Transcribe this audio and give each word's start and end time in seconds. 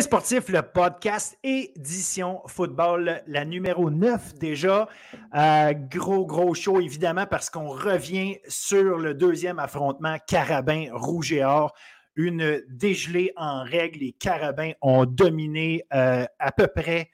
Sportif, 0.00 0.48
le 0.48 0.62
podcast 0.62 1.38
édition 1.42 2.40
football, 2.46 3.22
la 3.26 3.44
numéro 3.44 3.90
9 3.90 4.34
déjà. 4.34 4.88
Euh, 5.34 5.74
gros, 5.74 6.24
gros 6.24 6.54
show, 6.54 6.80
évidemment, 6.80 7.26
parce 7.26 7.50
qu'on 7.50 7.68
revient 7.68 8.38
sur 8.48 8.96
le 8.98 9.12
deuxième 9.12 9.58
affrontement 9.58 10.16
Carabin 10.26 10.86
Rouge 10.92 11.32
et 11.32 11.44
Or. 11.44 11.74
Une 12.16 12.62
dégelée 12.68 13.32
en 13.36 13.62
règle. 13.62 13.98
Les 13.98 14.12
Carabins 14.12 14.72
ont 14.80 15.04
dominé 15.04 15.84
euh, 15.92 16.24
à 16.38 16.52
peu 16.52 16.66
près 16.66 17.10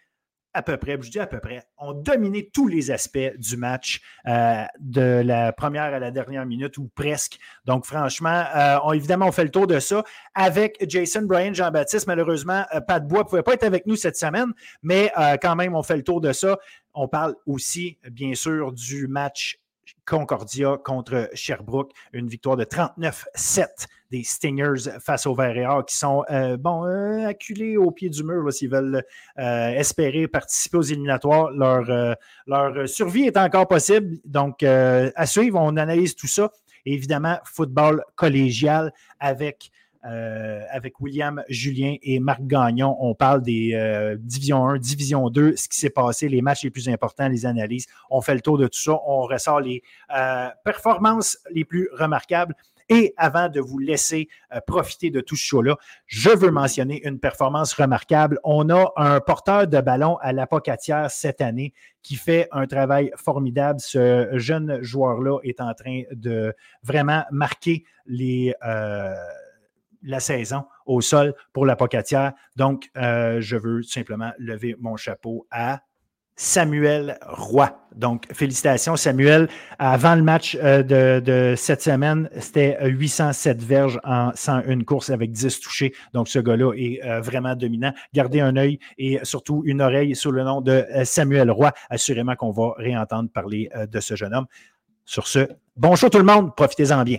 à 0.57 0.63
peu 0.63 0.79
près, 0.79 0.97
je 1.01 1.11
dis 1.11 1.21
à 1.21 1.27
peu 1.27 1.39
près, 1.39 1.63
ont 1.77 1.93
dominé 1.93 2.49
tous 2.51 2.67
les 2.67 2.91
aspects 2.91 3.37
du 3.37 3.59
match 3.59 4.01
euh, 4.27 4.65
de 4.81 5.23
la 5.23 5.53
première 5.53 5.93
à 5.93 5.99
la 5.99 6.11
dernière 6.11 6.47
minute 6.47 6.79
ou 6.79 6.91
presque. 6.95 7.39
Donc, 7.67 7.85
franchement, 7.85 8.45
euh, 8.57 8.93
évidemment, 8.93 9.27
on 9.27 9.33
fait 9.33 9.45
le 9.45 9.51
tour 9.51 9.67
de 9.67 9.79
ça 9.79 10.03
avec 10.35 10.83
Jason, 10.89 11.23
Brian, 11.23 11.53
Jean-Baptiste. 11.53 12.07
Malheureusement, 12.07 12.65
euh, 12.75 12.81
Pat 12.81 13.07
Bois 13.07 13.19
ne 13.19 13.25
pouvait 13.25 13.43
pas 13.43 13.53
être 13.53 13.65
avec 13.65 13.87
nous 13.87 13.97
cette 13.97 14.17
semaine, 14.17 14.53
mais 14.83 15.13
quand 15.43 15.57
même, 15.57 15.75
on 15.75 15.83
fait 15.83 15.97
le 15.97 16.03
tour 16.03 16.21
de 16.23 16.33
ça. 16.33 16.59
On 16.95 17.07
parle 17.07 17.35
aussi, 17.47 17.99
bien 18.11 18.35
sûr, 18.35 18.73
du 18.73 19.09
match 19.09 19.61
Concordia 20.07 20.79
contre 20.83 21.29
Sherbrooke. 21.35 21.93
Une 22.13 22.29
victoire 22.29 22.57
de 22.57 22.65
39-7 22.65 23.87
des 24.11 24.23
Stingers 24.23 24.91
face 25.01 25.27
aux 25.27 25.35
Verts 25.35 25.85
qui 25.87 25.97
sont 25.97 26.25
euh, 26.31 26.57
bon, 26.57 26.85
euh, 26.85 27.27
acculés 27.27 27.77
au 27.77 27.91
pied 27.91 28.09
du 28.09 28.23
mur 28.23 28.53
s'ils 28.53 28.71
veulent 28.71 29.03
euh, 29.39 29.69
espérer 29.71 30.29
participer 30.29 30.79
aux 30.79 30.83
éliminatoires. 30.83 31.51
Leur, 31.51 32.17
leur 32.47 32.89
survie 32.89 33.25
est 33.25 33.37
encore 33.37 33.67
possible. 33.67 34.19
Donc, 34.25 34.63
à 34.63 35.27
suivre, 35.27 35.59
on 35.61 35.77
analyse 35.77 36.15
tout 36.15 36.27
ça. 36.27 36.51
évidemment, 36.85 37.39
football 37.45 38.03
collégial 38.15 38.93
avec 39.19 39.71
avec 40.71 41.01
William 41.01 41.43
Julien 41.49 41.97
et 42.01 42.21
Marc 42.21 42.41
Gagnon. 42.43 42.97
On 43.01 43.17
parle 43.17 43.43
des 43.43 43.73
euh, 43.75 44.17
Division 44.17 44.69
1, 44.69 44.79
Division 44.79 45.29
2, 45.31 45.57
ce 45.57 45.69
qui 45.69 45.81
s'est 45.81 45.91
passé, 45.91 46.29
les 46.29 46.43
matchs 46.43 46.63
les 46.63 46.71
plus 46.71 46.89
importants, 46.89 47.29
les 47.29 47.45
analyses. 47.45 47.87
On 48.09 48.21
fait 48.21 48.35
le 48.35 48.41
tour 48.41 48.57
de 48.57 48.69
tout 48.69 48.79
ça. 48.79 49.01
On 49.05 49.23
ressort 49.23 49.59
les 49.59 49.83
performances 50.65 51.39
les 51.51 51.65
plus 51.65 51.89
remarquables. 51.93 52.55
Et 52.89 53.15
avant 53.17 53.49
de 53.49 53.61
vous 53.61 53.79
laisser 53.79 54.29
profiter 54.67 55.11
de 55.11 55.21
tout 55.21 55.37
ce 55.37 55.45
show-là, 55.45 55.77
je 56.07 56.31
veux 56.31 56.51
mentionner 56.51 57.07
une 57.07 57.19
performance 57.19 57.73
remarquable. 57.75 58.39
On 58.45 58.71
a 58.71 58.93
un 58.97 59.21
porteur 59.21 59.67
de 59.67 59.81
ballon 59.81 60.17
à 60.19 60.33
l'apocatière 60.33 61.11
cette 61.11 61.41
année 61.41 61.73
qui 62.03 62.15
fait 62.15 62.49
un 62.53 62.67
travail 62.67 63.11
formidable. 63.17 63.81
Ce 63.81 64.29
jeune 64.35 64.83
joueur-là 64.83 65.41
est 65.43 65.61
en 65.61 65.75
train 65.75 66.03
de 66.13 66.55
vraiment 66.83 67.25
marquer 67.31 67.85
les 68.07 68.55
la 70.07 70.21
saison 70.21 70.65
au 70.87 71.01
sol 71.01 71.35
pour 71.53 71.67
la 71.67 71.77
Pocatière. 71.77 72.33
Donc, 72.55 72.91
euh, 72.97 73.41
je 73.41 73.57
veux 73.57 73.83
simplement 73.83 74.33
lever 74.39 74.77
mon 74.79 74.97
chapeau 74.97 75.47
à 75.51 75.83
Samuel 76.37 77.19
Roy. 77.27 77.71
Donc, 77.95 78.27
félicitations, 78.33 78.97
Samuel. 78.97 79.49
Avant 79.79 80.15
le 80.15 80.23
match 80.23 80.57
euh, 80.63 80.83
de, 80.83 81.55
cette 81.57 81.83
semaine, 81.83 82.29
c'était 82.39 82.77
807 82.83 83.63
verges 83.63 83.99
en 84.05 84.33
101 84.35 84.81
courses 84.85 85.11
avec 85.11 85.33
10 85.33 85.61
touchés. 85.61 85.95
Donc, 86.13 86.29
ce 86.29 86.39
gars-là 86.39 86.75
est 86.75 87.03
euh, 87.05 87.21
vraiment 87.21 87.57
dominant. 87.57 87.93
Gardez 88.13 88.41
un 88.41 88.57
œil 88.57 88.79
et 88.99 89.19
surtout 89.23 89.63
une 89.65 89.81
oreille 89.81 90.15
sur 90.15 90.31
le 90.31 90.45
nom 90.45 90.61
de 90.61 90.85
Samuel 91.05 91.51
Roy. 91.51 91.73
Assurément 91.89 92.37
qu'on 92.37 92.51
va 92.53 92.75
réentendre 92.77 93.31
parler 93.31 93.71
de 93.91 94.01
ce 94.01 94.15
jeune 94.15 94.35
homme. 94.35 94.47
Sur 95.07 95.27
ce, 95.27 95.49
bonjour 95.77 96.11
tout 96.11 96.19
le 96.19 96.25
monde. 96.25 96.55
Profitez-en 96.55 97.03
bien. 97.05 97.19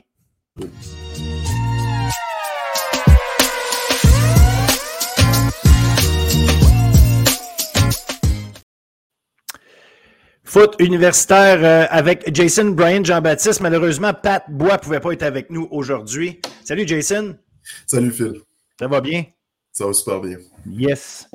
Foot 10.57 10.73
universitaire 10.79 11.59
euh, 11.63 11.85
avec 11.91 12.33
Jason, 12.33 12.71
Brian, 12.71 13.03
Jean-Baptiste. 13.03 13.61
Malheureusement, 13.61 14.11
Pat 14.11 14.43
Bois 14.49 14.73
ne 14.73 14.77
pouvait 14.77 14.99
pas 14.99 15.11
être 15.11 15.21
avec 15.21 15.51
nous 15.51 15.67
aujourd'hui. 15.69 16.41
Salut 16.63 16.87
Jason. 16.87 17.37
Salut 17.85 18.09
Phil. 18.09 18.41
Ça 18.79 18.87
va 18.87 18.99
bien? 18.99 19.25
Ça 19.71 19.85
va 19.85 19.93
super 19.93 20.19
bien. 20.19 20.37
Yes. 20.65 21.29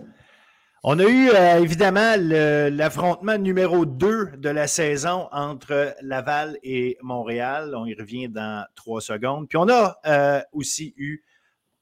On 0.83 0.99
a 0.99 1.05
eu 1.05 1.31
euh, 1.31 1.61
évidemment 1.61 2.17
l'affrontement 2.19 3.39
numéro 3.39 3.87
2 3.87 4.39
de 4.39 4.49
la 4.49 4.67
saison 4.67 5.29
entre 5.31 5.95
Laval 6.03 6.59
et 6.65 6.99
Montréal. 7.01 7.77
On 7.77 7.87
y 7.87 7.95
revient 7.95 8.29
dans 8.29 8.67
trois 8.75 9.01
secondes. 9.01 9.49
Puis 9.49 9.57
on 9.57 9.69
a 9.69 9.99
euh, 10.05 10.41
aussi 10.51 10.95
eu 10.97 11.23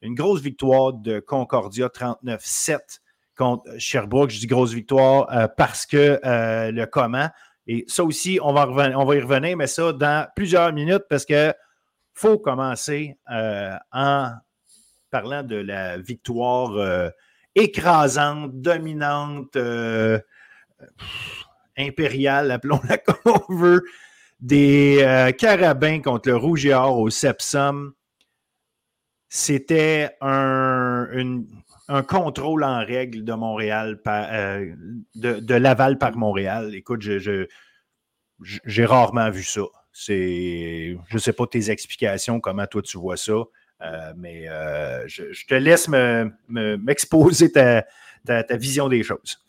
une 0.03 0.15
grosse 0.15 0.43
victoire 0.43 0.93
de 0.93 1.21
Concordia 1.21 1.87
39-7 1.87 3.01
contre 3.41 3.65
Sherbrooke. 3.79 4.31
Je 4.31 4.39
dis 4.39 4.47
grosse 4.47 4.75
victoire 4.75 5.33
euh, 5.33 5.49
parce 5.49 5.87
que 5.87 6.21
euh, 6.25 6.71
le 6.71 6.85
comment. 6.85 7.31
Et 7.67 7.85
ça 7.89 8.05
aussi, 8.05 8.39
on 8.43 8.53
va, 8.53 8.67
y 8.67 9.21
revenir, 9.21 9.57
mais 9.57 9.67
ça 9.67 9.93
dans 9.95 10.29
plusieurs 10.37 10.73
minutes 10.75 11.05
parce 11.09 11.25
qu'il 11.25 11.55
faut 12.13 12.39
commencer 12.39 13.17
euh, 13.31 13.75
en 13.93 14.33
parlant 15.11 15.43
de 15.43 15.57
la 15.57 15.97
victoire 15.97 17.11
écrasante, 17.55 18.61
dominante, 18.61 19.57
impériale, 21.77 22.51
appelons-la 22.51 22.99
comme 22.99 23.35
on 23.49 23.55
veut, 23.55 23.83
des 24.41 25.33
Carabins 25.39 26.01
contre 26.01 26.29
le 26.29 26.37
Rouge 26.37 26.67
et 26.67 26.75
Or 26.75 26.99
au 26.99 27.11
Sepsum. 27.11 27.93
C'était 29.29 30.17
un, 30.21 31.09
une, 31.13 31.47
un 31.91 32.03
contrôle 32.05 32.63
en 32.63 32.85
règle 32.85 33.25
de 33.25 33.33
Montréal, 33.33 34.01
euh, 34.07 34.75
de, 35.17 35.55
Laval 35.55 35.99
par 35.99 36.17
Montréal. 36.17 36.73
Écoute, 36.75 37.03
je, 37.03 37.47
j'ai 38.41 38.85
rarement 38.85 39.29
vu 39.31 39.43
ça. 39.43 39.63
C'est, 39.93 40.97
je 41.09 41.15
ne 41.15 41.19
sais 41.19 41.33
pas 41.33 41.49
tes 41.49 41.69
explications, 41.71 42.39
comment 42.39 42.67
toi 42.67 42.81
tu 42.81 42.97
vois 42.97 43.17
ça, 43.17 43.33
euh, 43.33 44.13
mais 44.17 44.49
euh, 44.49 45.07
je, 45.09 45.47
te 45.47 45.55
laisse 45.55 45.89
m'exposer 46.49 47.51
ta, 47.51 47.85
ta, 48.25 48.57
vision 48.57 48.89
des 48.89 49.03
choses. 49.03 49.45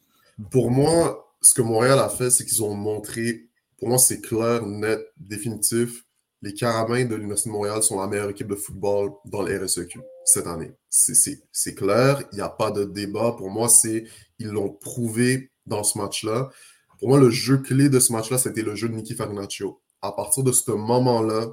Pour 0.50 0.72
moi, 0.72 1.35
ce 1.41 1.53
que 1.53 1.62
Montréal 1.62 2.00
a 2.00 2.09
fait, 2.09 2.31
c'est 2.31 2.44
qu'ils 2.44 2.63
ont 2.63 2.73
montré, 2.73 3.50
pour 3.78 3.88
moi, 3.88 4.00
c'est 4.00 4.19
clair, 4.19 4.66
net, 4.66 5.00
définitif. 5.16 6.06
Les 6.44 6.53
Carabins 6.53 7.06
de 7.06 7.16
l'Université 7.16 7.50
de 7.50 7.53
Montréal 7.53 7.84
sont 7.84 8.00
la 8.00 8.07
meilleure 8.07 8.29
équipe 8.29 8.47
de 8.47 8.56
football 8.56 9.12
dans 9.25 9.44
le 9.44 9.63
RSEQ 9.63 10.00
cette 10.25 10.47
année. 10.47 10.74
C'est 10.90 11.75
clair, 11.75 12.24
il 12.31 12.35
n'y 12.35 12.41
a 12.41 12.50
pas 12.50 12.72
de 12.72 12.84
débat. 12.84 13.34
Pour 13.38 13.52
moi, 13.52 13.69
c'est 13.69 14.06
ils 14.40 14.47
l'ont 14.47 14.72
prouvé 14.72 15.52
dans 15.68 15.84
ce 15.84 15.97
match-là. 16.00 16.50
Pour 17.00 17.09
moi, 17.09 17.19
le 17.19 17.29
jeu 17.29 17.57
clé 17.57 17.90
de 17.90 18.00
ce 18.00 18.12
match-là, 18.12 18.38
c'était 18.38 18.63
le 18.63 18.75
jeu 18.75 18.90
de 18.90 18.94
Nicky 18.94 19.13
Farinaccio. 19.13 19.81
À 20.02 20.12
partir 20.12 20.44
de 20.44 20.52
ce 20.52 20.72
moment-là, 20.72 21.47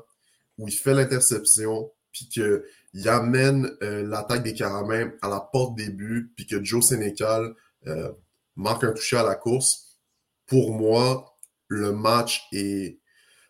où 0.56 0.68
il 0.68 0.74
fait 0.74 0.94
l'interception, 0.94 1.90
puis 2.12 2.28
qu'il 2.28 3.08
amène 3.08 3.70
euh, 3.82 4.02
l'attaque 4.06 4.42
des 4.42 4.54
Caramins 4.54 5.12
à 5.22 5.28
la 5.28 5.40
porte 5.40 5.76
des 5.76 5.90
buts, 5.90 6.32
puis 6.34 6.46
que 6.46 6.62
Joe 6.64 6.84
Sénécal 6.84 7.54
euh, 7.86 8.10
marque 8.56 8.84
un 8.84 8.92
toucher 8.92 9.18
à 9.18 9.22
la 9.22 9.34
course, 9.34 9.98
pour 10.46 10.72
moi, 10.72 11.38
le 11.68 11.92
match 11.92 12.48
est, 12.52 12.98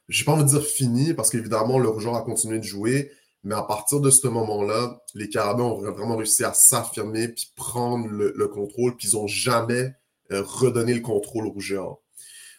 je 0.08 0.20
n'ai 0.20 0.24
pas 0.24 0.32
envie 0.32 0.44
de 0.44 0.48
dire 0.48 0.64
fini, 0.64 1.14
parce 1.14 1.30
qu'évidemment, 1.30 1.78
le 1.78 1.98
joueur 1.98 2.16
a 2.16 2.22
continué 2.22 2.58
de 2.58 2.64
jouer, 2.64 3.10
mais 3.44 3.54
à 3.54 3.62
partir 3.62 4.00
de 4.00 4.10
ce 4.10 4.26
moment-là, 4.28 5.00
les 5.14 5.28
Carabins 5.28 5.64
ont 5.64 5.80
vraiment 5.80 6.16
réussi 6.16 6.44
à 6.44 6.52
s'affirmer 6.54 7.28
puis 7.28 7.52
prendre 7.54 8.08
le, 8.08 8.48
contrôle, 8.48 8.96
puis 8.96 9.08
ils 9.08 9.14
n'ont 9.14 9.26
jamais 9.26 9.94
euh, 10.32 10.42
redonné 10.42 10.94
le 10.94 11.00
contrôle 11.00 11.46
au 11.46 11.60
Géant. 11.60 12.00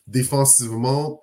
Défensivement, 0.07 1.19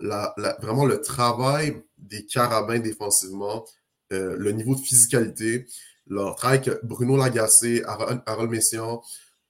vraiment 0.60 0.84
le 0.84 1.00
travail 1.00 1.82
des 1.98 2.24
Carabins 2.26 2.78
défensivement, 2.78 3.64
euh, 4.12 4.36
le 4.38 4.52
niveau 4.52 4.74
de 4.74 4.80
physicalité, 4.80 5.66
leur 6.06 6.36
travail 6.36 6.58
avec 6.58 6.84
Bruno 6.84 7.16
Lagacé, 7.16 7.82
Harold 7.84 8.50
Messiaen, 8.50 9.00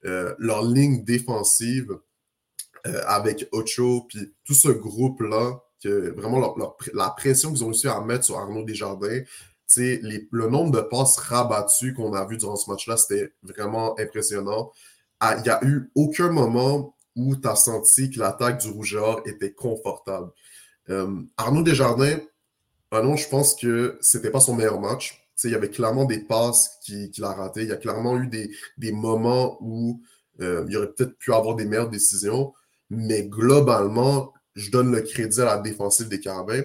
euh, 0.05 0.35
leur 0.39 0.63
ligne 0.63 1.05
défensive 1.05 1.99
avec 2.85 3.49
Ocho, 3.51 4.07
puis 4.09 4.33
tout 4.45 4.55
ce 4.55 4.69
groupe-là, 4.69 5.61
que 5.83 6.15
vraiment 6.17 6.55
la 6.95 7.11
pression 7.11 7.53
qu'ils 7.53 7.65
ont 7.65 7.69
réussi 7.69 7.89
à 7.89 8.01
mettre 8.01 8.25
sur 8.25 8.39
Arnaud 8.39 8.65
Desjardins, 8.65 9.23
le 9.77 10.49
nombre 10.49 10.71
de 10.71 10.81
passes 10.81 11.17
rabattues 11.17 11.95
qu'on 11.95 12.15
a 12.15 12.25
vu 12.27 12.37
durant 12.37 12.57
ce 12.57 12.71
match-là, 12.71 12.97
c'était 12.97 13.33
vraiment 13.43 13.99
impressionnant. 13.99 14.73
Ah, 15.21 15.37
il 15.37 15.43
n'y 15.43 15.49
a 15.49 15.63
eu 15.65 15.91
aucun 15.95 16.31
moment 16.31 16.95
où 17.17 17.35
tu 17.35 17.49
as 17.49 17.57
senti 17.57 18.11
que 18.11 18.21
l'attaque 18.21 18.61
du 18.61 18.71
Rougeur 18.71 19.23
était 19.27 19.53
confortable. 19.53 20.31
Euh, 20.91 21.23
Arnaud 21.37 21.63
Desjardins, 21.63 22.19
ah 22.91 23.03
non, 23.03 23.17
je 23.17 23.29
pense 23.29 23.55
que 23.55 23.99
c'était 24.01 24.31
pas 24.31 24.41
son 24.41 24.55
meilleur 24.55 24.81
match. 24.81 25.29
il 25.45 25.51
y 25.51 25.55
avait 25.55 25.71
clairement 25.71 26.05
des 26.05 26.21
passes 26.21 26.79
qu'il 26.83 27.25
a 27.25 27.33
ratées. 27.33 27.63
Il 27.63 27.69
y 27.69 27.73
a 27.73 27.77
clairement 27.77 28.17
eu 28.19 28.29
des, 28.29 28.93
moments 28.93 29.59
où 29.61 30.01
euh, 30.41 30.65
il 30.69 30.77
aurait 30.77 30.93
peut-être 30.93 31.19
pu 31.19 31.33
avoir 31.33 31.57
des 31.57 31.65
meilleures 31.65 31.91
décisions. 31.91 32.53
Mais 32.91 33.25
globalement, 33.25 34.33
je 34.57 34.71
donne 34.71 34.91
le 34.91 35.03
crédit 35.03 35.41
à 35.41 35.45
la 35.45 35.59
défensive 35.59 36.09
des 36.09 36.21
Carabins. 36.21 36.65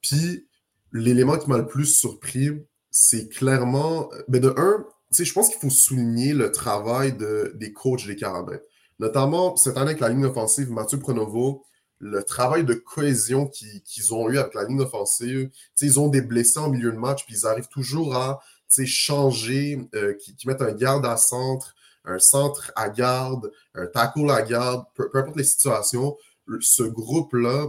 Puis, 0.00 0.48
l'élément 0.92 1.38
qui 1.38 1.48
m'a 1.48 1.58
le 1.58 1.66
plus 1.66 1.86
surpris, 1.86 2.50
c'est 2.90 3.28
clairement, 3.28 4.10
mais 4.28 4.40
ben, 4.40 4.50
de 4.50 4.54
un, 4.58 4.84
je 5.12 5.32
pense 5.32 5.48
qu'il 5.48 5.60
faut 5.60 5.70
souligner 5.70 6.32
le 6.32 6.50
travail 6.50 7.12
de, 7.12 7.52
des 7.54 7.72
coachs 7.72 8.06
des 8.06 8.16
Carabins. 8.16 8.58
Notamment, 8.98 9.56
cette 9.56 9.76
année 9.76 9.90
avec 9.90 10.00
la 10.00 10.08
ligne 10.08 10.24
offensive, 10.24 10.70
Mathieu 10.70 10.98
Pronovo, 10.98 11.64
le 12.00 12.22
travail 12.22 12.64
de 12.64 12.74
cohésion 12.74 13.46
qu'ils 13.46 14.14
ont 14.14 14.28
eu 14.28 14.38
avec 14.38 14.54
la 14.54 14.64
ligne 14.64 14.80
offensive. 14.80 15.50
ils 15.80 16.00
ont 16.00 16.08
des 16.08 16.22
blessés 16.22 16.58
en 16.58 16.70
milieu 16.70 16.92
de 16.92 16.98
match, 16.98 17.24
puis 17.24 17.34
ils 17.36 17.46
arrivent 17.46 17.68
toujours 17.68 18.16
à 18.16 18.40
changer, 18.84 19.88
euh, 19.94 20.14
qui, 20.14 20.46
mettent 20.46 20.62
un 20.62 20.72
garde 20.72 21.04
à 21.06 21.16
centre, 21.16 21.74
un 22.04 22.18
centre 22.18 22.72
à 22.76 22.88
garde, 22.88 23.50
un 23.74 23.86
tackle 23.86 24.30
à 24.30 24.42
garde, 24.42 24.84
peu, 24.94 25.10
importe 25.14 25.36
les 25.36 25.44
situations. 25.44 26.16
Ce 26.60 26.82
groupe-là 26.82 27.68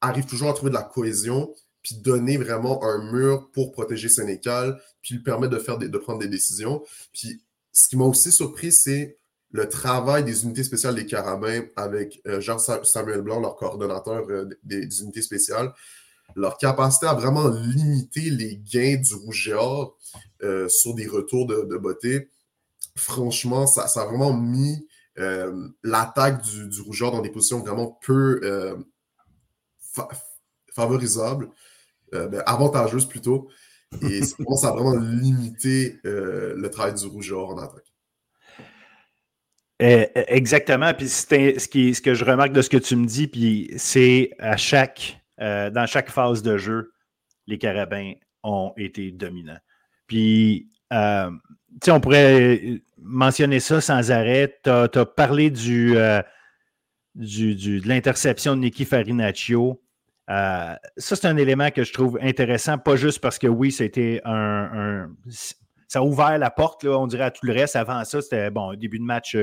arrive 0.00 0.26
toujours 0.26 0.50
à 0.50 0.52
trouver 0.52 0.70
de 0.70 0.76
la 0.76 0.82
cohésion, 0.82 1.54
puis 1.82 1.96
donner 1.96 2.36
vraiment 2.36 2.82
un 2.84 3.10
mur 3.12 3.50
pour 3.52 3.72
protéger 3.72 4.08
Sénécal, 4.08 4.80
puis 5.02 5.14
lui 5.14 5.22
permettre 5.22 5.54
de, 5.54 5.58
faire 5.58 5.78
de 5.78 5.98
prendre 5.98 6.18
des 6.18 6.28
décisions. 6.28 6.82
Puis 7.12 7.42
ce 7.72 7.88
qui 7.88 7.96
m'a 7.96 8.04
aussi 8.04 8.32
surpris, 8.32 8.72
c'est 8.72 9.16
le 9.52 9.68
travail 9.68 10.24
des 10.24 10.44
unités 10.44 10.62
spéciales 10.62 10.94
des 10.94 11.06
Carabins 11.06 11.62
avec 11.76 12.20
euh, 12.26 12.40
Jean-Samuel 12.40 13.22
Blanc, 13.22 13.40
leur 13.40 13.56
coordonnateur 13.56 14.24
euh, 14.30 14.48
des, 14.62 15.02
unités 15.02 15.22
spéciales, 15.22 15.72
leur 16.36 16.56
capacité 16.56 17.06
à 17.06 17.14
vraiment 17.14 17.48
limiter 17.48 18.30
les 18.30 18.56
gains 18.56 18.96
du 18.96 19.14
rouge 19.14 19.48
et 19.48 19.54
or 19.54 19.96
euh, 20.42 20.68
sur 20.68 20.94
des 20.94 21.06
retours 21.06 21.46
de, 21.46 21.76
beauté. 21.76 22.30
Franchement, 22.96 23.66
ça, 23.66 23.88
ça, 23.88 24.02
a 24.02 24.04
vraiment 24.04 24.32
mis 24.32 24.86
l'attaque 25.16 26.42
du, 26.42 26.68
du 26.68 26.80
rouge 26.80 27.00
dans 27.00 27.20
des 27.20 27.30
positions 27.30 27.60
vraiment 27.60 27.98
peu 28.02 28.40
favorisables, 30.74 31.50
ben, 32.12 32.42
avantageuses 32.46 33.06
plutôt. 33.06 33.48
Et 34.02 34.22
ça 34.22 34.68
a 34.68 34.72
vraiment 34.72 34.94
limité 34.94 35.98
le 36.04 36.68
travail 36.68 36.94
du 36.94 37.06
rouge 37.06 37.32
en 37.32 37.58
attaque. 37.58 37.90
Euh, 39.80 40.06
exactement. 40.14 40.92
Puis 40.92 41.08
ce, 41.08 41.68
qui, 41.68 41.94
ce 41.94 42.02
que 42.02 42.14
je 42.14 42.24
remarque 42.24 42.52
de 42.52 42.62
ce 42.62 42.68
que 42.68 42.76
tu 42.76 42.96
me 42.96 43.06
dis, 43.06 43.26
puis 43.26 43.70
c'est 43.76 44.32
à 44.38 44.56
chaque, 44.56 45.20
euh, 45.40 45.70
dans 45.70 45.86
chaque 45.86 46.10
phase 46.10 46.42
de 46.42 46.58
jeu, 46.58 46.92
les 47.46 47.58
carabins 47.58 48.12
ont 48.42 48.72
été 48.76 49.10
dominants. 49.10 49.58
Puis, 50.06 50.70
euh, 50.92 51.30
on 51.88 52.00
pourrait 52.00 52.80
mentionner 52.98 53.60
ça 53.60 53.80
sans 53.80 54.10
arrêt. 54.10 54.58
Tu 54.64 54.70
as, 54.70 55.06
parlé 55.06 55.50
du, 55.50 55.94
du, 57.14 57.54
de 57.54 57.88
l'interception 57.88 58.56
de 58.56 58.60
Nicky 58.60 58.84
Farinaccio. 58.84 59.80
ça, 60.28 60.78
c'est 60.96 61.26
un 61.26 61.36
élément 61.36 61.70
que 61.70 61.84
je 61.84 61.92
trouve 61.92 62.18
intéressant, 62.22 62.78
pas 62.78 62.96
juste 62.96 63.20
parce 63.20 63.38
que 63.38 63.46
oui, 63.46 63.72
c'était 63.72 64.20
un, 64.24 64.70
un 64.72 65.10
ça 65.88 65.98
a 65.98 66.02
ouvert 66.02 66.38
la 66.38 66.50
porte, 66.50 66.84
là, 66.84 66.96
on 66.96 67.08
dirait 67.08 67.24
à 67.24 67.30
tout 67.32 67.44
le 67.44 67.52
reste. 67.52 67.74
Avant 67.74 68.04
ça, 68.04 68.22
c'était 68.22 68.50
bon, 68.50 68.74
début 68.74 69.00
de 69.00 69.04
match 69.04 69.36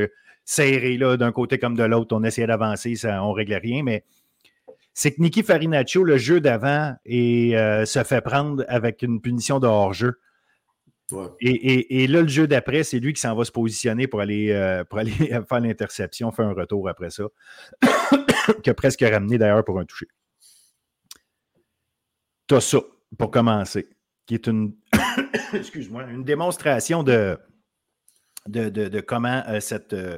serré 0.45 0.97
d'un 0.97 1.31
côté 1.33 1.59
comme 1.59 1.75
de 1.75 1.83
l'autre. 1.83 2.15
On 2.15 2.23
essayait 2.23 2.47
d'avancer, 2.47 2.95
on 3.03 3.31
ne 3.31 3.33
réglait 3.33 3.57
rien, 3.57 3.83
mais 3.83 4.05
c'est 4.94 5.11
que 5.11 5.21
Nicky 5.21 5.44
Farinaccio, 5.44 6.03
le 6.03 6.17
jeu 6.17 6.39
d'avant, 6.39 6.95
euh, 7.07 7.85
se 7.85 8.03
fait 8.03 8.21
prendre 8.21 8.63
avec 8.67 9.03
une 9.03 9.21
punition 9.21 9.59
de 9.59 9.67
hors-jeu. 9.67 10.19
Et, 11.39 12.07
là, 12.07 12.21
le 12.21 12.27
jeu 12.27 12.48
d'après, 12.48 12.83
c'est 12.83 13.00
lui 13.00 13.13
qui 13.13 13.21
s'en 13.21 13.36
va 13.36 13.45
se 13.45 13.51
positionner 13.51 14.07
pour 14.07 14.19
aller, 14.19 14.51
euh, 14.51 14.83
pour 14.83 15.00
aller 15.00 15.12
faire 15.12 15.59
l'interception, 15.59 16.31
faire 16.31 16.48
un 16.48 16.54
retour 16.54 16.89
après 16.89 17.09
ça, 17.09 17.24
qui 18.63 18.69
a 18.69 18.74
presque 18.74 19.01
ramené 19.01 19.38
d'ailleurs 19.38 19.63
pour 19.63 19.80
un 19.80 19.86
toucher. 19.86 20.07
T'as 22.48 22.62
ça, 22.62 22.80
pour 23.18 23.31
commencer, 23.31 23.88
qui 24.25 24.36
est 24.36 24.48
une, 24.48 24.74
excuse-moi, 25.54 26.04
une 26.04 26.24
démonstration 26.24 27.04
de, 27.04 27.38
de, 28.48 29.00
comment 29.01 29.44
euh, 29.48 29.59
cette 29.59 29.94
euh, 29.94 30.18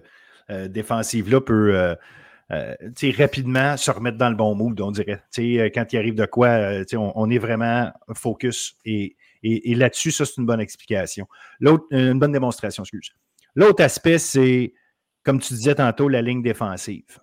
défensive-là 0.68 1.42
peut 1.42 1.96
rapidement 3.18 3.78
se 3.78 3.92
remettre 3.92 4.18
dans 4.18 4.30
le 4.30 4.36
bon 4.36 4.56
mood, 4.56 4.80
on 4.82 4.92
dirait. 4.92 5.24
quand 5.36 5.94
il 5.94 5.98
arrive 5.98 6.16
de 6.16 6.26
quoi, 6.26 6.84
on, 6.94 7.30
est 7.30 7.38
vraiment 7.38 7.92
focus. 8.16 8.76
Et, 8.86 9.16
là-dessus, 9.44 10.12
ça, 10.12 10.26
c'est 10.26 10.38
une 10.38 10.46
bonne 10.46 10.62
explication. 10.62 11.28
L'autre, 11.60 11.86
une 11.92 12.20
bonne 12.20 12.32
démonstration, 12.32 12.84
excuse. 12.84 13.12
L'autre 13.56 13.84
aspect, 13.84 14.18
c'est, 14.18 14.74
comme 15.24 15.40
tu 15.40 15.54
disais 15.54 15.76
tantôt, 15.76 16.08
la 16.08 16.22
ligne 16.22 16.42
défensive. 16.42 17.20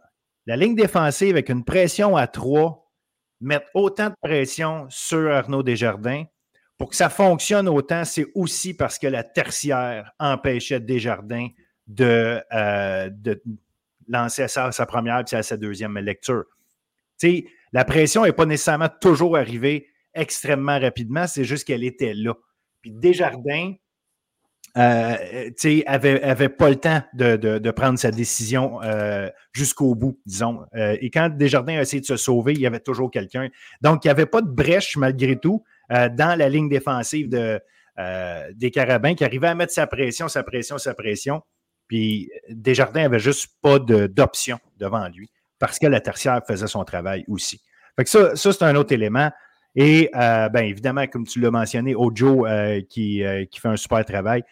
La 0.47 0.57
ligne 0.57 0.75
défensive 0.75 1.31
avec 1.31 1.49
une 1.49 1.65
pression 1.65 2.17
à 2.17 2.27
3, 2.27 2.91
mettre 3.41 3.67
autant 3.75 4.11
de 4.11 4.15
pression 4.21 4.87
sur 4.89 5.31
Arnaud 5.31 5.63
Desjardins, 5.63 6.25
pour 6.79 6.91
que 6.91 6.97
ça 6.97 7.09
fonctionne 7.09 7.69
autant, 7.69 8.05
c'est 8.05 8.27
aussi 8.35 8.75
parce 8.75 8.99
que 8.99 9.07
la 9.07 9.25
tertiaire 9.25 10.13
empêchait 10.19 10.81
Desjardins 10.81 11.49
de, 11.87 12.43
euh, 12.53 13.09
de 13.11 13.43
lancer 14.09 14.43
à 14.43 14.49
sa 14.49 14.87
première 14.87 15.25
puis 15.25 15.37
à 15.37 15.43
sa 15.43 15.57
deuxième 15.57 15.99
lecture. 15.99 16.45
la 17.73 17.85
pression 17.85 18.25
n'est 18.25 18.33
pas 18.33 18.47
nécessairement 18.47 18.91
toujours 19.01 19.37
arrivée 19.37 19.89
extrêmement 20.17 20.79
rapidement, 20.79 21.27
c'est 21.27 21.45
juste 21.45 21.67
qu'elle 21.67 21.85
était 21.85 22.15
là. 22.15 22.35
Puis 22.83 22.93
Desjardins 22.93 23.75
euh, 24.77 25.17
avait, 25.87 26.23
avait 26.23 26.49
pas 26.51 26.69
le 26.69 26.77
temps 26.77 27.03
de, 27.15 27.71
prendre 27.71 27.99
sa 27.99 28.11
décision 28.11 28.83
euh, 28.83 29.31
jusqu'au 29.53 29.95
bout, 29.95 30.21
disons. 30.27 30.61
Euh, 30.75 30.97
et 31.01 31.11
quand 31.11 31.31
Desjardins 31.31 31.79
a 31.79 31.83
essayé 31.83 32.01
de 32.01 32.07
se 32.07 32.17
sauver, 32.17 32.53
il 32.53 32.61
y 32.61 32.67
avait 32.67 32.81
toujours 32.81 33.11
quelqu'un. 33.11 33.49
Donc, 33.81 34.05
il 34.05 34.09
n'y 34.09 34.11
avait 34.11 34.27
pas 34.27 34.43
de 34.43 34.51
brèche 34.51 34.97
malgré 34.97 35.37
tout. 35.37 35.65
Euh, 35.93 36.09
dans 36.09 36.37
la 36.39 36.49
ligne 36.49 36.69
défensive 36.69 37.29
de, 37.29 37.61
des 38.55 38.71
Carabins 38.71 39.15
qui 39.15 39.25
arrivait 39.25 39.49
à 39.49 39.55
mettre 39.55 39.73
sa 39.73 39.87
pression, 39.87 40.29
sa 40.29 40.43
pression, 40.43 40.77
sa 40.77 40.95
pression. 40.95 41.43
Puis 41.89 42.31
Desjardins 42.51 43.03
n'avait 43.03 43.21
juste 43.21 43.55
pas 43.63 43.79
d'option 43.79 44.59
devant 44.77 45.09
lui 45.09 45.31
parce 45.59 45.79
que 45.79 45.87
la 45.87 46.01
tertiaire 46.01 46.43
faisait 46.47 46.67
son 46.67 46.85
travail 46.85 47.25
aussi. 47.29 47.63
Fait 47.97 48.05
que 48.05 48.11
ça, 48.11 48.37
ça 48.37 48.53
c'est 48.53 48.65
un 48.65 48.75
autre 48.77 48.93
élément. 48.93 49.31
Et 49.77 50.11
euh, 50.17 50.49
bien 50.49 50.63
évidemment, 50.63 51.07
comme 51.07 51.27
tu 51.27 51.41
l'as 51.41 51.51
mentionné, 51.51 51.95
Ojo 51.95 52.47
qui, 52.89 53.23
qui 53.51 53.61
fait 53.61 53.69
un 53.69 53.77
super 53.77 54.05
travail. 54.05 54.43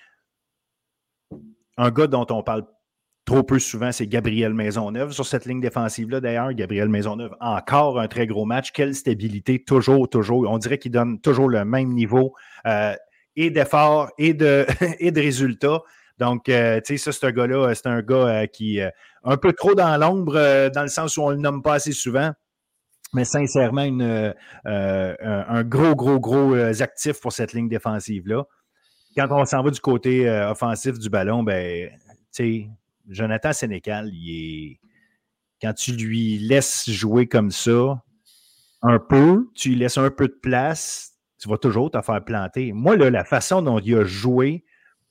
Un 1.76 1.90
gars 1.90 2.06
dont 2.06 2.26
on 2.30 2.42
parle 2.42 2.64
trop 3.24 3.42
peu 3.42 3.58
souvent, 3.58 3.90
c'est 3.90 4.06
Gabriel 4.06 4.52
Maisonneuve 4.52 5.12
sur 5.12 5.24
cette 5.24 5.46
ligne 5.46 5.60
défensive-là. 5.60 6.20
D'ailleurs, 6.20 6.52
Gabriel 6.52 6.88
Maisonneuve, 6.88 7.34
encore 7.40 7.98
un 7.98 8.08
très 8.08 8.26
gros 8.26 8.44
match. 8.44 8.70
Quelle 8.72 8.94
stabilité, 8.94 9.62
toujours, 9.64 10.08
toujours. 10.08 10.50
On 10.50 10.58
dirait 10.58 10.78
qu'il 10.78 10.92
donne 10.92 11.20
toujours 11.20 11.48
le 11.48 11.64
même 11.64 11.88
niveau 11.88 12.34
euh, 12.66 12.94
et 13.36 13.50
d'effort 13.50 14.10
et 14.18 14.34
de, 14.34 14.66
et 14.98 15.10
de 15.10 15.20
résultats. 15.20 15.80
Donc, 16.18 16.48
euh, 16.48 16.80
tu 16.84 16.96
sais, 16.98 17.04
ça, 17.04 17.12
c'est 17.12 17.26
un 17.26 17.32
gars-là, 17.32 17.74
c'est 17.74 17.86
un 17.86 18.02
gars 18.02 18.14
euh, 18.14 18.46
qui 18.46 18.78
est 18.78 18.92
un 19.24 19.36
peu 19.36 19.52
trop 19.52 19.74
dans 19.74 19.96
l'ombre, 19.96 20.70
dans 20.72 20.82
le 20.82 20.88
sens 20.88 21.16
où 21.16 21.22
on 21.22 21.30
ne 21.30 21.36
le 21.36 21.40
nomme 21.40 21.62
pas 21.62 21.74
assez 21.74 21.92
souvent. 21.92 22.32
Mais 23.14 23.24
sincèrement, 23.24 23.82
une, 23.82 24.34
un 24.64 25.64
gros, 25.64 25.94
gros, 25.94 26.20
gros 26.20 26.54
actif 26.54 27.20
pour 27.20 27.32
cette 27.32 27.52
ligne 27.52 27.68
défensive-là. 27.68 28.44
Quand 29.16 29.28
on 29.30 29.44
s'en 29.44 29.62
va 29.62 29.70
du 29.70 29.80
côté 29.80 30.28
offensif 30.28 30.98
du 30.98 31.08
ballon, 31.08 31.42
ben, 31.42 31.90
tu 32.34 32.66
Jonathan 33.08 33.52
Sénécal, 33.52 34.10
il 34.12 34.30
est... 34.30 34.80
quand 35.60 35.74
tu 35.74 35.92
lui 35.92 36.38
laisses 36.38 36.90
jouer 36.90 37.26
comme 37.26 37.50
ça, 37.50 38.02
un 38.82 38.98
peu, 38.98 39.48
tu 39.54 39.70
lui 39.70 39.76
laisses 39.76 39.98
un 39.98 40.10
peu 40.10 40.28
de 40.28 40.38
place, 40.42 41.12
tu 41.38 41.48
vas 41.48 41.58
toujours 41.58 41.90
te 41.90 42.00
faire 42.02 42.24
planter. 42.24 42.72
Moi, 42.72 42.96
la 42.96 43.24
façon 43.24 43.62
dont 43.62 43.78
il 43.78 43.94
a 43.96 44.04
joué, 44.04 44.64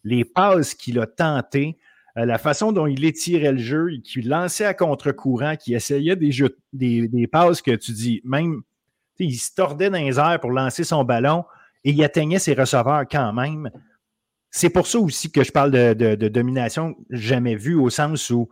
les 0.03 0.25
passes 0.25 0.73
qu'il 0.73 0.99
a 0.99 1.07
tentées, 1.07 1.77
euh, 1.79 1.83
la 2.15 2.37
façon 2.37 2.71
dont 2.71 2.85
il 2.85 3.05
étirait 3.05 3.53
le 3.53 3.57
jeu, 3.57 3.89
qu'il 4.03 4.29
lançait 4.29 4.65
à 4.65 4.73
contre-courant, 4.73 5.55
qu'il 5.55 5.73
essayait 5.73 6.15
des, 6.15 6.31
jeux, 6.31 6.57
des, 6.71 7.07
des, 7.07 7.27
passes 7.27 7.61
que 7.61 7.71
tu 7.71 7.91
dis, 7.91 8.21
même, 8.23 8.61
il 9.19 9.35
se 9.35 9.53
tordait 9.55 9.89
dans 9.89 9.97
les 9.97 10.19
airs 10.19 10.39
pour 10.39 10.51
lancer 10.51 10.83
son 10.83 11.03
ballon 11.03 11.45
et 11.83 11.91
il 11.91 12.03
atteignait 12.03 12.39
ses 12.39 12.53
receveurs 12.53 13.05
quand 13.09 13.33
même. 13.33 13.69
C'est 14.51 14.69
pour 14.69 14.85
ça 14.85 14.99
aussi 14.99 15.31
que 15.31 15.43
je 15.43 15.51
parle 15.51 15.71
de, 15.71 16.27
domination 16.27 16.95
jamais 17.09 17.55
vue 17.55 17.75
au 17.75 17.89
sens 17.89 18.29
où, 18.29 18.49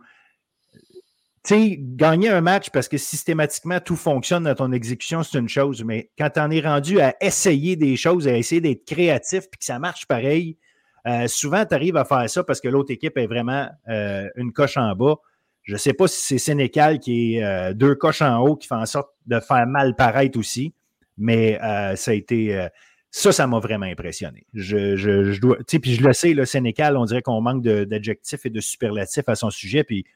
tu 1.44 1.54
sais, 1.54 1.76
gagner 1.78 2.28
un 2.28 2.40
match 2.40 2.70
parce 2.70 2.88
que 2.88 2.98
systématiquement 2.98 3.80
tout 3.80 3.96
fonctionne 3.96 4.44
dans 4.44 4.54
ton 4.54 4.72
exécution, 4.72 5.22
c'est 5.22 5.38
une 5.38 5.48
chose, 5.48 5.84
mais 5.84 6.10
quand 6.18 6.30
tu 6.30 6.40
en 6.40 6.50
es 6.50 6.60
rendu 6.60 7.00
à 7.00 7.14
essayer 7.20 7.76
des 7.76 7.96
choses, 7.96 8.26
à 8.26 8.36
essayer 8.36 8.60
d'être 8.60 8.84
créatif 8.84 9.48
puis 9.50 9.58
que 9.58 9.64
ça 9.64 9.78
marche 9.78 10.06
pareil, 10.06 10.58
euh, 11.06 11.26
souvent 11.26 11.64
tu 11.64 11.74
arrives 11.74 11.96
à 11.96 12.04
faire 12.04 12.28
ça 12.28 12.44
parce 12.44 12.60
que 12.60 12.68
l'autre 12.68 12.92
équipe 12.92 13.16
est 13.18 13.26
vraiment 13.26 13.68
euh, 13.88 14.28
une 14.36 14.52
coche 14.52 14.76
en 14.76 14.94
bas. 14.94 15.16
Je 15.62 15.74
ne 15.74 15.78
sais 15.78 15.92
pas 15.92 16.08
si 16.08 16.20
c'est 16.20 16.38
Sénécal 16.38 16.98
qui 16.98 17.36
est 17.36 17.44
euh, 17.44 17.72
deux 17.72 17.94
coches 17.94 18.22
en 18.22 18.38
haut 18.40 18.56
qui 18.56 18.66
fait 18.66 18.74
en 18.74 18.86
sorte 18.86 19.10
de 19.26 19.38
faire 19.40 19.66
mal 19.66 19.94
paraître 19.94 20.38
aussi, 20.38 20.74
mais 21.16 21.58
ça 21.96 22.10
a 22.10 22.14
été 22.14 22.68
ça, 23.14 23.30
ça 23.30 23.46
m'a 23.46 23.58
vraiment 23.58 23.86
impressionné. 23.86 24.46
Je, 24.54 24.96
je, 24.96 25.32
je 25.32 25.40
dois, 25.40 25.58
puis 25.66 25.94
je 25.94 26.02
le 26.02 26.14
sais, 26.14 26.32
le 26.32 26.46
Sénécal, 26.46 26.96
on 26.96 27.04
dirait 27.04 27.20
qu'on 27.20 27.42
manque 27.42 27.62
d'adjectifs 27.62 28.46
et 28.46 28.50
de 28.50 28.60
superlatifs 28.60 29.28
à 29.28 29.34
son 29.34 29.50
sujet. 29.50 29.84
Puis, 29.84 30.06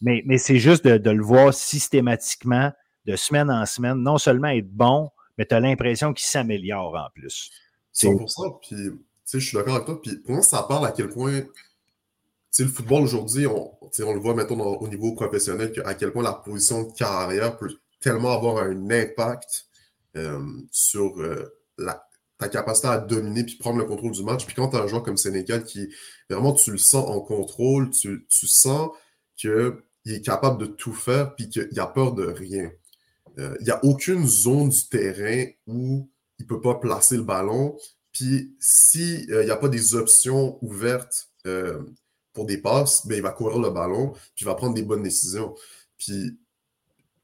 mais, 0.00 0.22
mais 0.24 0.38
c'est 0.38 0.56
juste 0.56 0.86
de, 0.86 1.10
le 1.10 1.22
voir 1.22 1.52
systématiquement, 1.52 2.72
de 3.04 3.14
semaine 3.14 3.50
en 3.50 3.66
semaine, 3.66 3.98
non 3.98 4.16
seulement 4.16 4.48
être 4.48 4.70
bon, 4.70 5.10
mais 5.36 5.44
tu 5.44 5.54
as 5.54 5.60
l'impression 5.60 6.14
qu'il 6.14 6.26
s'améliore 6.26 6.94
en 6.94 7.10
plus. 7.14 7.50
100%. 7.94 8.58
Puis, 8.62 8.76
je 9.38 9.46
suis 9.46 9.56
d'accord 9.56 9.74
avec 9.76 9.86
toi. 9.86 10.00
Puis 10.02 10.16
pour 10.16 10.34
moi, 10.34 10.42
ça 10.42 10.62
parle 10.62 10.86
à 10.86 10.92
quel 10.92 11.08
point 11.08 11.42
le 12.58 12.68
football 12.68 13.02
aujourd'hui, 13.02 13.46
on, 13.46 13.72
on, 13.80 14.14
le 14.14 14.20
voit 14.20 14.34
maintenant 14.34 14.64
au 14.64 14.88
niveau 14.88 15.14
professionnel, 15.14 15.72
à 15.84 15.94
quel 15.94 16.12
point 16.12 16.22
la 16.22 16.32
position 16.32 16.82
de 16.82 16.92
carrière 16.92 17.56
peut 17.56 17.70
tellement 18.00 18.32
avoir 18.32 18.58
un 18.58 18.90
impact 18.90 19.66
euh, 20.16 20.40
sur 20.70 21.20
euh, 21.20 21.60
la, 21.78 22.04
ta 22.38 22.48
capacité 22.48 22.88
à 22.88 22.98
dominer 22.98 23.44
puis 23.44 23.56
prendre 23.56 23.78
le 23.78 23.84
contrôle 23.84 24.12
du 24.12 24.24
match. 24.24 24.46
Puis 24.46 24.54
quand 24.54 24.70
tu 24.70 24.76
as 24.76 24.80
un 24.80 24.86
joueur 24.86 25.02
comme 25.02 25.16
Sénégal 25.16 25.62
qui, 25.64 25.88
vraiment, 26.28 26.52
tu 26.52 26.72
le 26.72 26.78
sens 26.78 27.08
en 27.08 27.20
contrôle, 27.20 27.90
tu, 27.90 28.26
tu 28.28 28.46
sens 28.46 28.90
qu'il 29.36 29.72
est 30.06 30.24
capable 30.24 30.58
de 30.58 30.66
tout 30.66 30.92
faire 30.92 31.34
puis 31.34 31.48
qu'il 31.48 31.78
a 31.78 31.86
peur 31.86 32.12
de 32.12 32.24
rien. 32.24 32.70
Euh, 33.38 33.54
il 33.60 33.64
n'y 33.64 33.70
a 33.70 33.84
aucune 33.84 34.26
zone 34.26 34.70
du 34.70 34.88
terrain 34.88 35.46
où 35.66 36.08
il 36.38 36.42
ne 36.42 36.48
peut 36.48 36.60
pas 36.60 36.74
placer 36.74 37.16
le 37.16 37.22
ballon. 37.22 37.76
Puis 38.12 38.54
s'il 38.58 39.28
n'y 39.28 39.50
a 39.50 39.56
pas 39.56 39.68
des 39.68 39.94
options 39.94 40.58
ouvertes 40.62 41.30
pour 42.32 42.46
des 42.46 42.58
passes, 42.58 43.06
ben, 43.06 43.16
il 43.16 43.22
va 43.22 43.30
courir 43.30 43.58
le 43.58 43.70
ballon, 43.70 44.10
puis 44.10 44.42
il 44.42 44.44
va 44.44 44.54
prendre 44.54 44.74
des 44.74 44.82
bonnes 44.82 45.02
décisions. 45.02 45.54
Puis 45.98 46.38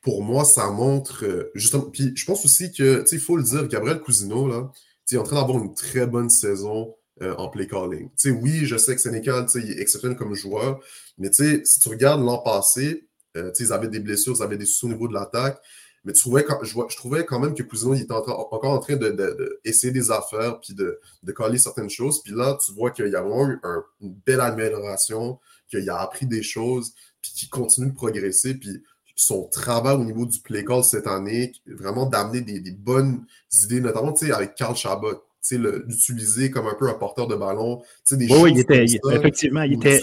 pour 0.07 0.23
moi, 0.23 0.45
ça 0.45 0.71
montre 0.71 1.25
euh, 1.25 1.51
justement. 1.57 1.91
Puis 1.91 2.13
je 2.15 2.25
pense 2.27 2.45
aussi 2.45 2.71
que, 2.71 3.01
tu 3.01 3.09
sais, 3.09 3.17
il 3.17 3.21
faut 3.21 3.37
le 3.37 3.43
dire, 3.43 3.67
Gabriel 3.67 4.01
Cousineau, 4.01 4.47
là, 4.47 4.71
il 5.11 5.17
est 5.17 5.19
en 5.19 5.25
train 5.25 5.35
d'avoir 5.35 5.59
une 5.59 5.75
très 5.75 6.07
bonne 6.07 6.31
saison 6.31 6.95
euh, 7.23 7.35
en 7.35 7.49
play 7.49 7.67
calling. 7.67 8.09
Tu 8.11 8.15
sais, 8.17 8.31
oui, 8.31 8.67
je 8.67 8.77
sais 8.77 8.95
que 8.95 9.01
Sénécal, 9.01 9.47
il 9.57 9.73
est 9.73 9.81
exceptionnel 9.81 10.17
comme 10.17 10.35
joueur, 10.37 10.79
mais 11.19 11.29
tu 11.31 11.45
sais, 11.45 11.63
si 11.65 11.81
tu 11.81 11.89
regardes 11.89 12.23
l'an 12.23 12.39
passé, 12.39 13.09
euh, 13.37 13.51
sais, 13.53 13.65
ils 13.65 13.73
avaient 13.73 13.89
des 13.89 13.99
blessures, 13.99 14.37
ils 14.39 14.45
avaient 14.45 14.57
des 14.57 14.65
sous 14.65 14.87
au 14.87 14.91
niveau 14.91 15.09
de 15.09 15.15
l'attaque. 15.15 15.61
Mais 16.07 16.13
tu 16.13 16.21
trouvais, 16.21 16.47
je, 16.63 16.69
je, 16.89 16.97
trouvais 16.97 17.25
quand 17.25 17.41
même 17.41 17.53
que 17.53 17.65
Cousineau 17.65 17.95
il 17.95 18.03
était 18.03 18.13
encore 18.13 18.65
en 18.65 18.79
train 18.79 18.95
d'essayer 18.95 19.93
de, 19.93 19.99
des 19.99 20.11
affaires 20.13 20.61
puis 20.61 20.73
de, 20.73 21.01
de 21.25 21.33
coller 21.33 21.59
certaines 21.59 21.91
choses. 21.91 22.23
Puis 22.23 22.33
là, 22.33 22.57
tu 22.65 22.73
vois 22.73 22.93
qu'il 22.93 23.09
y 23.09 23.17
a 23.17 23.23
vraiment 23.23 23.49
eu 23.49 23.61
une 24.01 24.15
belle 24.25 24.41
amélioration, 24.41 25.41
qu'il 25.69 25.91
a 25.91 25.99
appris 25.99 26.27
des 26.27 26.45
choses, 26.45 26.95
puis 27.21 27.33
qu'il 27.33 27.51
continue 27.51 27.89
de 27.89 27.95
progresser. 27.95 28.55
Puis 28.55 28.85
son 29.17 29.49
travail 29.49 29.97
au 29.97 30.05
niveau 30.05 30.27
du 30.27 30.39
play 30.39 30.65
call 30.65 30.85
cette 30.85 31.09
année, 31.09 31.53
vraiment 31.67 32.07
d'amener 32.07 32.41
des, 32.41 32.71
bonnes 32.71 33.27
idées, 33.65 33.81
notamment 33.81 34.15
avec 34.15 34.55
Carl 34.55 34.77
Chabot 34.77 35.23
l'utiliser 35.51 36.51
comme 36.51 36.67
un 36.67 36.75
peu 36.75 36.89
un 36.89 36.95
porteur 36.95 37.27
de 37.27 37.35
ballon. 37.35 37.83
Des 38.13 38.29
oui, 38.33 38.53
il 38.53 38.61
était, 38.61 38.85
effectivement, 38.85 39.63
il 39.63 39.75
était, 39.75 40.03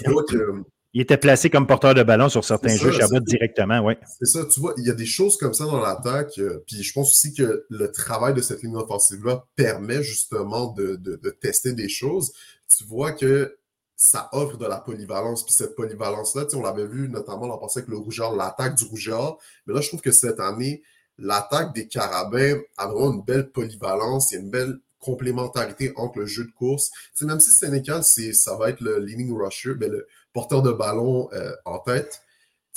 il 0.93 1.01
était 1.01 1.17
placé 1.17 1.49
comme 1.49 1.65
porteur 1.65 1.95
de 1.95 2.03
ballon 2.03 2.29
sur 2.29 2.45
certains 2.45 2.75
jeux, 2.75 2.91
Chabot 2.91 3.19
directement, 3.19 3.79
oui. 3.79 3.95
C'est 4.19 4.27
ça, 4.27 4.45
tu 4.45 4.59
vois, 4.59 4.75
il 4.77 4.85
y 4.85 4.91
a 4.91 4.93
des 4.93 5.07
choses 5.07 5.37
comme 5.37 5.53
ça 5.53 5.65
dans 5.65 5.81
l'attaque. 5.81 6.37
Euh, 6.37 6.63
puis 6.67 6.83
je 6.83 6.93
pense 6.93 7.09
aussi 7.11 7.33
que 7.33 7.65
le 7.67 7.91
travail 7.91 8.35
de 8.35 8.41
cette 8.41 8.61
ligne 8.61 8.75
offensive-là 8.75 9.47
permet 9.55 10.03
justement 10.03 10.71
de, 10.71 11.19
tester 11.41 11.73
des 11.73 11.89
choses. 11.89 12.31
Tu 12.77 12.83
vois 12.83 13.11
que 13.11 13.57
ça 13.95 14.29
offre 14.33 14.57
de 14.57 14.67
la 14.67 14.79
polyvalence. 14.79 15.43
Puis 15.43 15.55
cette 15.55 15.75
polyvalence-là, 15.75 16.45
on 16.53 16.61
l'avait 16.61 16.87
vu 16.87 17.09
notamment 17.09 17.47
l'an 17.47 17.57
passé 17.57 17.79
avec 17.79 17.89
le 17.89 17.97
rougeur, 17.97 18.35
l'attaque 18.35 18.75
du 18.75 18.83
rougeur. 18.83 19.39
Mais 19.65 19.73
là, 19.73 19.81
je 19.81 19.87
trouve 19.87 20.01
que 20.01 20.11
cette 20.11 20.39
année, 20.39 20.83
l'attaque 21.17 21.73
des 21.73 21.87
carabins 21.87 22.59
a 22.77 22.87
vraiment 22.87 23.13
une 23.13 23.23
belle 23.23 23.49
polyvalence. 23.49 24.31
Il 24.31 24.35
y 24.35 24.37
a 24.37 24.41
une 24.41 24.51
belle 24.51 24.79
complémentarité 24.99 25.91
entre 25.95 26.19
le 26.19 26.25
jeu 26.25 26.45
de 26.45 26.51
course. 26.51 26.89
c'est 27.13 27.25
même 27.25 27.39
si 27.39 27.51
Sénécal, 27.51 28.03
ça 28.03 28.55
va 28.55 28.69
être 28.69 28.79
le 28.79 28.99
leading 28.99 29.33
rusher, 29.33 29.73
mais 29.77 29.89
le, 29.89 30.07
porteur 30.33 30.61
de 30.61 30.71
ballon 30.71 31.29
euh, 31.33 31.55
en 31.65 31.79
tête, 31.79 32.21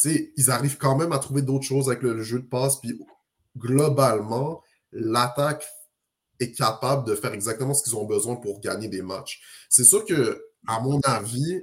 ils 0.04 0.50
arrivent 0.50 0.76
quand 0.76 0.96
même 0.96 1.12
à 1.12 1.18
trouver 1.18 1.42
d'autres 1.42 1.64
choses 1.64 1.88
avec 1.88 2.02
le, 2.02 2.22
jeu 2.22 2.40
de 2.40 2.46
passe. 2.46 2.76
Puis 2.80 3.00
globalement, 3.56 4.62
l'attaque 4.92 5.66
est 6.38 6.52
capable 6.52 7.06
de 7.06 7.14
faire 7.14 7.32
exactement 7.32 7.72
ce 7.72 7.82
qu'ils 7.82 7.96
ont 7.96 8.04
besoin 8.04 8.36
pour 8.36 8.60
gagner 8.60 8.88
des 8.88 9.02
matchs. 9.02 9.40
C'est 9.70 9.84
sûr 9.84 10.04
que, 10.04 10.44
à 10.66 10.80
mon 10.80 11.00
avis, 11.04 11.62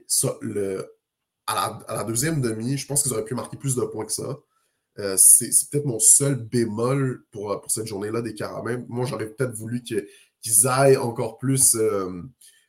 à, 1.46 1.80
la, 1.88 2.04
deuxième 2.04 2.42
demi, 2.42 2.78
je 2.78 2.88
pense 2.88 3.04
qu'ils 3.04 3.14
auraient 3.14 3.26
pu 3.26 3.36
marquer 3.36 3.58
plus 3.58 3.76
de 3.76 3.82
points 3.82 4.06
que 4.06 4.12
ça. 4.12 4.40
Euh, 5.00 5.16
c'est 5.18 5.50
peut-être 5.72 5.86
mon 5.86 6.00
seul 6.00 6.36
bémol 6.36 7.26
pour, 7.32 7.60
pour 7.62 7.72
cette 7.72 7.88
journée-là 7.88 8.22
des 8.22 8.34
Caramels. 8.34 8.86
Moi, 8.90 9.06
j'aurais 9.06 9.28
peut-être 9.28 9.54
voulu 9.54 9.84
qu'ils 9.84 10.68
aillent 10.68 10.98
encore 10.98 11.38
plus 11.38 11.76
euh, 11.76 12.24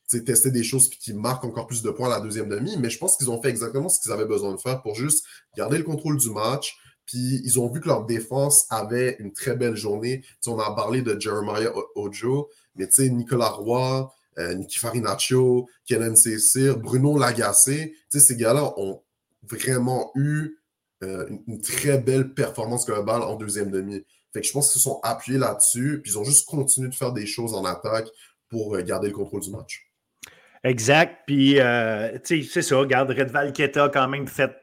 tester 0.08 0.50
des 0.50 0.62
choses 0.62 0.88
qui 0.88 1.12
marquent 1.14 1.44
encore 1.44 1.66
plus 1.66 1.82
de 1.82 1.90
points 1.90 2.08
à 2.08 2.18
la 2.18 2.20
deuxième 2.20 2.48
demi. 2.48 2.76
Mais 2.78 2.90
je 2.90 2.98
pense 2.98 3.16
qu'ils 3.16 3.30
ont 3.30 3.40
fait 3.40 3.48
exactement 3.48 3.88
ce 3.88 4.00
qu'ils 4.00 4.12
avaient 4.12 4.26
besoin 4.26 4.52
de 4.52 4.60
faire 4.60 4.82
pour 4.82 4.94
juste 4.94 5.24
garder 5.56 5.78
le 5.78 5.84
contrôle 5.84 6.18
du 6.18 6.30
match. 6.30 6.76
Puis 7.06 7.40
ils 7.44 7.60
ont 7.60 7.70
vu 7.70 7.80
que 7.80 7.88
leur 7.88 8.06
défense 8.06 8.66
avait 8.70 9.16
une 9.18 9.32
très 9.32 9.56
belle 9.56 9.76
journée. 9.76 10.24
on 10.46 10.58
a 10.58 10.74
parlé 10.74 11.02
de 11.02 11.18
Jeremiah 11.20 11.72
Ojo, 11.94 12.48
mais 12.76 12.88
Nicolas 12.98 13.50
Roy, 13.50 14.10
euh, 14.38 14.54
Niki 14.54 14.78
Farinaccio, 14.78 15.68
Kenan 15.86 16.16
Cessir, 16.16 16.78
Bruno 16.78 17.18
Lagacé, 17.18 17.94
ces 18.08 18.36
gars-là 18.36 18.72
ont 18.78 19.02
vraiment 19.42 20.10
eu 20.14 20.58
euh, 21.02 21.28
une, 21.46 21.60
très 21.60 21.98
belle 21.98 22.32
performance 22.32 22.86
globale 22.86 23.22
en 23.22 23.36
deuxième 23.36 23.70
demi. 23.70 24.04
Fait 24.32 24.40
que 24.40 24.46
je 24.46 24.52
pense 24.52 24.72
qu'ils 24.72 24.80
se 24.80 24.84
sont 24.84 25.00
appuyés 25.02 25.38
là-dessus, 25.38 26.00
puis 26.02 26.12
ils 26.12 26.18
ont 26.18 26.24
juste 26.24 26.48
continué 26.48 26.88
de 26.88 26.94
faire 26.94 27.12
des 27.12 27.26
choses 27.26 27.54
en 27.54 27.64
attaque 27.64 28.08
pour 28.48 28.74
euh, 28.74 28.82
garder 28.82 29.08
le 29.08 29.14
contrôle 29.14 29.40
du 29.40 29.50
match. 29.50 29.90
Exact. 30.64 31.20
Puis, 31.26 31.60
euh, 31.60 32.18
tu 32.24 32.42
sais, 32.42 32.48
c'est 32.50 32.62
ça. 32.62 32.76
Regarde, 32.76 33.10
Redval 33.10 33.52
Keta 33.52 33.84
a 33.84 33.88
quand 33.90 34.08
même 34.08 34.26
fait 34.26 34.56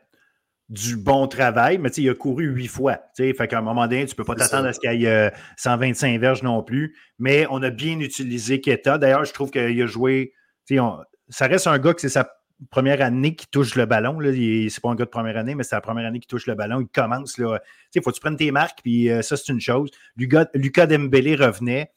du 0.67 0.95
bon 0.95 1.27
travail, 1.27 1.77
mais 1.77 1.89
tu 1.89 1.95
sais, 1.95 2.01
il 2.03 2.09
a 2.09 2.15
couru 2.15 2.45
huit 2.45 2.67
fois. 2.67 2.95
Tu 3.15 3.23
sais, 3.23 3.33
fait 3.33 3.47
qu'à 3.47 3.59
un 3.59 3.61
moment 3.61 3.87
donné, 3.87 4.05
tu 4.05 4.13
ne 4.13 4.15
peux 4.15 4.23
pas 4.23 4.35
t'attendre 4.35 4.67
à 4.67 4.73
ce 4.73 4.79
qu'il 4.79 5.01
y 5.01 5.05
ait 5.05 5.31
125 5.57 6.15
euh, 6.15 6.19
verges 6.19 6.43
non 6.43 6.63
plus. 6.63 6.95
Mais 7.19 7.45
on 7.49 7.61
a 7.61 7.69
bien 7.69 7.99
utilisé 7.99 8.61
Keta. 8.61 8.97
D'ailleurs, 8.97 9.25
je 9.25 9.33
trouve 9.33 9.51
qu'il 9.51 9.81
a 9.81 9.85
joué. 9.85 10.33
Tu 10.65 10.77
sais, 10.77 10.83
ça 11.29 11.47
reste 11.47 11.67
un 11.67 11.77
gars 11.77 11.93
que 11.93 12.01
c'est 12.01 12.09
sa 12.09 12.29
première 12.69 13.01
année 13.01 13.35
qui 13.35 13.47
touche 13.47 13.75
le 13.75 13.85
ballon. 13.85 14.17
C'est 14.21 14.81
pas 14.81 14.89
un 14.89 14.95
gars 14.95 15.05
de 15.05 15.09
première 15.09 15.37
année, 15.37 15.55
mais 15.55 15.63
c'est 15.63 15.75
la 15.75 15.81
première 15.81 16.05
année 16.05 16.19
qui 16.19 16.27
touche 16.27 16.47
le 16.47 16.55
ballon. 16.55 16.79
Il 16.79 16.87
commence. 16.87 17.33
Tu 17.33 17.43
sais, 17.91 18.01
faut 18.01 18.11
que 18.11 18.15
tu 18.15 18.21
prennes 18.21 18.37
tes 18.37 18.51
marques, 18.51 18.79
puis 18.81 19.09
euh, 19.09 19.21
ça, 19.21 19.37
c'est 19.37 19.51
une 19.51 19.61
chose. 19.61 19.91
Lucas, 20.15 20.47
Lucas 20.53 20.87
Dembélé 20.87 21.35
revenait. 21.35 21.91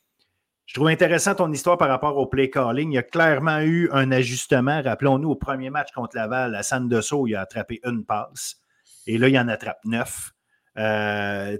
Je 0.66 0.74
trouve 0.74 0.88
intéressant 0.88 1.34
ton 1.34 1.52
histoire 1.52 1.76
par 1.76 1.88
rapport 1.88 2.16
au 2.16 2.26
play 2.26 2.48
calling. 2.48 2.90
Il 2.90 2.94
y 2.94 2.98
a 2.98 3.02
clairement 3.02 3.60
eu 3.60 3.88
un 3.92 4.10
ajustement. 4.10 4.80
Rappelons-nous, 4.82 5.30
au 5.30 5.36
premier 5.36 5.70
match 5.70 5.92
contre 5.92 6.16
Laval, 6.16 6.54
à 6.54 6.62
San 6.62 6.88
Dosso, 6.88 7.26
il 7.26 7.34
a 7.34 7.42
attrapé 7.42 7.80
une 7.84 8.04
passe. 8.04 8.56
Et 9.06 9.18
là, 9.18 9.28
il 9.28 9.38
en 9.38 9.48
attrape 9.48 9.84
neuf. 9.84 10.32
Euh, 10.76 11.56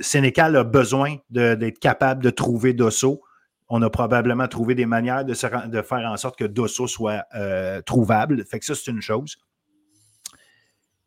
Sénécal 0.00 0.56
a 0.56 0.64
besoin 0.64 1.16
d'être 1.30 1.78
capable 1.80 2.22
de 2.22 2.30
trouver 2.30 2.72
Dosso. 2.72 3.22
On 3.68 3.82
a 3.82 3.90
probablement 3.90 4.46
trouvé 4.46 4.76
des 4.76 4.86
manières 4.86 5.24
de, 5.24 5.34
faire 5.34 6.08
en 6.08 6.16
sorte 6.16 6.38
que 6.38 6.44
Dosso 6.44 6.86
soit 6.86 7.24
euh, 7.34 7.82
trouvable. 7.82 8.44
Fait 8.44 8.60
que 8.60 8.64
ça, 8.64 8.76
c'est 8.76 8.92
une 8.92 9.02
chose. 9.02 9.36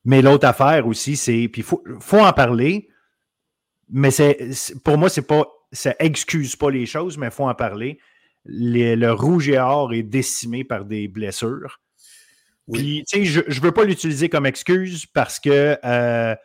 Mais 0.04 0.22
l'autre 0.22 0.48
affaire 0.48 0.86
aussi, 0.86 1.16
c'est. 1.16 1.48
Puis 1.48 1.62
il 1.62 1.64
faut, 1.64 1.82
faut, 2.02 2.20
en 2.20 2.34
parler. 2.34 2.90
Mais 3.90 4.10
pour 4.84 4.98
moi, 4.98 5.10
c'est 5.10 5.26
pas 5.26 5.48
ça 5.72 5.96
excuse 6.00 6.56
pas 6.56 6.72
les 6.72 6.86
choses, 6.86 7.18
mais 7.18 7.28
il 7.28 7.32
faut 7.32 7.48
en 7.48 7.56
parler. 7.56 8.00
le 8.46 9.12
rouge 9.12 9.50
et 9.50 9.60
or 9.60 9.94
est 9.94 10.04
décimé 10.04 10.64
par 10.64 10.86
des 10.86 11.08
blessures. 11.08 11.80
Puis, 12.72 13.04
tu 13.08 13.26
sais, 13.26 13.26
je 13.26 13.40
ne 13.42 13.64
veux 13.64 13.72
pas 13.72 13.84
l'utiliser 13.84 14.30
comme 14.30 14.46
excuse 14.46 15.06
parce 15.08 15.40
que 15.40 15.78
euh, 15.84 16.36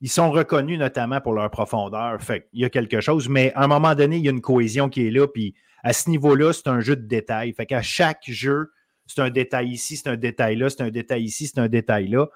ils 0.00 0.10
sont 0.10 0.30
reconnus 0.30 0.78
notamment 0.78 1.20
pour 1.20 1.32
leur 1.32 1.50
profondeur. 1.50 2.22
Fait 2.22 2.48
il 2.52 2.60
y 2.60 2.64
a 2.64 2.70
quelque 2.70 3.00
chose, 3.00 3.28
mais 3.28 3.52
à 3.54 3.64
un 3.64 3.66
moment 3.66 3.94
donné, 3.94 4.16
il 4.16 4.24
y 4.24 4.28
a 4.28 4.30
une 4.30 4.40
cohésion 4.40 4.88
qui 4.88 5.06
est 5.06 5.10
là. 5.10 5.26
Puis 5.26 5.54
à 5.82 5.92
ce 5.92 6.08
niveau-là, 6.08 6.52
c'est 6.52 6.68
un 6.68 6.80
jeu 6.80 6.94
de 6.94 7.06
détails. 7.06 7.52
Fait 7.52 7.66
qu'à 7.66 7.82
chaque 7.82 8.22
jeu, 8.26 8.70
c'est 9.06 9.20
un 9.20 9.30
détail 9.30 9.70
ici, 9.70 9.96
c'est 9.96 10.08
un 10.08 10.16
détail 10.16 10.56
là, 10.56 10.70
c'est 10.70 10.82
un 10.82 10.90
détail 10.90 11.24
ici, 11.24 11.48
c'est 11.48 11.60
un 11.60 11.68
détail 11.68 12.08
là 12.08 12.28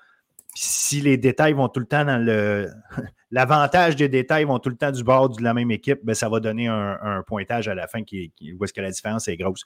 si 0.57 1.03
les 1.03 1.19
détails 1.19 1.53
vont 1.53 1.69
tout 1.69 1.81
le 1.81 1.87
temps 1.87 2.05
dans 2.05 2.23
le. 2.23 2.71
L'avantage 3.31 3.97
des 3.97 4.09
détails 4.09 4.45
vont 4.45 4.59
tout 4.59 4.71
le 4.71 4.77
temps 4.77 4.93
du 4.93 5.05
bord 5.05 5.29
de 5.29 5.43
la 5.43 5.53
même 5.53 5.71
équipe, 5.71 5.99
ben, 6.05 6.15
ça 6.15 6.29
va 6.29 6.41
donner 6.41 6.69
un, 6.69 7.23
pointage 7.27 7.69
à 7.69 7.75
la 7.75 7.89
fin 7.89 8.05
qui, 8.05 8.33
où 8.59 8.65
est-ce 8.65 8.73
que 8.73 8.81
la 8.81 8.91
différence 8.91 9.29
est 9.29 9.37
grosse. 9.37 9.65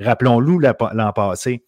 Rappelons-nous 0.00 0.60
l'an 0.60 1.12
passé, 1.12 1.64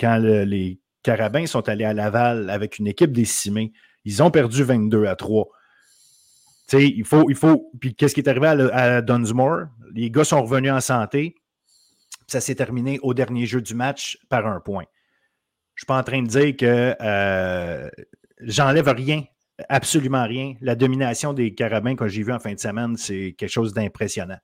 quand 0.00 0.16
les 0.16 0.80
Carabins 1.02 1.46
sont 1.46 1.68
allés 1.68 1.84
à 1.84 1.92
Laval 1.92 2.50
avec 2.50 2.78
une 2.78 2.86
équipe 2.86 3.12
décimée, 3.12 3.72
ils 4.04 4.22
ont 4.22 4.30
perdu 4.30 4.64
22 4.64 5.04
à 5.04 5.14
3. 5.14 5.46
sais, 6.66 6.88
il 6.88 7.04
faut, 7.04 7.28
il 7.28 7.36
faut. 7.36 7.70
Puis 7.78 7.94
qu'est-ce 7.94 8.14
qui 8.14 8.20
est 8.20 8.28
arrivé 8.28 8.46
à, 8.46 8.96
à, 8.96 9.02
Dunsmore? 9.02 9.66
Les 9.94 10.10
gars 10.10 10.24
sont 10.24 10.42
revenus 10.42 10.72
en 10.72 10.80
santé. 10.80 11.36
Ça 12.26 12.40
s'est 12.40 12.54
terminé 12.54 12.98
au 13.02 13.12
dernier 13.14 13.44
jeu 13.46 13.60
du 13.60 13.74
match 13.74 14.18
par 14.30 14.46
un 14.46 14.58
point. 14.58 14.84
Je 15.82 15.84
ne 15.84 15.88
suis 15.88 15.96
pas 15.96 16.00
en 16.00 16.04
train 16.04 16.22
de 16.22 16.28
dire 16.28 16.56
que 16.56 16.94
euh, 17.00 17.90
j'enlève 18.38 18.86
rien, 18.86 19.24
absolument 19.68 20.22
rien. 20.22 20.54
La 20.60 20.76
domination 20.76 21.32
des 21.32 21.54
Carabins 21.54 21.96
que 21.96 22.06
j'ai 22.06 22.22
vu 22.22 22.32
en 22.32 22.38
fin 22.38 22.54
de 22.54 22.60
semaine, 22.60 22.96
c'est 22.96 23.34
quelque 23.36 23.50
chose 23.50 23.72
d'impressionnant. 23.72 24.38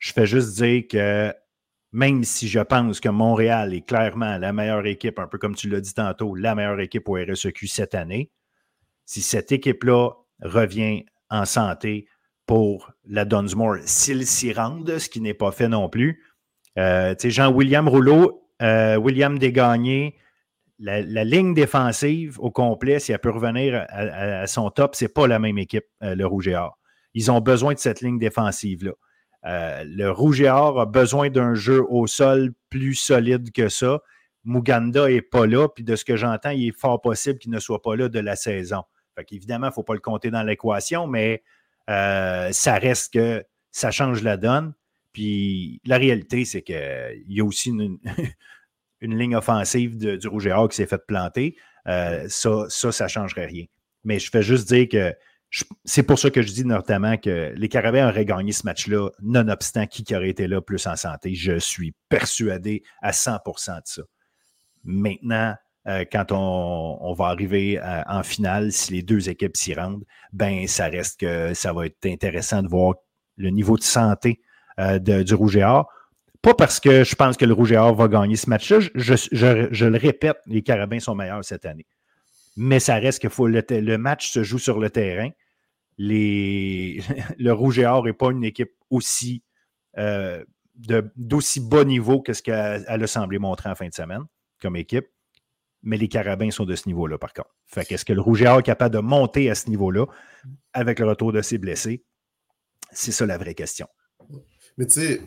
Je 0.00 0.12
fais 0.12 0.26
juste 0.26 0.56
dire 0.56 0.82
que 0.90 1.32
même 1.92 2.24
si 2.24 2.48
je 2.48 2.58
pense 2.58 2.98
que 2.98 3.08
Montréal 3.08 3.74
est 3.74 3.86
clairement 3.86 4.38
la 4.38 4.52
meilleure 4.52 4.86
équipe, 4.86 5.20
un 5.20 5.28
peu 5.28 5.38
comme 5.38 5.54
tu 5.54 5.68
l'as 5.68 5.80
dit 5.80 5.94
tantôt, 5.94 6.34
la 6.34 6.56
meilleure 6.56 6.80
équipe 6.80 7.08
au 7.08 7.14
RSEQ 7.14 7.68
cette 7.68 7.94
année, 7.94 8.32
si 9.06 9.22
cette 9.22 9.52
équipe-là 9.52 10.10
revient 10.42 11.04
en 11.28 11.44
santé 11.44 12.08
pour 12.46 12.90
la 13.04 13.24
Dunsmore, 13.24 13.76
s'ils 13.84 14.26
s'y 14.26 14.52
rendent, 14.52 14.98
ce 14.98 15.08
qui 15.08 15.20
n'est 15.20 15.32
pas 15.32 15.52
fait 15.52 15.68
non 15.68 15.88
plus, 15.88 16.24
Jean-William 16.76 17.88
Rouleau, 17.88 18.48
William 18.60 19.38
Desgagnés, 19.38 20.16
la, 20.80 21.24
ligne 21.24 21.54
défensive 21.54 22.38
au 22.40 22.50
complet, 22.50 22.98
si 22.98 23.12
elle 23.12 23.18
peut 23.18 23.30
revenir 23.30 23.84
à, 23.88 24.46
son 24.46 24.70
top, 24.70 24.94
ce 24.94 25.04
n'est 25.04 25.08
pas 25.08 25.26
la 25.26 25.38
même 25.38 25.58
équipe, 25.58 25.84
le 26.00 26.24
Rouge 26.24 26.48
et 26.48 26.56
Or. 26.56 26.78
Ils 27.14 27.30
ont 27.30 27.40
besoin 27.40 27.74
de 27.74 27.78
cette 27.78 28.00
ligne 28.00 28.18
défensive-là. 28.18 28.92
le 29.44 30.08
Rouge 30.08 30.40
et 30.40 30.48
Or 30.48 30.80
a 30.80 30.86
besoin 30.86 31.28
d'un 31.28 31.54
jeu 31.54 31.84
au 31.88 32.06
sol 32.06 32.52
plus 32.70 32.94
solide 32.94 33.52
que 33.52 33.68
ça. 33.68 34.00
Muganda 34.44 35.08
n'est 35.08 35.22
pas 35.22 35.46
là, 35.46 35.68
puis 35.68 35.84
de 35.84 35.96
ce 35.96 36.04
que 36.04 36.16
j'entends, 36.16 36.50
il 36.50 36.68
est 36.68 36.78
fort 36.78 37.00
possible 37.00 37.38
qu'il 37.38 37.50
ne 37.50 37.60
soit 37.60 37.82
pas 37.82 37.94
là 37.94 38.08
de 38.08 38.18
la 38.18 38.36
saison. 38.36 38.82
Fait 39.16 39.26
il 39.30 39.46
ne 39.46 39.70
faut 39.70 39.82
pas 39.82 39.94
le 39.94 40.00
compter 40.00 40.30
dans 40.30 40.42
l'équation, 40.42 41.06
mais 41.06 41.42
euh, 41.90 42.50
ça 42.52 42.74
reste 42.76 43.12
que 43.12 43.44
ça 43.70 43.90
change 43.90 44.22
la 44.22 44.36
donne. 44.36 44.72
Puis 45.12 45.80
la 45.84 45.98
réalité, 45.98 46.44
c'est 46.44 46.62
qu'il 46.62 47.24
y 47.28 47.40
a 47.40 47.44
aussi 47.44 47.70
une, 47.70 47.98
ligne 49.00 49.36
offensive 49.36 49.96
du 49.96 50.28
Rouge 50.28 50.46
et 50.46 50.52
Or 50.52 50.68
qui 50.68 50.76
s'est 50.76 50.86
faite 50.86 51.06
planter. 51.06 51.56
Euh, 51.86 52.26
ça, 52.28 52.66
ça, 52.68 52.92
ça 52.92 53.04
ne 53.04 53.08
changerait 53.08 53.46
rien. 53.46 53.64
Mais 54.04 54.18
je 54.18 54.30
fais 54.30 54.42
juste 54.42 54.68
dire 54.68 54.88
que 54.88 55.14
c'est 55.84 56.04
pour 56.04 56.18
ça 56.18 56.30
que 56.30 56.42
je 56.42 56.52
dis 56.52 56.64
notamment 56.64 57.16
que 57.16 57.52
les 57.56 57.68
Carabins 57.68 58.08
auraient 58.08 58.24
gagné 58.24 58.52
ce 58.52 58.64
match-là, 58.64 59.10
nonobstant 59.20 59.86
qui 59.86 60.04
aurait 60.14 60.28
été 60.28 60.46
là 60.46 60.60
plus 60.60 60.86
en 60.86 60.96
santé. 60.96 61.34
Je 61.34 61.58
suis 61.58 61.94
persuadé 62.08 62.82
à 63.02 63.10
100% 63.10 63.76
de 63.76 63.80
ça. 63.84 64.02
Maintenant, 64.84 65.54
euh, 65.88 66.04
quand 66.10 66.26
on, 66.30 67.12
va 67.14 67.26
arriver 67.26 67.80
euh, 67.82 68.02
en 68.06 68.22
finale, 68.22 68.70
si 68.70 68.92
les 68.92 69.02
deux 69.02 69.28
équipes 69.28 69.56
s'y 69.56 69.74
rendent, 69.74 70.04
ben 70.32 70.66
ça 70.66 70.86
reste 70.86 71.20
que 71.20 71.54
ça 71.54 71.72
va 71.72 71.86
être 71.86 72.06
intéressant 72.06 72.62
de 72.62 72.68
voir 72.68 72.94
le 73.36 73.50
niveau 73.50 73.76
de 73.76 73.82
santé 73.82 74.40
euh, 74.78 74.98
du 74.98 75.34
Rouge 75.34 75.56
et 75.56 75.64
Or. 75.64 75.90
Pas 76.42 76.54
parce 76.54 76.80
que 76.80 77.04
je 77.04 77.14
pense 77.14 77.36
que 77.36 77.44
le 77.44 77.52
Rouge 77.52 77.72
et 77.72 77.76
Or 77.76 77.94
va 77.94 78.08
gagner 78.08 78.36
ce 78.36 78.48
match-là. 78.48 78.80
Je, 78.94 79.84
le 79.84 79.98
répète, 79.98 80.38
les 80.46 80.62
Carabins 80.62 81.00
sont 81.00 81.14
meilleurs 81.14 81.44
cette 81.44 81.66
année. 81.66 81.86
Mais 82.56 82.80
ça 82.80 82.94
reste 82.96 83.20
que 83.20 83.28
faut 83.28 83.46
le, 83.46 83.96
match 83.98 84.32
se 84.32 84.42
joue 84.42 84.58
sur 84.58 84.78
le 84.78 84.90
terrain. 84.90 85.30
Le 85.98 87.50
Rouge 87.50 87.78
et 87.78 87.84
Or 87.84 88.04
n'est 88.04 88.14
pas 88.14 88.30
une 88.30 88.44
équipe 88.44 88.72
aussi 88.88 89.42
d'aussi 90.74 91.60
bas 91.60 91.84
niveau 91.84 92.22
que 92.22 92.32
ce 92.32 92.42
qu'elle 92.42 92.86
a 92.88 93.06
semblé 93.06 93.38
montrer 93.38 93.68
en 93.68 93.74
fin 93.74 93.88
de 93.88 93.92
semaine 93.92 94.22
comme 94.60 94.76
équipe, 94.76 95.08
mais 95.82 95.96
les 95.96 96.08
Carabins 96.08 96.50
sont 96.50 96.64
de 96.64 96.74
ce 96.74 96.86
niveau-là, 96.86 97.18
par 97.18 97.32
contre. 97.32 97.54
Fait 97.66 97.84
qu'est-ce 97.84 98.04
que 98.04 98.12
le 98.12 98.20
Rouge 98.20 98.42
et 98.42 98.46
Or 98.46 98.60
est 98.60 98.62
capable 98.62 98.94
de 98.94 99.00
monter 99.00 99.50
à 99.50 99.54
ce 99.54 99.68
niveau-là 99.68 100.06
avec 100.72 100.98
le 100.98 101.06
retour 101.06 101.32
de 101.32 101.42
ses 101.42 101.58
blessés? 101.58 102.04
C'est 102.92 103.12
ça 103.12 103.26
la 103.26 103.38
vraie 103.38 103.54
question. 103.54 103.88
Mais 104.76 104.86
tu 104.86 105.00
sais, 105.00 105.20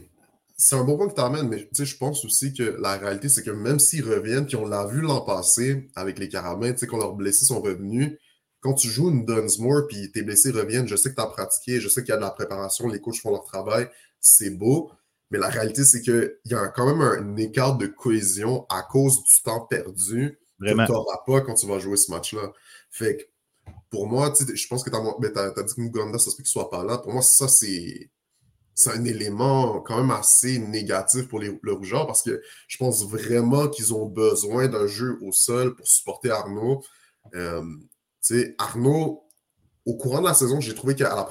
c'est 0.66 0.76
un 0.76 0.86
bon 0.86 0.96
point 0.96 1.10
que 1.10 1.14
tu 1.14 1.20
amènes, 1.20 1.50
mais 1.50 1.68
je 1.74 1.98
pense 1.98 2.24
aussi 2.24 2.54
que 2.54 2.64
la 2.64 2.96
réalité, 2.96 3.28
c'est 3.28 3.44
que 3.44 3.52
même 3.52 3.80
s'ils 3.80 4.08
reviennent, 4.08 4.46
puis 4.46 4.56
on 4.56 4.66
l'a 4.66 4.86
vu 4.86 5.02
l'an 5.02 5.20
passé 5.20 5.90
avec 5.94 6.18
les 6.20 6.30
Carabins, 6.30 6.72
tu 6.72 6.80
sais, 6.80 6.88
quand 6.88 6.98
leurs 6.98 7.16
blessés 7.16 7.44
sont 7.44 7.60
revenus, 7.60 8.18
quand 8.62 8.74
tu 8.74 8.88
joues 8.88 9.10
une 9.10 9.26
Dunsmore, 9.26 9.88
puis 9.90 10.10
tes 10.14 10.22
blessés 10.22 10.52
reviennent, 10.52 10.88
je 10.88 10.96
sais 10.96 11.10
que 11.10 11.16
tu 11.16 11.22
as 11.22 11.28
pratiqué, 11.28 11.82
je 11.82 11.90
sais 11.90 12.02
qu'il 12.02 12.12
y 12.12 12.14
a 12.14 12.16
de 12.16 12.22
la 12.22 12.32
préparation, 12.32 12.88
les 12.88 13.02
coachs 13.02 13.20
font 13.20 13.32
leur 13.32 13.44
travail, 13.44 13.90
c'est 14.22 14.52
beau, 14.52 14.90
mais 15.32 15.38
la 15.38 15.50
réalité, 15.50 15.84
c'est 15.84 16.00
qu'il 16.00 16.34
y 16.46 16.54
a 16.54 16.70
quand 16.70 16.86
même 16.86 17.02
un 17.02 17.36
écart 17.36 17.78
de 17.78 17.88
cohésion 17.88 18.66
à 18.70 18.84
cause 18.84 19.22
du 19.22 19.42
temps 19.44 19.66
perdu 19.66 20.40
Vraiment. 20.60 20.84
que 20.84 20.88
tu 20.88 20.94
n'auras 20.94 21.18
pas 21.26 21.42
quand 21.42 21.56
tu 21.56 21.68
vas 21.68 21.80
jouer 21.80 21.98
ce 21.98 22.10
match-là. 22.10 22.54
Fait 22.90 23.18
que 23.18 23.24
pour 23.90 24.08
moi, 24.08 24.34
je 24.40 24.68
pense 24.70 24.82
que 24.82 24.90
tu 24.90 24.96
as, 24.96 25.02
ben, 25.20 25.32
as, 25.36 25.64
dit 25.64 25.76
que 25.76 25.82
Muganda, 25.82 26.18
ça 26.20 26.32
se 26.32 26.38
peut 26.38 26.44
qu'il 26.44 26.48
soit 26.48 26.70
pas 26.70 26.86
là. 26.86 27.00
Pour 27.00 27.12
moi, 27.12 27.22
ça, 27.22 27.50
c'est 27.50 28.10
un 28.88 29.06
élément 29.06 29.80
quand 29.82 29.98
même 29.98 30.12
assez 30.12 30.60
négatif 30.60 31.28
pour 31.28 31.40
le 31.40 31.74
Rougeur 31.74 32.08
parce 32.08 32.22
que 32.22 32.42
je 32.68 32.78
pense 32.78 33.08
vraiment 33.08 33.68
qu'ils 33.68 33.94
ont 33.94 34.06
besoin 34.06 34.68
d'un 34.68 34.88
jeu 34.88 35.18
au 35.22 35.32
sol 35.32 35.76
pour 35.76 35.88
supporter 35.88 36.32
Arnaud. 36.32 36.84
Euh, 37.36 37.64
Arnaud, 38.58 39.24
au 39.86 39.96
courant 39.96 40.22
de 40.22 40.28
la 40.28 40.34
saison, 40.34 40.60
j'ai 40.60 40.74
trouvé 40.74 40.96
qu'à 40.96 41.10
la, 41.10 41.28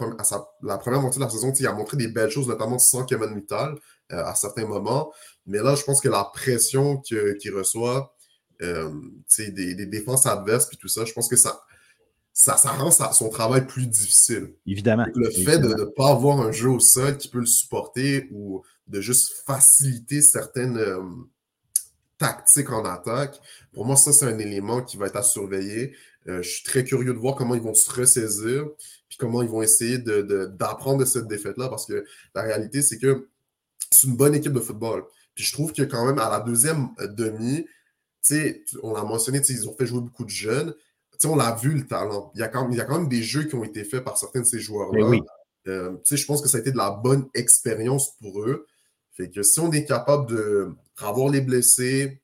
la, 0.62 0.78
première 0.78 1.00
moitié 1.00 1.18
de 1.18 1.24
la 1.24 1.30
saison, 1.30 1.52
il 1.58 1.66
a 1.66 1.72
montré 1.72 1.96
des 1.96 2.08
belles 2.08 2.30
choses, 2.30 2.48
notamment 2.48 2.78
sans 2.78 3.04
Kevin 3.04 3.30
Mittal 3.30 3.74
euh, 4.12 4.24
à 4.24 4.34
certains 4.34 4.66
moments. 4.66 5.12
Mais 5.46 5.58
là, 5.58 5.74
je 5.74 5.82
pense 5.84 6.00
que 6.00 6.08
la 6.08 6.24
pression 6.24 6.98
qu'il 6.98 7.54
reçoit, 7.54 8.14
euh, 8.60 8.90
des, 9.38 9.74
des, 9.74 9.86
défenses 9.86 10.26
adverses 10.26 10.68
et 10.72 10.76
tout 10.76 10.88
ça, 10.88 11.04
je 11.04 11.12
pense 11.12 11.28
que 11.28 11.36
ça, 11.36 11.62
ça, 12.32 12.56
ça 12.56 12.70
rend 12.70 12.90
son 12.90 13.28
travail 13.28 13.66
plus 13.66 13.86
difficile. 13.86 14.54
Évidemment. 14.66 15.06
Le 15.14 15.30
fait 15.30 15.58
de 15.58 15.68
ne 15.68 15.84
pas 15.84 16.10
avoir 16.10 16.40
un 16.40 16.52
jeu 16.52 16.70
au 16.70 16.80
sol 16.80 17.16
qui 17.18 17.28
peut 17.28 17.40
le 17.40 17.46
supporter 17.46 18.28
ou 18.32 18.62
de 18.86 19.00
juste 19.00 19.32
faciliter 19.46 20.22
certaines 20.22 20.78
euh, 20.78 21.02
tactiques 22.18 22.70
en 22.70 22.84
attaque, 22.84 23.40
pour 23.72 23.84
moi, 23.84 23.96
ça, 23.96 24.12
c'est 24.12 24.26
un 24.26 24.38
élément 24.38 24.82
qui 24.82 24.96
va 24.96 25.06
être 25.06 25.16
à 25.16 25.22
surveiller. 25.22 25.94
Euh, 26.28 26.42
je 26.42 26.48
suis 26.48 26.62
très 26.62 26.84
curieux 26.84 27.12
de 27.12 27.18
voir 27.18 27.34
comment 27.34 27.54
ils 27.54 27.62
vont 27.62 27.74
se 27.74 27.90
ressaisir, 27.90 28.66
puis 29.08 29.18
comment 29.18 29.42
ils 29.42 29.48
vont 29.48 29.62
essayer 29.62 29.98
d'apprendre 29.98 30.98
de, 30.98 31.04
de, 31.04 31.08
cette 31.08 31.26
défaite-là, 31.26 31.68
parce 31.68 31.86
que 31.86 32.04
la 32.34 32.42
réalité, 32.42 32.80
c'est 32.80 32.98
que 32.98 33.28
c'est 33.90 34.06
une 34.06 34.16
bonne 34.16 34.34
équipe 34.34 34.52
de 34.52 34.60
football. 34.60 35.04
Puis 35.34 35.44
je 35.44 35.52
trouve 35.52 35.72
que 35.72 35.82
quand 35.82 36.06
même, 36.06 36.18
à 36.18 36.30
la 36.30 36.40
deuxième 36.40 36.88
euh, 37.00 37.08
demi, 37.08 37.66
on 38.82 38.94
l'a 38.94 39.02
mentionné, 39.02 39.40
ils 39.48 39.68
ont 39.68 39.74
fait 39.76 39.86
jouer 39.86 40.00
beaucoup 40.00 40.24
de 40.24 40.30
jeunes. 40.30 40.74
On 41.26 41.36
l'a 41.36 41.54
vu 41.54 41.74
le 41.74 41.86
talent. 41.86 42.32
Il 42.34 42.40
y, 42.40 42.42
a 42.42 42.48
quand 42.48 42.62
même, 42.62 42.72
il 42.72 42.78
y 42.78 42.80
a 42.80 42.84
quand 42.84 42.98
même 42.98 43.08
des 43.08 43.22
jeux 43.22 43.44
qui 43.44 43.54
ont 43.54 43.64
été 43.64 43.84
faits 43.84 44.04
par 44.04 44.16
certains 44.16 44.40
de 44.40 44.46
ces 44.46 44.60
joueurs-là. 44.60 45.06
Oui. 45.06 45.20
Euh, 45.68 45.96
je 46.10 46.24
pense 46.26 46.42
que 46.42 46.48
ça 46.48 46.58
a 46.58 46.60
été 46.60 46.72
de 46.72 46.76
la 46.76 46.90
bonne 46.90 47.28
expérience 47.34 48.16
pour 48.18 48.42
eux. 48.42 48.66
Fait 49.12 49.30
que 49.30 49.42
si 49.42 49.60
on 49.60 49.70
est 49.72 49.84
capable 49.84 50.28
de 50.28 50.74
revoir 50.98 51.30
les 51.30 51.40
blessés, 51.40 52.20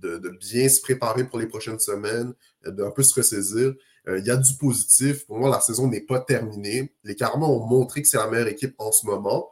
de, 0.00 0.30
bien 0.40 0.68
se 0.68 0.80
préparer 0.80 1.24
pour 1.24 1.38
les 1.38 1.46
prochaines 1.46 1.78
semaines, 1.78 2.32
d'un 2.66 2.90
peu 2.90 3.02
se 3.02 3.14
ressaisir. 3.14 3.74
Euh, 4.08 4.18
il 4.18 4.26
y 4.26 4.30
a 4.30 4.36
du 4.36 4.54
positif. 4.58 5.26
Pour 5.26 5.38
moi, 5.38 5.50
la 5.50 5.60
saison 5.60 5.88
n'est 5.88 6.00
pas 6.00 6.20
terminée. 6.20 6.94
Les 7.04 7.14
Carmans 7.14 7.50
ont 7.50 7.66
montré 7.66 8.02
que 8.02 8.08
c'est 8.08 8.16
la 8.16 8.28
meilleure 8.28 8.48
équipe 8.48 8.74
en 8.78 8.92
ce 8.92 9.06
moment, 9.06 9.50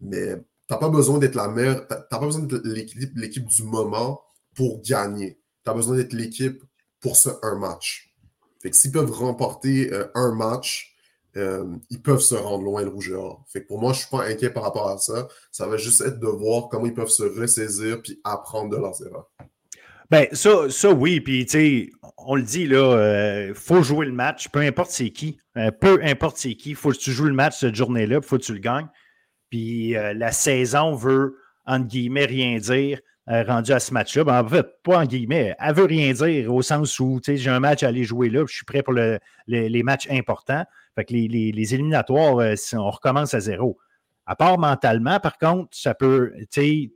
mais 0.00 0.36
tu 0.36 0.42
n'as 0.70 0.76
pas 0.76 0.88
besoin 0.88 1.18
d'être 1.18 1.34
la 1.34 1.48
meilleure, 1.48 1.86
t'as 1.86 2.02
pas 2.02 2.18
besoin 2.18 2.42
d'être 2.42 2.64
l'équipe 3.14 3.46
du 3.46 3.62
moment 3.62 4.22
pour 4.54 4.82
gagner. 4.82 5.40
Tu 5.64 5.70
as 5.70 5.74
besoin 5.74 5.96
d'être 5.96 6.12
l'équipe 6.12 6.62
pour 7.00 7.16
ce 7.16 7.30
un 7.42 7.56
match. 7.56 8.14
Fait 8.62 8.70
que 8.70 8.76
s'ils 8.76 8.92
peuvent 8.92 9.12
remporter 9.12 9.92
euh, 9.92 10.06
un 10.14 10.34
match, 10.34 10.94
euh, 11.36 11.64
ils 11.90 12.00
peuvent 12.00 12.20
se 12.20 12.34
rendre 12.34 12.64
loin 12.64 12.82
le 12.82 12.88
rouge 12.88 13.12
pour 13.68 13.80
moi, 13.80 13.92
je 13.92 13.98
ne 13.98 14.00
suis 14.00 14.10
pas 14.10 14.24
inquiet 14.24 14.50
par 14.50 14.62
rapport 14.62 14.88
à 14.88 14.98
ça. 14.98 15.28
Ça 15.52 15.66
va 15.66 15.76
juste 15.76 16.00
être 16.00 16.18
de 16.18 16.26
voir 16.26 16.68
comment 16.68 16.86
ils 16.86 16.94
peuvent 16.94 17.08
se 17.08 17.22
ressaisir 17.22 18.00
puis 18.00 18.20
apprendre 18.24 18.70
de 18.70 18.76
leurs 18.76 19.00
erreurs. 19.06 19.30
Ben, 20.10 20.26
ça, 20.32 20.92
oui. 20.92 21.20
Puis, 21.20 21.92
on 22.16 22.36
le 22.36 22.42
dit, 22.42 22.66
là, 22.66 22.78
euh, 22.78 23.54
faut 23.54 23.82
jouer 23.82 24.06
le 24.06 24.12
match, 24.12 24.48
peu 24.48 24.60
importe 24.60 24.90
c'est 24.90 25.10
qui. 25.10 25.38
Peu 25.80 26.00
importe 26.02 26.38
c'est 26.38 26.54
qui. 26.54 26.74
Faut 26.74 26.90
que 26.90 26.96
tu 26.96 27.12
joues 27.12 27.24
le 27.24 27.32
match 27.32 27.58
cette 27.58 27.74
journée-là, 27.74 28.16
il 28.16 28.26
faut 28.26 28.38
que 28.38 28.44
tu 28.44 28.54
le 28.54 28.60
gagnes. 28.60 28.88
Puis, 29.50 29.92
la 29.92 30.32
saison 30.32 30.94
veut, 30.94 31.36
entre 31.66 31.86
guillemets, 31.86 32.24
rien 32.24 32.56
dire 32.58 33.00
rendu 33.26 33.72
à 33.72 33.80
ce 33.80 33.92
match-là. 33.92 34.24
Ben, 34.24 34.42
en 34.42 34.48
fait, 34.48 34.66
pas 34.82 34.98
en 34.98 35.04
guillemets, 35.04 35.54
elle 35.58 35.74
veut 35.74 35.84
rien 35.84 36.12
dire 36.12 36.54
au 36.54 36.62
sens 36.62 36.98
où, 37.00 37.20
j'ai 37.24 37.50
un 37.50 37.60
match 37.60 37.82
à 37.82 37.88
aller 37.88 38.04
jouer 38.04 38.28
là, 38.28 38.44
je 38.46 38.54
suis 38.54 38.64
prêt 38.64 38.82
pour 38.82 38.94
les 38.94 39.82
matchs 39.82 40.08
importants. 40.10 40.64
Fait 40.94 41.04
que 41.04 41.12
les, 41.12 41.74
éliminatoires, 41.74 42.36
on 42.74 42.90
recommence 42.90 43.34
à 43.34 43.40
zéro. 43.40 43.78
À 44.24 44.34
part 44.34 44.58
mentalement, 44.58 45.20
par 45.20 45.38
contre, 45.38 45.76
ça 45.76 45.94
peut, 45.94 46.32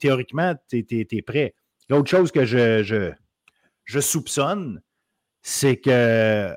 théoriquement, 0.00 0.54
tu 0.68 0.84
es, 0.90 1.22
prêt. 1.22 1.54
L'autre 1.88 2.10
chose 2.10 2.32
que 2.32 2.44
je, 2.44 2.82
je, 3.84 4.00
soupçonne, 4.00 4.80
c'est 5.42 5.76
que 5.76 6.54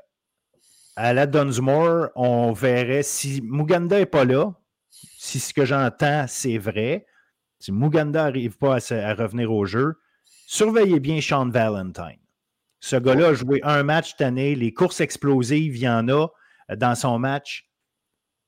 à 0.96 1.12
la 1.12 1.26
Dunsmore, 1.26 2.08
on 2.14 2.52
verrait 2.52 3.02
si 3.02 3.40
Muganda 3.42 3.98
n'est 3.98 4.06
pas 4.06 4.24
là, 4.24 4.52
si 4.90 5.40
ce 5.40 5.52
que 5.52 5.64
j'entends, 5.64 6.26
c'est 6.28 6.58
vrai, 6.58 7.06
si 7.64 7.72
Muganda 7.72 8.24
n'arrive 8.24 8.58
pas 8.58 8.76
à, 8.76 9.14
revenir 9.14 9.50
au 9.50 9.64
jeu, 9.64 9.94
surveillez 10.46 11.00
bien 11.00 11.22
Sean 11.22 11.48
Valentine. 11.48 12.20
Ce 12.80 12.96
gars-là 12.96 13.28
a 13.28 13.34
joué 13.34 13.60
un 13.62 13.82
match 13.82 14.10
cette 14.10 14.20
année, 14.20 14.54
les 14.54 14.74
courses 14.74 15.00
explosives, 15.00 15.74
il 15.74 15.82
y 15.82 15.88
en 15.88 16.08
a 16.08 16.26
euh, 16.70 16.76
dans 16.76 16.94
son 16.94 17.18
match. 17.18 17.70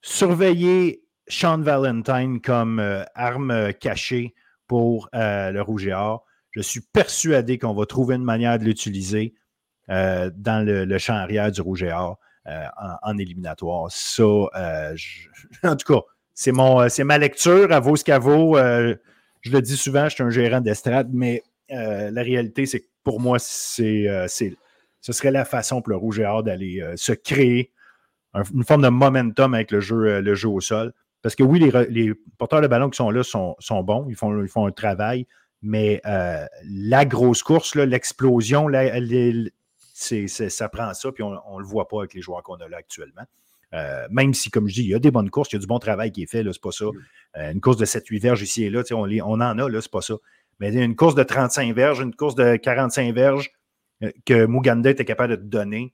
Surveillez 0.02 1.02
Sean 1.28 1.62
Valentine 1.62 2.42
comme 2.42 2.78
euh, 2.78 3.04
arme 3.14 3.72
cachée 3.72 4.34
pour 4.66 5.08
euh, 5.14 5.50
le 5.50 5.62
Rouge 5.62 5.86
et 5.86 5.94
Or. 5.94 6.26
Je 6.50 6.60
suis 6.60 6.80
persuadé 6.80 7.58
qu'on 7.58 7.72
va 7.72 7.86
trouver 7.86 8.16
une 8.16 8.24
manière 8.24 8.58
de 8.58 8.64
l'utiliser 8.64 9.34
euh, 9.88 10.30
dans 10.34 10.66
le, 10.66 10.98
champ 10.98 11.14
arrière 11.14 11.50
du 11.50 11.62
Rouge 11.62 11.82
et 11.82 11.92
Or 11.92 12.18
euh, 12.46 12.66
en, 13.02 13.16
éliminatoire. 13.16 13.90
Ça, 13.90 14.22
euh, 14.22 14.96
en 15.62 15.76
tout 15.76 15.94
cas, 15.94 16.00
c'est, 16.36 16.52
mon, 16.52 16.88
c'est 16.88 17.02
ma 17.02 17.18
lecture. 17.18 17.72
À 17.72 17.80
vaut 17.80 17.96
ce 17.96 18.04
qu'elle 18.04 18.20
vaut. 18.20 18.56
je 18.56 19.50
le 19.50 19.60
dis 19.60 19.76
souvent, 19.76 20.08
je 20.08 20.14
suis 20.14 20.22
un 20.22 20.30
gérant 20.30 20.60
d'estrade, 20.60 21.08
mais 21.12 21.42
la 21.68 22.22
réalité, 22.22 22.66
c'est 22.66 22.80
que 22.80 22.86
pour 23.02 23.18
moi, 23.18 23.38
c'est, 23.40 24.06
ce 24.28 25.12
serait 25.12 25.32
la 25.32 25.44
façon 25.44 25.82
pour 25.82 25.90
le 25.90 25.96
Rouge 25.96 26.20
et 26.20 26.26
Or 26.26 26.44
d'aller 26.44 26.84
se 26.94 27.12
créer 27.12 27.72
une 28.54 28.64
forme 28.64 28.82
de 28.82 28.88
momentum 28.88 29.54
avec 29.54 29.70
le 29.70 29.80
jeu, 29.80 30.48
au 30.48 30.60
sol. 30.60 30.92
Parce 31.22 31.34
que 31.34 31.42
oui, 31.42 31.58
les, 31.88 32.14
porteurs 32.38 32.60
de 32.60 32.68
ballon 32.68 32.90
qui 32.90 32.96
sont 32.96 33.10
là 33.10 33.22
sont, 33.24 33.56
bons, 33.82 34.06
ils 34.08 34.14
font, 34.14 34.42
ils 34.42 34.48
font 34.48 34.66
un 34.66 34.72
travail, 34.72 35.26
mais 35.62 36.00
euh, 36.06 36.46
la 36.64 37.04
grosse 37.04 37.42
course, 37.42 37.74
l'explosion, 37.74 38.68
ça 39.94 40.68
prend 40.68 40.94
ça, 40.94 41.12
puis 41.12 41.22
on 41.22 41.30
ne 41.32 41.58
le 41.58 41.66
voit 41.66 41.88
pas 41.88 41.98
avec 42.00 42.14
les 42.14 42.20
joueurs 42.20 42.42
qu'on 42.42 42.56
a 42.56 42.68
là 42.68 42.76
actuellement. 42.76 43.24
Euh, 43.74 44.06
même 44.10 44.32
si, 44.32 44.50
comme 44.50 44.68
je 44.68 44.74
dis, 44.74 44.82
il 44.82 44.90
y 44.90 44.94
a 44.94 44.98
des 44.98 45.10
bonnes 45.10 45.30
courses, 45.30 45.50
il 45.52 45.56
y 45.56 45.58
a 45.58 45.60
du 45.60 45.66
bon 45.66 45.78
travail 45.78 46.12
qui 46.12 46.22
est 46.22 46.30
fait, 46.30 46.44
c'est 46.44 46.62
pas 46.62 46.70
ça. 46.70 46.86
Euh, 47.36 47.52
une 47.52 47.60
course 47.60 47.76
de 47.76 47.84
7-8 47.84 48.20
verges 48.20 48.42
ici 48.42 48.64
et 48.64 48.70
là, 48.70 48.82
on, 48.92 49.08
on, 49.08 49.40
en 49.40 49.40
a, 49.40 49.68
là, 49.68 49.80
c'est 49.80 49.90
pas 49.90 50.00
ça. 50.00 50.14
Mais 50.60 50.72
une 50.72 50.96
course 50.96 51.14
de 51.14 51.22
35 51.22 51.74
verges, 51.74 52.00
une 52.00 52.14
course 52.14 52.34
de 52.34 52.56
45 52.56 53.14
verges 53.14 53.50
que 54.24 54.46
Muganda 54.46 54.90
était 54.90 55.04
capable 55.04 55.36
de 55.36 55.36
te 55.36 55.46
donner, 55.46 55.92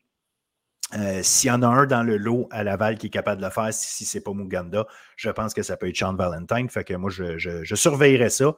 euh, 0.95 1.23
s'il 1.23 1.49
y 1.49 1.51
en 1.51 1.63
a 1.63 1.67
un 1.67 1.87
dans 1.87 2.03
le 2.03 2.17
lot 2.17 2.49
à 2.51 2.65
Laval 2.65 2.99
qui 2.99 3.07
est 3.07 3.11
capable 3.11 3.41
de 3.41 3.47
le 3.47 3.53
faire, 3.53 3.73
si, 3.73 4.05
ce 4.05 4.19
n'est 4.19 4.23
pas 4.23 4.33
Muganda, 4.35 4.87
je 5.17 5.31
pense 5.31 5.55
que 5.55 5.63
ça 5.63 5.77
peut 5.77 5.89
être 5.89 5.97
Sean 5.97 6.15
Valentine. 6.15 6.69
Fait 6.69 6.85
que 6.85 6.95
moi, 6.95 7.11
je, 7.11 7.75
surveillerai 7.75 8.29
ça. 8.29 8.55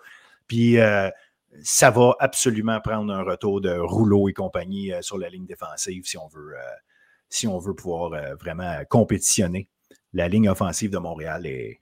Puis 0.49 0.79
euh, 0.79 1.09
ça 1.63 1.91
va 1.91 2.15
absolument 2.19 2.81
prendre 2.81 3.13
un 3.13 3.23
retour 3.23 3.61
de 3.61 3.77
rouleau 3.77 4.29
et 4.29 4.33
compagnie 4.33 4.93
euh, 4.93 5.01
sur 5.01 5.17
la 5.17 5.29
ligne 5.29 5.47
défensive 5.47 6.05
si 6.07 6.19
on 6.19 6.27
veut, 6.27 6.55
si 7.35 7.47
on 7.47 7.59
veut 7.59 7.75
pouvoir 7.75 8.11
vraiment 8.41 8.83
compétitionner. 8.89 9.69
La 10.13 10.29
ligne 10.29 10.49
offensive 10.49 10.91
de 10.91 10.99
Montréal 10.99 11.47
est, 11.47 11.81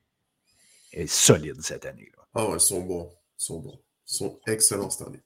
est 0.93 1.07
solide 1.07 1.61
cette 1.61 1.85
année. 1.85 2.11
-là. 2.17 2.23
Ah 2.35 2.49
ouais, 2.49 2.57
ils 2.57 2.61
sont 2.61 2.81
bons. 2.81 3.11
Ils 3.39 3.45
sont 3.45 3.61
bons. 3.61 3.79
Ils 4.09 4.15
sont 4.15 4.41
excellents 4.47 4.91
cette 4.91 5.09
année. 5.09 5.23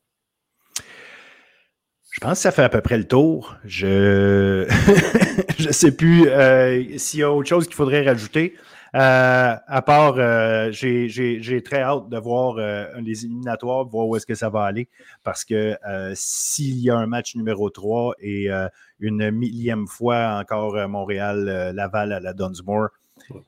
Je 2.16 2.20
pense 2.20 2.38
que 2.38 2.42
ça 2.42 2.50
fait 2.50 2.62
à 2.62 2.70
peu 2.70 2.80
près 2.80 2.96
le 2.96 3.06
tour. 3.06 3.56
Je 3.64 4.66
ne 5.66 5.72
sais 5.72 5.92
plus 5.92 6.28
euh, 6.28 6.96
s'il 6.96 7.20
y 7.20 7.22
a 7.22 7.30
autre 7.30 7.48
chose 7.48 7.66
qu'il 7.66 7.74
faudrait 7.74 8.02
rajouter. 8.02 8.54
Euh, 8.94 9.54
à 9.66 9.82
part, 9.82 10.14
euh, 10.16 10.70
j'ai 10.72 11.62
très 11.62 11.82
hâte 11.82 12.08
de 12.08 12.18
voir 12.18 12.56
les 13.00 13.26
éliminatoires, 13.26 13.84
voir 13.84 14.06
où 14.08 14.16
est-ce 14.16 14.24
que 14.24 14.34
ça 14.34 14.48
va 14.48 14.62
aller. 14.62 14.88
Parce 15.24 15.44
que 15.44 15.76
s'il 16.14 16.78
y 16.78 16.88
a 16.88 16.96
un 16.96 17.06
match 17.06 17.36
numéro 17.36 17.68
3 17.68 18.14
et 18.20 18.48
une 19.00 19.30
millième 19.30 19.86
fois 19.86 20.38
encore 20.40 20.88
Montréal-Laval 20.88 22.12
à 22.12 22.20
la 22.20 22.32
Dunsmore, 22.32 22.88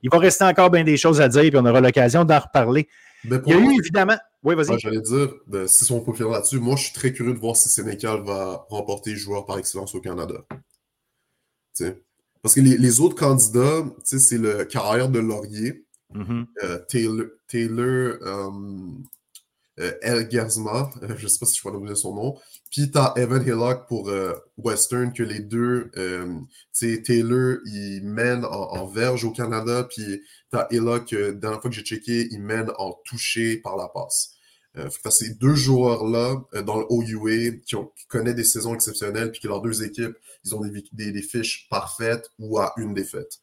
il 0.02 0.10
va 0.10 0.18
rester 0.18 0.44
encore 0.44 0.70
bien 0.70 0.84
des 0.84 0.96
choses 0.96 1.20
à 1.20 1.28
dire 1.28 1.42
et 1.42 1.56
on 1.56 1.64
aura 1.64 1.80
l'occasion 1.80 2.24
d'en 2.24 2.38
reparler. 2.38 2.88
Il 3.24 3.30
y 3.46 3.52
a 3.52 3.58
eu 3.58 3.78
évidemment. 3.78 4.18
Oui, 4.42 4.54
vas-y. 4.54 4.78
J'allais 4.78 5.00
dire, 5.00 5.34
ben, 5.46 5.66
si 5.66 5.90
on 5.90 6.00
peut 6.00 6.12
finir 6.12 6.30
là-dessus, 6.30 6.60
moi, 6.60 6.76
je 6.76 6.84
suis 6.84 6.92
très 6.92 7.12
curieux 7.12 7.34
de 7.34 7.38
voir 7.38 7.56
si 7.56 7.68
Sénécal 7.68 8.22
va 8.22 8.66
remporter 8.70 9.16
joueur 9.16 9.44
par 9.46 9.58
excellence 9.58 9.94
au 9.94 10.00
Canada. 10.00 10.34
Parce 12.42 12.54
que 12.54 12.60
les, 12.60 13.00
autres 13.00 13.16
candidats, 13.16 13.84
c'est 14.04 14.38
le 14.38 14.64
carrière 14.64 15.08
de 15.08 15.18
Laurier, 15.18 15.84
mm-hmm. 16.14 16.46
euh, 16.64 16.78
Taylor, 16.88 17.26
Taylor 17.48 17.82
euh, 17.82 18.16
euh, 18.22 18.50
El 20.02 20.28
Gersma, 20.30 20.90
je 21.02 21.24
ne 21.24 21.28
sais 21.28 21.38
pas 21.38 21.46
si 21.46 21.56
je 21.56 21.62
peux 21.62 21.70
donner 21.70 21.94
son 21.94 22.14
nom, 22.14 22.36
puis 22.70 22.90
tu 22.90 22.98
as 22.98 23.12
Evan 23.16 23.42
Hillock 23.42 23.86
pour 23.86 24.10
Western, 24.56 25.12
que 25.12 25.22
les 25.22 25.40
deux, 25.40 25.90
Taylor, 27.04 27.58
il 27.66 28.02
mène 28.04 28.44
en, 28.44 28.86
verge 28.86 29.24
au 29.24 29.30
Canada, 29.30 29.84
puis 29.84 30.20
tu 30.50 30.56
as 30.56 30.66
Hillock, 30.70 31.14
dernière 31.14 31.60
fois 31.60 31.70
que 31.70 31.76
j'ai 31.76 31.82
checké, 31.82 32.28
il 32.30 32.42
mène 32.42 32.70
en 32.78 32.92
touché 33.04 33.58
par 33.58 33.76
la 33.76 33.88
passe. 33.88 34.38
Euh, 34.78 34.88
ces 35.10 35.34
deux 35.34 35.54
joueurs-là 35.54 36.44
euh, 36.54 36.62
dans 36.62 36.78
le 36.78 36.86
OUA 36.90 37.58
qui 37.66 38.06
connaissent 38.06 38.34
des 38.34 38.44
saisons 38.44 38.74
exceptionnelles, 38.74 39.30
puis 39.30 39.40
que 39.40 39.48
leurs 39.48 39.62
deux 39.62 39.82
équipes, 39.82 40.14
ils 40.44 40.54
ont 40.54 40.60
des, 40.60 41.12
des, 41.12 41.22
fiches 41.22 41.68
parfaites 41.70 42.30
ou 42.38 42.58
à 42.58 42.74
une 42.76 42.94
défaite. 42.94 43.40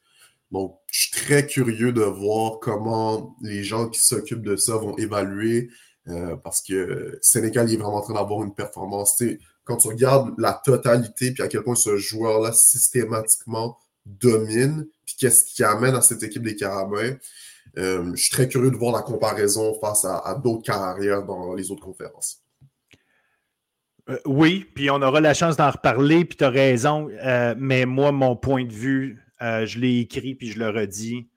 Donc, 0.51 0.77
je 0.91 1.01
suis 1.01 1.11
très 1.11 1.45
curieux 1.45 1.91
de 1.91 2.03
voir 2.03 2.59
comment 2.59 3.35
les 3.41 3.63
gens 3.63 3.89
qui 3.89 3.99
s'occupent 3.99 4.43
de 4.43 4.55
ça 4.55 4.77
vont 4.77 4.95
évaluer, 4.97 5.69
euh, 6.07 6.35
parce 6.35 6.61
que 6.61 7.17
Sénégal 7.21 7.71
est 7.71 7.77
vraiment 7.77 7.97
en 7.97 8.01
train 8.01 8.13
d'avoir 8.13 8.43
une 8.43 8.53
performance. 8.53 9.23
quand 9.63 9.77
tu 9.77 9.87
regardes 9.87 10.33
la 10.37 10.53
totalité, 10.53 11.31
puis 11.31 11.41
à 11.41 11.47
quel 11.47 11.63
point 11.63 11.75
ce 11.75 11.97
joueur-là 11.97 12.51
systématiquement 12.53 13.77
domine, 14.05 14.87
puis 15.05 15.15
qu'est-ce 15.19 15.43
qui 15.43 15.63
amène 15.63 15.95
à 15.95 16.01
cette 16.01 16.21
équipe 16.21 16.43
des 16.43 16.55
Carabins, 16.55 17.15
euh, 17.77 18.11
je 18.13 18.21
suis 18.21 18.31
très 18.31 18.47
curieux 18.47 18.69
de 18.69 18.77
voir 18.77 18.95
la 18.95 19.01
comparaison 19.01 19.73
face 19.79 20.05
à, 20.05 20.39
d'autres 20.41 20.61
carrières 20.61 21.23
dans 21.23 21.55
les 21.55 21.71
autres 21.71 21.83
conférences. 21.83 22.43
Euh, 24.07 24.19
oui, 24.25 24.67
puis 24.75 24.91
on 24.91 25.01
aura 25.01 25.19
la 25.19 25.33
chance 25.33 25.57
d'en 25.57 25.71
reparler, 25.71 26.23
puis 26.23 26.37
tu 26.37 26.43
as 26.43 26.49
raison, 26.49 27.09
mais 27.57 27.85
moi, 27.87 28.11
mon 28.11 28.35
point 28.35 28.63
de 28.63 28.71
vue, 28.71 29.19
je 29.41 29.79
l'ai 29.79 30.01
écrit, 30.01 30.35
puis 30.35 30.51
je 30.51 30.59
le 30.59 30.69
redis. 30.69 31.27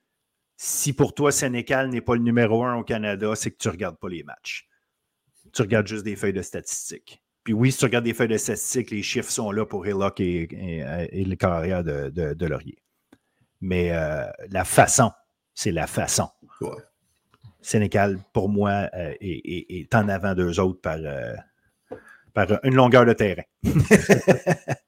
Si 0.60 0.92
pour 0.92 1.14
toi, 1.14 1.32
Sénécal 1.32 1.88
n'est 1.88 2.00
pas 2.00 2.16
le 2.16 2.20
numéro 2.20 2.64
un 2.64 2.74
au 2.74 2.82
Canada, 2.82 3.32
c'est 3.34 3.52
que 3.52 3.56
tu 3.58 3.68
ne 3.68 3.72
regardes 3.72 3.98
pas 3.98 4.08
les 4.08 4.24
matchs. 4.24 4.68
Tu 5.52 5.62
regardes 5.62 5.86
juste 5.86 6.04
des 6.04 6.16
feuilles 6.16 6.32
de 6.32 6.42
statistiques. 6.42 7.22
Puis 7.44 7.54
oui, 7.54 7.72
si 7.72 7.78
tu 7.78 7.84
regardes 7.84 8.04
des 8.04 8.12
feuilles 8.12 8.28
de 8.28 8.36
statistiques, 8.36 8.90
les 8.90 9.02
chiffres 9.02 9.30
sont 9.30 9.52
là 9.52 9.64
pour 9.64 9.86
Hillock 9.86 10.20
et, 10.20 10.48
et, 10.50 11.24
les 11.24 11.36
carrières 11.36 11.84
de, 11.84 12.10
de, 12.10 12.46
Laurier. 12.46 12.82
Mais 13.60 13.90
la 14.50 14.64
façon 14.64 15.12
c'est 15.58 15.72
la 15.72 15.88
façon. 15.88 16.28
Sénécal, 17.60 18.20
pour 18.32 18.48
moi, 18.48 18.88
euh, 18.94 19.12
est, 19.20 19.92
en 19.92 20.08
avant 20.08 20.36
d'eux 20.36 20.60
autres 20.60 20.80
par, 20.80 20.98
euh, 21.00 21.34
par 22.32 22.46
une 22.62 22.76
longueur 22.76 23.04
de 23.04 23.12
terrain. 23.12 23.42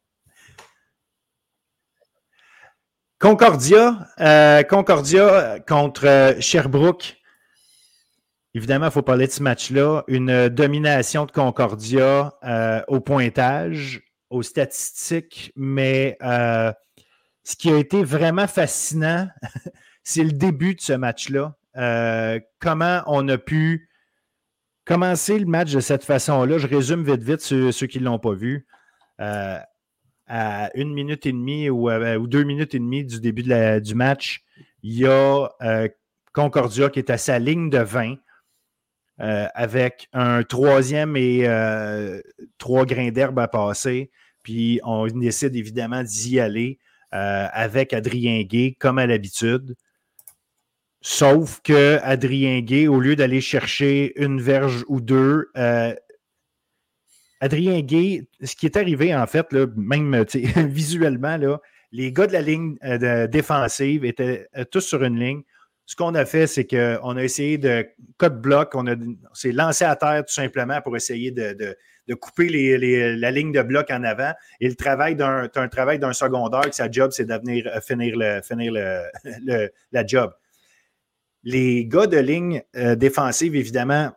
Concordia, 3.21 4.09
euh, 4.19 4.63
Concordia 4.65 5.61
contre 5.61 6.37
Sherbrooke. 6.41 7.17
Évidemment, 8.55 8.87
il 8.87 8.93
faut 8.93 9.03
parler 9.03 9.29
de 9.29 9.33
ce 9.33 9.43
match-là. 9.43 10.03
Une 10.09 10.49
domination 10.49 11.27
de 11.27 11.31
Concordia 11.31 12.33
au 12.89 12.99
pointage, 12.99 14.03
aux 14.31 14.43
statistiques, 14.43 15.53
mais 15.55 16.17
ce 17.51 17.57
qui 17.57 17.71
a 17.71 17.77
été 17.77 18.03
vraiment 18.05 18.47
fascinant, 18.47 19.29
c'est 20.03 20.25
le 20.25 20.33
début 20.33 20.75
de 20.75 20.81
ce 20.81 20.93
match-là. 20.93 21.55
Euh, 21.77 22.41
comment 22.59 23.03
on 23.07 23.29
a 23.29 23.39
pu 23.39 23.89
commencer 24.85 25.39
le 25.39 25.47
match 25.47 25.73
de 25.73 25.81
cette 25.81 26.05
façon-là? 26.05 26.59
Je 26.59 26.67
résume 26.67 27.05
vite, 27.05 27.23
vite 27.23 27.41
ceux, 27.41 27.87
qui 27.87 28.01
ne 28.01 28.05
l'ont 28.05 28.19
pas 28.19 28.35
vu. 28.35 28.67
Euh, 29.21 29.59
à 30.31 30.71
une 30.77 30.95
minute 30.95 31.27
et 31.27 31.33
demie 31.33 31.69
ou, 31.69 31.91
euh, 31.91 32.19
deux 32.27 32.45
minutes 32.45 32.75
et 32.75 32.79
demie 32.79 33.05
du 33.05 33.21
début 33.21 33.43
du 33.43 33.95
match, 33.95 34.43
il 34.83 34.99
y 34.99 35.07
a 35.07 35.49
Concordia 36.33 36.89
qui 36.89 37.01
est 37.01 37.11
à 37.11 37.19
sa 37.19 37.39
ligne 37.39 37.69
de 37.69 37.79
20 37.79 38.17
avec 39.19 40.09
un 40.15 40.43
troisième 40.45 41.17
et 41.17 41.47
trois 42.57 42.87
grains 42.87 43.11
d'herbe 43.11 43.39
à 43.39 43.49
passer. 43.49 44.11
Puis 44.43 44.81
on 44.85 45.07
décide 45.07 45.55
évidemment 45.57 46.03
d'y 46.03 46.41
aller 46.41 46.79
avec 47.11 47.93
Adrien 47.93 48.43
Gay, 48.43 48.77
comme 48.79 48.99
à 48.99 49.07
l'habitude. 49.07 49.75
Sauf 51.03 51.61
que 51.63 51.99
Adrien 52.03 52.61
Gay, 52.61 52.87
au 52.87 53.01
lieu 53.01 53.17
d'aller 53.17 53.41
chercher 53.41 54.13
une 54.23 54.41
verge 54.41 54.85
ou 54.87 55.01
deux, 55.01 55.49
euh, 55.57 55.95
Adrien 57.41 57.81
Gay, 57.81 58.29
ce 58.43 58.55
qui 58.55 58.67
est 58.67 58.77
arrivé 58.77 59.15
en 59.15 59.27
fait, 59.27 59.53
là, 59.53 59.67
même 59.77 60.25
visuellement, 60.69 61.37
là, 61.37 61.59
les 61.93 62.13
gars 62.13 62.27
de 62.27 62.33
la 62.33 62.43
ligne 62.43 62.77
euh, 62.85 63.27
défensive 63.27 64.05
étaient 64.05 64.47
euh, 64.57 64.65
tous 64.65 64.81
sur 64.81 65.03
une 65.03 65.19
ligne. 65.19 65.43
Ce 65.87 65.97
qu'on 65.97 66.15
a 66.15 66.25
fait, 66.25 66.47
c'est 66.47 66.67
qu'on 66.67 67.17
a 67.17 67.23
essayé 67.23 67.59
de 67.59 67.85
cut 68.17 68.31
bloc, 68.31 68.75
on, 68.75 68.85
s'est 69.33 69.51
lancé 69.51 69.85
à 69.85 69.97
terre 69.97 70.25
tout 70.25 70.33
simplement 70.33 70.81
pour 70.83 70.97
essayer 70.97 71.33
de, 71.33 71.77
couper 72.21 72.79
la 73.17 73.31
ligne 73.33 73.51
de 73.51 73.63
bloc 73.63 73.91
en 73.91 74.05
avant. 74.05 74.33
Et 74.61 74.69
le 74.69 74.77
travail 74.77 75.17
d'un, 75.17 75.49
un 75.53 75.69
travail 75.69 75.99
d'un 75.99 76.13
secondaire, 76.13 76.73
sa 76.73 76.89
job, 76.89 77.11
c'est 77.13 77.25
de 77.25 77.41
finir, 77.85 78.15
le, 78.17 78.41
finir 78.43 78.73
la 79.93 80.07
job. 80.07 80.33
Les 81.43 81.87
gars 81.87 82.07
de 82.07 82.19
ligne 82.19 82.63
euh, 82.77 82.95
défensive, 82.95 83.57
évidemment, 83.57 84.13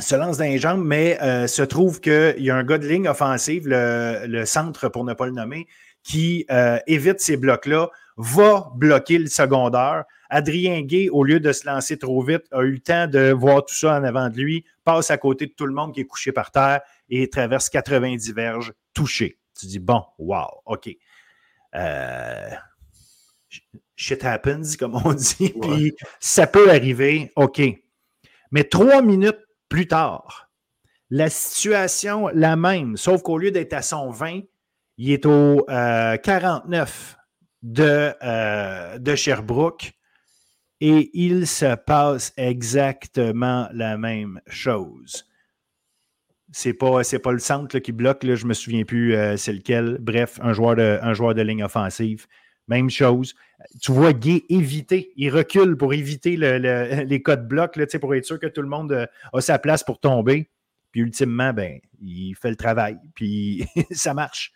se 0.00 0.16
lancent 0.16 0.38
dans 0.38 0.44
les 0.44 0.58
jambes, 0.58 0.84
mais 0.84 1.20
euh, 1.22 1.46
se 1.46 1.62
trouve 1.62 2.00
qu'il 2.00 2.36
y 2.38 2.50
a 2.50 2.56
un 2.56 2.64
gars 2.64 2.78
de 2.78 2.86
ligne 2.86 3.08
offensive, 3.08 3.64
le, 3.66 4.44
centre 4.44 4.88
pour 4.88 5.04
ne 5.04 5.14
pas 5.14 5.26
le 5.26 5.32
nommer, 5.32 5.66
qui 6.02 6.44
euh, 6.50 6.78
évite 6.86 7.20
ces 7.20 7.36
blocs-là, 7.36 7.90
va 8.16 8.70
bloquer 8.74 9.18
le 9.18 9.26
secondaire. 9.26 10.04
Adrien 10.30 10.82
Gay, 10.82 11.08
au 11.10 11.22
lieu 11.22 11.38
de 11.38 11.52
se 11.52 11.66
lancer 11.66 11.96
trop 11.96 12.22
vite, 12.22 12.44
a 12.50 12.62
eu 12.62 12.72
le 12.72 12.80
temps 12.80 13.06
de 13.06 13.32
voir 13.32 13.64
tout 13.64 13.74
ça 13.74 13.98
en 13.98 14.04
avant 14.04 14.28
de 14.28 14.36
lui, 14.36 14.64
passe 14.84 15.10
à 15.10 15.16
côté 15.16 15.46
de 15.46 15.52
tout 15.52 15.66
le 15.66 15.72
monde 15.72 15.94
qui 15.94 16.00
est 16.00 16.06
couché 16.06 16.32
par 16.32 16.50
terre 16.50 16.80
et 17.08 17.30
traverse 17.30 17.68
90 17.68 18.32
verges 18.32 18.72
touché. 18.94 19.38
Tu 19.58 19.66
dis, 19.66 19.78
bon, 19.78 20.02
wow, 20.18 20.48
OK. 20.66 20.90
Euh, 21.76 22.50
shit 23.94 24.24
happens, 24.24 24.76
comme 24.78 24.96
on 25.04 25.12
dit, 25.12 25.54
puis 25.60 25.94
ça 26.18 26.46
peut 26.46 26.70
arriver, 26.70 27.30
OK. 27.36 27.62
Mais 28.50 28.64
trois 28.64 29.02
minutes 29.02 29.43
plus 29.74 29.88
tard, 29.88 30.48
la 31.10 31.28
situation 31.28 32.28
la 32.32 32.54
même, 32.54 32.96
sauf 32.96 33.22
qu'au 33.22 33.38
lieu 33.38 33.50
d'être 33.50 33.72
à 33.72 33.82
son 33.82 34.08
20, 34.08 34.42
il 34.98 35.10
est 35.10 35.26
au 35.26 35.64
49 35.66 37.16
euh, 37.18 37.20
de, 37.64 38.14
euh, 38.22 38.98
de 39.00 39.16
Sherbrooke 39.16 39.90
Et 40.80 41.10
il 41.12 41.48
se 41.48 41.74
passe 41.74 42.32
exactement 42.36 43.68
la 43.72 43.98
même 43.98 44.40
chose. 44.46 45.26
C'est 46.52 46.74
pas, 46.74 47.00
pas 47.20 47.32
le 47.32 47.40
centre 47.40 47.80
qui 47.80 47.90
bloque, 47.90 48.22
là, 48.22 48.36
je 48.36 48.46
me 48.46 48.54
souviens 48.54 48.84
plus 48.84 49.16
euh, 49.16 49.36
c'est 49.36 49.54
lequel. 49.54 49.98
Bref, 50.00 50.38
un 50.40 50.52
joueur, 50.52 50.76
de, 50.76 51.00
un 51.02 51.14
joueur 51.14 51.34
de 51.34 51.42
ligne 51.42 51.64
offensive. 51.64 52.28
Même 52.68 52.90
chose. 52.90 53.34
Tu 53.80 53.92
vois 53.92 54.12
Gay 54.12 54.44
éviter. 54.48 55.12
Il 55.16 55.30
recule 55.30 55.76
pour 55.76 55.92
éviter 55.92 56.36
les 57.06 57.22
codes 57.22 57.46
blocs, 57.46 57.76
là, 57.76 57.86
pour 58.00 58.14
être 58.14 58.24
sûr 58.24 58.38
que 58.38 58.46
tout 58.46 58.62
le 58.62 58.68
monde 58.68 58.92
euh, 58.92 59.06
a 59.32 59.40
sa 59.40 59.58
place 59.58 59.82
pour 59.82 60.00
tomber. 60.00 60.50
Puis 60.92 61.00
ultimement, 61.00 61.52
ben, 61.52 61.80
il 62.00 62.34
fait 62.34 62.50
le 62.50 62.56
travail. 62.56 62.98
Puis 63.14 63.66
ça 63.90 64.14
marche. 64.14 64.52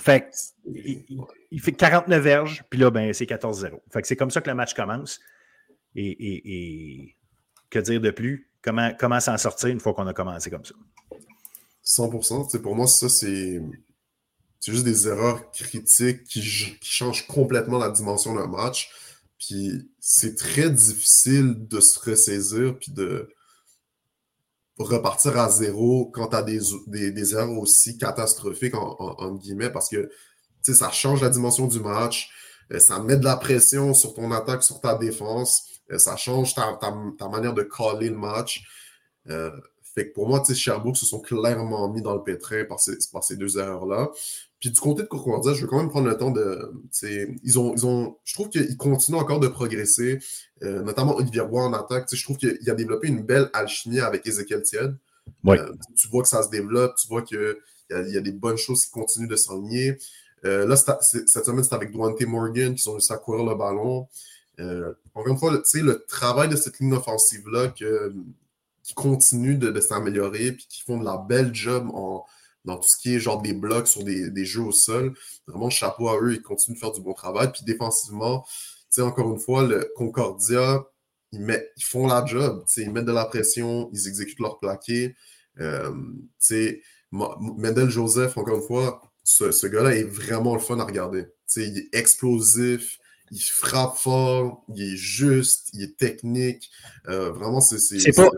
Fait 0.00 0.28
il, 0.66 1.60
fait 1.60 1.72
49 1.72 2.22
verges, 2.22 2.64
puis 2.68 2.80
là, 2.80 2.90
ben, 2.90 3.12
c'est 3.12 3.26
14-0. 3.26 3.80
Fait 3.92 4.02
que 4.02 4.08
c'est 4.08 4.16
comme 4.16 4.30
ça 4.30 4.40
que 4.40 4.48
le 4.48 4.56
match 4.56 4.74
commence. 4.74 5.20
Et, 5.96 7.16
que 7.70 7.78
dire 7.78 8.00
de 8.00 8.10
plus? 8.10 8.50
Comment, 8.62 8.92
comment 8.98 9.20
s'en 9.20 9.36
sortir 9.38 9.68
une 9.68 9.80
fois 9.80 9.94
qu'on 9.94 10.06
a 10.06 10.14
commencé 10.14 10.50
comme 10.50 10.64
ça? 10.64 10.74
100%. 11.84 12.60
Pour 12.60 12.74
moi, 12.74 12.86
ça, 12.86 13.08
c'est 13.08 13.60
juste 14.72 14.84
des 14.84 15.08
erreurs 15.08 15.50
critiques 15.52 16.24
qui, 16.24 16.42
changent 16.42 17.26
complètement 17.26 17.78
la 17.78 17.90
dimension 17.90 18.34
d'un 18.34 18.46
match. 18.46 18.90
Puis 19.38 19.90
c'est 20.00 20.36
très 20.36 20.70
difficile 20.70 21.68
de 21.68 21.80
se 21.80 21.98
ressaisir 21.98 22.78
puis 22.78 22.92
de, 22.92 23.28
repartir 24.78 25.38
à 25.38 25.48
zéro 25.50 26.10
quand 26.12 26.28
tu 26.28 26.36
as 26.36 26.42
des, 26.42 26.60
des, 26.88 27.34
erreurs 27.34 27.58
aussi 27.58 27.96
catastrophiques, 27.96 28.74
en, 28.74 29.34
guillemets, 29.36 29.70
parce 29.70 29.88
que 29.88 30.10
ça 30.62 30.90
change 30.90 31.22
la 31.22 31.30
dimension 31.30 31.68
du 31.68 31.80
match, 31.80 32.30
euh, 32.72 32.78
ça 32.78 32.98
met 32.98 33.16
de 33.16 33.24
la 33.24 33.36
pression 33.36 33.94
sur 33.94 34.14
ton 34.14 34.32
attaque, 34.32 34.62
sur 34.62 34.80
ta 34.80 34.96
défense, 34.96 35.64
euh, 35.92 35.98
ça 35.98 36.16
change 36.16 36.54
ta, 36.54 36.78
ta, 36.80 37.28
manière 37.28 37.54
de 37.54 37.62
caller 37.62 38.08
le 38.08 38.16
match. 38.16 38.64
Euh, 39.28 39.50
fait 39.94 40.08
que 40.08 40.14
pour 40.14 40.28
moi, 40.28 40.42
Sherbrooke 40.52 40.96
se 40.96 41.06
sont 41.06 41.20
clairement 41.20 41.88
mis 41.92 42.02
dans 42.02 42.14
le 42.14 42.22
pétrin 42.22 42.64
par 42.64 42.80
ces, 42.80 42.96
par 43.12 43.22
ces 43.22 43.36
deux 43.36 43.58
erreurs-là. 43.58 44.10
Puis 44.64 44.72
du 44.72 44.80
côté 44.80 45.02
de 45.02 45.08
Concordia, 45.08 45.52
je 45.52 45.60
veux 45.60 45.66
quand 45.66 45.76
même 45.76 45.90
prendre 45.90 46.08
le 46.08 46.16
temps 46.16 46.30
de. 46.30 46.72
Ils 47.42 47.58
ont, 47.58 47.74
ils 47.74 47.84
ont, 47.84 48.16
je 48.24 48.32
trouve 48.32 48.48
qu'ils 48.48 48.78
continuent 48.78 49.18
encore 49.18 49.38
de 49.38 49.48
progresser, 49.48 50.20
euh, 50.62 50.80
notamment 50.80 51.14
Olivier 51.16 51.42
Roy 51.42 51.64
en 51.64 51.74
attaque. 51.74 52.08
Je 52.10 52.24
trouve 52.24 52.38
qu'il 52.38 52.70
a 52.70 52.74
développé 52.74 53.08
une 53.08 53.20
belle 53.20 53.50
alchimie 53.52 54.00
avec 54.00 54.26
Ezekiel 54.26 54.62
Tied. 54.62 54.96
Euh, 55.48 55.72
tu 55.94 56.08
vois 56.08 56.22
que 56.22 56.30
ça 56.30 56.42
se 56.42 56.48
développe, 56.48 56.96
tu 56.96 57.08
vois 57.08 57.20
qu'il 57.20 57.56
y, 57.90 58.12
y, 58.12 58.16
a 58.16 58.20
des 58.22 58.32
bonnes 58.32 58.56
choses 58.56 58.86
qui 58.86 58.90
continuent 58.90 59.28
de 59.28 59.36
s'enligner. 59.36 59.98
Euh, 60.46 60.66
là, 60.66 60.76
cette 60.76 61.44
semaine, 61.44 61.62
c'est 61.62 61.74
avec 61.74 61.92
Duante 61.92 62.22
Morgan 62.22 62.74
qui 62.74 62.80
sont 62.80 62.92
réussi 62.92 63.12
à 63.12 63.18
courir 63.18 63.44
le 63.44 63.54
ballon. 63.54 64.08
encore 65.14 65.30
une 65.30 65.36
fois, 65.36 65.52
le 65.52 66.06
travail 66.06 66.48
de 66.48 66.56
cette 66.56 66.78
ligne 66.78 66.94
offensive-là 66.94 67.68
qui 67.68 68.94
continue 68.94 69.56
de, 69.56 69.70
de 69.70 69.80
s'améliorer 69.80 70.52
puis 70.52 70.66
qui 70.70 70.80
font 70.80 70.96
de 70.96 71.04
la 71.04 71.18
belle 71.18 71.54
job 71.54 71.86
en 71.92 72.24
dans 72.64 72.78
tout 72.78 72.88
ce 72.88 72.96
qui 72.96 73.14
est 73.14 73.20
genre 73.20 73.42
des 73.42 73.52
blocs 73.52 73.88
sur 73.88 74.04
des, 74.04 74.44
jeux 74.44 74.62
au 74.62 74.72
sol. 74.72 75.14
Vraiment, 75.46 75.70
chapeau 75.70 76.08
à 76.08 76.20
eux, 76.20 76.34
ils 76.34 76.42
continuent 76.42 76.74
de 76.74 76.80
faire 76.80 76.92
du 76.92 77.00
bon 77.00 77.12
travail. 77.12 77.52
Puis 77.52 77.62
défensivement, 77.64 78.44
encore 78.98 79.32
une 79.32 79.40
fois, 79.40 79.64
le 79.64 79.90
Concordia, 79.96 80.84
ils, 81.32 81.84
font 81.84 82.06
la 82.06 82.24
job. 82.24 82.64
Ils 82.76 82.90
mettent 82.90 83.04
de 83.04 83.12
la 83.12 83.24
pression, 83.24 83.90
ils 83.92 84.08
exécutent 84.08 84.40
leur 84.40 84.58
plaqué. 84.58 85.14
Euh, 85.60 85.92
Mendel 87.10 87.90
Joseph, 87.90 88.36
encore 88.36 88.56
une 88.56 88.66
fois, 88.66 89.02
ce, 89.22 89.66
gars-là 89.66 89.94
est 89.96 90.04
vraiment 90.04 90.54
le 90.54 90.60
fun 90.60 90.78
à 90.78 90.84
regarder. 90.84 91.26
sais, 91.46 91.66
il 91.68 91.78
est 91.78 91.94
explosif, 91.94 92.98
il 93.30 93.40
frappe 93.40 93.96
fort, 93.96 94.64
il 94.74 94.94
est 94.94 94.96
juste, 94.96 95.70
il 95.72 95.82
est 95.82 95.96
technique. 95.96 96.70
Euh, 97.08 97.30
vraiment, 97.30 97.60
c'est. 97.60 97.78
C'est 97.78 98.12
pas, 98.12 98.28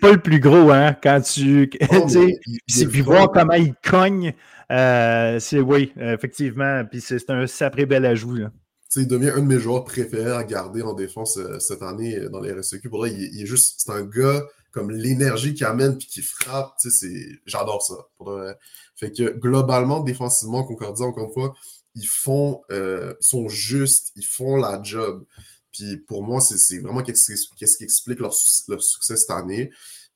pas, 0.00 0.12
le 0.12 0.20
plus 0.20 0.40
gros, 0.40 0.70
hein, 0.70 0.96
quand 1.02 1.20
tu. 1.20 1.70
sais, 2.68 2.86
puis 2.86 3.00
voir 3.00 3.30
comment 3.32 3.54
il 3.54 3.74
cogne, 3.82 4.34
euh, 4.70 5.38
c'est 5.40 5.60
oui, 5.60 5.92
effectivement. 5.96 6.84
Puis 6.84 7.00
c'est 7.00 7.30
un 7.30 7.46
sacré 7.46 7.86
bel 7.86 8.04
ajout. 8.04 8.34
Là. 8.34 8.50
il 8.96 9.08
devient 9.08 9.30
un 9.30 9.40
de 9.40 9.46
mes 9.46 9.58
joueurs 9.58 9.84
préférés 9.84 10.32
à 10.32 10.44
garder 10.44 10.82
en 10.82 10.94
défense 10.94 11.38
euh, 11.38 11.58
cette 11.58 11.82
année 11.82 12.18
dans 12.30 12.40
les 12.40 12.52
RSEQ. 12.52 12.88
Pour 12.88 13.04
là, 13.04 13.10
il, 13.10 13.42
est 13.42 13.46
juste. 13.46 13.76
C'est 13.78 13.92
un 13.92 14.02
gars 14.02 14.42
comme 14.70 14.90
l'énergie 14.90 15.54
qu'il 15.54 15.66
amène 15.66 15.96
puis 15.96 16.06
qui 16.06 16.20
frappe. 16.20 16.74
J'adore 17.46 17.82
ça. 17.82 17.94
Fait 18.94 19.10
que 19.10 19.38
globalement, 19.38 20.00
défensivement, 20.00 20.64
Concordia, 20.64 21.06
encore 21.06 21.24
une 21.24 21.32
fois, 21.32 21.54
ils 21.96 22.06
font, 22.06 22.62
euh, 22.70 23.14
sont 23.20 23.48
justes, 23.48 24.12
ils 24.14 24.24
font 24.24 24.56
la 24.56 24.80
job. 24.82 25.24
Puis 25.72 25.96
pour 25.96 26.22
moi, 26.22 26.40
c'est 26.40 26.78
vraiment 26.78 27.02
qu'est-ce 27.02 27.76
qui 27.76 27.84
explique 27.84 28.20
leur, 28.20 28.32
succès 28.34 29.16
cette 29.16 29.30
année. 29.30 29.70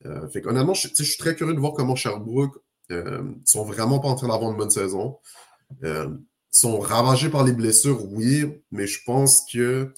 Euh, 0.07 0.29
fait 0.29 0.47
honnêtement, 0.47 0.75
je, 0.75 0.89
suis 0.89 1.19
très 1.19 1.35
curieux 1.35 1.55
de 1.55 1.61
voir 1.61 1.73
comment 1.75 1.97
Sherbrooke 1.97 2.57
euh, 2.91 3.23
sont 3.45 3.65
vraiment 3.65 3.99
pas 3.99 4.09
en 4.09 4.15
train 4.15 4.29
d'avoir 4.29 4.51
une 4.51 4.57
bonne 4.57 4.71
saison. 4.71 5.19
Euh, 5.85 6.09
sont 6.51 6.81
ravagés 6.81 7.29
par 7.29 7.45
les 7.45 7.53
blessures, 7.53 8.05
oui, 8.13 8.63
mais 8.71 8.87
je 8.87 9.01
pense 9.05 9.45
que 9.51 9.93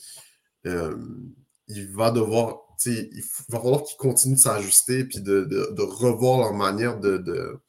il 0.64 1.88
va 1.92 2.10
devoir, 2.10 2.60
il 2.86 3.24
va 3.48 3.58
falloir 3.58 3.82
qu'ils 3.82 3.96
continuent 3.96 4.34
de 4.34 4.40
s'ajuster 4.40 5.04
puis 5.04 5.20
de, 5.20 5.44
de, 5.44 5.82
revoir 5.82 6.38
leur 6.38 6.54
manière 6.54 7.00
de 7.00 7.60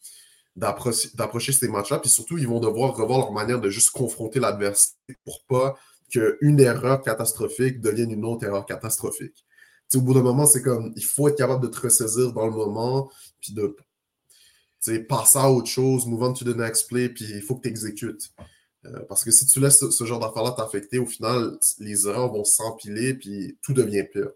d'approcher 0.56 1.52
ces 1.52 1.68
matchs-là. 1.68 2.00
Puis 2.00 2.10
surtout, 2.10 2.38
ils 2.38 2.48
vont 2.48 2.60
devoir 2.60 2.96
revoir 2.96 3.20
leur 3.20 3.32
manière 3.32 3.60
de 3.60 3.70
juste 3.70 3.92
confronter 3.92 4.40
l'adversité 4.40 5.18
pour 5.24 5.44
pas 5.46 5.76
qu'une 6.10 6.60
erreur 6.60 7.02
catastrophique 7.02 7.82
devienne 7.82 8.12
une 8.12 8.26
autre 8.26 8.46
erreur 8.46 8.66
catastrophique. 8.66 9.46
au 9.96 10.02
bout 10.02 10.14
d'un 10.14 10.22
moment, 10.22 10.46
c'est 10.46 10.62
comme 10.62 10.94
il 10.96 11.04
faut 11.04 11.28
être 11.28 11.38
capable 11.38 11.64
de 11.64 11.68
te 11.68 11.80
ressaisir 11.80 12.34
dans 12.34 12.46
le 12.46 12.52
moment, 12.52 13.12
puis 13.42 13.54
de 13.54 13.76
passer 15.08 15.40
à 15.40 15.50
autre 15.50 15.68
chose, 15.68 16.06
move 16.06 16.24
on 16.24 16.34
to 16.34 16.46
the 16.46 16.56
next 16.56 16.88
play, 16.88 17.10
puis 17.10 17.26
il 17.26 17.42
faut 17.42 17.56
que 17.56 17.64
tu 17.64 17.70
exécutes. 17.70 18.32
Euh, 18.86 19.00
parce 19.08 19.24
que 19.24 19.32
si 19.32 19.46
tu 19.46 19.60
laisses 19.60 19.80
ce, 19.80 19.92
ce 19.92 20.04
genre 20.04 20.20
d'affaires-là 20.20 20.52
t'affecter, 20.52 21.00
au 21.00 21.06
final, 21.06 21.58
les 21.80 22.06
erreurs 22.08 22.32
vont 22.32 22.44
s'empiler, 22.44 23.14
puis 23.14 23.58
tout 23.62 23.74
devient 23.74 24.04
pire. 24.12 24.30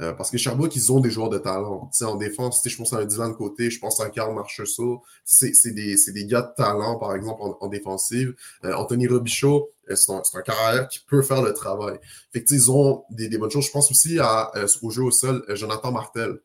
Euh, 0.00 0.12
parce 0.14 0.30
que 0.30 0.38
Sherbrooke, 0.38 0.74
ils 0.76 0.92
ont 0.92 1.00
des 1.00 1.10
joueurs 1.10 1.28
de 1.28 1.38
talent. 1.38 1.90
en 2.02 2.14
défense, 2.16 2.66
je 2.66 2.76
pense 2.76 2.92
à 2.92 2.98
un 2.98 3.04
Dylan 3.04 3.34
Côté, 3.34 3.70
je 3.70 3.78
pense 3.78 4.00
à 4.00 4.04
un 4.04 4.10
Karl 4.10 4.34
Marchessault. 4.34 5.02
C'est 5.24 5.52
des, 5.74 6.24
gars 6.26 6.42
de 6.42 6.54
talent, 6.56 6.98
par 6.98 7.14
exemple, 7.14 7.42
en, 7.60 7.68
défensive. 7.68 8.34
Euh, 8.64 8.72
Anthony 8.74 9.06
Robichaud, 9.06 9.68
euh, 9.90 9.96
c'est 9.96 10.12
un, 10.12 10.42
carrière 10.42 10.88
qui 10.88 11.00
peut 11.00 11.22
faire 11.22 11.42
le 11.42 11.52
travail. 11.52 11.98
Fait 12.32 12.42
que, 12.42 12.54
ils 12.54 12.70
ont 12.70 13.04
des, 13.10 13.28
bonnes 13.36 13.50
choses. 13.50 13.66
Je 13.66 13.72
pense 13.72 13.90
aussi 13.90 14.18
à, 14.18 14.50
au 14.82 14.90
jeu 14.90 15.02
au 15.02 15.10
sol, 15.10 15.44
Jonathan 15.50 15.92
Martel. 15.92 16.40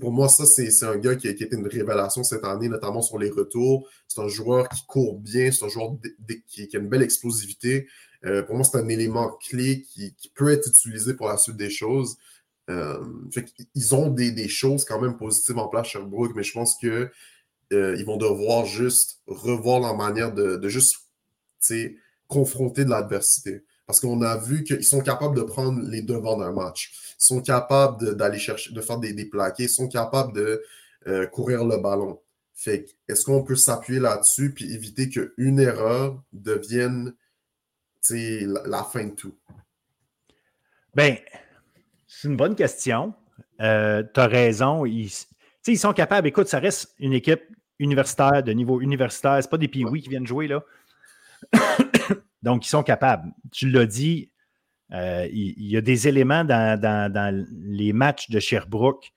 pour 0.00 0.12
moi, 0.12 0.28
ça, 0.28 0.44
c'est 0.44 0.84
un 0.84 0.96
gars 0.96 1.16
qui 1.16 1.28
a, 1.28 1.30
été 1.30 1.48
une 1.50 1.66
révélation 1.66 2.22
cette 2.24 2.44
année, 2.44 2.68
notamment 2.68 3.00
sur 3.00 3.18
les 3.18 3.30
retours. 3.30 3.88
C'est 4.06 4.20
un 4.20 4.28
joueur 4.28 4.68
qui 4.68 4.84
court 4.86 5.18
bien, 5.18 5.50
c'est 5.50 5.64
un 5.64 5.68
joueur 5.68 5.92
qui, 6.46 6.68
a 6.74 6.78
une 6.78 6.88
belle 6.88 7.02
explosivité. 7.02 7.88
pour 8.46 8.54
moi, 8.54 8.64
c'est 8.64 8.76
un 8.76 8.88
élément 8.88 9.30
clé 9.48 9.86
qui, 9.94 10.14
peut 10.34 10.52
être 10.52 10.68
utilisé 10.68 11.14
pour 11.14 11.28
la 11.28 11.38
suite 11.38 11.56
des 11.56 11.70
choses. 11.70 12.18
Euh, 12.68 13.02
ils 13.74 13.94
ont 13.94 14.10
des, 14.10 14.48
choses 14.48 14.84
quand 14.84 15.00
même 15.00 15.16
positives 15.16 15.58
en 15.58 15.68
place, 15.68 15.88
Sherbrooke, 15.88 16.32
mais 16.34 16.42
je 16.42 16.52
pense 16.52 16.76
qu'ils 16.76 17.10
euh, 17.72 18.04
vont 18.04 18.16
devoir 18.16 18.66
juste 18.66 19.22
revoir 19.26 19.80
leur 19.80 19.96
manière 19.96 20.32
de, 20.32 20.56
de 20.56 20.68
juste 20.68 20.96
confronter 22.26 22.84
de 22.84 22.90
l'adversité. 22.90 23.64
Parce 23.86 24.00
qu'on 24.00 24.20
a 24.20 24.36
vu 24.36 24.64
qu'ils 24.64 24.84
sont 24.84 25.00
capables 25.00 25.34
de 25.34 25.42
prendre 25.42 25.80
les 25.88 26.02
devants 26.02 26.36
d'un 26.36 26.52
match. 26.52 27.14
Ils 27.18 27.24
sont 27.24 27.40
capables 27.40 28.14
d'aller 28.16 28.38
chercher, 28.38 28.72
de 28.72 28.80
faire 28.82 28.98
des, 28.98 29.14
des 29.14 29.24
plaqués. 29.24 29.64
Ils 29.64 29.68
sont 29.70 29.88
capables 29.88 30.34
de 30.34 30.62
euh, 31.06 31.26
courir 31.26 31.64
le 31.64 31.78
ballon. 31.78 32.20
Fait 32.52 32.84
est-ce 33.08 33.24
qu'on 33.24 33.42
peut 33.44 33.56
s'appuyer 33.56 34.00
là-dessus 34.00 34.52
puis 34.52 34.74
éviter 34.74 35.08
qu'une 35.08 35.58
erreur 35.58 36.22
devienne 36.32 37.14
la, 38.10 38.62
la, 38.66 38.84
fin 38.84 39.04
de 39.04 39.14
tout? 39.14 39.34
Ben, 40.94 41.16
c'est 42.08 42.26
une 42.26 42.36
bonne 42.36 42.56
question. 42.56 43.14
Euh, 43.60 44.02
tu 44.12 44.18
as 44.18 44.26
raison. 44.26 44.84
Ils, 44.84 45.12
ils 45.66 45.78
sont 45.78 45.92
capables. 45.92 46.26
Écoute, 46.26 46.48
ça 46.48 46.58
reste 46.58 46.94
une 46.98 47.12
équipe 47.12 47.42
universitaire, 47.78 48.42
de 48.42 48.52
niveau 48.52 48.80
universitaire. 48.80 49.40
Ce 49.42 49.48
pas 49.48 49.58
des 49.58 49.68
piouis 49.68 50.02
qui 50.02 50.08
viennent 50.08 50.26
jouer 50.26 50.48
là. 50.48 50.64
Donc, 52.42 52.66
ils 52.66 52.70
sont 52.70 52.82
capables. 52.82 53.30
Tu 53.52 53.68
l'as 53.70 53.86
dit, 53.86 54.32
euh, 54.92 55.28
il, 55.30 55.66
y 55.66 55.76
a 55.76 55.80
des 55.80 56.08
éléments 56.08 56.44
dans, 56.44 57.46
les 57.52 57.92
matchs 57.92 58.30
de 58.30 58.40
Sherbrooke 58.40 59.12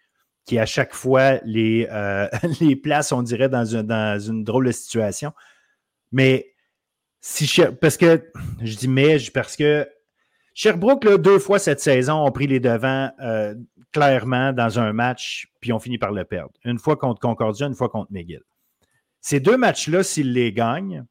qui, 0.45 0.60
à 0.60 0.65
chaque 0.65 0.93
fois, 0.93 1.39
les, 1.45 1.88
euh, 1.91 2.27
les 2.60 2.75
placent, 2.75 3.13
on 3.13 3.23
dirait, 3.23 3.49
dans 3.49 3.65
une, 3.65 3.84
dans 3.84 4.19
une 4.19 4.43
drôle 4.43 4.67
de 4.67 4.71
situation. 4.71 5.32
Mais 6.12 6.54
si 7.21 7.62
parce 7.80 7.97
que 7.97 8.32
je 8.62 8.75
dis 8.75 8.88
mais 8.88 9.17
parce 9.32 9.56
que 9.56 9.88
Sherbrooke, 10.54 11.08
deux 11.22 11.40
fois 11.40 11.60
cette 11.60 11.80
saison, 11.80 12.26
ont 12.26 12.32
pris 12.32 12.48
les 12.48 12.60
devants 12.60 13.12
euh, 13.22 13.56
clairement 13.92 14.54
dans 14.54 14.80
un 14.80 14.94
match, 14.94 15.52
puis 15.60 15.72
ont 15.74 15.80
fini 15.80 15.98
par 15.98 16.12
le 16.12 16.26
perdre. 16.26 16.52
Une 16.66 16.80
fois 16.80 16.98
contre 16.98 17.20
Concordia, 17.20 17.68
une 17.68 17.76
fois 17.76 17.90
contre 17.90 18.12
McGill. 18.12 18.44
Ces 19.22 19.40
deux 19.40 19.58
matchs-là, 19.58 20.04
s'ils 20.04 20.34
les 20.34 20.52
gagnent, 20.52 21.06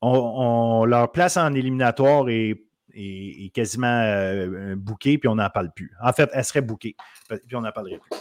on, 0.00 0.84
leur 0.84 1.12
place 1.12 1.36
en 1.36 1.54
éliminatoire 1.54 2.28
est, 2.28 2.64
est, 2.94 3.54
quasiment 3.54 3.86
euh, 3.86 4.74
bouquée, 4.76 5.18
puis 5.18 5.28
on 5.28 5.36
n'en 5.36 5.50
parle 5.50 5.70
plus. 5.72 5.92
En 6.02 6.12
fait, 6.12 6.28
elle 6.32 6.44
serait 6.44 6.60
bouquée, 6.60 6.96
puis 7.28 7.56
on 7.56 7.60
n'en 7.60 7.72
parlerait 7.72 7.98
plus. 7.98 8.18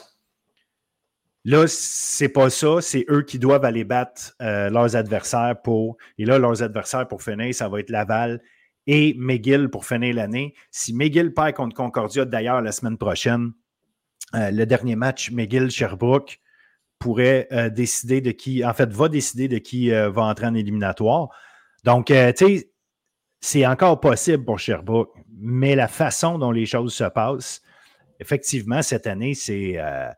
Là, 1.44 1.66
c'est 1.68 2.30
pas 2.30 2.52
ça, 2.52 2.82
c'est 2.82 3.04
eux 3.10 3.24
qui 3.24 3.40
doivent 3.40 3.66
aller 3.66 3.84
battre 3.84 4.34
euh, 4.42 4.70
leurs 4.70 4.96
adversaires 4.96 5.56
pour. 5.64 5.98
Et 6.20 6.26
là, 6.26 6.38
leurs 6.38 6.62
adversaires 6.62 7.08
pour 7.08 7.24
finir, 7.24 7.54
ça 7.56 7.68
va 7.68 7.80
être 7.80 7.90
Laval 7.90 8.42
et 8.88 9.14
McGill 9.18 9.70
pour 9.70 9.86
finir 9.86 10.16
l'année. 10.16 10.54
Si 10.72 10.94
McGill 10.94 11.34
perd 11.34 11.54
contre 11.54 11.76
Concordia, 11.76 12.26
d'ailleurs, 12.26 12.62
la 12.62 12.72
semaine 12.72 12.98
prochaine, 12.98 13.52
euh, 14.36 14.52
le 14.52 14.66
dernier 14.66 14.96
match, 14.96 15.32
McGill-Sherbrooke 15.32 16.40
pourrait 17.00 17.48
décider 17.72 18.22
de 18.22 18.30
qui, 18.30 18.64
en 18.64 18.76
fait, 18.76 18.92
va 18.94 19.10
décider 19.10 19.48
de 19.48 19.58
qui 19.58 19.90
va 19.90 20.22
entrer 20.22 20.46
en 20.46 20.54
éliminatoire. 20.54 21.30
Donc, 21.84 22.06
tu 22.06 22.14
sais, 22.14 22.72
c'est 23.40 23.66
encore 23.66 24.00
possible 24.00 24.46
pour 24.46 24.60
Sherbrooke, 24.60 25.12
mais 25.36 25.76
la 25.76 25.88
façon 25.88 26.38
dont 26.38 26.52
les 26.52 26.68
choses 26.68 26.94
se 26.94 27.06
passent, 27.06 27.64
effectivement, 28.20 28.82
cette 28.82 29.08
année, 29.08 29.34
c'est. 29.34 29.74
Euh, 29.78 30.10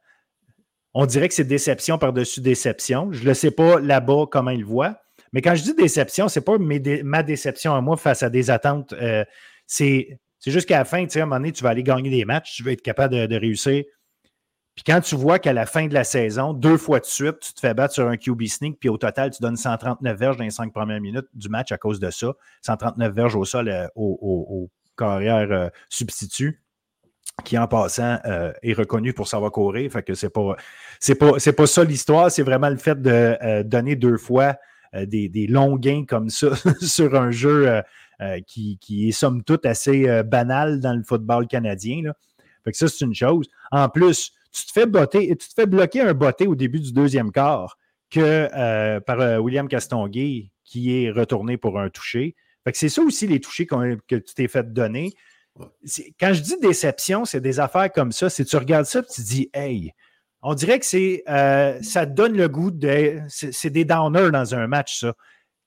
on 0.94 1.08
dirait 1.08 1.28
que 1.28 1.34
c'est 1.34 1.46
déception 1.46 1.98
par-dessus 1.98 2.42
déception. 2.42 3.12
Je 3.12 3.28
ne 3.28 3.34
sais 3.34 3.50
pas 3.50 3.80
là-bas 3.80 4.26
comment 4.30 4.52
ils 4.52 4.66
voient. 4.66 5.00
Mais 5.34 5.42
quand 5.42 5.56
je 5.56 5.64
dis 5.64 5.74
déception, 5.74 6.30
ce 6.30 6.40
n'est 6.40 6.44
pas 6.44 6.58
ma 6.58 7.24
déception 7.24 7.76
à 7.76 7.82
moi 7.82 7.98
face 7.98 8.24
à 8.24 8.30
des 8.30 8.50
attentes. 8.50 8.94
Euh, 8.94 9.26
c'est 9.68 10.20
juste 10.46 10.68
qu'à 10.68 10.78
la 10.78 10.86
fin, 10.86 11.06
tu 11.06 11.20
à 11.20 11.24
un 11.24 11.26
moment 11.26 11.40
donné, 11.40 11.52
tu 11.52 11.64
vas 11.64 11.72
aller 11.72 11.84
gagner 11.84 12.10
des 12.10 12.24
matchs, 12.24 12.56
tu 12.56 12.64
vas 12.64 12.72
être 12.72 12.82
capable 12.82 13.28
de 13.28 13.36
réussir 13.36 13.84
puis 14.76 14.84
quand 14.84 15.02
tu 15.02 15.16
vois 15.16 15.38
qu'à 15.38 15.54
la 15.54 15.68
fin 15.68 15.88
de 15.88 15.94
la 15.94 16.04
saison, 16.04 16.54
deux 16.54 16.78
fois 16.78 17.00
de 17.00 17.06
suite, 17.06 17.40
tu 17.42 17.54
te 17.54 17.60
fais 17.60 17.76
battre 17.76 17.94
sur 17.94 18.08
un 18.08 18.18
QB 18.18 18.44
sneak, 18.48 18.80
puis 18.80 18.90
au 18.90 18.98
total, 18.98 19.30
tu 19.30 19.42
donnes 19.42 19.56
139 19.56 20.18
verges 20.18 20.38
dans 20.38 20.44
les 20.44 20.50
cinq 20.50 20.74
premières 20.74 21.00
minutes 21.00 21.28
du 21.34 21.48
match 21.48 21.72
à 21.72 21.78
cause 21.78 22.00
de 22.00 22.10
ça. 22.10 22.34
139 22.64 23.14
verges 23.14 23.36
au 23.36 23.46
sol 23.46 23.70
euh, 23.70 23.88
au, 23.96 24.70
carrière 24.98 25.52
euh, 25.52 25.70
substitut 25.90 26.62
qui 27.44 27.58
en 27.58 27.68
passant 27.68 28.20
est 28.62 28.74
reconnu 28.74 29.12
pour 29.12 29.28
savoir 29.28 29.52
courir. 29.52 29.92
Fait 29.92 30.04
que 30.04 30.14
c'est 30.14 30.30
pas, 30.30 30.56
c'est 31.00 31.16
pas, 31.16 31.40
c'est 31.40 31.54
pas 31.54 31.66
ça 31.66 31.84
l'histoire, 31.84 32.30
c'est 32.30 32.44
vraiment 32.44 32.70
le 32.70 32.78
fait 32.78 33.02
de 33.02 33.64
donner 33.64 33.96
deux 33.96 34.18
fois 34.18 34.56
des, 34.94 35.48
longs 35.48 35.78
gains 35.78 36.06
comme 36.06 36.30
ça 36.30 36.50
sur 36.82 37.16
un 37.16 37.32
jeu 37.32 37.82
qui, 38.48 38.78
qui, 38.80 39.10
est 39.10 39.12
somme 39.12 39.44
toute 39.44 39.66
assez 39.66 40.24
banal 40.24 40.80
dans 40.80 40.94
le 40.94 41.04
football 41.04 41.48
canadien. 41.48 42.04
Là. 42.04 42.14
Fait 42.64 42.72
que 42.72 42.78
ça, 42.78 42.88
c'est 42.88 43.04
une 43.04 43.16
chose. 43.16 43.48
En 43.72 43.90
plus, 43.90 44.34
tu 44.52 44.66
te 44.66 44.72
fais 44.72 44.86
botter, 44.86 45.28
tu 45.30 45.50
te 45.50 45.54
fais 45.54 45.66
bloquer 45.66 46.02
un 46.02 46.14
botté 46.14 46.48
au 46.48 46.56
début 46.56 46.80
du 46.80 46.94
deuxième 46.94 47.32
quart 47.32 47.78
que 48.10 48.48
euh, 48.54 49.00
par 49.00 49.20
euh, 49.20 49.38
William 49.40 49.68
Castonguay 49.68 50.52
qui 50.64 51.04
est 51.04 51.12
retourné 51.12 51.58
pour 51.58 51.80
un 51.80 51.90
toucher. 51.90 52.36
c'est 52.74 52.90
ça 52.90 53.02
aussi 53.02 53.28
les 53.28 53.40
touchés 53.40 53.66
que 53.66 54.16
tu 54.16 54.34
t'es 54.34 54.48
fait 54.48 54.72
donner. 54.72 55.14
Quand 56.20 56.34
je 56.34 56.42
dis 56.42 56.58
déception, 56.62 57.26
c'est 57.26 57.42
des 57.42 57.60
affaires 57.60 57.92
comme 57.92 58.12
ça. 58.12 58.30
Si 58.30 58.46
tu 58.46 58.56
regardes 58.56 58.86
ça 58.86 59.00
et 59.00 59.04
tu 59.04 59.22
te 59.22 59.28
dis 59.28 59.50
Hey, 59.54 59.94
on 60.44 60.54
dirait 60.54 60.78
que 60.80 60.86
c'est 60.86 61.24
euh, 61.30 61.82
ça 61.82 62.06
donne 62.06 62.36
le 62.36 62.50
goût 62.50 62.70
de. 62.70 63.22
C'est 63.28 63.70
des 63.70 63.86
downers 63.86 64.30
dans 64.32 64.54
un 64.54 64.68
match, 64.68 65.00
ça. 65.00 65.14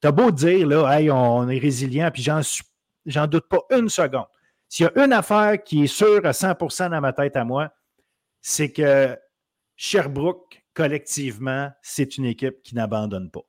T'as 0.00 0.12
beau 0.12 0.30
dire 0.30 0.66
là, 0.66 0.88
hey, 0.92 1.10
on 1.10 1.48
est 1.48 1.58
résilient, 1.58 2.10
puis 2.12 2.22
j'en 2.22 3.26
doute 3.26 3.48
pas 3.48 3.60
une 3.70 3.88
seconde. 3.88 4.26
S'il 4.68 4.84
y 4.84 4.88
a 4.88 5.04
une 5.04 5.12
affaire 5.12 5.62
qui 5.64 5.84
est 5.84 5.86
sûre 5.86 6.20
à 6.24 6.32
100% 6.32 6.90
dans 6.90 7.00
ma 7.00 7.14
tête 7.14 7.36
à 7.36 7.44
moi, 7.44 7.70
c'est 8.42 8.70
que 8.70 9.16
Sherbrooke, 9.76 10.62
collectivement, 10.74 11.70
c'est 11.80 12.18
une 12.18 12.26
équipe 12.26 12.62
qui 12.62 12.74
n'abandonne 12.74 13.30
pas. 13.30 13.40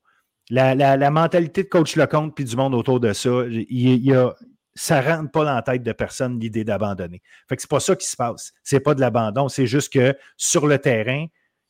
La, 0.50 1.12
mentalité 1.12 1.64
de 1.64 1.68
coach 1.68 1.98
Lecomte 1.98 2.34
puis 2.34 2.46
du 2.46 2.56
monde 2.56 2.74
autour 2.74 3.02
de 3.02 3.12
ça, 3.12 3.30
il, 3.50 4.32
ça 4.78 5.02
ne 5.02 5.08
rentre 5.08 5.32
pas 5.32 5.44
dans 5.44 5.56
la 5.56 5.62
tête 5.64 5.82
de 5.82 5.92
personne 5.92 6.40
l'idée 6.40 6.64
d'abandonner. 6.64 7.22
Fait 7.50 7.56
que 7.56 7.62
c'est 7.62 7.70
pas 7.70 7.80
ça 7.80 7.96
qui 7.96 8.08
se 8.08 8.16
passe. 8.16 8.54
C'est 8.64 8.80
pas 8.80 8.94
de 8.94 9.02
l'abandon, 9.02 9.50
c'est 9.50 9.66
juste 9.66 9.92
que 9.92 10.16
sur 10.38 10.68
le 10.68 10.78
terrain, 10.78 11.26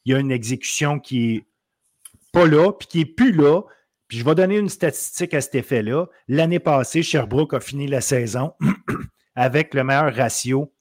il 0.05 0.11
y 0.11 0.15
a 0.15 0.19
une 0.19 0.31
exécution 0.31 0.99
qui 0.99 1.35
est 1.35 1.47
pas 2.33 2.45
là, 2.45 2.71
puis 2.73 2.87
qui 2.87 2.99
est 3.01 3.05
plus 3.05 3.31
là. 3.31 3.61
Puis 4.07 4.17
je 4.19 4.25
vais 4.25 4.35
donner 4.35 4.57
une 4.57 4.69
statistique 4.69 5.33
à 5.33 5.41
cet 5.41 5.55
effet-là. 5.55 6.07
L'année 6.27 6.59
passée, 6.59 7.01
Sherbrooke 7.01 7.53
a 7.53 7.59
fini 7.59 7.87
la 7.87 8.01
saison 8.01 8.53
avec 9.35 9.73
le 9.73 9.83
meilleur 9.83 10.13
ratio 10.13 10.73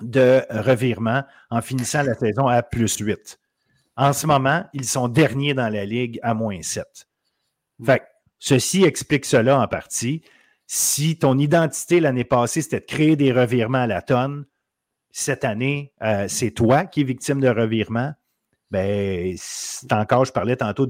de 0.00 0.42
revirement 0.50 1.22
en 1.50 1.62
finissant 1.62 2.02
la 2.02 2.14
saison 2.14 2.48
à 2.48 2.62
plus 2.62 2.96
8. 2.98 3.38
En 3.96 4.12
ce 4.12 4.26
moment, 4.26 4.64
ils 4.72 4.86
sont 4.86 5.08
derniers 5.08 5.54
dans 5.54 5.68
la 5.68 5.84
ligue 5.84 6.18
à 6.22 6.34
moins 6.34 6.62
7. 6.62 6.84
Fait 7.84 8.02
ceci 8.40 8.82
explique 8.82 9.24
cela 9.24 9.60
en 9.60 9.68
partie. 9.68 10.22
Si 10.76 11.16
ton 11.20 11.38
identité 11.38 12.00
l'année 12.00 12.24
passée, 12.24 12.60
c'était 12.60 12.80
de 12.80 12.84
créer 12.84 13.14
des 13.14 13.30
revirements 13.30 13.82
à 13.82 13.86
la 13.86 14.02
tonne, 14.02 14.44
cette 15.12 15.44
année, 15.44 15.92
euh, 16.02 16.26
c'est 16.26 16.50
toi 16.50 16.84
qui 16.84 17.02
es 17.02 17.04
victime 17.04 17.38
de 17.38 17.48
revirements, 17.48 18.12
ben, 18.72 19.36
encore, 19.92 20.24
je 20.24 20.32
parlais 20.32 20.56
tantôt 20.56 20.84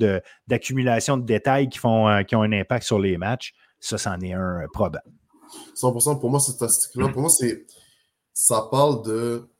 d'accumulation 0.46 1.18
de, 1.18 1.26
détails 1.26 1.68
qui, 1.68 1.78
font, 1.78 2.08
euh, 2.08 2.22
ont 2.32 2.40
un 2.40 2.52
impact 2.52 2.86
sur 2.86 2.98
les 2.98 3.18
matchs. 3.18 3.52
Ça, 3.78 3.98
c'en 3.98 4.18
est 4.22 4.32
un 4.32 4.62
euh, 4.62 4.66
probable. 4.72 5.04
100% 5.76 6.18
pour 6.18 6.30
moi, 6.30 6.40
cette 6.40 6.54
statistique-là, 6.54 7.08
pour 7.08 7.20
moi, 7.20 7.28
c'est 7.28 7.66
ça 8.32 8.66
parle 8.70 9.04
de 9.04 9.50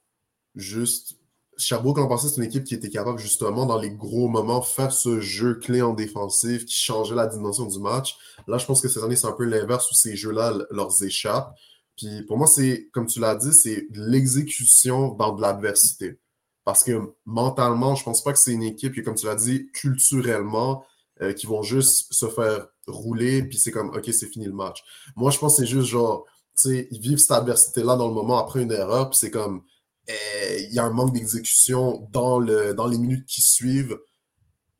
juste. 0.55 1.19
Sherbrooke, 1.57 1.99
en 1.99 2.07
passé, 2.07 2.27
c'est 2.27 2.37
une 2.37 2.43
équipe 2.43 2.63
qui 2.63 2.75
était 2.75 2.89
capable, 2.89 3.19
justement, 3.19 3.65
dans 3.65 3.79
les 3.79 3.91
gros 3.91 4.27
moments, 4.27 4.61
faire 4.61 4.91
ce 4.91 5.19
jeu 5.19 5.55
clé 5.55 5.81
en 5.81 5.93
défensif 5.93 6.65
qui 6.65 6.75
changeait 6.75 7.15
la 7.15 7.27
dimension 7.27 7.65
du 7.65 7.79
match. 7.79 8.17
Là, 8.47 8.57
je 8.57 8.65
pense 8.65 8.81
que 8.81 8.87
cette 8.87 9.03
année, 9.03 9.15
c'est 9.15 9.27
un 9.27 9.33
peu 9.33 9.45
l'inverse 9.45 9.89
où 9.91 9.93
ces 9.93 10.15
jeux-là 10.15 10.53
leur 10.71 10.91
échappent. 11.01 11.55
Puis 11.97 12.23
pour 12.23 12.37
moi, 12.37 12.47
c'est, 12.47 12.89
comme 12.91 13.07
tu 13.07 13.19
l'as 13.19 13.35
dit, 13.35 13.53
c'est 13.53 13.87
l'exécution 13.91 15.13
dans 15.13 15.33
de 15.33 15.41
l'adversité. 15.41 16.19
Parce 16.65 16.83
que 16.83 17.13
mentalement, 17.25 17.95
je 17.95 18.03
pense 18.03 18.23
pas 18.23 18.33
que 18.33 18.39
c'est 18.39 18.51
une 18.51 18.63
équipe 18.63 18.93
qui, 18.93 19.03
comme 19.03 19.15
tu 19.15 19.27
l'as 19.27 19.35
dit, 19.35 19.67
culturellement, 19.71 20.83
euh, 21.21 21.31
qui 21.31 21.47
vont 21.47 21.61
juste 21.61 22.11
se 22.11 22.27
faire 22.27 22.67
rouler, 22.87 23.43
puis 23.43 23.57
c'est 23.57 23.71
comme, 23.71 23.89
OK, 23.89 24.09
c'est 24.11 24.27
fini 24.27 24.45
le 24.45 24.53
match. 24.53 24.83
Moi, 25.15 25.31
je 25.31 25.39
pense 25.39 25.55
que 25.55 25.61
c'est 25.61 25.71
juste 25.71 25.87
genre, 25.87 26.25
ils 26.65 26.99
vivent 26.99 27.19
cette 27.19 27.31
adversité-là 27.31 27.95
dans 27.95 28.07
le 28.07 28.13
moment 28.13 28.37
après 28.37 28.61
une 28.61 28.71
erreur, 28.71 29.09
puis 29.09 29.17
c'est 29.17 29.31
comme 29.31 29.63
il 30.07 30.73
y 30.73 30.79
a 30.79 30.83
un 30.83 30.91
manque 30.91 31.13
d'exécution 31.13 32.07
dans, 32.11 32.39
le, 32.39 32.73
dans 32.73 32.87
les 32.87 32.97
minutes 32.97 33.25
qui 33.25 33.41
suivent 33.41 33.97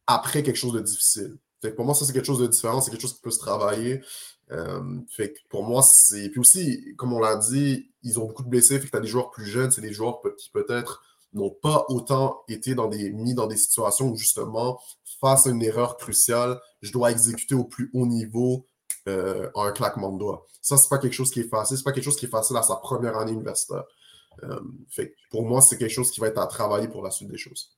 après 0.07 0.43
quelque 0.43 0.57
chose 0.57 0.73
de 0.73 0.81
difficile. 0.81 1.37
pour 1.75 1.85
moi, 1.85 1.95
ça, 1.95 2.05
c'est 2.05 2.13
quelque 2.13 2.25
chose 2.25 2.39
de 2.39 2.47
différent, 2.47 2.81
c'est 2.81 2.91
quelque 2.91 3.01
chose 3.01 3.15
qui 3.15 3.21
peut 3.21 3.31
se 3.31 3.39
travailler. 3.39 4.01
Euh, 4.51 4.99
fait 5.09 5.33
pour 5.49 5.63
moi, 5.63 5.81
c'est. 5.81 6.29
Puis 6.29 6.39
aussi, 6.39 6.95
comme 6.97 7.13
on 7.13 7.19
l'a 7.19 7.35
dit, 7.37 7.91
ils 8.03 8.19
ont 8.19 8.25
beaucoup 8.25 8.43
de 8.43 8.49
blessés, 8.49 8.79
fait 8.79 8.85
que 8.85 8.91
tu 8.91 8.97
as 8.97 9.01
des 9.01 9.07
joueurs 9.07 9.31
plus 9.31 9.45
jeunes, 9.45 9.71
c'est 9.71 9.81
des 9.81 9.93
joueurs 9.93 10.21
qui 10.37 10.49
peut-être 10.51 11.01
n'ont 11.33 11.49
pas 11.49 11.85
autant 11.89 12.43
été 12.47 12.75
dans 12.75 12.87
des, 12.87 13.11
mis 13.11 13.33
dans 13.33 13.47
des 13.47 13.57
situations 13.57 14.09
où 14.09 14.15
justement, 14.15 14.79
face 15.19 15.47
à 15.47 15.49
une 15.49 15.63
erreur 15.63 15.97
cruciale, 15.97 16.59
je 16.81 16.91
dois 16.91 17.11
exécuter 17.11 17.55
au 17.55 17.65
plus 17.65 17.89
haut 17.93 18.05
niveau 18.05 18.67
euh, 19.07 19.49
un 19.55 19.71
claquement 19.71 20.11
de 20.11 20.19
doigts. 20.19 20.45
Ça, 20.61 20.77
c'est 20.77 20.89
pas 20.89 20.97
quelque 20.97 21.13
chose 21.13 21.31
qui 21.31 21.41
est 21.41 21.49
facile. 21.49 21.77
C'est 21.77 21.83
pas 21.83 21.91
quelque 21.91 22.03
chose 22.03 22.15
qui 22.15 22.25
est 22.25 22.29
facile 22.29 22.57
à 22.57 22.63
sa 22.63 22.75
première 22.75 23.17
année 23.17 23.33
universitaire. 23.33 23.83
Euh, 24.43 24.59
pour 25.31 25.45
moi, 25.45 25.61
c'est 25.61 25.77
quelque 25.77 25.91
chose 25.91 26.11
qui 26.11 26.19
va 26.19 26.27
être 26.27 26.39
à 26.39 26.47
travailler 26.47 26.87
pour 26.87 27.03
la 27.03 27.11
suite 27.11 27.29
des 27.29 27.37
choses. 27.37 27.77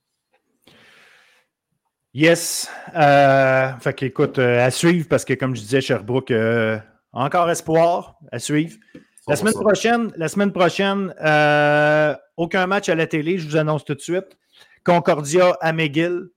Yes. 2.14 2.68
Euh, 2.96 3.72
fait 3.80 3.94
qu'écoute, 3.94 4.38
à 4.38 4.70
suivre 4.70 5.06
parce 5.08 5.24
que 5.24 5.34
comme 5.34 5.54
je 5.54 5.60
disais, 5.60 5.80
Sherbrooke, 5.80 6.32
encore 7.12 7.50
espoir 7.50 8.18
à 8.32 8.38
suivre. 8.38 8.76
La 9.26 9.36
semaine 9.36 9.54
prochaine, 9.54 10.12
la 10.16 10.28
semaine 10.28 10.52
prochaine, 10.52 11.14
aucun 12.36 12.66
match 12.66 12.88
à 12.88 12.94
la 12.94 13.06
télé, 13.06 13.38
je 13.38 13.46
vous 13.46 13.56
annonce 13.56 13.84
tout 13.84 13.94
de 13.94 14.00
suite. 14.00 14.38
Concordia 14.84 15.56
à 15.60 15.72
McGill. 15.72 16.30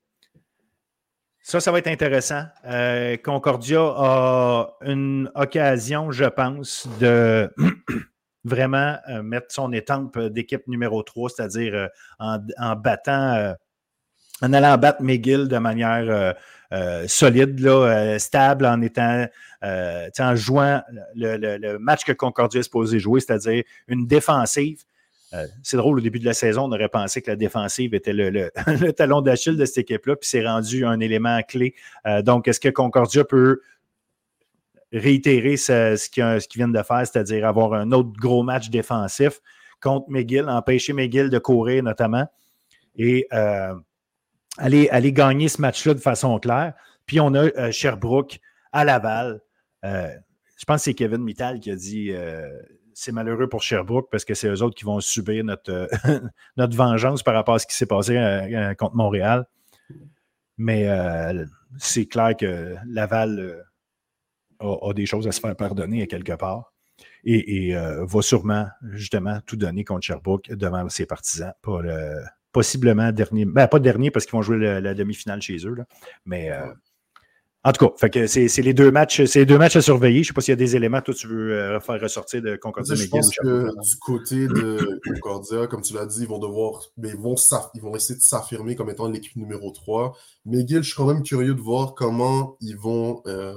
Ça, 1.43 1.59
ça 1.59 1.71
va 1.71 1.79
être 1.79 1.87
intéressant. 1.87 2.43
Euh, 2.65 3.17
Concordia 3.17 3.81
a 3.81 4.77
une 4.81 5.31
occasion, 5.35 6.11
je 6.11 6.25
pense, 6.25 6.87
de 6.99 7.49
vraiment 8.43 8.97
euh, 9.09 9.21
mettre 9.21 9.47
son 9.49 9.71
étampe 9.71 10.17
d'équipe 10.19 10.67
numéro 10.67 11.03
3, 11.03 11.29
c'est-à-dire 11.29 11.75
euh, 11.75 11.87
en, 12.19 12.75
battant, 12.75 13.55
en 14.41 14.53
allant 14.53 14.77
battre 14.77 15.01
McGill 15.01 15.47
de 15.47 15.57
manière 15.57 16.35
solide, 17.07 17.59
stable, 18.17 18.65
en 18.65 18.81
étant, 18.81 19.27
en 19.63 20.35
jouant 20.35 20.81
le, 21.15 21.77
match 21.77 22.03
que 22.03 22.13
Concordia 22.13 22.61
est 22.61 22.63
supposé 22.63 22.99
jouer, 22.99 23.19
c'est-à-dire 23.19 23.63
une 23.87 24.07
défensive 24.07 24.83
euh, 25.33 25.47
c'est 25.63 25.77
drôle, 25.77 25.99
au 25.99 26.01
début 26.01 26.19
de 26.19 26.25
la 26.25 26.33
saison, 26.33 26.63
on 26.63 26.71
aurait 26.71 26.89
pensé 26.89 27.21
que 27.21 27.31
la 27.31 27.37
défensive 27.37 27.93
était 27.93 28.13
le, 28.13 28.51
talon 28.93 29.21
d'Achille 29.21 29.55
de 29.55 29.65
cette 29.65 29.77
équipe-là, 29.79 30.15
puis 30.17 30.29
c'est 30.29 30.45
rendu 30.45 30.85
un 30.85 30.99
élément 30.99 31.41
clé. 31.43 31.73
Euh, 32.05 32.21
donc, 32.21 32.47
est-ce 32.47 32.59
que 32.59 32.69
Concordia 32.69 33.23
peut 33.23 33.61
réitérer 34.91 35.57
ce, 35.57 35.95
ce 35.95 36.09
qu'ils 36.09 36.59
viennent 36.59 36.71
de 36.71 36.83
faire, 36.83 37.05
c'est-à-dire 37.05 37.47
avoir 37.47 37.73
un 37.73 37.91
autre 37.91 38.11
gros 38.13 38.43
match 38.43 38.69
défensif 38.69 39.39
contre 39.81 40.09
McGill, 40.09 40.47
empêcher 40.47 40.93
McGill 40.93 41.29
de 41.29 41.39
courir 41.39 41.83
notamment, 41.83 42.27
et 42.95 43.27
euh, 43.33 43.73
aller, 44.57 45.13
gagner 45.13 45.47
ce 45.47 45.61
match-là 45.61 45.93
de 45.93 45.99
façon 45.99 46.37
claire. 46.39 46.73
Puis 47.05 47.19
on 47.19 47.33
a 47.33 47.71
Sherbrooke 47.71 48.39
à 48.71 48.83
Laval 48.85 49.41
je 50.61 50.65
pense 50.67 50.81
que 50.81 50.83
c'est 50.83 50.93
Kevin 50.93 51.23
Mittal 51.23 51.59
qui 51.59 51.71
a 51.71 51.75
dit 51.75 52.11
c'est 52.93 53.11
malheureux 53.11 53.49
pour 53.49 53.63
Sherbrooke 53.63 54.09
parce 54.11 54.25
que 54.25 54.35
c'est 54.35 54.47
eux 54.47 54.61
autres 54.61 54.75
qui 54.75 54.85
vont 54.85 54.99
subir 54.99 55.43
notre, 55.43 55.89
notre 56.57 56.77
vengeance 56.77 57.23
par 57.23 57.33
rapport 57.33 57.55
à 57.55 57.59
ce 57.59 57.65
qui 57.65 57.75
s'est 57.75 57.87
passé 57.87 58.75
contre 58.77 58.95
Montréal. 58.95 59.45
Mais 60.59 60.87
c'est 61.79 62.05
clair 62.05 62.37
que 62.37 62.75
Laval 62.85 63.65
a, 64.61 64.93
des 64.93 65.05
choses 65.05 65.27
à 65.27 65.31
se 65.31 65.39
faire 65.39 65.55
pardonner 65.55 66.01
à 66.01 66.07
quelque 66.07 66.33
part 66.33 66.73
et, 67.23 67.73
va 67.73 68.21
sûrement, 68.21 68.67
justement, 68.91 69.39
tout 69.45 69.55
donner 69.55 69.83
contre 69.83 70.05
Sherbrooke 70.05 70.51
devant 70.51 70.87
ses 70.89 71.05
partisans. 71.05 71.53
Pour, 71.61 71.81
possiblement 72.51 73.11
dernier, 73.11 73.45
ben, 73.45 73.67
pas 73.67 73.79
dernier 73.79 74.11
parce 74.11 74.25
qu'ils 74.25 74.33
vont 74.33 74.41
jouer 74.41 74.81
la, 74.81 74.93
demi-finale 74.93 75.41
chez 75.41 75.65
eux, 75.65 75.75
mais 76.25 76.51
en 77.63 77.71
tout 77.73 77.89
cas, 77.89 78.09
que 78.09 78.25
c'est, 78.25 78.47
les 78.57 78.73
deux 78.73 78.89
matchs, 78.89 79.25
c'est 79.25 79.45
deux 79.45 79.59
matchs 79.59 79.75
à 79.75 79.81
surveiller. 79.81 80.15
Je 80.15 80.19
ne 80.19 80.25
sais 80.27 80.33
pas 80.33 80.41
s'il 80.41 80.51
y 80.51 80.53
a 80.53 80.55
des 80.55 80.75
éléments 80.75 81.01
que 81.01 81.11
tu 81.11 81.27
veux 81.27 81.53
euh, 81.53 81.79
faire 81.79 82.01
ressortir 82.01 82.41
de 82.41 82.55
Concordia. 82.55 82.95
Je 82.95 83.07
pense 83.07 83.29
que 83.29 83.65
du 83.67 83.97
côté 83.99 84.47
de 84.47 84.99
Concordia, 85.21 85.67
comme 85.67 85.83
tu 85.83 85.93
l'as 85.93 86.07
dit, 86.07 86.21
ils 86.21 86.27
vont 86.27 86.39
devoir, 86.39 86.81
mais 86.97 87.09
ils 87.09 87.19
vont, 87.19 87.35
ils 87.75 87.81
vont 87.81 87.95
essayer 87.95 88.17
de 88.17 88.23
s'affirmer 88.23 88.75
comme 88.75 88.89
étant 88.89 89.07
l'équipe 89.07 89.35
numéro 89.35 89.69
3. 89.69 90.17
McGill, 90.45 90.81
je 90.81 90.87
suis 90.87 90.95
quand 90.95 91.05
même 91.05 91.21
curieux 91.21 91.53
de 91.53 91.61
voir 91.61 91.93
comment 91.93 92.57
ils 92.61 92.77
vont. 92.77 93.21
Euh, 93.27 93.53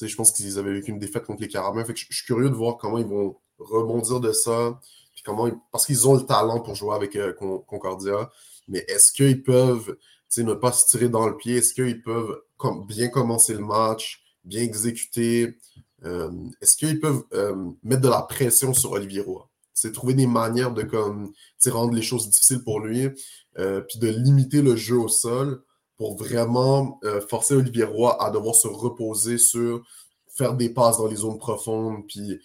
je 0.00 0.16
pense 0.16 0.32
qu'ils 0.32 0.58
avaient 0.58 0.72
vécu 0.72 0.90
une 0.90 0.98
défaite 0.98 1.24
contre 1.24 1.42
les 1.42 1.48
Carabins. 1.48 1.84
Je, 1.88 1.94
suis 1.94 2.24
curieux 2.26 2.50
de 2.50 2.54
voir 2.54 2.76
comment 2.76 2.98
ils 2.98 3.06
vont 3.06 3.36
rebondir 3.58 4.20
de 4.20 4.32
ça. 4.32 4.78
Puis 5.14 5.22
comment 5.24 5.48
parce 5.72 5.86
qu'ils 5.86 6.06
ont 6.06 6.14
le 6.14 6.26
talent 6.26 6.60
pour 6.60 6.74
jouer 6.74 6.94
avec 6.94 7.16
euh, 7.16 7.32
Concordia. 7.32 8.30
Mais 8.68 8.84
est-ce 8.88 9.12
qu'ils 9.12 9.42
peuvent 9.42 9.96
ne 10.36 10.52
pas 10.52 10.72
se 10.72 10.86
tirer 10.86 11.08
dans 11.08 11.26
le 11.26 11.36
pied? 11.36 11.56
Est-ce 11.56 11.72
qu'ils 11.72 12.02
peuvent 12.02 12.42
bien 12.86 13.08
commencer 13.08 13.54
le 13.54 13.60
match, 13.60 14.22
bien 14.44 14.62
exécuter? 14.62 15.56
Euh, 16.04 16.30
est-ce 16.60 16.76
qu'ils 16.76 17.00
peuvent 17.00 17.24
euh, 17.32 17.70
mettre 17.82 18.02
de 18.02 18.08
la 18.08 18.22
pression 18.22 18.74
sur 18.74 18.92
Olivier 18.92 19.20
Roy? 19.22 19.48
C'est 19.72 19.92
trouver 19.92 20.14
des 20.14 20.26
manières 20.26 20.72
de 20.72 21.70
rendre 21.70 21.94
les 21.94 22.02
choses 22.02 22.28
difficiles 22.28 22.64
pour 22.64 22.80
lui, 22.80 23.10
puis 23.54 23.98
de 23.98 24.08
limiter 24.08 24.62
le 24.62 24.74
jeu 24.74 24.96
au 24.96 25.08
sol 25.08 25.62
pour 25.96 26.16
vraiment 26.16 27.00
forcer 27.28 27.54
Olivier 27.54 27.84
Roy 27.84 28.22
à 28.22 28.30
devoir 28.30 28.54
se 28.54 28.68
reposer 28.68 29.38
sur 29.38 29.82
faire 30.28 30.54
des 30.54 30.68
passes 30.68 30.98
dans 30.98 31.06
les 31.06 31.16
zones 31.16 31.38
profondes, 31.38 32.06
puis 32.06 32.38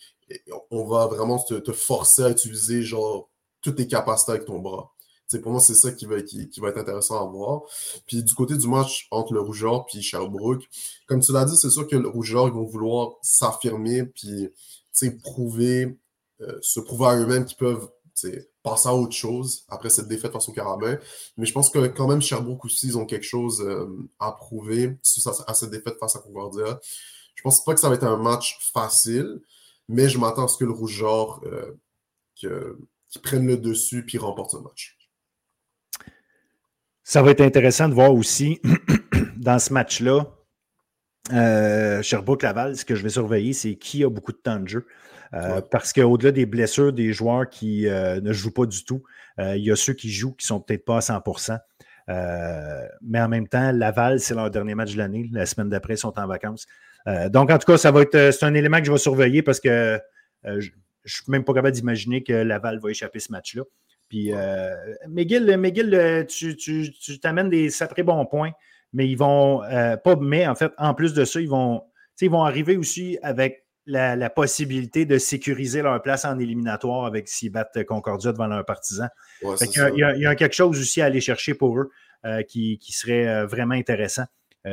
on 0.69 0.85
va 0.85 1.07
vraiment 1.07 1.39
te, 1.39 1.55
te 1.55 1.71
forcer 1.73 2.23
à 2.23 2.29
utiliser 2.29 2.83
genre 2.83 3.29
toutes 3.61 3.75
tes 3.75 3.87
capacités 3.87 4.31
avec 4.31 4.45
ton 4.45 4.59
bras 4.59 4.91
pour 5.39 5.51
moi, 5.51 5.61
c'est 5.61 5.75
ça 5.75 5.91
qui 5.91 6.05
va, 6.05 6.21
qui, 6.21 6.49
va, 6.59 6.69
être 6.69 6.77
intéressant 6.77 7.21
à 7.21 7.29
voir. 7.29 7.61
Puis 8.07 8.23
du 8.23 8.33
côté 8.33 8.55
du 8.55 8.67
match 8.67 9.07
entre 9.11 9.33
le 9.33 9.41
Rougeur 9.41 9.85
et 9.93 10.01
Sherbrooke, 10.01 10.67
comme 11.07 11.21
tu 11.21 11.31
l'as 11.31 11.45
dit, 11.45 11.55
c'est 11.55 11.69
sûr 11.69 11.87
que 11.87 11.95
le 11.95 12.07
Rougeur, 12.07 12.47
ils 12.47 12.53
vont 12.53 12.65
vouloir 12.65 13.13
s'affirmer 13.21 14.03
puis 14.03 14.49
prouver, 15.23 15.97
euh, 16.41 16.57
se 16.61 16.79
prouver 16.79 17.05
à 17.07 17.15
eux-mêmes 17.15 17.45
qu'ils 17.45 17.57
peuvent 17.57 17.89
passer 18.63 18.89
à 18.89 18.93
autre 18.93 19.15
chose 19.15 19.65
après 19.69 19.89
cette 19.89 20.07
défaite 20.07 20.31
face 20.31 20.49
au 20.49 20.53
Carabin. 20.53 20.97
Mais 21.37 21.45
je 21.45 21.53
pense 21.53 21.69
que 21.69 21.87
quand 21.87 22.07
même, 22.07 22.21
Sherbrooke 22.21 22.65
aussi, 22.65 22.87
ils 22.87 22.97
ont 22.97 23.05
quelque 23.05 23.25
chose 23.25 23.61
euh, 23.61 23.87
à 24.19 24.31
prouver 24.31 24.97
à, 25.47 25.53
cette 25.53 25.71
défaite 25.71 25.97
face 25.99 26.15
à 26.15 26.19
Concordia. 26.19 26.79
Je 27.35 27.41
pense 27.43 27.63
pas 27.63 27.73
que 27.73 27.79
ça 27.79 27.89
va 27.89 27.95
être 27.95 28.03
un 28.03 28.17
match 28.17 28.57
facile, 28.73 29.41
mais 29.87 30.09
je 30.09 30.17
m'attends 30.17 30.45
à 30.45 30.47
ce 30.47 30.57
que 30.57 30.65
le 30.65 30.71
Rougeur 30.71 31.41
euh, 31.45 31.77
qui 32.35 33.19
prenne 33.19 33.47
le 33.47 33.57
dessus 33.57 34.05
puis 34.05 34.17
remporte 34.17 34.51
ce 34.51 34.57
match. 34.57 34.97
Ça 37.03 37.21
va 37.21 37.31
être 37.31 37.41
intéressant 37.41 37.89
de 37.89 37.93
voir 37.93 38.13
aussi 38.13 38.61
dans 39.37 39.59
ce 39.59 39.73
match-là, 39.73 40.27
euh, 41.33 42.01
Sherbrooke-Laval, 42.01 42.77
ce 42.77 42.85
que 42.85 42.95
je 42.95 43.03
vais 43.03 43.09
surveiller, 43.09 43.53
c'est 43.53 43.75
qui 43.75 44.03
a 44.03 44.09
beaucoup 44.09 44.31
de 44.31 44.37
temps 44.37 44.59
de 44.59 44.67
jeu. 44.67 44.87
Euh, 45.33 45.61
parce 45.61 45.93
qu'au-delà 45.93 46.31
des 46.31 46.45
blessures 46.45 46.91
des 46.91 47.13
joueurs 47.13 47.49
qui 47.49 47.87
euh, 47.87 48.19
ne 48.19 48.33
jouent 48.33 48.53
pas 48.53 48.65
du 48.65 48.83
tout, 48.83 49.03
il 49.39 49.63
y 49.63 49.71
a 49.71 49.75
ceux 49.75 49.93
qui 49.93 50.11
jouent 50.11 50.33
qui 50.33 50.45
sont 50.45 50.59
peut-être 50.59 50.85
pas 50.85 50.97
à 50.97 50.99
100% 50.99 51.57
mais 53.01 53.21
en 53.21 53.29
même 53.29 53.47
temps, 53.47 53.71
Laval, 53.71 54.19
c'est 54.19 54.35
leur 54.35 54.51
dernier 54.51 54.75
match 54.75 54.91
de 54.93 54.97
l'année. 54.97 55.29
La 55.31 55.45
semaine 55.45 55.69
d'après, 55.69 55.93
ils 55.93 55.97
sont 55.97 56.19
en 56.19 56.27
vacances. 56.27 56.67
donc, 57.29 57.49
en 57.49 57.57
tout 57.57 57.71
cas, 57.71 57.77
ça 57.77 57.89
va 57.91 58.01
être 58.01 58.31
c'est 58.31 58.43
un 58.43 58.53
élément 58.53 58.79
que 58.79 58.85
je 58.85 58.91
vais 58.91 58.97
surveiller 58.97 59.41
parce 59.41 59.61
que 59.61 59.97
je 60.43 60.49
ne 60.51 60.61
suis 61.05 61.23
même 61.29 61.45
pas 61.45 61.53
capable 61.53 61.73
d'imaginer 61.73 62.21
que 62.21 62.33
Laval 62.33 62.79
va 62.79 62.89
échapper 62.89 63.19
ce 63.19 63.31
match-là. 63.31 63.63
Puis, 64.11 64.33
euh, 64.33 64.75
McGill, 65.07 65.49
euh, 65.49 66.25
tu, 66.25 67.19
t'amènes 67.21 67.49
des 67.49 67.69
sacrés 67.69 68.03
bons 68.03 68.25
points, 68.25 68.51
mais 68.91 69.07
ils 69.07 69.15
vont, 69.15 69.63
euh, 69.63 69.95
pas, 69.95 70.17
mais 70.17 70.45
en 70.45 70.53
fait, 70.53 70.73
en 70.77 70.93
plus 70.93 71.13
de 71.13 71.23
ça, 71.23 71.39
ils 71.39 71.47
vont, 71.47 71.81
ils 72.19 72.29
vont 72.29 72.43
arriver 72.43 72.75
aussi 72.75 73.17
avec 73.23 73.60
la, 73.85 74.29
possibilité 74.29 75.05
de 75.05 75.17
sécuriser 75.17 75.81
leur 75.81 76.01
place 76.01 76.25
en 76.25 76.39
éliminatoire 76.39 77.05
avec 77.05 77.27
s'ils 77.27 77.51
battent 77.51 77.83
Concordia 77.85 78.31
devant 78.31 78.47
leurs 78.47 78.65
partisans. 78.65 79.09
il, 79.41 79.97
y 79.97 80.25
a, 80.25 80.35
quelque 80.35 80.55
chose 80.55 80.79
aussi 80.79 81.01
à 81.01 81.05
aller 81.05 81.21
chercher 81.21 81.53
pour 81.53 81.77
eux 81.77 81.91
qui, 82.47 82.79
serait 82.89 83.45
vraiment 83.45 83.75
intéressant. 83.75 84.25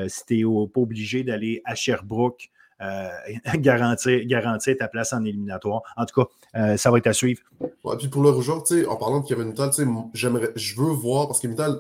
si 0.09 0.27
tu 0.27 0.47
n'es 0.47 0.69
pas 0.73 0.81
obligé 0.81 1.25
d'aller 1.25 1.63
à 1.65 1.75
Sherbrooke 1.75 2.51
euh, 2.81 3.09
garantir, 3.57 4.25
garantir 4.27 4.77
ta 4.77 4.89
place 4.89 5.13
en 5.13 5.25
éliminatoire. 5.25 5.83
En 5.97 6.07
tout 6.07 6.23
cas, 6.23 6.29
euh, 6.59 6.77
ça 6.77 6.91
va 6.91 6.99
être 6.99 7.07
à 7.09 7.13
suivre. 7.13 7.43
Ouais, 7.61 7.97
puis 7.99 8.09
pour 8.09 8.23
le 8.23 8.31
rougeur, 8.31 8.63
en 8.89 8.97
parlant 8.97 9.21
de 9.21 9.27
Kevin 9.27 9.49
Mittal, 9.49 9.71
j'aimerais, 10.15 10.51
je 10.55 10.81
veux 10.81 10.91
voir, 10.91 11.27
parce 11.27 11.41
que 11.41 11.49
Mittal, 11.49 11.77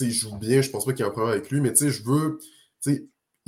il 0.00 0.10
joue 0.10 0.36
bien, 0.36 0.62
je 0.62 0.70
pense 0.70 0.84
pas 0.84 0.92
qu'il 0.92 1.00
y 1.00 1.02
ait 1.02 1.10
un 1.10 1.12
problème 1.12 1.34
avec 1.34 1.50
lui, 1.50 1.60
mais 1.60 1.74
je 1.74 2.02
veux. 2.04 2.38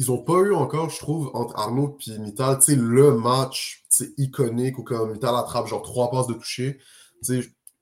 Ils 0.01 0.07
n'ont 0.07 0.23
pas 0.23 0.39
eu 0.39 0.55
encore, 0.55 0.89
je 0.89 0.99
trouve, 0.99 1.31
entre 1.35 1.55
Arnaud 1.59 1.99
et 2.07 2.19
Mittal, 2.19 2.59
le 2.69 3.19
match 3.19 3.85
iconique 4.17 4.79
où 4.79 4.83
quand 4.83 5.05
Mittal 5.05 5.37
attrape 5.37 5.67
genre 5.67 5.83
trois 5.83 6.11
passes 6.11 6.27
de 6.27 6.33
toucher. 6.33 6.79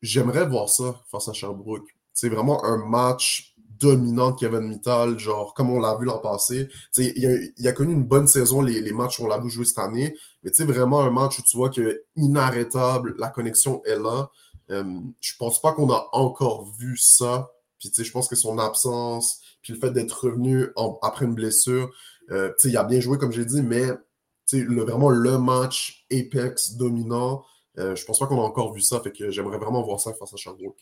J'aimerais 0.02 0.44
voir 0.44 0.68
ça 0.68 1.00
face 1.12 1.28
à 1.28 1.32
Sherbrooke. 1.32 1.86
C'est 2.12 2.28
vraiment 2.28 2.64
un 2.64 2.76
match 2.76 3.54
dominant 3.78 4.32
de 4.32 4.36
Kevin 4.36 4.62
Mittal, 4.62 5.16
genre 5.16 5.54
comme 5.54 5.70
on 5.70 5.78
l'a 5.78 5.94
vu 5.94 6.06
l'an 6.06 6.18
passé. 6.18 6.68
Il 6.96 7.54
a, 7.64 7.68
a, 7.68 7.72
connu 7.72 7.92
une 7.92 8.02
bonne 8.02 8.26
saison, 8.26 8.62
les, 8.62 8.80
les 8.80 8.92
matchs 8.92 9.20
où 9.20 9.24
on 9.24 9.28
l'a 9.28 9.38
vu 9.38 9.48
jouer 9.48 9.64
cette 9.64 9.78
année, 9.78 10.16
mais 10.42 10.50
vraiment 10.64 11.02
un 11.02 11.12
match 11.12 11.38
où 11.38 11.42
tu 11.42 11.56
vois 11.56 11.70
que 11.70 12.02
inarrêtable, 12.16 13.14
la 13.20 13.28
connexion 13.28 13.80
est 13.84 13.96
là. 13.96 14.28
Euh, 14.72 14.98
je 15.20 15.34
pense 15.38 15.62
pas 15.62 15.70
qu'on 15.70 15.92
a 15.92 16.08
encore 16.10 16.68
vu 16.80 16.96
ça. 16.96 17.52
Puis 17.78 17.92
je 17.96 18.10
pense 18.10 18.26
que 18.26 18.34
son 18.34 18.58
absence, 18.58 19.40
puis 19.62 19.72
le 19.72 19.78
fait 19.78 19.90
d'être 19.90 20.24
revenu 20.24 20.68
après 21.02 21.24
une 21.24 21.34
blessure, 21.34 21.90
euh, 22.30 22.52
il 22.64 22.76
a 22.76 22.84
bien 22.84 23.00
joué 23.00 23.18
comme 23.18 23.32
j'ai 23.32 23.44
dit, 23.44 23.62
mais 23.62 23.84
le, 24.52 24.82
vraiment 24.82 25.10
le 25.10 25.38
match 25.38 26.06
Apex 26.12 26.76
dominant, 26.76 27.44
euh, 27.78 27.94
je 27.94 28.04
pense 28.04 28.18
pas 28.18 28.26
qu'on 28.26 28.40
a 28.40 28.44
encore 28.44 28.72
vu 28.72 28.80
ça. 28.80 29.00
Fait 29.00 29.12
que 29.12 29.30
j'aimerais 29.30 29.58
vraiment 29.58 29.82
voir 29.82 30.00
ça 30.00 30.12
face 30.14 30.32
à 30.32 30.36
Sherbrooke. 30.36 30.78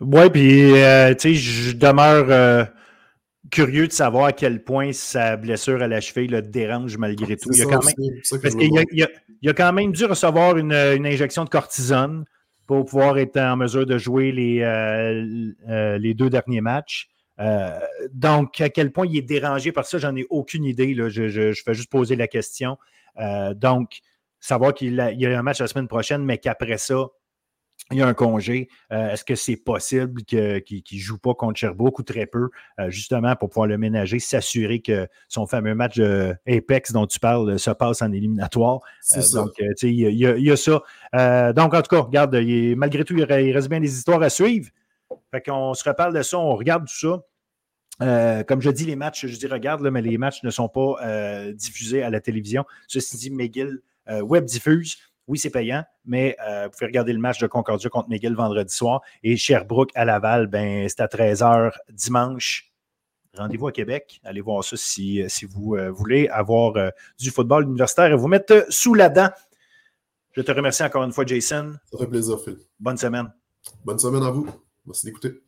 Oui, 0.00 0.30
puis 0.30 0.72
euh, 0.80 1.14
je 1.18 1.72
demeure 1.72 2.26
euh, 2.30 2.64
curieux 3.50 3.88
de 3.88 3.92
savoir 3.92 4.26
à 4.26 4.32
quel 4.32 4.62
point 4.62 4.92
sa 4.92 5.36
blessure 5.36 5.82
à 5.82 5.88
la 5.88 6.00
cheville 6.00 6.28
le 6.28 6.42
dérange 6.42 6.96
malgré 6.98 7.36
tout. 7.36 7.50
Il 7.52 7.62
a, 7.62 7.64
quand 7.64 7.84
même, 7.84 7.94
parce 8.42 8.54
il, 8.60 9.48
a, 9.48 9.54
quand 9.54 9.72
même 9.72 9.92
dû 9.92 10.04
recevoir 10.04 10.56
une, 10.56 10.72
injection 10.72 11.44
de 11.44 11.50
cortisone 11.50 12.24
pour 12.66 12.84
pouvoir 12.84 13.18
être 13.18 13.38
en 13.38 13.56
mesure 13.56 13.86
de 13.86 13.98
jouer 13.98 14.30
les, 14.30 14.60
euh, 14.60 15.98
les 15.98 16.14
deux 16.14 16.30
derniers 16.30 16.60
matchs. 16.60 17.08
Donc, 18.12 18.60
à 18.60 18.68
quel 18.68 18.92
point 18.92 19.06
il 19.06 19.16
est 19.16 19.22
dérangé 19.22 19.72
par 19.72 19.86
ça, 19.86 19.98
j'en 19.98 20.14
ai 20.16 20.26
aucune 20.30 20.64
idée. 20.64 20.94
Là. 20.94 21.08
Je, 21.08 21.28
je, 21.28 21.52
je, 21.52 21.62
fais 21.62 21.74
juste 21.74 21.90
poser 21.90 22.16
la 22.16 22.28
question. 22.28 22.78
donc, 23.54 24.00
savoir 24.40 24.74
qu'il 24.74 24.94
y 24.94 25.26
a 25.26 25.38
un 25.38 25.42
match 25.42 25.60
la 25.60 25.66
semaine 25.66 25.88
prochaine, 25.88 26.24
mais 26.24 26.38
qu'après 26.38 26.78
ça, 26.78 27.06
il 27.90 27.98
y 27.98 28.02
a 28.02 28.06
un 28.06 28.14
congé. 28.14 28.68
Euh, 28.92 29.12
est-ce 29.12 29.24
que 29.24 29.34
c'est 29.34 29.56
possible 29.56 30.22
qu'il 30.24 30.62
ne 30.92 30.98
joue 30.98 31.18
pas 31.18 31.34
contre 31.34 31.58
Sherbrooke 31.58 31.98
ou 32.00 32.02
très 32.02 32.26
peu, 32.26 32.50
euh, 32.80 32.90
justement 32.90 33.34
pour 33.36 33.48
pouvoir 33.48 33.66
le 33.66 33.78
ménager, 33.78 34.18
s'assurer 34.18 34.80
que 34.80 35.08
son 35.28 35.46
fameux 35.46 35.74
match 35.74 35.98
Apex 36.46 36.92
dont 36.92 37.06
tu 37.06 37.18
parles 37.18 37.58
se 37.58 37.70
passe 37.70 38.02
en 38.02 38.12
éliminatoire? 38.12 38.80
Euh, 39.16 39.22
donc, 39.32 39.52
il 39.82 39.92
y, 39.92 40.50
a 40.50 40.56
ça. 40.56 40.82
donc, 41.52 41.74
en 41.74 41.82
tout 41.82 41.96
cas, 41.96 42.00
regarde, 42.00 42.36
malgré 42.76 43.04
tout, 43.04 43.16
il, 43.16 43.24
reste 43.24 43.68
bien 43.68 43.80
des 43.80 43.96
histoires 43.96 44.22
à 44.22 44.28
suivre. 44.30 44.68
Fait 45.30 45.40
qu'on 45.40 45.72
se 45.74 45.88
reparle 45.88 46.14
de 46.14 46.22
ça, 46.22 46.38
on 46.38 46.54
regarde 46.56 46.86
tout 46.86 46.98
ça. 46.98 47.20
Comme 48.00 48.60
je 48.60 48.70
dis, 48.70 48.84
les 48.84 48.96
matchs, 48.96 49.26
je 49.26 49.36
dis 49.36 49.46
regarde, 49.46 49.86
mais 49.88 50.02
les 50.02 50.18
matchs 50.18 50.42
ne 50.42 50.50
sont 50.50 50.68
pas 50.68 50.96
diffusés 51.52 52.02
à 52.02 52.10
la 52.10 52.20
télévision. 52.20 52.64
Ceci 52.86 53.16
dit, 53.16 53.30
McGill 53.30 53.80
web 54.22 54.44
diffuse. 54.44 54.96
Oui, 55.28 55.38
c'est 55.38 55.50
payant, 55.50 55.84
mais 56.06 56.36
euh, 56.42 56.64
vous 56.64 56.70
pouvez 56.70 56.86
regarder 56.86 57.12
le 57.12 57.18
match 57.18 57.38
de 57.38 57.46
Concordia 57.46 57.90
contre 57.90 58.08
McGill 58.08 58.34
vendredi 58.34 58.74
soir. 58.74 59.02
Et 59.22 59.36
Sherbrooke 59.36 59.90
à 59.94 60.06
Laval, 60.06 60.46
ben, 60.46 60.88
c'est 60.88 61.00
à 61.00 61.06
13h 61.06 61.72
dimanche. 61.92 62.72
Rendez-vous 63.36 63.68
à 63.68 63.72
Québec. 63.72 64.20
Allez 64.24 64.40
voir 64.40 64.64
ça 64.64 64.76
si, 64.78 65.22
si 65.28 65.44
vous 65.44 65.76
euh, 65.76 65.90
voulez 65.90 66.28
avoir 66.28 66.76
euh, 66.76 66.88
du 67.20 67.30
football 67.30 67.64
universitaire 67.64 68.06
et 68.06 68.16
vous 68.16 68.26
mettre 68.26 68.64
sous 68.70 68.94
la 68.94 69.10
dent. 69.10 69.28
Je 70.32 70.40
te 70.40 70.50
remercie 70.50 70.82
encore 70.82 71.04
une 71.04 71.12
fois, 71.12 71.26
Jason. 71.26 71.74
Ça 71.92 71.98
fait 71.98 72.06
plaisir, 72.06 72.40
Phil. 72.40 72.56
Bonne 72.80 72.96
semaine. 72.96 73.30
Bonne 73.84 73.98
semaine 73.98 74.22
à 74.22 74.30
vous. 74.30 74.48
Merci 74.86 75.04
d'écouter. 75.04 75.42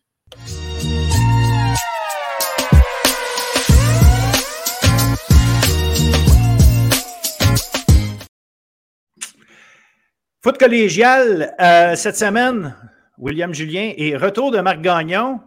Foot 10.43 10.57
collégial, 10.57 11.55
euh, 11.61 11.95
cette 11.97 12.17
semaine, 12.17 12.75
William 13.19 13.53
Julien 13.53 13.93
et 13.95 14.17
retour 14.17 14.51
de 14.51 14.59
Marc 14.61 14.81
Gagnon, 14.81 15.39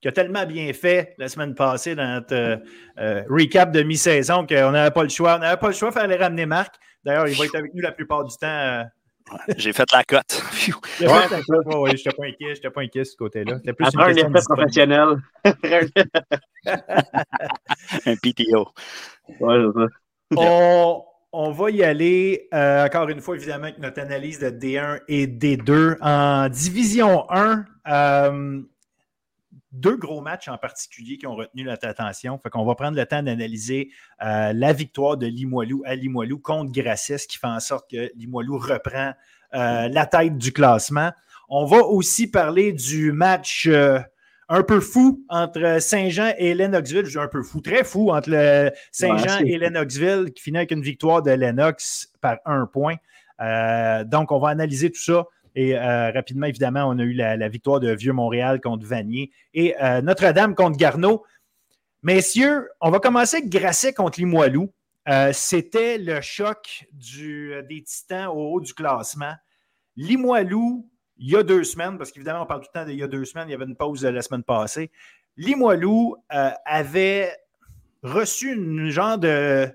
qui 0.00 0.08
a 0.08 0.12
tellement 0.12 0.44
bien 0.44 0.72
fait 0.72 1.14
la 1.18 1.28
semaine 1.28 1.54
passée 1.54 1.94
dans 1.94 2.14
notre 2.14 2.34
euh, 2.34 2.56
euh, 2.98 3.22
recap 3.28 3.70
de 3.70 3.84
mi-saison 3.84 4.44
qu'on 4.48 4.72
n'avait 4.72 4.90
pas 4.90 5.04
le 5.04 5.08
choix. 5.08 5.36
On 5.36 5.38
n'avait 5.38 5.56
pas 5.56 5.68
le 5.68 5.72
choix, 5.72 5.90
il 5.90 5.94
fallait 5.94 6.16
ramener 6.16 6.46
Marc. 6.46 6.74
D'ailleurs, 7.04 7.28
il 7.28 7.38
va 7.38 7.44
être 7.44 7.54
avec 7.54 7.72
nous 7.74 7.80
la 7.80 7.92
plupart 7.92 8.24
du 8.24 8.36
temps. 8.36 8.82
J'ai 9.56 9.72
fait 9.72 9.92
la 9.92 10.02
cote. 10.02 10.42
Je 10.98 11.04
n'étais 11.04 12.10
pas 12.10 12.24
inquiet, 12.24 12.54
j'étais 12.56 12.70
pas 12.70 12.80
inquiet 12.80 13.02
de 13.02 13.04
ce 13.04 13.16
côté-là. 13.16 13.58
C'était 13.58 13.72
plus 13.72 13.86
Après 13.86 14.10
une 14.10 14.18
un 14.18 14.30
effet 14.30 14.44
professionnel. 14.48 15.08
un 18.04 18.16
PTO. 18.16 18.68
Ouais, 19.38 19.62
c'est 19.62 19.80
ça. 19.80 19.86
On, 20.36 21.04
on 21.32 21.52
va 21.52 21.70
y 21.70 21.82
aller, 21.84 22.48
euh, 22.52 22.84
encore 22.84 23.08
une 23.08 23.20
fois, 23.20 23.36
évidemment, 23.36 23.64
avec 23.64 23.78
notre 23.78 24.00
analyse 24.00 24.40
de 24.40 24.50
D1 24.50 25.00
et 25.08 25.26
D2. 25.26 25.96
En 26.00 26.48
Division 26.48 27.30
1, 27.30 27.64
euh, 27.88 28.62
deux 29.70 29.96
gros 29.96 30.20
matchs 30.20 30.48
en 30.48 30.58
particulier 30.58 31.18
qui 31.18 31.28
ont 31.28 31.36
retenu 31.36 31.62
notre 31.62 31.86
attention. 31.86 32.38
Fait 32.42 32.50
qu'on 32.50 32.64
va 32.64 32.74
prendre 32.74 32.96
le 32.96 33.06
temps 33.06 33.22
d'analyser 33.22 33.90
euh, 34.22 34.52
la 34.52 34.72
victoire 34.72 35.16
de 35.16 35.26
Limoilou 35.26 35.82
à 35.86 35.94
Limoilou 35.94 36.38
contre 36.38 36.72
Grasset, 36.72 37.18
qui 37.28 37.38
fait 37.38 37.46
en 37.46 37.60
sorte 37.60 37.88
que 37.88 38.10
Limoilou 38.16 38.58
reprend 38.58 39.12
la 39.52 40.06
tête 40.06 40.38
du 40.38 40.52
classement. 40.52 41.10
On 41.48 41.64
va 41.64 41.78
aussi 41.78 42.30
parler 42.30 42.72
du 42.72 43.10
match 43.10 43.68
un 44.50 44.64
peu 44.64 44.80
fou 44.80 45.24
entre 45.28 45.80
Saint-Jean 45.80 46.34
et 46.36 46.54
Lennoxville. 46.54 47.06
Je 47.06 47.12
dis 47.12 47.18
un 47.18 47.28
peu 47.28 47.42
fou, 47.42 47.60
très 47.60 47.84
fou 47.84 48.10
entre 48.10 48.72
Saint-Jean 48.90 49.38
et 49.46 49.56
Lennoxville, 49.56 50.32
qui 50.34 50.42
finit 50.42 50.58
avec 50.58 50.72
une 50.72 50.82
victoire 50.82 51.22
de 51.22 51.30
Lennox 51.30 52.12
par 52.20 52.38
un 52.44 52.66
point. 52.66 52.96
Euh, 53.40 54.04
donc, 54.04 54.32
on 54.32 54.40
va 54.40 54.48
analyser 54.48 54.90
tout 54.90 55.00
ça. 55.00 55.24
Et 55.54 55.78
euh, 55.78 56.10
rapidement, 56.10 56.46
évidemment, 56.46 56.84
on 56.88 56.98
a 56.98 57.02
eu 57.02 57.12
la, 57.12 57.48
victoire 57.48 57.78
de 57.78 57.92
Vieux-Montréal 57.92 58.60
contre 58.60 58.84
Vanier 58.84 59.30
et 59.54 59.74
euh, 59.80 60.02
Notre-Dame 60.02 60.56
contre 60.56 60.76
Garneau. 60.76 61.24
Messieurs, 62.02 62.68
on 62.80 62.90
va 62.90 62.98
commencer 62.98 63.38
avec 63.38 63.50
Grasset 63.50 63.92
contre 63.92 64.18
Limoilou. 64.18 64.72
C'était 65.32 65.98
le 65.98 66.20
choc 66.20 66.86
des 66.92 67.84
Titans 67.84 68.28
au 68.28 68.54
haut 68.54 68.60
du 68.60 68.74
classement. 68.74 69.34
Limoilou 69.96 70.88
il 71.20 71.30
y 71.30 71.36
a 71.36 71.42
deux 71.42 71.64
semaines, 71.64 71.98
parce 71.98 72.10
qu'évidemment, 72.10 72.42
on 72.42 72.46
parle 72.46 72.62
tout 72.62 72.70
le 72.74 72.80
temps 72.80 72.86
d'il 72.86 72.96
y 72.96 73.02
a 73.02 73.06
deux 73.06 73.26
semaines, 73.26 73.48
il 73.48 73.52
y 73.52 73.54
avait 73.54 73.66
une 73.66 73.76
pause 73.76 74.04
la 74.04 74.22
semaine 74.22 74.42
passée. 74.42 74.90
Limoilou 75.36 76.16
euh, 76.32 76.50
avait 76.64 77.30
reçu 78.02 78.54
une 78.54 78.88
genre 78.88 79.18
de 79.18 79.68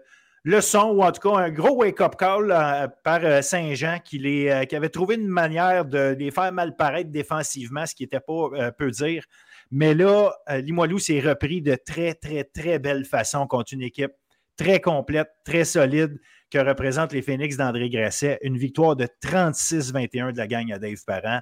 leçon, 0.43 0.89
ou 0.95 1.03
en 1.03 1.11
tout 1.11 1.21
cas 1.21 1.37
un 1.37 1.51
gros 1.51 1.75
wake-up 1.77 2.15
call 2.17 2.51
euh, 2.51 2.87
par 3.03 3.23
euh, 3.23 3.43
Saint-Jean 3.43 3.99
qui, 4.03 4.19
qui, 4.19 4.75
avait 4.75 4.89
trouvé 4.89 5.15
une 5.15 5.27
manière 5.27 5.85
de, 5.85 6.15
les 6.17 6.31
faire 6.31 6.51
mal 6.51 6.75
paraître 6.75 7.11
défensivement, 7.11 7.85
ce 7.85 7.93
qui 7.93 8.03
n'était 8.03 8.19
pas 8.19 8.71
peu 8.71 8.89
dire. 8.89 9.23
Mais 9.69 9.93
là, 9.93 10.31
Limoilou 10.49 10.97
s'est 10.97 11.19
repris 11.19 11.61
de 11.61 11.75
très, 11.75 12.15
très, 12.15 12.43
très 12.43 12.79
belle 12.79 13.05
façon 13.05 13.45
contre 13.47 13.73
une 13.73 13.81
équipe 13.81 14.13
très 14.57 14.79
complète, 14.79 15.29
très 15.43 15.63
solide 15.63 16.19
que 16.51 16.57
représentent 16.57 17.13
les 17.13 17.21
Phoenix 17.21 17.57
d'André 17.57 17.89
Grasset. 17.89 18.39
Une 18.41 18.57
victoire 18.57 18.95
de 18.95 19.07
36-21 19.23 20.31
de 20.31 20.37
la 20.37 20.47
gang 20.47 20.71
à 20.71 20.79
Dave 20.79 21.03
Parent. 21.05 21.41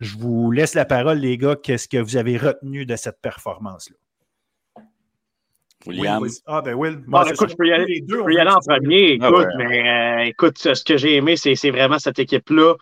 Je 0.00 0.16
vous 0.16 0.50
laisse 0.50 0.74
la 0.74 0.84
parole, 0.84 1.18
les 1.18 1.38
gars. 1.38 1.56
Qu'est-ce 1.56 1.88
que 1.88 1.96
vous 1.96 2.16
avez 2.16 2.36
retenu 2.36 2.84
de 2.84 2.96
cette 2.96 3.20
performance-là? 3.22 3.96
William? 5.86 6.26
Ah, 6.46 6.62
ben 6.62 6.74
Will. 6.74 7.04
écoute, 7.30 7.50
je 7.50 7.56
peux 7.56 7.66
y 7.66 7.72
aller, 7.72 8.00
deux, 8.02 8.22
peux 8.24 8.32
y 8.32 8.38
aller 8.38 8.50
en 8.50 8.60
premier. 8.60 9.18
Ah, 9.20 9.28
écoute, 9.28 9.48
mais 9.58 9.88
euh, 9.88 10.24
écoute, 10.24 10.58
ce 10.58 10.84
que 10.84 10.96
j'ai 10.96 11.16
aimé, 11.16 11.36
c'est 11.36 11.70
vraiment 11.70 11.98
cette 11.98 12.18
équipe-là 12.18 12.74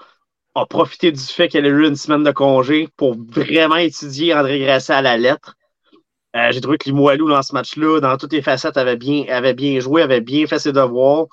a 0.54 0.66
profité 0.66 1.10
du 1.10 1.20
fait 1.20 1.48
qu'elle 1.48 1.66
a 1.66 1.68
eu 1.68 1.86
une 1.86 1.96
semaine 1.96 2.22
de 2.22 2.30
congé 2.30 2.88
pour 2.96 3.16
vraiment 3.16 3.76
étudier 3.76 4.34
André 4.34 4.60
Grasset 4.60 4.92
à 4.92 5.02
la 5.02 5.16
lettre. 5.16 5.56
Euh, 6.36 6.50
j'ai 6.50 6.60
trouvé 6.60 6.78
que 6.78 6.88
Limoilou, 6.88 7.28
dans 7.28 7.42
ce 7.42 7.52
match-là, 7.54 8.00
dans 8.00 8.16
toutes 8.16 8.32
les 8.32 8.42
facettes, 8.42 8.76
avait 8.76 8.96
bien, 8.96 9.24
avait 9.28 9.54
bien 9.54 9.78
joué, 9.80 10.02
avait 10.02 10.20
bien 10.20 10.46
fait 10.46 10.58
ses 10.58 10.72
devoirs. 10.72 11.26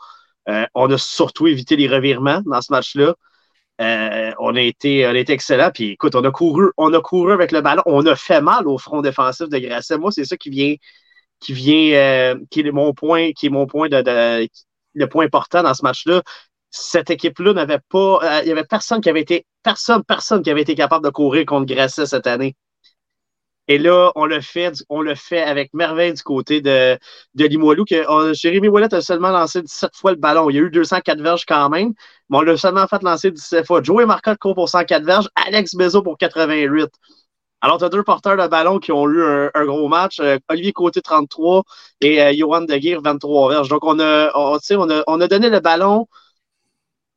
Euh, 0.49 0.65
on 0.75 0.91
a 0.91 0.97
surtout 0.97 1.47
évité 1.47 1.75
les 1.75 1.87
revirements 1.87 2.41
dans 2.45 2.61
ce 2.61 2.71
match-là. 2.71 3.15
Euh, 3.81 4.31
on, 4.39 4.55
a 4.55 4.61
été, 4.61 5.07
on 5.07 5.11
a 5.11 5.17
été 5.17 5.33
excellent. 5.33 5.71
Puis 5.73 5.91
écoute, 5.91 6.15
on 6.15 6.23
a 6.23 6.31
couru, 6.31 6.71
on 6.77 6.93
a 6.93 7.01
couru 7.01 7.33
avec 7.33 7.51
le 7.51 7.61
ballon. 7.61 7.81
On 7.87 8.05
a 8.05 8.15
fait 8.15 8.41
mal 8.41 8.67
au 8.67 8.77
front 8.77 9.01
défensif 9.01 9.49
de 9.49 9.57
Grasset. 9.57 9.97
Moi, 9.97 10.11
c'est 10.11 10.25
ça 10.25 10.37
qui 10.37 10.51
vient, 10.51 10.75
qui 11.39 11.53
vient, 11.53 12.35
qui 12.51 12.61
est 12.61 12.71
mon 12.71 12.93
point, 12.93 13.31
qui 13.33 13.47
est 13.47 13.49
mon 13.49 13.65
point 13.67 13.89
de, 13.89 14.47
le 14.93 15.07
point 15.07 15.25
important 15.25 15.63
dans 15.63 15.73
ce 15.73 15.83
match-là. 15.83 16.21
Cette 16.69 17.09
équipe-là 17.09 17.53
n'avait 17.53 17.79
pas, 17.89 18.41
il 18.43 18.45
n'y 18.45 18.51
avait 18.51 18.65
personne 18.65 19.01
qui 19.01 19.09
avait 19.09 19.21
été, 19.21 19.45
personne, 19.63 20.03
personne 20.03 20.43
qui 20.43 20.51
avait 20.51 20.61
été 20.61 20.75
capable 20.75 21.05
de 21.05 21.09
courir 21.11 21.45
contre 21.45 21.73
Grasset 21.73 22.05
cette 22.05 22.27
année. 22.27 22.55
Et 23.67 23.77
là, 23.77 24.11
on 24.15 24.25
le 24.25 24.41
fait, 24.41 24.83
on 24.89 25.01
le 25.01 25.15
fait 25.15 25.41
avec 25.41 25.73
merveille 25.73 26.13
du 26.13 26.23
côté 26.23 26.61
de, 26.61 26.97
de 27.35 27.45
Limoilou. 27.45 27.85
Que, 27.85 28.33
Jérémy 28.33 28.67
Wallet 28.67 28.93
a 28.93 29.01
seulement 29.01 29.29
lancé 29.29 29.61
17 29.61 29.95
fois 29.95 30.11
le 30.11 30.17
ballon. 30.17 30.49
Il 30.49 30.55
y 30.55 30.59
a 30.59 30.63
eu 30.63 30.69
204 30.71 31.21
verges 31.21 31.45
quand 31.45 31.69
même, 31.69 31.93
mais 32.29 32.37
on 32.37 32.41
l'a 32.41 32.57
seulement 32.57 32.87
fait 32.87 33.01
lancer 33.03 33.31
17 33.31 33.65
fois. 33.65 33.81
Joey 33.83 34.05
Marcotte 34.05 34.39
court 34.39 34.55
pour 34.55 34.69
104 34.69 35.05
verges, 35.05 35.29
Alex 35.35 35.75
Bezo 35.75 36.01
pour 36.01 36.17
88. 36.17 36.89
Alors, 37.61 37.77
tu 37.77 37.85
as 37.85 37.89
deux 37.89 38.03
porteurs 38.03 38.37
de 38.37 38.47
ballon 38.47 38.79
qui 38.79 38.91
ont 38.91 39.07
eu 39.07 39.23
un, 39.23 39.65
gros 39.65 39.87
match. 39.87 40.19
Euh, 40.19 40.39
Olivier 40.49 40.73
Côté, 40.73 41.01
33 41.01 41.63
et 42.01 42.21
euh, 42.21 42.33
Johan 42.35 42.61
Deguire, 42.61 43.01
23 43.03 43.49
verges. 43.51 43.69
Donc, 43.69 43.85
on 43.85 43.99
a, 43.99 44.31
on, 44.35 44.57
on, 44.71 44.89
a, 44.89 45.03
on 45.05 45.21
a 45.21 45.27
donné 45.27 45.49
le 45.49 45.59
ballon 45.59 46.07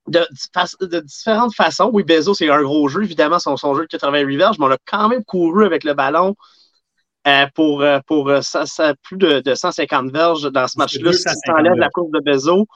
de, 0.09 1.01
différentes 1.01 1.55
façons. 1.55 1.91
Oui, 1.93 2.03
Bezo, 2.03 2.35
c'est 2.35 2.51
un 2.51 2.63
gros 2.63 2.89
jeu, 2.89 3.03
évidemment, 3.03 3.39
son, 3.39 3.57
son 3.57 3.75
jeu 3.75 3.83
de 3.83 3.87
88 3.87 4.37
verges, 4.37 4.59
mais 4.59 4.67
on 4.67 4.71
a 4.71 4.79
quand 4.87 5.09
même 5.09 5.25
couru 5.25 5.65
avec 5.65 5.85
le 5.85 5.95
ballon 5.95 6.35
euh, 7.27 7.47
pour, 7.55 7.81
euh, 7.81 8.01
pour 8.07 8.29
euh, 8.29 8.41
plus 9.03 9.17
de, 9.17 9.55
150 9.55 10.11
verges 10.13 10.53
dans 10.53 10.69
ce 10.69 10.77
match-là, 10.77 11.13
si 11.13 11.25
tu 11.25 11.51
enlèves 11.51 11.77
la 11.77 11.89
course 11.89 12.11
de 12.11 12.21
Bezo. 12.21 12.67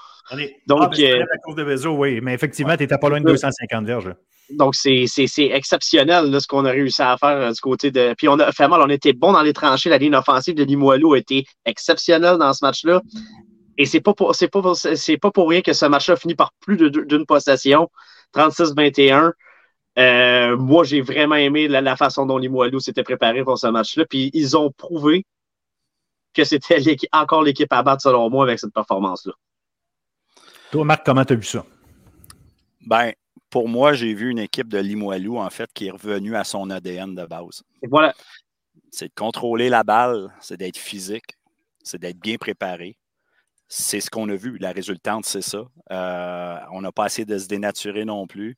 Donc, 0.67 0.81
ah, 0.81 1.03
la 1.03 1.39
course 1.45 1.57
de 1.57 1.65
Bezo, 1.65 1.91
oui, 1.91 2.21
mais 2.23 2.33
effectivement, 2.33 2.75
tu 2.75 2.85
n'étais 2.85 2.97
pas 2.97 3.11
loin 3.11 3.21
de 3.21 3.27
250 3.27 3.85
verges. 3.85 4.15
Donc, 4.51 4.75
c'est 4.75 5.05
exceptionnel 5.39 6.35
ce 6.41 6.47
qu'on 6.47 6.65
a 6.65 6.71
réussi 6.71 7.03
à 7.03 7.19
faire 7.19 7.53
du 7.53 7.61
côté 7.61 7.91
de. 7.91 8.15
Puis, 8.17 8.29
on 8.29 8.39
a 8.39 8.51
fait 8.53 8.69
mal, 8.69 8.81
on 8.81 8.89
était 8.89 9.13
bon 9.13 9.33
dans 9.33 9.43
les 9.43 9.53
tranchées. 9.53 9.91
La 9.91 9.99
ligne 9.99 10.15
offensive 10.15 10.55
de 10.55 10.65
Limoilou 10.65 11.13
a 11.13 11.19
été 11.19 11.45
exceptionnelle 11.67 12.39
dans 12.39 12.55
ce 12.55 12.65
match-là. 12.65 13.03
Et 13.79 13.87
c'est 13.87 14.01
pas 14.01 14.13
pour, 14.13 14.35
c'est 14.35 14.49
pas, 14.49 14.75
c'est 14.75 15.17
pas 15.19 15.31
pour 15.31 15.49
rien 15.49 15.63
que 15.63 15.73
ce 15.73 15.87
match-là 15.87 16.17
finit 16.17 16.35
par 16.35 16.53
plus 16.61 16.77
d'une 16.91 17.25
possession, 17.25 17.89
36-21. 18.35 19.33
Euh, 19.99 20.57
moi, 20.57 20.83
j'ai 20.83 21.01
vraiment 21.01 21.37
aimé 21.37 21.69
la, 21.69 21.97
façon 21.97 22.27
dont 22.27 22.39
les 22.39 22.49
Moilous 22.49 22.81
s'étaient 22.81 23.05
préparés 23.05 23.45
pour 23.45 23.57
ce 23.57 23.69
match-là. 23.69 24.05
Puis 24.05 24.31
ils 24.35 24.57
ont 24.57 24.73
prouvé 24.73 25.25
que 26.35 26.43
c'était 26.43 26.97
encore 27.13 27.43
l'équipe 27.43 27.73
à 27.73 27.85
battre, 27.85 28.03
selon 28.03 28.29
moi, 28.29 28.45
avec 28.45 28.59
cette 28.59 28.75
performance-là. 28.75 29.33
Toi, 30.73 30.85
Marc, 30.85 31.07
comment 31.07 31.25
tu 31.25 31.35
as 31.35 31.37
vu 31.37 31.45
ça? 31.45 31.65
Ben, 32.85 33.13
pour 33.49 33.69
moi, 33.69 33.93
j'ai 33.93 34.13
vu 34.13 34.31
une 34.31 34.41
équipe 34.41 34.69
de 34.69 34.79
Limoilou, 34.79 35.39
en 35.39 35.51
fait, 35.51 35.71
qui 35.73 35.87
est 35.87 35.91
revenue 35.91 36.35
à 36.35 36.43
son 36.43 36.69
ADN 36.71 37.15
de 37.15 37.25
base. 37.25 37.63
Et 37.83 37.87
voilà. 37.87 38.13
C'est 38.91 39.09
de 39.09 39.15
contrôler 39.15 39.69
la 39.69 39.85
balle, 39.85 40.35
c'est 40.41 40.57
d'être 40.57 40.79
physique, 40.79 41.37
c'est 41.83 41.99
d'être 41.99 42.19
bien 42.19 42.37
préparé 42.37 42.97
c'est 43.69 44.01
ce 44.01 44.11
qu'on 44.11 44.29
a 44.31 44.35
vu. 44.35 44.59
La 44.59 44.73
résultante, 44.73 45.27
c'est 45.27 45.43
ça. 45.43 45.65
Euh, 45.93 46.59
on 46.73 46.81
n'a 46.81 46.93
pas 46.93 47.07
essayé 47.07 47.27
de 47.27 47.39
se 47.39 47.47
dénaturer 47.49 48.05
non 48.05 48.27
plus. 48.27 48.57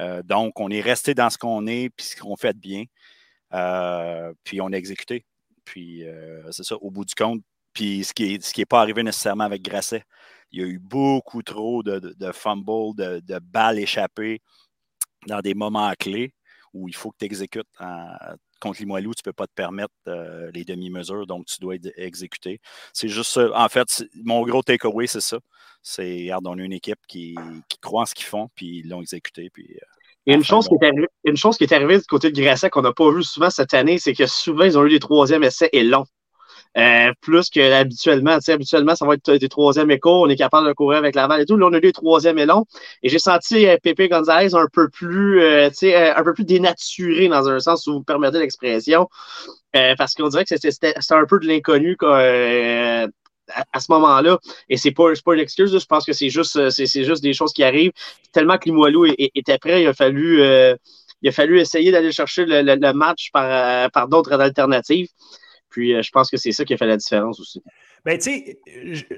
Euh, 0.00 0.22
donc, 0.22 0.60
on 0.60 0.70
est 0.70 0.80
resté 0.80 1.14
dans 1.14 1.30
ce 1.30 1.38
qu'on 1.38 1.66
est, 1.66 1.90
puis 1.90 2.06
ce 2.06 2.16
qu'on 2.16 2.36
fait 2.36 2.54
de 2.54 2.58
bien. 2.58 2.84
Euh, 3.54 4.32
puis 4.44 4.60
on 4.60 4.68
a 4.72 4.76
exécuté. 4.76 5.26
Puis 5.64 6.04
c'est 6.50 6.64
ça, 6.64 6.76
au 6.76 6.90
bout 6.90 7.04
du 7.04 7.14
compte. 7.14 7.42
Puis 7.72 8.04
ce 8.04 8.12
qui 8.12 8.38
n'est 8.58 8.64
pas 8.66 8.80
arrivé 8.80 9.02
nécessairement 9.02 9.44
avec 9.44 9.62
Grasset. 9.62 10.04
Il 10.52 10.60
y 10.60 10.64
a 10.64 10.66
eu 10.66 10.78
beaucoup 10.78 11.42
trop 11.42 11.82
de, 11.82 11.98
de, 11.98 12.32
fumbles, 12.32 12.94
de, 12.96 13.20
de, 13.20 13.38
balles 13.38 13.78
échappées 13.78 14.40
dans 15.26 15.40
des 15.40 15.54
moments 15.54 15.92
clés 15.98 16.34
où 16.74 16.88
il 16.88 16.94
faut 16.94 17.10
que 17.10 17.18
tu 17.20 17.24
exécutes 17.24 17.68
contre 18.62 18.80
Limoilou, 18.80 19.12
tu 19.14 19.22
ne 19.26 19.30
peux 19.30 19.32
pas 19.34 19.46
te 19.46 19.54
permettre 19.54 19.92
euh, 20.08 20.50
les 20.54 20.64
demi-mesures, 20.64 21.26
donc 21.26 21.46
tu 21.46 21.56
dois 21.60 21.74
exécuter. 21.96 22.60
C'est 22.92 23.08
juste 23.08 23.32
ça. 23.32 23.48
En 23.54 23.68
fait, 23.68 24.04
mon 24.24 24.42
gros 24.42 24.62
takeaway, 24.62 25.06
c'est 25.06 25.20
ça. 25.20 25.38
C'est, 25.82 26.22
regarde, 26.22 26.46
on 26.46 26.58
a 26.58 26.62
une 26.62 26.72
équipe 26.72 27.00
qui, 27.08 27.34
croit 27.80 28.02
en 28.02 28.06
ce 28.06 28.14
qu'ils 28.14 28.26
font, 28.26 28.48
puis 28.54 28.78
ils 28.78 28.88
l'ont 28.88 29.02
exécuté. 29.02 29.50
Puis, 29.52 29.66
euh, 29.74 29.84
une 30.26 30.44
chose, 30.44 30.68
qui 30.68 30.74
est 30.80 30.92
une 31.24 31.36
chose 31.36 31.58
qui 31.58 31.64
est 31.64 31.72
arrivée 31.72 31.98
du 31.98 32.04
côté 32.04 32.30
de 32.30 32.40
Grasset 32.40 32.70
qu'on 32.70 32.82
n'a 32.82 32.92
pas 32.92 33.10
vu 33.10 33.24
souvent 33.24 33.50
cette 33.50 33.74
année, 33.74 33.98
c'est 33.98 34.14
que 34.14 34.26
souvent, 34.26 34.64
ils 34.64 34.78
ont 34.78 34.86
eu 34.86 34.90
des 34.90 35.00
troisièmes 35.00 35.42
essais 35.42 35.68
et 35.72 35.82
longs. 35.82 36.06
Euh, 36.78 37.12
plus 37.20 37.50
que 37.50 37.60
habituellement. 37.72 38.38
Habituellement, 38.46 38.96
ça 38.96 39.04
va 39.04 39.14
être 39.14 39.30
des 39.32 39.48
troisièmes 39.48 39.90
échos. 39.90 40.24
On 40.24 40.28
est 40.28 40.36
capable 40.36 40.66
de 40.68 40.72
courir 40.72 40.98
avec 40.98 41.14
la 41.14 41.28
balle 41.28 41.42
et 41.42 41.46
tout. 41.46 41.56
Là, 41.56 41.66
on 41.66 41.72
a 41.72 41.78
eu 41.78 41.80
des 41.80 41.92
troisièmes 41.92 42.38
et 42.38 42.46
longs. 42.46 42.64
Et 43.02 43.08
j'ai 43.10 43.18
senti 43.18 43.66
euh, 43.66 43.76
Pépé 43.82 44.08
Gonzalez 44.08 44.54
un 44.54 44.66
peu 44.72 44.88
plus, 44.88 45.42
euh, 45.42 45.68
euh, 45.82 46.12
un 46.16 46.24
peu 46.24 46.32
plus 46.32 46.44
dénaturé 46.44 47.28
dans 47.28 47.46
un 47.48 47.60
sens, 47.60 47.84
si 47.84 47.90
vous 47.90 48.02
permettez 48.02 48.38
l'expression. 48.38 49.08
parce 49.72 50.14
qu'on 50.14 50.28
dirait 50.28 50.44
que 50.44 50.56
c'était 50.56 50.94
un 51.10 51.26
peu 51.26 51.38
de 51.40 51.46
l'inconnu 51.46 51.96
à, 52.02 53.80
ce 53.80 53.92
moment-là. 53.92 54.38
Et 54.70 54.76
c'est 54.78 54.92
pas, 54.92 55.12
pas 55.24 55.34
une 55.34 55.40
excuse, 55.40 55.78
je 55.78 55.86
pense 55.86 56.06
que 56.06 56.12
c'est 56.14 56.30
juste, 56.30 56.70
c'est, 56.70 57.04
juste 57.04 57.22
des 57.22 57.34
choses 57.34 57.52
qui 57.52 57.64
arrivent. 57.64 57.92
Tellement 58.32 58.56
que 58.56 58.66
Limoilou 58.66 59.06
était 59.18 59.58
prêt, 59.58 59.82
il 59.82 59.88
a 59.88 59.92
fallu, 59.94 60.42
il 61.22 61.28
a 61.28 61.32
fallu 61.32 61.60
essayer 61.60 61.90
d'aller 61.92 62.12
chercher 62.12 62.46
le, 62.46 62.92
match 62.94 63.30
par, 63.32 63.90
par 63.90 64.08
d'autres 64.08 64.40
alternatives. 64.40 65.08
Puis 65.72 66.00
je 66.02 66.10
pense 66.12 66.30
que 66.30 66.36
c'est 66.36 66.52
ça 66.52 66.64
qui 66.64 66.74
a 66.74 66.76
fait 66.76 66.86
la 66.86 66.96
différence 66.96 67.40
aussi. 67.40 67.62
Ben, 68.04 68.18
tu 68.18 68.30
sais, 68.30 69.08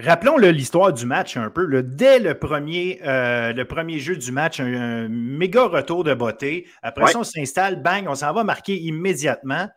Rappelons 0.00 0.36
l'histoire 0.36 0.92
du 0.92 1.06
match 1.06 1.36
un 1.36 1.50
peu. 1.50 1.82
Dès 1.82 2.20
le 2.20 2.38
premier, 2.38 3.00
euh, 3.04 3.52
le 3.52 3.64
premier 3.64 3.98
jeu 3.98 4.16
du 4.16 4.30
match, 4.30 4.60
un, 4.60 5.08
méga 5.08 5.64
retour 5.64 6.04
de 6.04 6.14
beauté. 6.14 6.68
Après 6.82 7.08
ça, 7.08 7.18
on 7.18 7.24
s'installe, 7.24 7.82
bang, 7.82 8.06
on 8.06 8.14
s'en 8.14 8.32
va 8.32 8.44
marquer 8.44 8.76
immédiatement. 8.76 9.68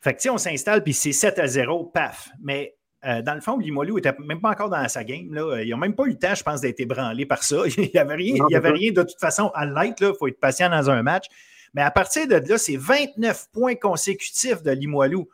Fait 0.00 0.14
que, 0.14 0.30
on 0.30 0.38
s'installe, 0.38 0.82
puis 0.82 0.94
c'est 0.94 1.12
7 1.12 1.38
à 1.40 1.46
0, 1.46 1.84
paf. 1.92 2.30
Mais 2.42 2.74
euh, 3.04 3.20
dans 3.20 3.34
le 3.34 3.42
fond, 3.42 3.58
Limoilou 3.58 3.96
n'était 3.96 4.14
même 4.18 4.40
pas 4.40 4.50
encore 4.50 4.70
dans 4.70 4.88
sa 4.88 5.04
game. 5.04 5.34
Là. 5.34 5.62
Ils 5.62 5.70
n'ont 5.70 5.76
même 5.76 5.94
pas 5.94 6.04
eu 6.04 6.10
le 6.10 6.18
temps, 6.18 6.34
je 6.34 6.42
pense, 6.42 6.62
d'être 6.62 6.80
ébranlés 6.80 7.26
par 7.26 7.42
ça. 7.42 7.56
Il 7.76 7.90
n'y 7.92 8.00
avait, 8.00 8.14
rien, 8.14 8.34
il 8.48 8.52
y 8.52 8.56
avait 8.56 8.70
rien 8.70 8.92
de 8.92 9.02
toute 9.02 9.20
façon 9.20 9.50
à 9.54 9.66
l'être. 9.66 10.00
Il 10.00 10.14
faut 10.18 10.28
être 10.28 10.40
patient 10.40 10.70
dans 10.70 10.88
un 10.88 11.02
match. 11.02 11.26
Mais 11.74 11.82
à 11.82 11.90
partir 11.90 12.26
de 12.26 12.36
là, 12.36 12.58
c'est 12.58 12.76
29 12.76 13.48
points 13.52 13.74
consécutifs 13.74 14.62
de 14.62 14.70
Limoilou. 14.70 15.28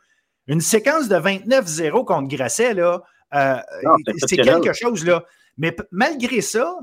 Une 0.47 0.61
séquence 0.61 1.07
de 1.07 1.15
29-0 1.15 2.05
contre 2.05 2.27
Grasset, 2.27 2.73
là, 2.73 3.01
euh, 3.33 3.57
c'est 4.27 4.37
quelque 4.37 4.73
chose, 4.73 5.05
là. 5.05 5.23
Mais 5.57 5.75
malgré 5.91 6.41
ça, 6.41 6.77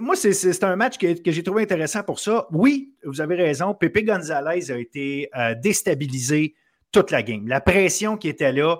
moi, 0.00 0.16
c'est 0.16 0.64
un 0.64 0.76
match 0.76 0.96
que, 0.98 1.14
j'ai 1.26 1.42
trouvé 1.42 1.62
intéressant 1.62 2.02
pour 2.02 2.20
ça. 2.20 2.46
Oui, 2.52 2.94
vous 3.04 3.20
avez 3.20 3.34
raison, 3.34 3.74
Pepe 3.74 4.04
Gonzalez 4.04 4.70
a 4.70 4.78
été 4.78 5.28
euh, 5.36 5.54
déstabilisé 5.54 6.54
toute 6.92 7.10
la 7.10 7.22
game. 7.22 7.46
La 7.46 7.60
pression 7.60 8.16
qui 8.16 8.28
était 8.28 8.52
là. 8.52 8.78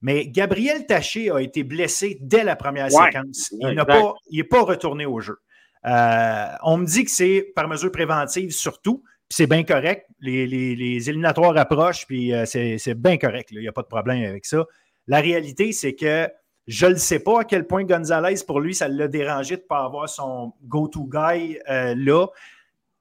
Mais 0.00 0.28
Gabriel 0.28 0.86
Taché 0.86 1.30
a 1.30 1.38
été 1.40 1.64
blessé 1.64 2.18
dès 2.20 2.44
la 2.44 2.54
première 2.54 2.90
séquence. 2.90 3.52
Il 3.58 3.68
n'est 3.68 3.84
pas, 3.84 4.14
pas, 4.50 4.62
retourné 4.62 5.06
au 5.06 5.20
jeu. 5.20 5.38
Euh, 5.86 6.46
on 6.62 6.78
me 6.78 6.86
dit 6.86 7.04
que 7.04 7.10
c'est 7.10 7.52
par 7.54 7.68
mesure 7.68 7.92
préventive 7.92 8.50
surtout, 8.50 9.02
puis 9.28 9.36
c'est 9.36 9.46
bien 9.46 9.64
correct. 9.64 10.06
Les, 10.20 11.08
éliminatoires 11.08 11.56
approchent, 11.56 12.06
puis 12.06 12.32
c'est 12.46 12.94
bien 12.94 13.18
correct. 13.18 13.50
Il 13.52 13.60
n'y 13.60 13.68
a 13.68 13.72
pas 13.72 13.82
de 13.82 13.88
problème 13.88 14.24
avec 14.24 14.46
ça. 14.46 14.64
La 15.06 15.20
réalité, 15.20 15.72
c'est 15.72 15.94
que 15.94 16.28
je 16.68 16.86
ne 16.86 16.96
sais 16.96 17.18
pas 17.18 17.40
à 17.40 17.44
quel 17.44 17.66
point 17.66 17.82
Gonzalez, 17.84 18.44
pour 18.46 18.60
lui, 18.60 18.74
ça 18.74 18.88
l'a 18.88 19.08
dérangé 19.08 19.56
de 19.56 19.62
ne 19.62 19.66
pas 19.66 19.84
avoir 19.84 20.06
son 20.08 20.52
go-to 20.64 21.08
guy 21.10 21.58
euh, 21.70 21.94
là. 21.96 22.26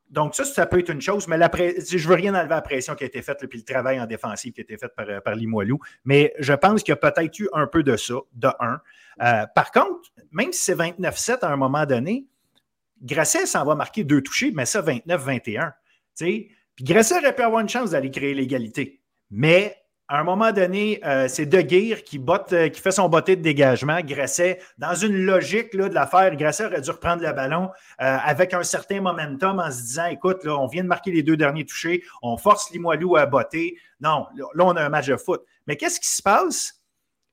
Donc, 0.09 0.36
ça, 0.36 0.45
ça 0.45 0.65
peut 0.65 0.80
être 0.80 0.89
une 0.89 1.01
chose, 1.01 1.28
mais 1.28 1.36
je 1.36 1.97
ne 1.97 2.07
veux 2.07 2.15
rien 2.15 2.34
enlever 2.34 2.53
à 2.53 2.55
la 2.55 2.61
pression 2.61 2.95
qui 2.95 3.03
a 3.03 3.07
été 3.07 3.21
faite, 3.21 3.45
puis 3.49 3.59
le 3.59 3.65
travail 3.65 3.99
en 3.99 4.05
défensive 4.05 4.53
qui 4.53 4.61
a 4.61 4.63
été 4.63 4.78
fait 4.78 4.88
par, 4.95 5.05
par 5.21 5.36
Limoilou. 5.36 5.80
Mais 6.05 6.34
je 6.39 6.53
pense 6.53 6.82
qu'il 6.82 6.93
y 6.93 6.97
a 6.97 7.11
peut-être 7.11 7.38
eu 7.39 7.49
un 7.51 7.67
peu 7.67 7.84
de 7.84 7.97
ça, 7.97 8.13
de 8.32 8.47
un. 8.61 8.80
Euh, 9.21 9.45
par 9.53 9.73
contre, 9.73 10.13
même 10.32 10.53
si 10.53 10.63
c'est 10.63 10.75
29-7 10.75 11.39
à 11.41 11.51
un 11.51 11.57
moment 11.57 11.86
donné, 11.86 12.25
Grasset 13.02 13.45
s'en 13.45 13.66
va 13.66 13.76
marquer 13.76 14.04
deux 14.04 14.22
touchés, 14.22 14.52
mais 14.54 14.66
ça, 14.66 14.82
29-21. 14.82 15.74
Puis 16.18 16.50
Grasset 16.82 17.18
aurait 17.18 17.36
pu 17.36 17.41
avoir 17.41 17.62
une 17.62 17.70
chance 17.70 17.91
d'aller 17.91 18.12
créer 18.12 18.34
l'égalité. 18.34 19.02
Mais 19.30 19.76
à 20.10 20.22
un 20.22 20.24
moment 20.24 20.54
donné, 20.54 21.02
euh, 21.06 21.28
c'est 21.28 21.45
De 21.45 21.60
Geer 21.60 21.98
euh, 22.54 22.70
qui 22.70 22.82
fait 22.82 22.91
son 22.91 23.10
botté 23.10 23.36
de 23.36 23.41
dégagement. 23.41 24.00
Grasset, 24.02 24.60
dans 24.78 24.95
une 24.95 25.26
logique 25.26 25.74
là, 25.74 25.89
de 25.89 25.93
l'affaire, 25.93 26.34
Grasset 26.38 26.66
aurait 26.66 26.80
dû 26.80 26.91
reprendre 26.91 27.22
le 27.22 27.34
ballon 27.34 27.70
euh, 28.02 28.18
avec 28.24 28.54
un 28.54 28.64
certain 28.64 29.02
momentum 29.02 29.60
en 29.60 29.70
se 29.70 29.82
disant 29.82 30.06
écoute, 30.06 30.45
on 30.45 30.68
vient 30.68 30.84
de 30.84 30.88
marquer 30.88 31.12
les 31.12 31.24
deux 31.24 31.36
derniers 31.36 31.66
touchés, 31.66 32.04
on 32.22 32.38
force 32.38 32.72
Limoilou 32.72 33.18
à 33.18 33.26
botter. 33.26 33.78
Non, 34.00 34.28
là, 34.36 34.66
on 34.66 34.76
a 34.78 34.84
un 34.84 34.89
match 34.89 35.08
de 35.08 35.18
foot. 35.18 35.41
Mais 35.66 35.76
qu'est-ce 35.76 36.00
qui 36.00 36.10
se 36.10 36.22
passe? 36.22 36.74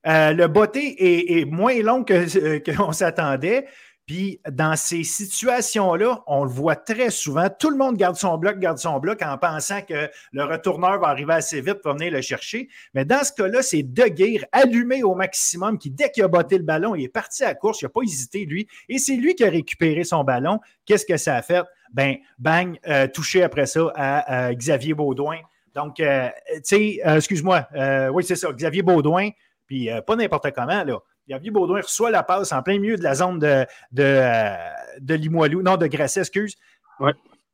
le 0.06 0.46
botté 0.48 1.38
est, 1.40 1.46
moins 1.46 1.80
long 1.80 2.04
que 2.04 2.58
qu'on 2.76 2.92
s'attendait. 2.92 3.66
Puis 4.06 4.40
dans 4.50 4.76
ces 4.76 5.02
situations-là, 5.02 6.22
on 6.26 6.44
le 6.44 6.50
voit 6.50 6.76
très 6.76 7.10
souvent. 7.10 7.48
Tout 7.48 7.70
le 7.70 7.76
monde 7.76 7.96
garde 7.96 8.16
son 8.16 8.36
bloc, 8.36 8.58
garde 8.58 8.76
son 8.76 8.98
bloc 8.98 9.22
en 9.22 9.38
pensant 9.38 9.80
que 9.80 10.10
le 10.32 10.44
retourneur 10.44 11.00
va 11.00 11.08
arriver 11.08 11.32
assez 11.32 11.62
vite 11.62 11.80
pour 11.82 11.94
venir 11.94 12.12
le 12.12 12.20
chercher. 12.20 12.68
Mais 12.92 13.06
dans 13.06 13.24
ce 13.24 13.32
cas-là, 13.32 13.62
c'est 13.62 13.82
De 13.82 14.04
Geer 14.14 14.44
allumé 14.52 15.02
au 15.02 15.14
maximum 15.14 15.78
qui, 15.78 15.90
dès 15.90 16.10
qu'il 16.10 16.22
a 16.22 16.28
botté 16.28 16.58
le 16.58 16.64
ballon, 16.64 16.94
il 16.94 17.04
est 17.04 17.08
parti 17.08 17.44
à 17.44 17.48
la 17.48 17.54
course, 17.54 17.80
il 17.80 17.86
n'a 17.86 17.90
pas 17.90 18.02
hésité, 18.02 18.44
lui. 18.44 18.68
Et 18.90 18.98
c'est 18.98 19.16
lui 19.16 19.34
qui 19.34 19.44
a 19.44 19.50
récupéré 19.50 20.04
son 20.04 20.22
ballon. 20.22 20.60
Qu'est-ce 20.84 21.06
que 21.06 21.16
ça 21.16 21.36
a 21.36 21.42
fait? 21.42 21.64
Ben, 21.94 22.16
bang, 22.38 22.78
euh, 22.88 23.06
touché 23.06 23.42
après 23.42 23.66
ça 23.66 23.90
à, 23.94 24.52
Xavier 24.52 24.94
Baudouin. 24.94 25.38
Donc, 25.74 26.00
euh, 26.00 26.28
tu 26.56 26.60
sais, 26.64 27.00
euh, 27.06 27.16
excuse-moi, 27.16 27.66
oui, 28.12 28.22
c'est 28.24 28.36
ça, 28.36 28.52
Xavier 28.52 28.82
Baudouin, 28.82 29.30
puis 29.66 29.88
pas 30.06 30.16
n'importe 30.16 30.50
comment, 30.50 30.84
là. 30.84 30.98
Xavier 31.28 31.50
Baudouin 31.50 31.80
reçoit 31.80 32.10
la 32.10 32.22
passe 32.22 32.52
en 32.52 32.62
plein 32.62 32.78
milieu 32.78 32.96
de 32.96 33.02
la 33.02 33.14
zone 33.14 33.38
de, 33.38 33.66
de, 33.92 34.02
euh, 34.02 34.54
de 35.00 35.14
Limoilou, 35.14 35.62
non, 35.62 35.76
de 35.76 35.86
Grasset, 35.86 36.20
excuse. 36.20 36.56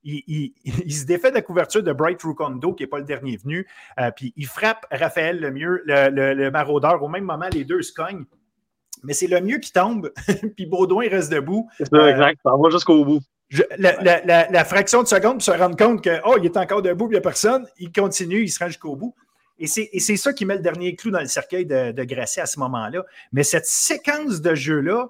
Il, 0.02 0.52
se 0.90 1.04
défait 1.04 1.28
de 1.28 1.34
la 1.34 1.42
couverture 1.42 1.82
de 1.82 1.92
Bright 1.92 2.22
Rukondo, 2.22 2.72
qui 2.72 2.82
n'est 2.82 2.86
pas 2.86 2.98
le 2.98 3.04
dernier 3.04 3.36
venu, 3.36 3.68
euh, 3.98 4.10
puis 4.10 4.32
il 4.34 4.46
frappe 4.46 4.86
Raphaël 4.90 5.38
le 5.38 5.50
mieux, 5.50 5.82
le, 5.84 6.48
maraudeur. 6.48 7.02
Au 7.02 7.08
même 7.08 7.24
moment, 7.24 7.48
les 7.52 7.64
deux 7.64 7.82
se 7.82 7.92
cognent. 7.92 8.24
Mais 9.02 9.12
c'est 9.12 9.26
le 9.26 9.42
mieux 9.42 9.58
qui 9.58 9.72
tombe, 9.72 10.10
puis 10.56 10.64
Baudouin 10.64 11.06
reste 11.08 11.30
debout. 11.30 11.68
C'est 11.76 11.86
ça, 11.86 12.10
exact. 12.10 12.40
Ça 12.42 12.52
va 12.58 12.70
jusqu'au 12.70 13.04
bout. 13.04 13.20
la, 13.76 14.64
fraction 14.64 15.02
de 15.02 15.08
seconde 15.08 15.34
pour 15.34 15.42
se 15.42 15.50
rendre 15.50 15.76
compte 15.76 16.02
que, 16.02 16.18
oh, 16.24 16.36
il 16.38 16.46
est 16.46 16.56
encore 16.56 16.80
debout, 16.80 17.06
il 17.08 17.12
n'y 17.12 17.16
a 17.18 17.20
personne, 17.20 17.66
il 17.78 17.92
continue, 17.92 18.42
il 18.42 18.48
se 18.48 18.58
rend 18.58 18.68
jusqu'au 18.68 18.96
bout. 18.96 19.14
Et 19.60 19.66
c'est 19.66 20.16
ça 20.16 20.32
qui 20.32 20.46
met 20.46 20.56
le 20.56 20.62
dernier 20.62 20.96
clou 20.96 21.10
dans 21.10 21.20
le 21.20 21.26
cercueil 21.26 21.66
de, 21.66 21.92
de 21.92 22.40
à 22.40 22.46
ce 22.46 22.58
moment-là. 22.58 23.04
Mais 23.32 23.42
cette 23.42 23.66
séquence 23.66 24.40
de 24.40 24.54
jeu-là, 24.54 25.08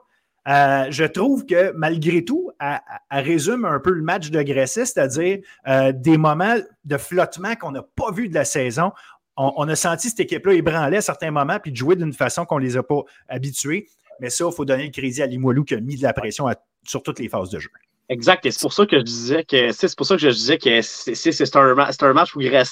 euh, 0.48 0.86
je 0.90 1.04
trouve 1.04 1.46
que 1.46 1.72
malgré 1.72 2.24
tout, 2.24 2.50
elle, 2.58 2.80
résume 3.10 3.64
un 3.64 3.78
peu 3.78 3.90
le 3.90 4.02
match 4.02 4.30
de 4.30 4.42
Grasset, 4.42 4.86
c'est-à-dire 4.86 5.38
euh, 5.68 5.92
des 5.92 6.16
moments 6.16 6.56
de 6.84 6.96
flottement 6.96 7.54
qu'on 7.54 7.70
n'a 7.70 7.82
pas 7.82 8.10
vu 8.10 8.28
de 8.28 8.34
la 8.34 8.44
saison. 8.44 8.92
On, 9.36 9.68
a 9.68 9.76
senti 9.76 10.10
cette 10.10 10.20
équipe-là 10.20 10.52
ébranler 10.52 10.98
à 10.98 11.00
certains 11.00 11.30
moments 11.30 11.58
puis 11.60 11.74
jouer 11.74 11.96
d'une 11.96 12.12
façon 12.12 12.44
qu'on 12.44 12.58
ne 12.58 12.64
les 12.64 12.76
a 12.76 12.82
pas 12.82 13.02
habitués. 13.28 13.88
Mais 14.20 14.28
ça, 14.28 14.44
il 14.46 14.52
faut 14.52 14.66
donner 14.66 14.84
le 14.84 14.90
crédit 14.90 15.22
à 15.22 15.26
Limoilou 15.26 15.64
qui 15.64 15.74
a 15.74 15.80
mis 15.80 15.96
de 15.96 16.02
la 16.02 16.12
pression 16.12 16.46
sur 16.84 17.02
toutes 17.02 17.20
les 17.20 17.28
phases 17.28 17.48
de 17.48 17.58
jeu. 17.58 17.70
Exact. 18.10 18.44
Et 18.44 18.50
c'est 18.50 18.60
pour 18.60 18.72
ça 18.72 18.86
que 18.86 18.98
je 18.98 19.04
disais 19.04 19.44
que 19.44 19.70
c'est 19.70 19.96
pour 19.96 20.04
ça 20.04 20.16
que 20.16 20.20
je 20.20 20.28
disais 20.30 20.58
que 20.58 20.82
c'est 20.82 21.56
un, 21.56 21.74
match 22.12 22.34
où 22.34 22.40
a 22.40 22.64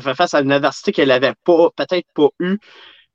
fait 0.00 0.14
face 0.14 0.32
à 0.32 0.40
une 0.40 0.52
adversité 0.52 0.92
qu'elle 0.92 1.08
n'avait 1.08 1.34
pas, 1.44 1.70
peut-être 1.76 2.06
pas 2.14 2.28
eu 2.38 2.58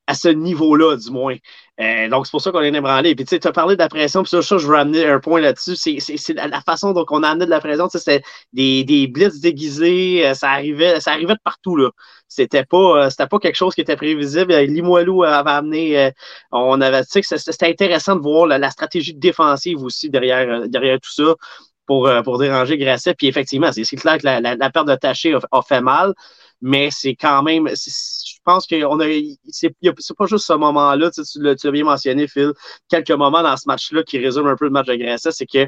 à 0.08 0.14
ce 0.16 0.28
niveau-là, 0.28 0.98
du 0.98 1.12
moins. 1.12 1.36
Euh, 1.80 2.10
donc, 2.10 2.26
c'est 2.26 2.32
pour 2.32 2.42
ça 2.42 2.52
qu'on 2.52 2.62
est 2.62 2.74
ébranlé. 2.74 3.16
Puis, 3.16 3.24
tu 3.26 3.30
sais, 3.30 3.40
tu 3.40 3.48
as 3.48 3.54
parlé 3.54 3.76
de 3.76 3.82
la 3.82 3.88
pression, 3.88 4.24
puis 4.24 4.30
ça, 4.30 4.42
je 4.42 4.68
veux 4.68 4.76
amener 4.76 5.06
un 5.06 5.20
point 5.20 5.40
là-dessus. 5.40 5.76
C'est 5.78 6.34
la, 6.34 6.62
façon 6.62 6.92
dont 6.92 7.06
on 7.10 7.24
a 7.24 7.30
amené 7.30 7.46
de 7.46 7.50
la 7.50 7.62
pression. 7.62 7.88
C'était 7.90 8.22
des, 8.52 8.84
des 8.84 9.08
blitz 9.08 9.40
déguisés, 9.40 10.28
euh, 10.28 10.34
ça 10.34 10.52
arrivait, 10.52 11.00
ça 11.00 11.12
arrivait 11.12 11.36
de 11.36 11.40
partout, 11.44 11.78
là. 11.78 11.92
C'était 12.34 12.64
pas, 12.64 12.78
euh, 12.78 13.10
c'était 13.10 13.28
pas 13.28 13.40
quelque 13.40 13.58
chose 13.58 13.76
qui 13.76 13.82
était 13.82 13.98
prévisible. 13.98 14.54
Limoilou 14.54 15.24
avait 15.24 15.52
amené, 15.52 16.12
on 16.54 16.80
avait, 16.80 17.04
tu 17.04 17.22
sais, 17.22 17.38
c'était 17.38 17.68
intéressant 17.68 18.16
de 18.16 18.22
voir 18.22 18.48
la, 18.48 18.72
stratégie 18.72 19.14
défensive 19.14 19.84
aussi 19.84 20.10
derrière, 20.10 20.66
derrière 20.70 20.98
tout 21.02 21.12
ça. 21.12 21.36
Pour, 21.88 22.10
pour 22.24 22.38
déranger 22.38 22.78
Grasset. 22.78 23.16
Puis 23.16 23.28
effectivement, 23.28 23.70
c'est 23.74 23.84
clair 23.98 24.18
que 24.18 24.24
la, 24.24 24.40
la, 24.40 24.70
perte 24.70 24.88
de 24.88 24.96
Taché 24.96 25.36
a, 25.52 25.62
fait 25.62 25.82
mal, 25.82 26.14
mais 26.62 26.90
c'est 26.90 27.16
quand 27.16 27.44
même, 27.44 27.68
je 27.68 28.38
pense 28.46 28.66
que 28.66 28.86
on 28.86 29.00
a, 29.02 29.08
c'est 29.50 29.76
pas 30.18 30.26
juste 30.26 30.46
ce 30.46 30.54
moment-là, 30.54 31.12
tu, 31.12 31.22
l'as 31.42 31.72
bien 31.72 31.84
mentionné, 31.84 32.28
Phil, 32.28 32.54
quelques 32.88 33.12
moments 33.12 33.44
dans 33.44 33.58
ce 33.58 33.64
match-là 33.68 34.04
qui 34.04 34.20
résument 34.20 34.48
un 34.48 34.56
peu 34.56 34.66
le 34.66 34.72
match 34.72 34.88
de 34.88 34.96
Grasset, 34.96 35.32
c'est 35.32 35.48
que 35.48 35.68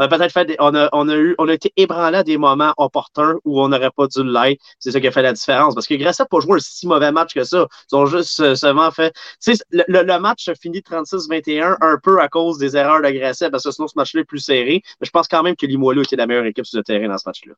on 0.00 0.04
a 0.04 0.08
peut-être 0.08 0.32
fait, 0.32 0.56
on, 0.60 0.74
a, 0.74 0.88
on, 0.92 1.10
a 1.10 1.14
eu, 1.14 1.34
on 1.36 1.46
a 1.46 1.52
été 1.52 1.74
ébranlé 1.76 2.16
à 2.16 2.22
des 2.22 2.38
moments 2.38 2.72
opportuns 2.78 3.34
où 3.44 3.60
on 3.60 3.68
n'aurait 3.68 3.90
pas 3.90 4.06
dû 4.06 4.24
l'être. 4.24 4.58
C'est 4.78 4.92
ça 4.92 5.00
qui 5.00 5.06
a 5.06 5.10
fait 5.10 5.20
la 5.20 5.34
différence. 5.34 5.74
Parce 5.74 5.86
que 5.86 5.94
Grasset 5.94 6.22
n'a 6.22 6.26
pas 6.26 6.40
joué 6.40 6.54
un 6.54 6.58
si 6.58 6.86
mauvais 6.86 7.12
match 7.12 7.34
que 7.34 7.44
ça. 7.44 7.66
Ils 7.92 7.96
ont 7.96 8.06
juste 8.06 8.40
euh, 8.40 8.54
seulement 8.54 8.90
fait. 8.92 9.12
Tu 9.44 9.54
sais, 9.54 9.62
le, 9.70 9.84
le, 9.88 10.18
match 10.18 10.48
a 10.48 10.54
fini 10.54 10.78
36-21 10.78 11.76
un 11.82 11.98
peu 12.02 12.18
à 12.18 12.28
cause 12.28 12.56
des 12.56 12.78
erreurs 12.78 13.02
de 13.02 13.10
Grasset, 13.10 13.50
parce 13.50 13.64
que 13.64 13.72
sinon 13.72 13.88
ce 13.88 13.92
match-là 13.96 14.22
est 14.22 14.24
plus 14.24 14.38
serré. 14.38 14.80
Mais 15.00 15.06
je 15.06 15.10
pense 15.10 15.28
quand 15.28 15.42
même 15.42 15.54
que 15.54 15.66
Limoilou 15.66 16.00
était 16.00 16.16
la 16.16 16.26
meilleure 16.26 16.46
équipe 16.46 16.64
sur 16.64 16.78
le 16.78 16.84
terrain 16.84 17.06
dans 17.06 17.18
ce 17.18 17.28
match-là 17.28 17.52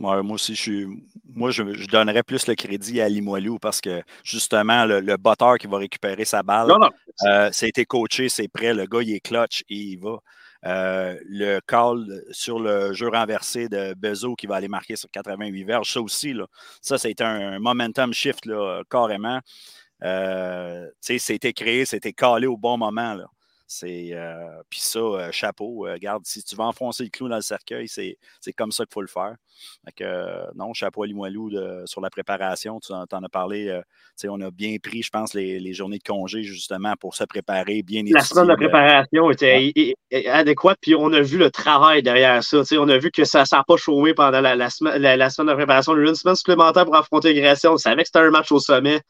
moi 0.00 0.22
aussi, 0.30 0.54
je 0.54 0.60
suis, 0.60 0.86
moi, 1.34 1.50
je, 1.50 1.62
donnerais 1.86 2.22
plus 2.22 2.46
le 2.46 2.54
crédit 2.54 3.02
à 3.02 3.08
Limoilou 3.08 3.58
parce 3.58 3.82
que 3.82 4.02
justement, 4.24 4.86
le, 4.86 5.00
le 5.00 5.16
botteur 5.18 5.58
qui 5.58 5.66
va 5.66 5.76
récupérer 5.76 6.24
sa 6.24 6.42
balle, 6.42 6.68
non, 6.68 6.88
euh, 7.26 7.50
ça 7.52 7.66
a 7.66 7.68
été 7.68 7.84
coaché, 7.84 8.30
c'est 8.30 8.48
prêt, 8.48 8.72
le 8.72 8.86
gars, 8.86 9.02
il 9.02 9.14
est 9.14 9.20
clutch 9.20 9.62
et 9.68 9.74
il 9.74 9.96
va. 9.98 10.20
Euh, 10.66 11.18
le 11.26 11.60
call 11.60 12.22
sur 12.30 12.58
le 12.58 12.92
jeu 12.92 13.08
renversé 13.08 13.68
de 13.68 13.94
Bezo 13.94 14.34
qui 14.34 14.46
va 14.46 14.56
aller 14.56 14.68
marquer 14.68 14.96
sur 14.96 15.10
88 15.10 15.64
verges, 15.64 15.92
ça 15.92 16.00
aussi, 16.02 16.34
là, 16.34 16.46
ça, 16.82 16.96
été 17.08 17.24
un 17.24 17.58
momentum 17.58 18.12
shift 18.12 18.46
là, 18.46 18.82
carrément. 18.90 19.40
Euh, 20.02 20.88
c'était 21.00 21.52
créé, 21.52 21.84
c'était 21.84 22.12
calé 22.12 22.46
au 22.46 22.56
bon 22.56 22.76
moment. 22.78 23.14
Là. 23.14 23.26
C'est 23.72 24.16
puis 24.68 24.80
ça, 24.80 25.30
chapeau. 25.30 25.86
regarde, 25.88 26.24
si 26.26 26.42
tu 26.42 26.56
veux 26.56 26.62
enfoncer 26.62 27.04
le 27.04 27.08
clou 27.08 27.28
dans 27.28 27.36
le 27.36 27.40
cercueil, 27.40 27.86
c'est 27.86 28.16
comme 28.56 28.72
ça 28.72 28.84
qu'il 28.84 28.92
faut 28.92 29.00
le 29.00 29.06
faire. 29.06 29.36
non, 30.56 30.74
chapeau 30.74 31.04
à 31.04 31.06
Limoilou 31.06 31.52
sur 31.86 32.00
la 32.00 32.10
préparation. 32.10 32.80
Tu 32.80 32.92
en, 32.92 33.04
as 33.04 33.28
parlé. 33.28 33.80
on 34.24 34.40
a 34.40 34.50
bien 34.50 34.74
pris, 34.82 35.04
je 35.04 35.10
pense, 35.10 35.34
les, 35.34 35.72
journées 35.72 35.98
de 35.98 36.02
congé 36.02 36.42
justement 36.42 36.94
pour 36.98 37.14
se 37.14 37.22
préparer, 37.22 37.84
bien 37.84 38.02
La 38.10 38.22
semaine 38.22 38.48
de 38.48 38.56
préparation 38.56 39.30
était 39.30 39.94
adéquate, 40.26 40.78
puis 40.82 40.96
on 40.96 41.12
a 41.12 41.20
vu 41.20 41.38
le 41.38 41.52
travail 41.52 42.02
derrière 42.02 42.42
ça. 42.42 42.62
on 42.72 42.88
a 42.88 42.98
vu 42.98 43.12
que 43.12 43.22
ça 43.22 43.44
n'a 43.52 43.62
pas 43.62 43.76
chômé 43.76 44.14
pendant 44.14 44.40
la, 44.40 44.68
semaine, 44.68 45.00
la, 45.00 45.30
semaine 45.30 45.50
de 45.50 45.54
préparation. 45.54 45.96
Une 45.96 46.16
semaine 46.16 46.34
supplémentaire 46.34 46.86
pour 46.86 46.96
affronter 46.96 47.34
Grèce. 47.34 47.64
On 47.66 47.76
savait 47.76 48.02
que 48.02 48.08
c'était 48.08 48.18
un 48.18 48.30
match 48.30 48.50
au 48.50 48.58
sommet. 48.58 49.00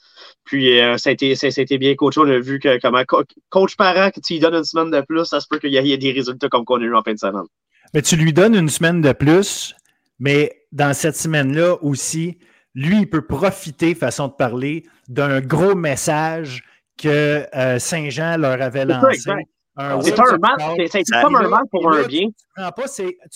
Puis 0.45 0.79
ça, 0.99 1.09
a 1.09 1.13
été, 1.15 1.35
ça, 1.35 1.47
a 1.47 1.63
été 1.63 1.79
bien 1.79 1.95
coaché. 1.95 2.21
On 2.21 2.29
a 2.29 2.39
vu 2.39 2.59
que 2.59 2.79
comme 2.79 3.03
coach 3.49 3.77
parent, 3.77 4.11
que 4.11 4.21
tu 4.21 4.39
une 4.55 4.65
semaine 4.65 4.91
de 4.91 5.01
plus, 5.01 5.25
ça 5.25 5.41
se 5.41 5.47
peut 5.49 5.59
qu'il 5.59 5.71
y, 5.71 5.77
ait 5.77 5.99
des 5.99 6.13
résultats 6.13 6.49
comme 6.49 6.65
qu'on 6.65 6.81
a 6.81 6.85
eu 6.85 6.95
en 6.95 7.03
fin 7.03 7.13
de 7.13 7.19
semaine. 7.19 7.47
Mais 7.95 8.03
tu 8.03 8.17
lui 8.17 8.33
donnes 8.33 8.55
une 8.55 8.69
semaine 8.69 9.01
de 9.01 9.13
plus, 9.13 9.75
mais 10.19 10.65
dans 10.73 10.95
cette 10.95 11.17
semaine-là 11.17 11.77
aussi, 11.83 12.39
lui, 12.75 13.01
il 13.01 13.11
peut 13.11 13.27
profiter, 13.27 13.95
façon 13.95 14.29
de 14.29 14.33
parler, 14.33 14.85
d'un 15.09 15.41
gros 15.41 15.75
message 15.75 16.63
que 16.97 17.47
euh, 17.55 17.79
Saint-Jean 17.79 18.37
leur 18.37 18.61
avait 18.63 18.85
lancé. 18.85 19.33
C'est 20.03 20.19
un 20.21 20.37
mal, 20.39 20.77
c'est 20.91 21.03
comme 21.23 21.37
un 21.37 21.49
mal 21.49 21.63
pour 21.71 21.91
un 21.91 22.03
bien. 22.03 22.27
Tu 22.27 22.61
ne 22.61 22.71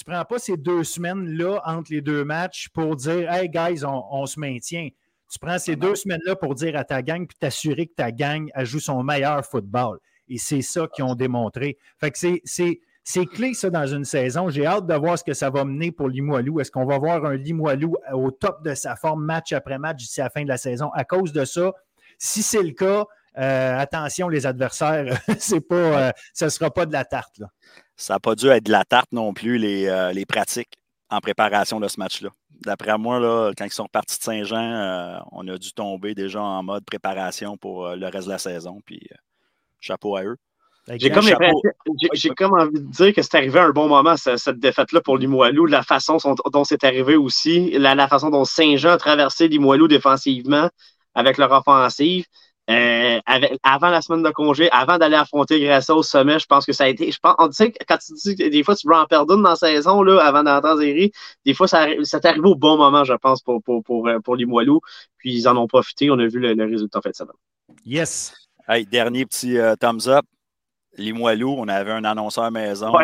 prends, 0.04 0.24
pas 0.24 0.38
ces 0.38 0.56
deux 0.56 0.84
semaines-là 0.84 1.62
entre 1.64 1.90
les 1.90 2.02
deux 2.02 2.24
matchs 2.24 2.68
pour 2.68 2.96
dire 2.96 3.32
Hey 3.32 3.48
guys, 3.48 3.82
on 3.84 4.26
se 4.26 4.38
maintient. 4.38 4.90
Tu 5.34 5.38
prends 5.40 5.58
ces 5.58 5.74
deux 5.74 5.96
semaines-là 5.96 6.36
pour 6.36 6.54
dire 6.54 6.76
à 6.76 6.84
ta 6.84 7.02
gang 7.02 7.26
puis 7.26 7.36
t'assurer 7.38 7.86
que 7.86 7.94
ta 7.94 8.12
gang 8.12 8.50
joue 8.58 8.78
son 8.78 9.02
meilleur 9.02 9.44
football. 9.44 9.98
Et 10.28 10.38
c'est 10.38 10.62
ça 10.62 10.86
qu'ils 10.92 11.04
ont 11.04 11.14
démontré. 11.14 11.78
Fait 11.98 12.10
que 12.10 12.18
c'est. 12.18 13.26
clé, 13.26 13.54
ça, 13.54 13.70
dans 13.70 13.86
une 13.86 14.04
saison. 14.04 14.48
J'ai 14.48 14.66
hâte 14.66 14.86
de 14.86 14.94
voir 14.94 15.18
ce 15.18 15.24
que 15.24 15.34
ça 15.34 15.50
va 15.50 15.64
mener 15.64 15.92
pour 15.92 16.08
Limoilou. 16.08 16.60
Est-ce 16.60 16.70
qu'on 16.70 16.86
va 16.86 16.98
voir 16.98 17.24
un 17.24 17.36
Limoilou 17.36 17.96
au 18.12 18.30
top 18.30 18.64
de 18.64 18.74
sa 18.74 18.96
forme, 18.96 19.24
match 19.24 19.52
après 19.52 19.78
match, 19.78 19.98
d'ici 19.98 20.20
la 20.20 20.30
fin 20.30 20.42
de 20.42 20.48
la 20.48 20.56
saison? 20.56 20.90
À 20.94 21.04
cause 21.04 21.32
de 21.32 21.44
ça, 21.44 21.72
si 22.18 22.42
c'est 22.42 22.62
le 22.62 22.72
cas, 22.72 23.04
euh, 23.36 23.78
attention, 23.78 24.28
les 24.28 24.46
adversaires, 24.46 25.18
c'est 25.38 25.60
pas, 25.60 25.74
euh, 25.74 26.12
ce 26.32 26.44
ne 26.44 26.50
sera 26.50 26.70
pas 26.70 26.86
de 26.86 26.92
la 26.92 27.04
tarte. 27.04 27.42
Ça 27.96 28.14
n'a 28.14 28.20
pas 28.20 28.34
dû 28.34 28.48
être 28.48 28.64
de 28.64 28.72
la 28.72 28.84
tarte 28.84 29.12
non 29.12 29.32
plus, 29.32 29.58
les, 29.58 29.86
euh, 29.86 30.12
les 30.12 30.24
pratiques 30.24 30.78
en 31.10 31.20
préparation 31.20 31.80
de 31.80 31.88
ce 31.88 31.98
match-là. 31.98 32.30
D'après 32.64 32.96
moi, 32.96 33.18
là, 33.18 33.52
quand 33.56 33.64
ils 33.64 33.72
sont 33.72 33.88
partis 33.90 34.18
de 34.18 34.22
Saint-Jean, 34.22 35.20
on 35.32 35.46
a 35.48 35.58
dû 35.58 35.72
tomber 35.72 36.14
déjà 36.14 36.40
en 36.40 36.62
mode 36.62 36.84
préparation 36.84 37.56
pour 37.56 37.88
le 37.88 38.06
reste 38.06 38.26
de 38.26 38.32
la 38.32 38.38
saison. 38.38 38.80
Puis 38.86 39.00
chapeau 39.84 40.16
à 40.16 40.24
eux. 40.24 40.36
J'ai 40.96 41.10
comme, 41.10 41.24
comme, 42.36 42.52
envie 42.52 42.80
de 42.80 42.90
dire 42.90 43.14
que 43.14 43.22
c'est 43.22 43.36
arrivé 43.36 43.58
à 43.58 43.64
un 43.64 43.70
bon 43.70 43.88
moment, 43.88 44.16
cette, 44.16 44.58
défaite-là 44.58 45.00
pour 45.00 45.16
Limoilou, 45.16 45.64
la 45.64 45.82
façon 45.82 46.18
dont 46.52 46.64
c'est 46.64 46.84
arrivé 46.84 47.16
aussi, 47.16 47.70
la, 47.70 48.06
façon 48.06 48.28
dont 48.28 48.44
Saint-Jean 48.44 48.90
a 48.90 48.96
traversé 48.98 49.48
Limoilou 49.48 49.88
défensivement 49.88 50.68
avec 51.14 51.38
leur 51.38 51.52
offensive. 51.52 52.26
Euh, 52.70 53.20
avant 53.62 53.90
la 53.90 54.00
semaine 54.00 54.22
de 54.22 54.30
congé, 54.30 54.70
avant 54.70 54.96
d'aller 54.96 55.16
affronter 55.16 55.60
Grassa 55.60 55.94
au 55.94 56.02
sommet, 56.02 56.38
je 56.38 56.46
pense 56.46 56.64
que 56.64 56.72
ça 56.72 56.84
a 56.84 56.88
été. 56.88 57.10
Je 57.12 57.18
pense, 57.18 57.34
on 57.38 57.48
dit 57.48 57.72
quand 57.86 57.98
tu 57.98 58.14
dis 58.14 58.36
que 58.36 58.48
des 58.48 58.62
fois 58.62 58.74
tu 58.74 58.88
veux 58.88 58.94
en 58.94 59.04
perdre 59.04 59.34
une 59.34 59.42
dans 59.42 59.50
la 59.50 59.56
saison, 59.56 60.02
là, 60.02 60.24
avant 60.24 60.42
d'entrer 60.42 60.70
en 60.70 60.78
série, 60.78 61.12
des 61.44 61.52
fois 61.52 61.68
ça, 61.68 61.88
ça 62.04 62.20
arrivé 62.24 62.48
au 62.48 62.54
bon 62.54 62.78
moment, 62.78 63.04
je 63.04 63.12
pense, 63.12 63.42
pour, 63.42 63.62
pour, 63.62 63.82
pour, 63.84 64.08
euh, 64.08 64.18
pour 64.20 64.36
Limoilou. 64.36 64.80
Puis 65.18 65.34
ils 65.34 65.46
en 65.46 65.58
ont 65.58 65.66
profité. 65.66 66.10
On 66.10 66.18
a 66.18 66.26
vu 66.26 66.40
le, 66.40 66.54
résultat 66.64 67.00
en 67.00 67.02
fait 67.02 67.14
semaine. 67.14 67.36
Yes. 67.84 68.34
Hey, 68.66 68.86
dernier 68.86 69.26
petit 69.26 69.58
euh, 69.58 69.76
thumbs 69.76 70.08
up. 70.08 70.24
Limoilou, 70.96 71.54
on 71.58 71.68
avait 71.68 71.90
un 71.90 72.04
annonceur 72.04 72.50
maison. 72.50 72.94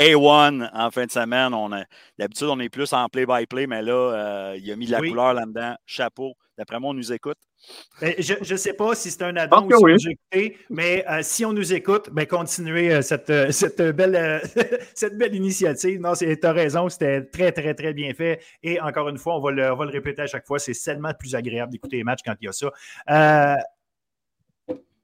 A1 0.00 0.68
en 0.72 0.90
fin 0.90 1.06
de 1.06 1.10
semaine. 1.12 1.54
On 1.54 1.70
d'habitude, 2.18 2.48
on 2.48 2.58
est 2.58 2.68
plus 2.68 2.92
en 2.92 3.08
play-by-play, 3.08 3.68
mais 3.68 3.82
là, 3.82 3.92
euh, 3.92 4.58
il 4.58 4.70
a 4.72 4.74
mis 4.74 4.86
de 4.86 4.90
la 4.90 4.98
couleur 4.98 5.32
là-dedans. 5.32 5.76
Chapeau. 5.86 6.34
D'après 6.58 6.80
moi, 6.80 6.90
on 6.90 6.94
nous 6.94 7.12
écoute. 7.12 7.36
Ben, 8.00 8.14
je 8.18 8.34
ne 8.52 8.56
sais 8.56 8.72
pas 8.72 8.96
si 8.96 9.10
c'est 9.12 9.22
un 9.22 9.36
addon 9.36 9.66
ou 9.66 9.70
si 9.70 9.84
on 9.84 9.88
nous 9.88 10.08
écoute, 10.08 10.58
mais 10.70 11.04
euh, 11.08 11.20
si 11.22 11.44
on 11.44 11.52
nous 11.52 11.72
écoute, 11.72 12.10
ben, 12.10 12.26
continuez 12.26 13.00
cette, 13.02 13.32
cette, 13.52 13.80
belle, 13.80 14.42
cette 14.94 15.16
belle 15.16 15.36
initiative. 15.36 16.00
Non, 16.00 16.14
tu 16.14 16.36
as 16.42 16.52
raison, 16.52 16.88
c'était 16.88 17.22
très, 17.26 17.52
très, 17.52 17.74
très 17.74 17.94
bien 17.94 18.12
fait. 18.12 18.42
Et 18.64 18.80
encore 18.80 19.08
une 19.08 19.18
fois, 19.18 19.36
on 19.36 19.40
va 19.40 19.52
le, 19.52 19.72
on 19.72 19.76
va 19.76 19.84
le 19.84 19.92
répéter 19.92 20.22
à 20.22 20.26
chaque 20.26 20.46
fois, 20.46 20.58
c'est 20.58 20.72
tellement 20.72 21.14
plus 21.14 21.36
agréable 21.36 21.70
d'écouter 21.70 21.98
les 21.98 22.04
matchs 22.04 22.22
quand 22.24 22.34
il 22.40 22.46
y 22.46 22.48
a 22.48 22.52
ça. 22.52 22.72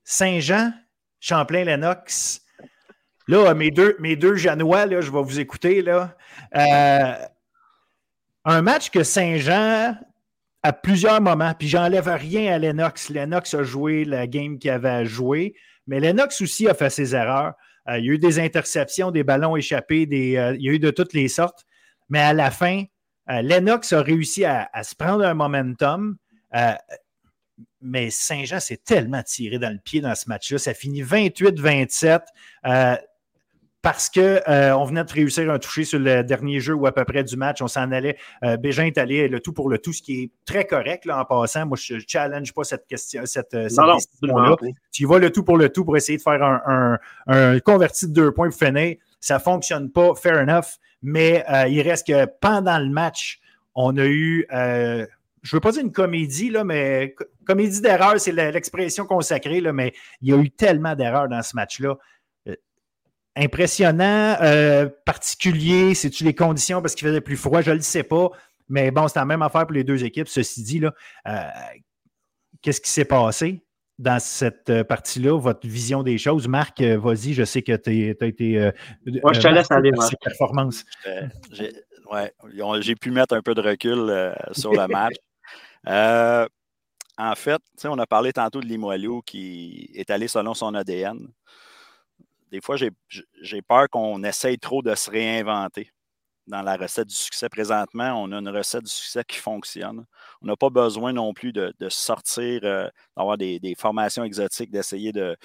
Saint-Jean, 0.05 0.73
Champlain-Lennox. 1.21 2.43
Là, 3.29 3.55
mes 3.55 3.71
deux, 3.71 3.97
mes 4.01 4.17
deux 4.17 4.37
Janois, 4.37 4.89
je 4.89 5.11
vais 5.11 5.23
vous 5.23 5.41
écouter. 5.41 5.85
Euh, 5.89 7.15
un 8.45 8.63
match 8.63 8.91
que 8.91 9.05
Saint-Jean, 9.05 9.97
à 10.63 10.73
plusieurs 10.73 11.21
moments, 11.21 11.55
puis 11.55 11.69
j'enlève 11.69 12.09
rien 12.09 12.53
à 12.53 12.59
Lennox. 12.59 13.09
Lennox 13.09 13.55
a 13.55 13.63
joué 13.63 14.05
la 14.05 14.27
game 14.27 14.59
qu'il 14.59 14.71
avait 14.71 14.89
à 14.89 15.05
jouer, 15.05 15.55
mais 15.87 16.01
Lennox 16.01 16.41
aussi 16.41 16.69
a 16.69 16.75
fait 16.75 16.91
ses 16.91 17.15
erreurs. 17.15 17.55
Euh, 17.89 17.99
il 17.99 18.05
y 18.05 18.11
a 18.11 18.13
eu 18.13 18.19
des 18.19 18.39
interceptions, 18.39 19.11
des 19.11 19.25
ballons 19.25 19.57
échappés, 19.57 20.07
des, 20.07 20.37
euh, 20.37 20.55
il 20.57 20.63
y 20.63 20.69
a 20.69 20.73
eu 20.73 20.79
de 20.79 20.91
toutes 20.91 21.13
les 21.13 21.29
sortes. 21.29 21.65
Mais 22.09 22.21
à 22.21 22.33
la 22.33 22.51
fin, 22.51 22.85
Lennox 23.29 23.93
a 23.93 24.03
réussi 24.03 24.45
à, 24.45 24.69
se 24.83 24.95
prendre 24.95 25.25
un 25.25 25.33
momentum 25.33 26.17
mais 27.83 28.11
Saint-Jean 28.11 28.61
s'est 28.61 28.81
tellement 28.83 29.23
tiré 29.23 29.59
dans 29.59 29.73
le 29.73 29.79
pied 29.79 30.01
dans 30.01 30.15
ce 30.15 30.29
match-là. 30.29 30.59
Ça 30.59 30.75
finit 30.75 31.03
28-27 31.03 32.21
euh, 32.67 32.97
parce 33.83 34.09
qu'on 34.09 34.21
euh, 34.21 34.85
venait 34.85 35.05
de 35.05 35.13
réussir 35.13 35.51
un 35.51 35.59
toucher 35.59 35.85
sur 35.85 35.99
le 35.99 36.23
dernier 36.23 36.61
jeu 36.61 36.75
ou 36.75 36.87
à 36.87 36.93
peu 36.93 37.05
près 37.05 37.25
du 37.25 37.37
match. 37.37 37.61
On 37.61 37.69
s'en 37.69 37.91
allait. 37.91 38.17
Euh, 38.45 38.57
Bégin 38.57 38.85
est 38.85 38.99
allé 38.99 39.27
le 39.29 39.41
tout 39.41 39.53
pour 39.53 39.69
le 39.69 39.79
tout, 39.79 39.93
ce 39.93 40.03
qui 40.03 40.23
est 40.23 40.31
très 40.45 40.65
correct 40.65 41.05
là, 41.05 41.21
en 41.21 41.25
passant. 41.25 41.67
Moi, 41.67 41.77
je 41.81 41.95
ne 41.95 42.01
challenge 42.07 42.53
pas 42.55 42.65
cette 42.65 42.87
question, 42.87 43.27
cette, 43.27 43.55
là 43.55 44.57
Tu 44.93 45.03
y 45.03 45.07
vas 45.07 45.19
le 45.19 45.31
tout 45.31 45.43
pour 45.43 45.57
le 45.57 45.69
tout 45.69 45.85
pour 45.85 45.97
essayer 45.97 46.19
de 46.19 46.23
faire 46.23 46.43
un, 46.43 47.59
converti 47.61 48.07
de 48.07 48.13
deux 48.13 48.33
points 48.33 48.49
pour 48.49 48.59
finir. 48.59 48.97
Ça 49.21 49.35
ne 49.35 49.41
fonctionne 49.41 49.91
pas, 49.91 50.15
fair 50.15 50.39
enough. 50.39 50.79
Mais 51.03 51.45
il 51.69 51.81
reste 51.83 52.07
que 52.07 52.27
pendant 52.41 52.79
le 52.79 52.89
match, 52.89 53.41
on 53.75 53.97
a 53.97 54.07
eu 54.07 54.47
je 55.43 55.55
ne 55.55 55.57
veux 55.57 55.61
pas 55.61 55.73
dire 55.73 55.83
une 55.83 55.93
comédie, 55.93 56.51
là, 56.51 56.63
mais 56.63 57.17
comédie 57.45 57.81
d'erreur, 57.81 58.19
c'est 58.21 58.33
l'expression 58.33 59.07
consacrée, 59.07 59.61
là, 59.61 59.73
mais 59.73 59.93
il 60.21 60.31
y 60.31 60.33
a 60.33 60.37
eu 60.37 60.51
tellement 60.51 60.95
d'erreurs 60.95 61.29
dans 61.29 61.43
ce 61.43 61.57
match-là. 61.57 61.99
Euh, 62.49 62.55
impressionnant, 63.35 64.37
euh, 64.41 64.89
particulier, 65.05 65.95
c'est-tu 65.95 66.23
les 66.23 66.35
conditions 66.35 66.81
parce 66.81 66.95
qu'il 66.95 67.09
faisait 67.09 67.21
plus 67.21 67.37
froid, 67.37 67.61
je 67.61 67.71
ne 67.71 67.77
le 67.77 67.83
sais 67.83 68.05
pas. 68.05 68.31
Mais 68.69 68.93
bon, 68.93 69.09
c'est 69.09 69.19
la 69.19 69.25
même 69.25 69.43
affaire 69.43 69.67
pour 69.67 69.73
les 69.73 69.83
deux 69.83 70.05
équipes. 70.05 70.29
Ceci 70.29 70.63
dit, 70.63 70.79
là, 70.79 70.95
euh, 71.27 71.41
qu'est-ce 72.63 72.81
qui 72.81 72.91
s'est 72.91 73.05
passé 73.05 73.65
dans 73.99 74.21
cette 74.21 74.85
partie-là, 74.85 75.37
votre 75.39 75.67
vision 75.67 76.05
des 76.05 76.19
choses? 76.19 76.47
Marc, 76.47 76.81
vas-y, 76.81 77.35
je 77.35 77.45
sais 77.45 77.63
que 77.63 77.75
tu 77.75 78.17
as 78.21 78.27
été. 78.27 78.71
Moi, 79.07 79.33
je 79.33 79.41
te 79.41 79.49
laisse 79.49 79.71
aller, 79.73 79.91
Marc. 79.91 80.15
Performance. 80.23 80.85
Ouais, 82.11 82.33
j'ai 82.81 82.95
pu 82.95 83.11
mettre 83.11 83.35
un 83.35 83.43
peu 83.43 83.55
de 83.55 83.61
recul 83.61 84.35
sur 84.53 84.73
le 84.73 84.87
match. 84.89 85.17
Euh, 85.89 86.47
en 87.19 87.35
fait, 87.35 87.63
on 87.85 87.99
a 87.99 88.07
parlé 88.07 88.33
tantôt 88.33 88.61
de 88.61 88.67
Limoilou 88.67 89.23
qui 89.23 89.91
est 89.95 90.11
allé 90.11 90.29
selon 90.29 90.55
son 90.55 90.75
ADN. 90.75 91.29
Des 92.51 92.61
fois, 92.61 92.77
j'ai 92.77 93.63
peur 93.63 93.89
qu'on 93.91 94.23
essaye 94.25 94.59
trop 94.59 94.83
de 94.83 94.95
se 94.95 95.11
réinventer 95.11 95.91
dans 96.47 96.63
la 96.63 96.77
recette 96.77 97.09
du 97.09 97.15
succès. 97.15 97.49
Présentement, 97.49 98.23
on 98.23 98.33
a 98.33 98.39
une 98.39 98.49
recette 98.49 98.85
du 98.85 98.91
succès 98.91 99.25
qui 99.27 99.39
fonctionne. 99.39 100.05
On 100.43 100.47
n'a 100.47 100.57
pas 100.57 100.71
besoin 100.71 101.13
non 101.13 101.33
plus 101.33 101.53
de, 101.53 101.73
sortir, 101.89 102.61
euh, 102.65 102.89
d'avoir 103.17 103.39
des, 103.39 103.75
formations 103.79 104.25
exotiques, 104.25 104.71
d'essayer 104.71 105.13
de, 105.13 105.37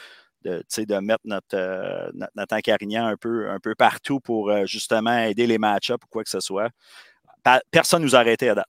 de, 0.44 1.00
mettre 1.00 1.24
notre, 1.26 1.56
euh, 1.56 2.12
un 2.36 3.18
peu, 3.18 3.50
un 3.50 3.60
peu 3.60 3.76
partout 3.76 4.20
pour 4.20 4.66
justement 4.66 5.18
aider 5.20 5.48
les 5.48 5.58
match-ups 5.58 6.04
ou 6.04 6.08
quoi 6.10 6.24
que 6.24 6.30
ce 6.30 6.40
soit. 6.40 6.70
Personne 7.72 8.02
ne 8.02 8.06
nous 8.08 8.16
a 8.16 8.20
arrêté 8.20 8.50
à 8.50 8.56
date. 8.56 8.68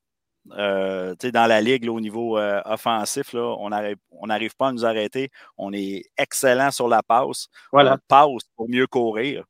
Euh, 0.52 1.14
dans 1.32 1.46
la 1.46 1.60
ligue, 1.60 1.88
au 1.88 2.00
niveau 2.00 2.38
euh, 2.38 2.60
offensif, 2.64 3.32
là, 3.32 3.54
on 3.58 4.26
n'arrive 4.26 4.56
pas 4.56 4.68
à 4.68 4.72
nous 4.72 4.84
arrêter. 4.84 5.30
On 5.56 5.72
est 5.72 6.04
excellent 6.16 6.70
sur 6.70 6.88
la 6.88 7.02
passe. 7.02 7.48
Voilà. 7.72 7.94
On 7.94 7.98
passe 8.08 8.42
pour 8.56 8.68
mieux 8.68 8.86
courir. 8.86 9.44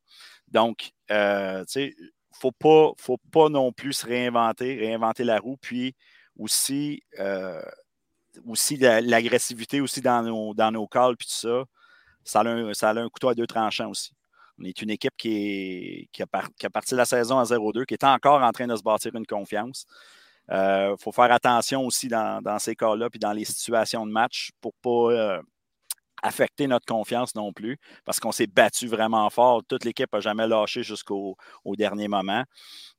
Donc, 0.48 0.92
euh, 1.10 1.64
il 1.76 1.86
ne 1.86 2.38
faut 2.38 2.52
pas, 2.52 2.92
faut 2.96 3.18
pas 3.30 3.48
non 3.48 3.72
plus 3.72 3.92
se 3.92 4.06
réinventer, 4.06 4.76
réinventer 4.76 5.24
la 5.24 5.38
roue. 5.38 5.56
Puis 5.60 5.94
aussi, 6.38 7.02
aussi 8.46 8.76
l'agressivité 8.76 9.80
aussi 9.80 10.00
dans 10.00 10.22
nos, 10.22 10.54
dans 10.54 10.70
nos 10.70 10.86
calls, 10.86 11.16
puis 11.16 11.26
tout 11.26 11.48
ça, 11.48 11.64
ça 12.24 12.40
a, 12.40 12.48
un, 12.48 12.74
ça 12.74 12.90
a 12.90 12.94
un 12.94 13.08
couteau 13.08 13.28
à 13.28 13.34
deux 13.34 13.46
tranchants 13.46 13.90
aussi. 13.90 14.12
On 14.60 14.64
est 14.64 14.82
une 14.82 14.90
équipe 14.90 15.16
qui, 15.16 15.30
est, 15.30 16.08
qui, 16.12 16.22
a, 16.22 16.26
qui 16.58 16.66
a 16.66 16.70
parti 16.70 16.94
la 16.94 17.04
saison 17.04 17.38
à 17.38 17.44
0-2, 17.44 17.84
qui 17.84 17.94
est 17.94 18.04
encore 18.04 18.42
en 18.42 18.50
train 18.50 18.66
de 18.66 18.74
se 18.74 18.82
bâtir 18.82 19.14
une 19.14 19.26
confiance. 19.26 19.86
Il 20.50 20.54
euh, 20.54 20.96
faut 20.96 21.12
faire 21.12 21.30
attention 21.30 21.84
aussi 21.84 22.08
dans, 22.08 22.58
ces 22.58 22.74
cas-là, 22.74 23.10
puis 23.10 23.18
dans 23.18 23.32
les 23.32 23.44
situations 23.44 24.06
de 24.06 24.12
match 24.12 24.50
pour 24.60 24.72
pas, 24.82 25.12
euh, 25.12 25.42
affecter 26.22 26.66
notre 26.66 26.86
confiance 26.86 27.34
non 27.34 27.52
plus 27.52 27.76
parce 28.04 28.18
qu'on 28.18 28.32
s'est 28.32 28.46
battu 28.46 28.86
vraiment 28.86 29.28
fort. 29.28 29.62
Toute 29.68 29.84
l'équipe 29.84 30.10
n'a 30.12 30.20
jamais 30.20 30.46
lâché 30.48 30.82
jusqu'au 30.82 31.36
dernier 31.76 32.08
moment. 32.08 32.44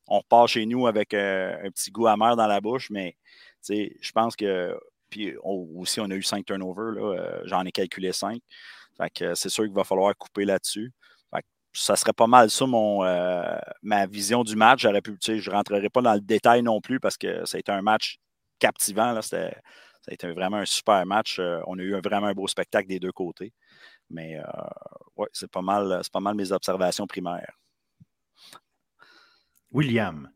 On 0.07 0.19
repart 0.19 0.47
chez 0.47 0.65
nous 0.65 0.85
avec 0.85 1.13
euh, 1.13 1.55
un 1.65 1.71
petit 1.71 1.91
goût 1.91 2.07
amer 2.07 2.35
dans 2.35 2.47
la 2.47 2.61
bouche, 2.61 2.89
mais 2.91 3.15
je 3.67 4.11
pense 4.11 4.35
que. 4.35 4.77
Puis 5.09 5.35
aussi, 5.43 5.99
on 5.99 6.11
a 6.11 6.13
eu 6.13 6.21
cinq 6.21 6.45
turnovers. 6.45 7.41
J'en 7.45 7.65
ai 7.65 7.71
calculé 7.71 8.11
cinq. 8.13 8.41
c'est 9.33 9.49
sûr 9.49 9.63
qu'il 9.63 9.73
va 9.73 9.83
falloir 9.83 10.15
couper 10.15 10.45
là-dessus. 10.45 10.93
Ça 11.71 11.95
serait 11.95 12.13
pas 12.13 12.27
mal 12.27 12.49
ça, 12.49 12.65
mon, 12.65 13.03
euh, 13.03 13.57
ma 13.83 14.05
vision 14.07 14.43
du 14.43 14.55
match. 14.55 14.81
J'aurais 14.81 15.01
pu, 15.01 15.17
je 15.21 15.49
ne 15.49 15.55
rentrerai 15.55 15.89
pas 15.89 16.01
dans 16.01 16.13
le 16.13 16.21
détail 16.21 16.63
non 16.63 16.81
plus 16.81 16.99
parce 16.99 17.17
que 17.17 17.45
ça 17.45 17.57
a 17.57 17.59
été 17.59 17.71
un 17.71 17.81
match 17.81 18.17
captivant. 18.59 19.11
Là. 19.11 19.21
C'était 19.21 19.55
ça 20.01 20.11
a 20.11 20.13
été 20.13 20.31
vraiment 20.31 20.57
un 20.57 20.65
super 20.65 21.05
match. 21.05 21.39
Euh, 21.39 21.61
on 21.67 21.77
a 21.77 21.81
eu 21.81 21.99
vraiment 22.01 22.27
un 22.27 22.33
beau 22.33 22.47
spectacle 22.47 22.87
des 22.87 22.99
deux 22.99 23.11
côtés. 23.11 23.53
Mais 24.09 24.37
euh, 24.37 24.43
ouais, 25.17 25.27
c'est 25.33 25.51
pas 25.51 25.61
mal, 25.61 25.99
c'est 26.01 26.11
pas 26.11 26.19
mal 26.19 26.35
mes 26.35 26.51
observations 26.51 27.05
primaires. 27.05 27.57
William. 29.71 30.29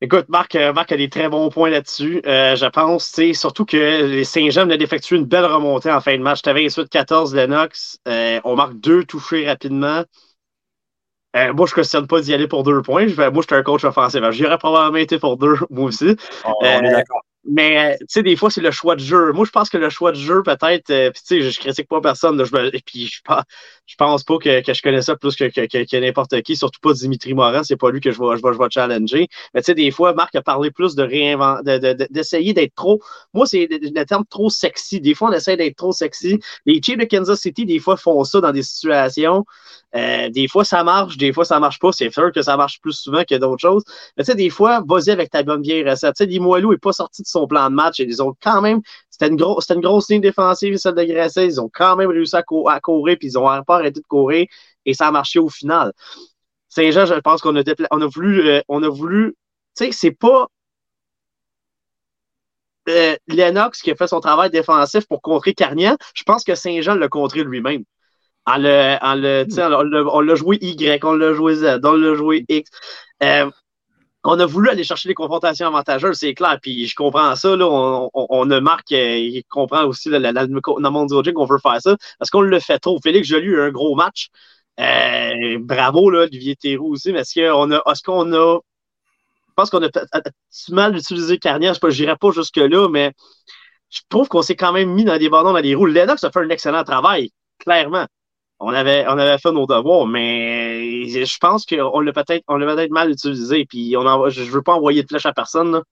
Écoute, 0.00 0.26
Marc, 0.28 0.54
euh, 0.54 0.72
Marc 0.72 0.92
a 0.92 0.96
des 0.96 1.08
très 1.08 1.28
bons 1.28 1.48
points 1.48 1.70
là-dessus. 1.70 2.20
je 2.24 2.68
pense, 2.68 3.20
surtout 3.38 3.64
que 3.64 3.76
les 4.06 4.24
Saint-Jean 4.24 4.62
venaient 4.62 4.78
d'effectuer 4.78 5.16
une 5.16 5.24
belle 5.24 5.46
remontée 5.46 5.90
en 5.90 6.00
fin 6.00 6.16
de 6.16 6.22
match. 6.22 6.42
Tu 6.42 6.48
avais 6.48 6.66
28-14 6.66 7.34
Lennox. 7.34 7.98
on 8.06 8.56
marque 8.56 8.74
deux 8.80 9.04
touchés 9.04 9.46
rapidement. 9.46 10.04
moi, 11.34 11.66
je 11.66 11.72
ne 11.72 11.74
questionne 11.74 12.06
pas 12.06 12.20
d'y 12.20 12.34
aller 12.34 12.48
pour 12.48 12.64
deux 12.64 12.82
points. 12.82 13.06
moi, 13.06 13.30
je 13.36 13.40
suis 13.42 13.54
un 13.54 13.62
coach 13.62 13.84
offensif. 13.84 14.20
J'aurais 14.30 14.58
probablement 14.58 14.98
été 14.98 15.18
pour 15.18 15.36
deux, 15.36 15.56
moi 15.70 15.86
aussi. 15.86 16.16
on 16.44 16.64
est 16.64 16.90
d'accord. 16.90 17.22
Mais, 17.46 17.96
tu 18.00 18.06
sais, 18.08 18.22
des 18.22 18.36
fois, 18.36 18.50
c'est 18.50 18.62
le 18.62 18.70
choix 18.70 18.96
de 18.96 19.00
jeu. 19.00 19.32
Moi, 19.32 19.44
je 19.44 19.50
pense 19.50 19.68
que 19.68 19.76
le 19.76 19.90
choix 19.90 20.12
de 20.12 20.16
jeu, 20.16 20.42
peut-être, 20.42 20.90
euh, 20.90 21.10
puis 21.10 21.22
tu 21.26 21.42
sais, 21.42 21.50
je 21.50 21.60
critique 21.60 21.88
pas 21.88 22.00
personne, 22.00 22.42
je 22.42 22.74
et 22.74 22.80
puis 22.84 23.06
je 23.06 23.20
je 23.86 23.96
pense 23.96 24.24
pas 24.24 24.38
que, 24.38 24.62
que 24.62 24.72
je 24.72 24.82
connais 24.82 25.02
ça 25.02 25.14
plus 25.16 25.36
que, 25.36 25.44
que, 25.44 25.66
que, 25.66 25.96
n'importe 25.96 26.40
qui, 26.42 26.56
surtout 26.56 26.80
pas 26.80 26.94
Dimitri 26.94 27.34
Morin, 27.34 27.62
c'est 27.62 27.76
pas 27.76 27.90
lui 27.90 28.00
que 28.00 28.10
je 28.12 28.18
vais, 28.18 28.36
je 28.36 28.40
je 28.40 28.68
challenger. 28.70 29.28
Mais 29.52 29.60
tu 29.60 29.66
sais, 29.66 29.74
des 29.74 29.90
fois, 29.90 30.14
Marc 30.14 30.34
a 30.36 30.42
parlé 30.42 30.70
plus 30.70 30.94
de 30.94 31.02
réinventer, 31.02 31.80
d'essayer 32.10 32.54
de, 32.54 32.60
d'être 32.60 32.74
trop, 32.74 33.00
moi, 33.34 33.46
c'est 33.46 33.68
le 33.70 34.04
terme 34.04 34.24
trop 34.28 34.48
sexy. 34.48 35.00
Des 35.00 35.14
fois, 35.14 35.28
on 35.28 35.32
essaie 35.32 35.56
d'être 35.56 35.76
trop 35.76 35.92
sexy. 35.92 36.40
Les 36.64 36.80
Chiefs 36.82 36.98
de 36.98 37.04
Kansas 37.04 37.40
City, 37.40 37.66
des 37.66 37.78
fois, 37.78 37.96
font 37.96 38.24
ça 38.24 38.40
dans 38.40 38.52
des 38.52 38.62
situations. 38.62 39.44
Euh, 39.94 40.28
des 40.30 40.48
fois, 40.48 40.64
ça 40.64 40.82
marche, 40.82 41.16
des 41.16 41.32
fois, 41.32 41.44
ça 41.44 41.60
marche 41.60 41.78
pas. 41.78 41.92
C'est 41.92 42.10
sûr 42.10 42.32
que 42.32 42.42
ça 42.42 42.56
marche 42.56 42.80
plus 42.80 42.92
souvent 42.92 43.22
que 43.28 43.34
d'autres 43.34 43.60
choses. 43.60 43.84
Mais 44.16 44.24
tu 44.24 44.30
sais, 44.30 44.36
des 44.36 44.50
fois, 44.50 44.82
vas-y 44.86 45.10
avec 45.10 45.30
ta 45.30 45.42
bonne 45.42 45.62
vieille 45.62 45.88
recette. 45.88 46.16
Tu 46.16 46.24
sais, 46.24 46.30
Limoilou 46.30 46.72
est 46.72 46.78
pas 46.78 46.92
sorti 46.92 47.22
de 47.22 47.26
son 47.34 47.46
plan 47.46 47.70
de 47.70 47.74
match 47.74 48.00
et 48.00 48.04
ils 48.04 48.22
ont 48.22 48.34
quand 48.42 48.60
même, 48.60 48.80
c'était 49.10 49.28
une, 49.28 49.36
grosse, 49.36 49.68
une 49.70 49.80
grosse 49.80 50.10
ligne 50.10 50.20
défensive, 50.20 50.76
celle 50.76 50.94
de 50.94 51.04
Grasset. 51.04 51.46
Ils 51.46 51.60
ont 51.60 51.70
quand 51.72 51.96
même 51.96 52.10
réussi 52.10 52.36
à, 52.36 52.42
courir, 52.42 53.16
puis 53.18 53.28
ils 53.28 53.38
ont 53.38 53.44
pas 53.64 53.76
arrêté 53.76 54.00
de 54.00 54.06
courir 54.06 54.46
et 54.86 54.94
ça 54.94 55.08
a 55.08 55.10
marché 55.10 55.38
au 55.38 55.48
final. 55.48 55.92
Saint-Jean, 56.68 57.06
je 57.06 57.14
pense 57.14 57.40
qu'on 57.40 57.56
a, 57.56 57.62
on 57.90 58.00
a 58.00 58.06
voulu, 58.06 58.48
euh, 58.48 58.60
on 58.68 58.82
a 58.82 58.88
voulu, 58.88 59.34
tu 59.76 59.86
sais, 59.86 59.92
c'est 59.92 60.10
pas 60.10 60.48
euh, 62.88 63.16
Lennox 63.28 63.80
qui 63.80 63.90
a 63.90 63.94
fait 63.94 64.08
son 64.08 64.20
travail 64.20 64.50
défensif 64.50 65.06
pour 65.06 65.22
contrer 65.22 65.54
Carnian. 65.54 65.96
Je 66.14 66.22
pense 66.24 66.44
que 66.44 66.54
Saint-Jean 66.54 66.96
l'a 66.96 67.08
contré 67.08 67.44
lui-même 67.44 67.84
on 68.46 68.58
l'a 70.20 70.34
joué 70.34 70.58
Y, 70.60 71.04
on 71.04 71.14
l'a 71.14 71.32
joué 71.32 71.54
Z, 71.56 71.80
on 71.82 71.92
l'a 71.92 72.14
joué 72.14 72.44
X. 72.48 72.70
Euh, 73.22 73.50
on 74.24 74.38
a 74.40 74.46
voulu 74.46 74.70
aller 74.70 74.84
chercher 74.84 75.08
les 75.08 75.14
confrontations 75.14 75.66
avantageuses, 75.66 76.16
c'est 76.16 76.34
clair. 76.34 76.58
Puis 76.60 76.86
je 76.86 76.94
comprends 76.94 77.36
ça. 77.36 77.56
Là, 77.56 77.66
on, 77.68 78.50
a 78.50 78.60
Marc 78.60 78.90
il 78.90 79.42
comprend 79.48 79.84
aussi 79.84 80.08
la, 80.08 80.18
la, 80.18 80.46
dans 80.46 80.90
mon 80.90 81.06
qu'on 81.06 81.44
veut 81.44 81.58
faire 81.58 81.80
ça. 81.80 81.96
Parce 82.18 82.30
qu'on 82.30 82.40
le 82.40 82.60
fait 82.60 82.78
trop. 82.78 82.98
Félix 83.02 83.28
Joly 83.28 83.54
a 83.54 83.64
un 83.64 83.70
gros 83.70 83.94
match. 83.94 84.28
Euh, 84.80 85.58
bravo, 85.60 86.10
là, 86.10 86.22
Olivier 86.22 86.56
Théroux 86.56 86.92
aussi. 86.92 87.12
Mais 87.12 87.20
est-ce 87.20 87.34
qu'on 87.34 87.70
a. 87.72 87.82
Est-ce 87.86 88.02
qu'on 88.02 88.32
a. 88.32 88.60
Je 89.48 89.52
pense 89.56 89.70
qu'on 89.70 89.84
a 89.84 89.88
mal 90.70 90.96
utilisé 90.96 91.38
Carnière. 91.38 91.74
Je 91.74 91.86
n'irai 91.86 92.16
pas 92.16 92.30
jusque-là, 92.32 92.88
mais 92.88 93.12
je 93.90 94.00
trouve 94.08 94.28
qu'on 94.28 94.42
s'est 94.42 94.56
quand 94.56 94.72
même 94.72 94.90
mis 94.90 95.04
dans 95.04 95.18
des 95.18 95.28
ballons 95.28 95.52
dans 95.52 95.58
les 95.58 95.74
roues. 95.74 95.86
Lennox 95.86 96.24
a 96.24 96.30
fait 96.30 96.40
un 96.40 96.48
excellent 96.48 96.82
travail, 96.82 97.30
clairement 97.58 98.06
on 98.60 98.72
avait, 98.72 99.04
on 99.08 99.18
avait 99.18 99.38
fait 99.38 99.52
nos 99.52 99.66
devoirs, 99.66 100.06
mais 100.06 101.08
je 101.08 101.38
pense 101.38 101.66
qu'on 101.66 102.00
l'a 102.00 102.12
peut-être, 102.12 102.44
on 102.48 102.56
l'a 102.56 102.74
peut-être 102.74 102.90
mal 102.90 103.10
utilisé. 103.10 103.66
Puis 103.66 103.96
on 103.96 104.28
je 104.28 104.42
veux 104.42 104.62
pas 104.62 104.74
envoyer 104.74 105.02
de 105.02 105.08
flèche 105.08 105.26
à 105.26 105.32
personne, 105.32 105.82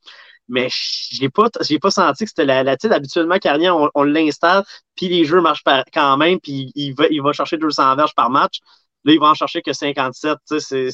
mais 0.48 0.68
j'ai 0.70 1.28
pas, 1.28 1.48
j'ai 1.60 1.78
pas 1.78 1.90
senti 1.90 2.24
que 2.24 2.30
c'était 2.30 2.44
la, 2.44 2.62
la 2.62 2.76
habituellement 2.90 3.38
Carnier, 3.38 3.70
on, 3.70 4.02
l'installe, 4.04 4.64
puis 4.96 5.08
les 5.08 5.24
jeux 5.24 5.40
marchent 5.40 5.64
quand 5.92 6.16
même, 6.16 6.40
puis 6.40 6.72
il 6.74 6.94
va, 6.94 7.06
il 7.10 7.22
va 7.22 7.32
chercher 7.32 7.58
200 7.58 7.96
verges 7.96 8.14
par 8.14 8.30
match. 8.30 8.60
Là, 9.04 9.12
il 9.12 9.18
va 9.18 9.26
en 9.26 9.34
chercher 9.34 9.62
que 9.62 9.72
57. 9.72 10.38
Tu 10.48 10.60
sais, 10.60 10.88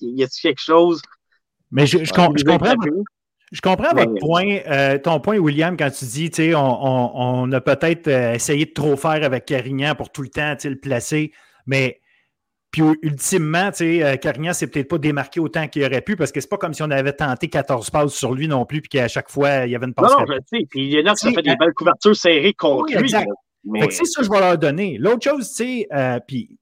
y 0.00 0.22
a-t-il 0.22 0.42
quelque 0.42 0.60
chose? 0.60 1.00
Mais 1.70 1.86
je, 1.86 1.98
je, 1.98 2.04
je 2.04 2.12
comprends. 2.44 2.74
Je 3.52 3.60
comprends 3.60 3.94
votre 3.94 4.14
point, 4.18 4.58
euh, 4.66 4.98
ton 4.98 5.20
point, 5.20 5.38
William, 5.38 5.76
quand 5.76 5.90
tu 5.90 6.04
dis, 6.04 6.30
tu 6.30 6.50
sais, 6.50 6.52
on, 6.54 7.52
a 7.52 7.60
peut-être 7.60 8.08
euh, 8.08 8.34
essayé 8.34 8.66
de 8.66 8.72
trop 8.72 8.96
faire 8.96 9.22
avec 9.22 9.44
Carignan 9.44 9.94
pour 9.94 10.10
tout 10.10 10.22
le 10.22 10.28
temps, 10.28 10.56
le 10.64 10.76
placer, 10.76 11.32
mais 11.64 12.00
puis 12.72 12.82
ultimement, 13.02 13.70
tu 13.70 13.78
sais, 13.78 14.02
euh, 14.02 14.16
Carignan 14.16 14.52
s'est 14.52 14.66
peut-être 14.66 14.88
pas 14.88 14.98
démarqué 14.98 15.38
autant 15.38 15.68
qu'il 15.68 15.84
aurait 15.84 16.00
pu 16.00 16.16
parce 16.16 16.32
que 16.32 16.40
c'est 16.40 16.48
pas 16.48 16.58
comme 16.58 16.74
si 16.74 16.82
on 16.82 16.90
avait 16.90 17.12
tenté 17.12 17.48
14 17.48 17.88
passes 17.90 18.14
sur 18.14 18.34
lui 18.34 18.48
non 18.48 18.66
plus, 18.66 18.82
puis 18.82 18.88
qu'à 18.88 19.06
chaque 19.06 19.30
fois, 19.30 19.64
il 19.64 19.70
y 19.70 19.76
avait 19.76 19.86
une 19.86 19.94
passe. 19.94 20.10
Non, 20.10 20.20
non, 20.20 20.26
je 20.28 20.58
sais. 20.58 20.66
Puis 20.68 20.82
il 20.82 20.90
y 20.90 21.00
en 21.00 21.12
a 21.12 21.14
qui 21.14 21.28
ont 21.28 21.32
fait 21.32 21.42
des 21.42 21.56
belles 21.56 21.72
couvertures 21.74 22.16
serrées 22.16 22.52
contre 22.52 22.92
lui. 22.92 23.04
Exact. 23.04 23.28
c'est 23.90 24.04
ça 24.04 24.20
que 24.20 24.26
je 24.26 24.30
vais 24.30 24.40
leur 24.40 24.58
donner. 24.58 24.98
L'autre 24.98 25.22
chose, 25.22 25.48
tu 25.50 25.86
sais, 25.86 25.88
puis 26.26 26.58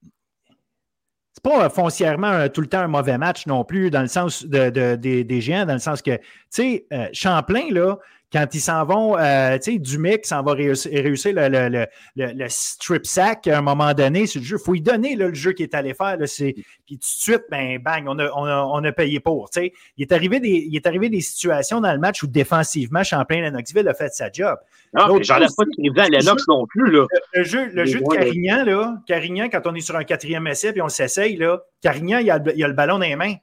pas 1.45 1.69
foncièrement 1.69 2.49
tout 2.49 2.63
le 2.63 2.67
temps 2.67 2.81
un 2.81 2.89
mauvais 2.89 3.19
match 3.19 3.47
non 3.47 3.65
plus, 3.65 3.91
dans 3.91 4.01
le 4.01 4.09
sens 4.09 4.47
de, 4.47 4.97
des 4.97 5.41
géants, 5.43 5.67
dans 5.67 5.75
le 5.75 5.79
sens 5.79 6.01
que, 6.01 6.17
tu 6.17 6.23
sais, 6.49 6.87
euh, 6.93 7.07
Champlain, 7.13 7.67
là, 7.71 7.99
quand 8.35 8.53
ils 8.53 8.61
s'en 8.61 8.85
vont, 8.85 9.17
euh, 9.17 9.57
tu 9.59 9.75
sais, 9.75 9.79
Dumic 9.79 10.27
s'en 10.27 10.43
va 10.43 10.55
réussir, 10.55 10.91
le, 10.93 11.87
le, 12.17 12.47
strip 12.49 13.07
sack 13.07 13.47
à 13.47 13.59
un 13.59 13.63
moment 13.63 13.95
donné 13.95 14.27
c'est 14.27 14.41
le 14.41 14.45
jeu. 14.45 14.57
Il 14.61 14.65
faut 14.65 14.73
lui 14.73 14.83
donner 14.83 15.15
le 15.15 15.33
jeu 15.33 15.53
qu'il 15.53 15.63
est 15.63 15.75
allé 15.75 15.95
faire. 15.95 16.17
Là, 16.17 16.27
puis 16.27 16.65
tout 16.89 16.97
de 16.97 17.05
suite, 17.05 17.43
ben, 17.49 17.79
bang, 17.79 18.07
on 18.09 18.19
a, 18.19 18.29
on 18.33 18.83
a, 18.83 18.93
payé 18.93 19.21
pour. 19.21 19.51
Il 19.57 19.71
est, 19.99 20.11
arrivé 20.11 20.41
des, 20.41 20.67
il 20.69 20.75
est 20.75 20.87
arrivé 20.89 21.09
des 21.09 21.21
situations 21.21 21.81
dans 21.81 21.93
le 21.93 22.01
match 22.01 22.25
où 22.25 22.27
défensivement, 22.27 23.05
Champlain-Lennoxville 23.05 23.87
a 23.87 23.95
fait 23.95 24.13
sa 24.13 24.33
job. 24.33 24.59
Non, 24.95 25.23
j'enlève 25.23 25.51
pas 25.57 25.65
de 25.65 26.01
à 26.01 26.09
Lennox 26.09 26.43
non 26.49 26.67
plus. 26.67 26.91
Là. 26.91 27.07
Le, 27.35 27.45
jeu, 27.45 27.67
le 27.73 27.85
jeu 27.85 28.01
de 28.01 28.15
Carignan, 28.15 28.65
là, 28.65 28.97
Carignan, 29.07 29.49
quand 29.49 29.63
on 29.67 29.77
est 29.77 29.81
sur 29.81 29.95
un 29.95 30.05
quatrième 30.05 30.49
essai 30.49 30.73
puis 30.73 30.83
on 30.83 30.89
s'essaye, 30.89 31.37
là, 31.37 31.61
Carignan, 31.81 32.19
il 32.19 32.31
a, 32.33 32.43
il 32.57 32.65
a 32.65 32.69
le 32.69 32.75
ballon 32.75 32.95
dans 32.95 33.05
les 33.05 33.15
mains. 33.15 33.37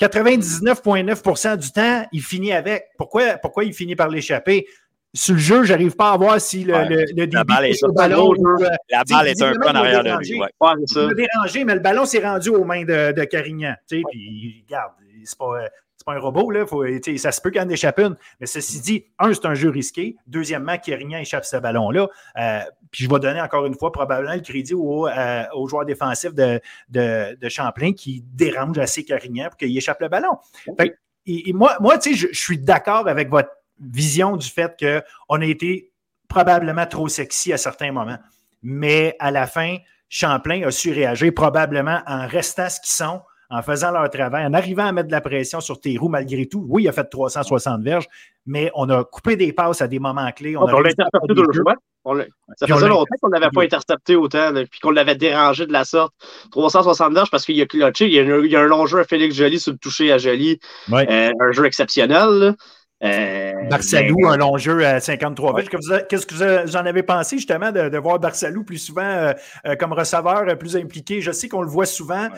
99,9% 0.00 1.56
du 1.56 1.70
temps, 1.70 2.06
il 2.12 2.22
finit 2.22 2.52
avec. 2.52 2.86
Pourquoi, 2.98 3.34
pourquoi 3.38 3.64
il 3.64 3.72
finit 3.72 3.96
par 3.96 4.08
l'échapper? 4.08 4.66
Sur 5.16 5.34
le 5.34 5.40
jeu, 5.40 5.62
je 5.62 5.72
n'arrive 5.72 5.94
pas 5.94 6.10
à 6.10 6.16
voir 6.16 6.40
si 6.40 6.64
le, 6.64 6.72
le, 6.88 7.04
le 7.16 7.26
la 7.30 7.44
balle 7.44 7.66
est, 7.66 7.80
ballon, 7.94 8.32
la 8.90 9.04
balle 9.04 9.28
est 9.28 9.40
un 9.40 9.52
peu 9.52 9.68
en 9.68 9.74
arrière 9.76 10.02
de 10.02 10.18
lui. 10.18 10.40
Ouais. 10.40 10.48
il 10.60 11.14
dérangé, 11.14 11.64
mais 11.64 11.74
le 11.74 11.80
ballon 11.80 12.04
s'est 12.04 12.18
rendu 12.18 12.48
aux 12.48 12.64
mains 12.64 12.84
de, 12.84 13.12
de 13.12 13.24
Carignan. 13.24 13.74
Puis, 13.88 14.64
regarde, 14.66 14.92
c'est 15.24 15.38
pas, 15.38 15.68
pas 16.04 16.14
un 16.14 16.18
robot, 16.18 16.50
là. 16.50 16.66
Faut, 16.66 16.84
ça 17.16 17.32
se 17.32 17.40
peut 17.40 17.50
qu'il 17.50 17.60
en 17.60 17.68
échappe 17.68 17.98
une. 17.98 18.16
Mais 18.40 18.46
ceci 18.46 18.80
dit, 18.80 19.04
un, 19.18 19.32
c'est 19.32 19.46
un 19.46 19.54
jeu 19.54 19.70
risqué. 19.70 20.16
Deuxièmement, 20.26 20.76
Carignan 20.78 21.18
échappe 21.18 21.44
ce 21.44 21.56
ballon-là. 21.56 22.08
Euh, 22.38 22.60
puis 22.90 23.04
je 23.04 23.10
vais 23.10 23.18
donner 23.18 23.40
encore 23.40 23.66
une 23.66 23.74
fois 23.74 23.92
probablement 23.92 24.34
le 24.34 24.40
crédit 24.40 24.74
au, 24.74 25.08
euh, 25.08 25.44
au 25.54 25.66
joueur 25.68 25.84
défensif 25.84 26.34
de, 26.34 26.60
de, 26.88 27.36
de, 27.40 27.48
Champlain 27.48 27.92
qui 27.92 28.22
dérange 28.32 28.78
assez 28.78 29.04
Carignan 29.04 29.48
pour 29.48 29.56
qu'il 29.56 29.76
échappe 29.76 30.00
le 30.00 30.08
ballon. 30.08 30.38
et, 31.26 31.52
moi, 31.52 31.76
moi 31.80 31.96
je, 32.04 32.28
je 32.32 32.38
suis 32.38 32.58
d'accord 32.58 33.08
avec 33.08 33.28
votre 33.28 33.50
vision 33.80 34.36
du 34.36 34.48
fait 34.48 34.74
qu'on 34.78 35.40
a 35.40 35.44
été 35.44 35.90
probablement 36.28 36.86
trop 36.86 37.08
sexy 37.08 37.52
à 37.52 37.56
certains 37.56 37.92
moments. 37.92 38.18
Mais 38.62 39.16
à 39.18 39.30
la 39.30 39.46
fin, 39.46 39.76
Champlain 40.08 40.62
a 40.66 40.70
su 40.70 40.92
réagir 40.92 41.32
probablement 41.34 42.00
en 42.06 42.26
restant 42.26 42.68
ce 42.68 42.80
qu'ils 42.80 42.94
sont, 42.94 43.20
en 43.54 43.62
faisant 43.62 43.92
leur 43.92 44.10
travail, 44.10 44.44
en 44.44 44.52
arrivant 44.52 44.86
à 44.86 44.90
mettre 44.90 45.06
de 45.06 45.12
la 45.12 45.20
pression 45.20 45.60
sur 45.60 45.80
tes 45.80 45.96
roues 45.96 46.08
malgré 46.08 46.46
tout. 46.46 46.66
Oui, 46.68 46.82
il 46.82 46.88
a 46.88 46.92
fait 46.92 47.04
360 47.04 47.82
verges, 47.82 48.08
mais 48.46 48.68
on 48.74 48.90
a 48.90 49.04
coupé 49.04 49.36
des 49.36 49.52
passes 49.52 49.80
à 49.80 49.86
des 49.86 50.00
moments 50.00 50.30
clés. 50.32 50.56
On, 50.56 50.66
l'a 50.66 50.90
intercepté 50.90 51.34
deux 51.34 51.44
fois. 51.62 51.76
ça 52.56 52.66
faisait 52.66 52.88
longtemps 52.88 53.14
qu'on 53.22 53.28
n'avait 53.28 53.50
pas 53.54 53.62
intercepté 53.62 54.16
autant, 54.16 54.52
puis 54.68 54.80
qu'on 54.80 54.90
l'avait 54.90 55.14
dérangé 55.14 55.66
de 55.66 55.72
la 55.72 55.84
sorte. 55.84 56.12
360 56.50 57.14
verges 57.14 57.30
parce 57.30 57.44
qu'il 57.44 57.60
a 57.62 57.66
clutché. 57.66 58.06
Il 58.06 58.12
y 58.12 58.56
a, 58.56 58.60
un, 58.60 58.66
long 58.66 58.86
jeu 58.86 58.98
à 58.98 59.04
Félix 59.04 59.36
Joly 59.36 59.60
sur 59.60 59.70
le 59.70 59.78
toucher 59.78 60.10
à 60.10 60.18
Joly. 60.18 60.58
Euh, 60.92 61.30
un 61.38 61.52
jeu 61.52 61.64
exceptionnel. 61.64 62.56
Barcelou, 63.68 64.26
un 64.26 64.36
long 64.36 64.56
jeu 64.56 64.84
à 64.84 65.00
53 65.00 65.62
Qu'est-ce 66.08 66.26
que 66.26 66.64
vous 66.64 66.76
en 66.76 66.86
avez 66.86 67.02
pensé 67.02 67.36
justement 67.36 67.72
de, 67.72 67.98
voir 67.98 68.18
Barcelou 68.18 68.64
plus 68.64 68.78
souvent 68.78 69.02
euh, 69.02 69.32
euh, 69.66 69.76
comme 69.76 69.92
receveur 69.92 70.56
plus 70.58 70.76
impliqué? 70.76 71.20
Je 71.20 71.30
sais 71.30 71.48
qu'on 71.48 71.62
le 71.62 71.68
voit 71.68 71.86
souvent, 71.86 72.28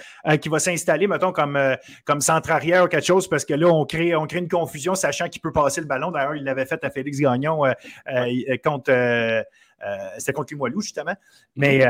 qui 0.41 0.49
va 0.49 0.59
s'installer, 0.59 1.07
mettons, 1.07 1.33
comme, 1.33 1.59
comme 2.05 2.21
centre 2.21 2.51
arrière 2.51 2.85
ou 2.85 2.89
quelque 2.89 3.07
chose, 3.07 3.29
parce 3.29 3.45
que 3.45 3.55
là, 3.55 3.69
on 3.69 3.85
crée, 3.85 4.15
on 4.15 4.27
crée 4.27 4.39
une 4.39 4.49
confusion, 4.49 4.95
sachant 4.95 5.29
qu'il 5.29 5.41
peut 5.41 5.53
passer 5.53 5.81
le 5.81 5.87
ballon. 5.87 6.11
D'ailleurs, 6.11 6.37
il 6.37 6.45
l'avait 6.45 6.67
fait 6.67 6.83
à 6.85 6.91
Félix 6.91 7.19
Gagnon 7.19 7.63
contre 8.65 9.45
c'était 10.19 10.33
contre 10.33 10.53
Limoilou, 10.53 10.81
justement. 10.81 11.15
Mais, 11.55 11.87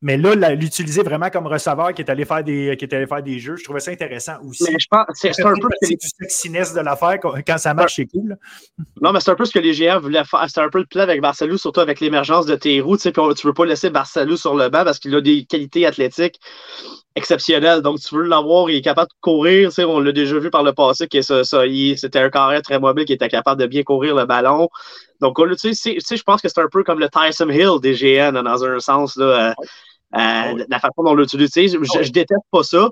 mais 0.00 0.16
là, 0.16 0.54
l'utiliser 0.54 1.02
vraiment 1.02 1.28
comme 1.28 1.48
receveur 1.48 1.92
qui 1.92 2.02
est 2.02 2.10
allé 2.10 2.24
faire 2.24 2.44
des, 2.44 2.76
qui 2.78 2.84
est 2.84 2.94
allé 2.94 3.06
faire 3.06 3.22
des 3.22 3.40
jeux, 3.40 3.56
je 3.56 3.64
trouvais 3.64 3.80
ça 3.80 3.90
intéressant 3.90 4.34
aussi. 4.44 4.64
Mais 4.64 4.78
je 4.78 4.86
pense 4.88 5.06
c'est 5.14 5.44
un 5.44 5.54
peu 5.54 5.68
c'est 5.82 5.96
du 5.96 6.08
sexiness 6.20 6.72
de 6.72 6.80
l'affaire 6.80 7.18
quand 7.20 7.58
ça 7.58 7.74
marche, 7.74 7.96
c'est 7.96 8.06
cool. 8.06 8.36
Non, 9.00 9.12
mais 9.12 9.20
c'est 9.20 9.30
un 9.30 9.34
peu 9.34 9.44
ce 9.44 9.52
que 9.52 9.58
les 9.58 9.72
GR 9.72 10.00
voulaient 10.00 10.24
faire. 10.24 10.44
C'est 10.48 10.60
un 10.60 10.68
peu 10.68 10.78
le 10.78 10.86
plan 10.86 11.02
avec 11.02 11.20
Barcelou, 11.20 11.56
surtout 11.56 11.80
avec 11.80 12.00
l'émergence 12.00 12.46
de 12.46 12.54
Théroux. 12.56 12.96
Tu 12.96 13.02
sais, 13.02 13.12
tu 13.12 13.46
veux 13.46 13.52
pas 13.52 13.64
laisser 13.64 13.90
Barcelou 13.90 14.36
sur 14.36 14.54
le 14.54 14.68
banc 14.68 14.84
parce 14.84 14.98
qu'il 14.98 15.14
a 15.14 15.20
des 15.20 15.44
qualités 15.44 15.86
athlétiques 15.86 16.40
exceptionnelles. 17.14 17.82
Donc, 17.82 18.00
tu 18.00 18.14
veux 18.14 18.22
l'avoir, 18.22 18.70
il 18.70 18.76
est 18.76 18.80
capable 18.80 19.08
de 19.08 19.16
courir. 19.20 19.68
Tu 19.68 19.76
sais, 19.76 19.84
on 19.84 20.00
l'a 20.00 20.12
déjà 20.12 20.38
vu 20.38 20.50
par 20.50 20.62
le 20.62 20.72
passé 20.72 21.06
que 21.06 21.22
ça, 21.22 21.44
ça 21.44 21.62
c'était 21.96 22.20
un 22.20 22.30
carré 22.30 22.62
très 22.62 22.78
mobile 22.78 23.04
qui 23.04 23.12
était 23.12 23.28
capable 23.28 23.60
de 23.60 23.66
bien 23.66 23.82
courir 23.82 24.14
le 24.14 24.24
ballon. 24.26 24.68
Donc, 25.20 25.36
tu 25.58 25.74
sais, 25.74 25.98
je 26.00 26.22
pense 26.22 26.40
que 26.40 26.48
c'est 26.48 26.60
un 26.60 26.68
peu 26.70 26.82
comme 26.84 27.00
le 27.00 27.08
Tyson 27.08 27.48
Hill 27.50 27.80
des 27.80 27.94
GN 27.94 28.40
dans 28.42 28.64
un 28.64 28.78
sens. 28.80 29.16
Là, 29.16 29.50
euh, 29.50 29.64
euh, 30.16 30.54
oh 30.54 30.58
la 30.68 30.78
façon 30.78 31.02
dont 31.02 31.10
on 31.10 31.14
l'utilise. 31.14 31.52
Je, 31.54 32.02
je, 32.02 32.10
déteste 32.10 32.40
pas 32.50 32.62
ça. 32.62 32.90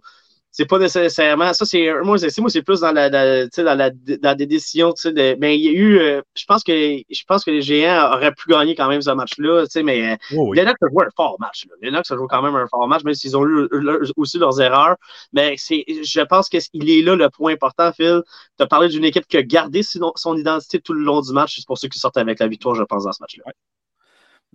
C'est 0.50 0.64
pas 0.64 0.78
nécessairement. 0.78 1.52
Ça, 1.52 1.66
c'est 1.66 1.92
moi, 2.02 2.18
c'est 2.18 2.62
plus 2.62 2.80
dans 2.80 2.92
la, 2.92 3.10
dans 3.10 3.48
la, 3.64 3.90
dans 3.90 4.36
des 4.36 4.46
décisions. 4.46 4.94
De, 5.04 5.36
mais 5.38 5.58
il 5.58 5.64
y 5.64 5.68
a 5.68 5.72
eu. 5.72 5.98
Euh, 5.98 6.22
je 6.34 6.44
pense 6.46 6.62
que 6.62 6.72
je 6.72 7.22
pense 7.26 7.44
que 7.44 7.50
les 7.50 7.60
géants 7.60 8.10
auraient 8.14 8.32
pu 8.32 8.50
gagner 8.50 8.74
quand 8.74 8.88
même 8.88 9.02
ce 9.02 9.10
match-là. 9.10 9.64
Mais 9.82 10.12
euh, 10.12 10.16
oui. 10.32 10.56
les 10.56 10.64
Knox 10.64 10.78
joué 10.80 11.04
un 11.04 11.10
fort 11.14 11.36
match. 11.40 11.66
Là. 11.66 11.74
Les 11.82 11.90
Knox 11.90 12.08
joué 12.08 12.26
quand 12.28 12.42
même 12.42 12.54
un 12.54 12.66
fort 12.68 12.88
match, 12.88 13.04
même 13.04 13.14
s'ils 13.14 13.36
ont 13.36 13.46
eu 13.46 13.68
aussi 14.16 14.38
leurs 14.38 14.58
erreurs. 14.60 14.96
Mais 15.32 15.56
c'est, 15.58 15.84
je 15.88 16.20
pense 16.22 16.48
qu'il 16.48 16.90
est 16.90 17.02
là 17.02 17.16
le 17.16 17.28
point 17.28 17.52
important, 17.52 17.92
Phil. 17.92 18.22
Tu 18.58 18.62
as 18.62 18.66
parlé 18.66 18.88
d'une 18.88 19.04
équipe 19.04 19.26
qui 19.26 19.36
a 19.36 19.42
gardé 19.42 19.82
son, 19.82 20.12
son 20.16 20.36
identité 20.36 20.80
tout 20.80 20.94
le 20.94 21.02
long 21.02 21.20
du 21.20 21.32
match. 21.32 21.56
C'est 21.56 21.66
pour 21.66 21.76
ceux 21.76 21.88
qui 21.88 21.98
sortent 21.98 22.16
avec 22.16 22.40
la 22.40 22.48
victoire, 22.48 22.74
je 22.74 22.82
pense, 22.82 23.04
dans 23.04 23.12
ce 23.12 23.22
match-là. 23.22 23.52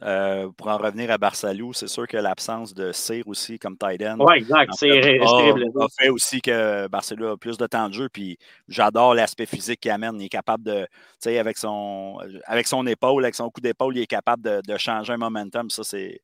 Euh, 0.03 0.49
pour 0.57 0.67
en 0.67 0.77
revenir 0.77 1.11
à 1.11 1.17
Barcelou, 1.19 1.73
c'est 1.73 1.87
sûr 1.87 2.07
que 2.07 2.17
l'absence 2.17 2.73
de 2.73 2.91
Cyr 2.91 3.27
aussi 3.27 3.59
comme 3.59 3.77
tight 3.77 4.01
end. 4.01 4.17
Oui, 4.19 4.35
exact. 4.37 4.71
C'est 4.75 4.89
terrible. 4.89 5.65
A 5.79 5.85
fait 5.99 6.09
aussi 6.09 6.41
que 6.41 6.87
Barcelou 6.87 7.27
a 7.27 7.37
plus 7.37 7.57
de 7.57 7.67
temps 7.67 7.87
de 7.87 7.93
jeu. 7.93 8.09
Puis 8.09 8.37
j'adore 8.67 9.13
l'aspect 9.13 9.45
physique 9.45 9.79
qu'il 9.79 9.91
amène. 9.91 10.19
Il 10.19 10.25
est 10.25 10.29
capable 10.29 10.63
de, 10.63 10.81
tu 10.81 10.89
sais, 11.19 11.37
avec 11.37 11.57
son, 11.57 12.17
avec 12.45 12.67
son 12.67 12.87
épaule, 12.87 13.23
avec 13.23 13.35
son 13.35 13.49
coup 13.51 13.61
d'épaule, 13.61 13.95
il 13.95 14.01
est 14.01 14.07
capable 14.07 14.61
de, 14.61 14.77
changer 14.77 15.13
un 15.13 15.17
momentum. 15.17 15.69
Ça, 15.69 15.83
c'est 15.83 16.21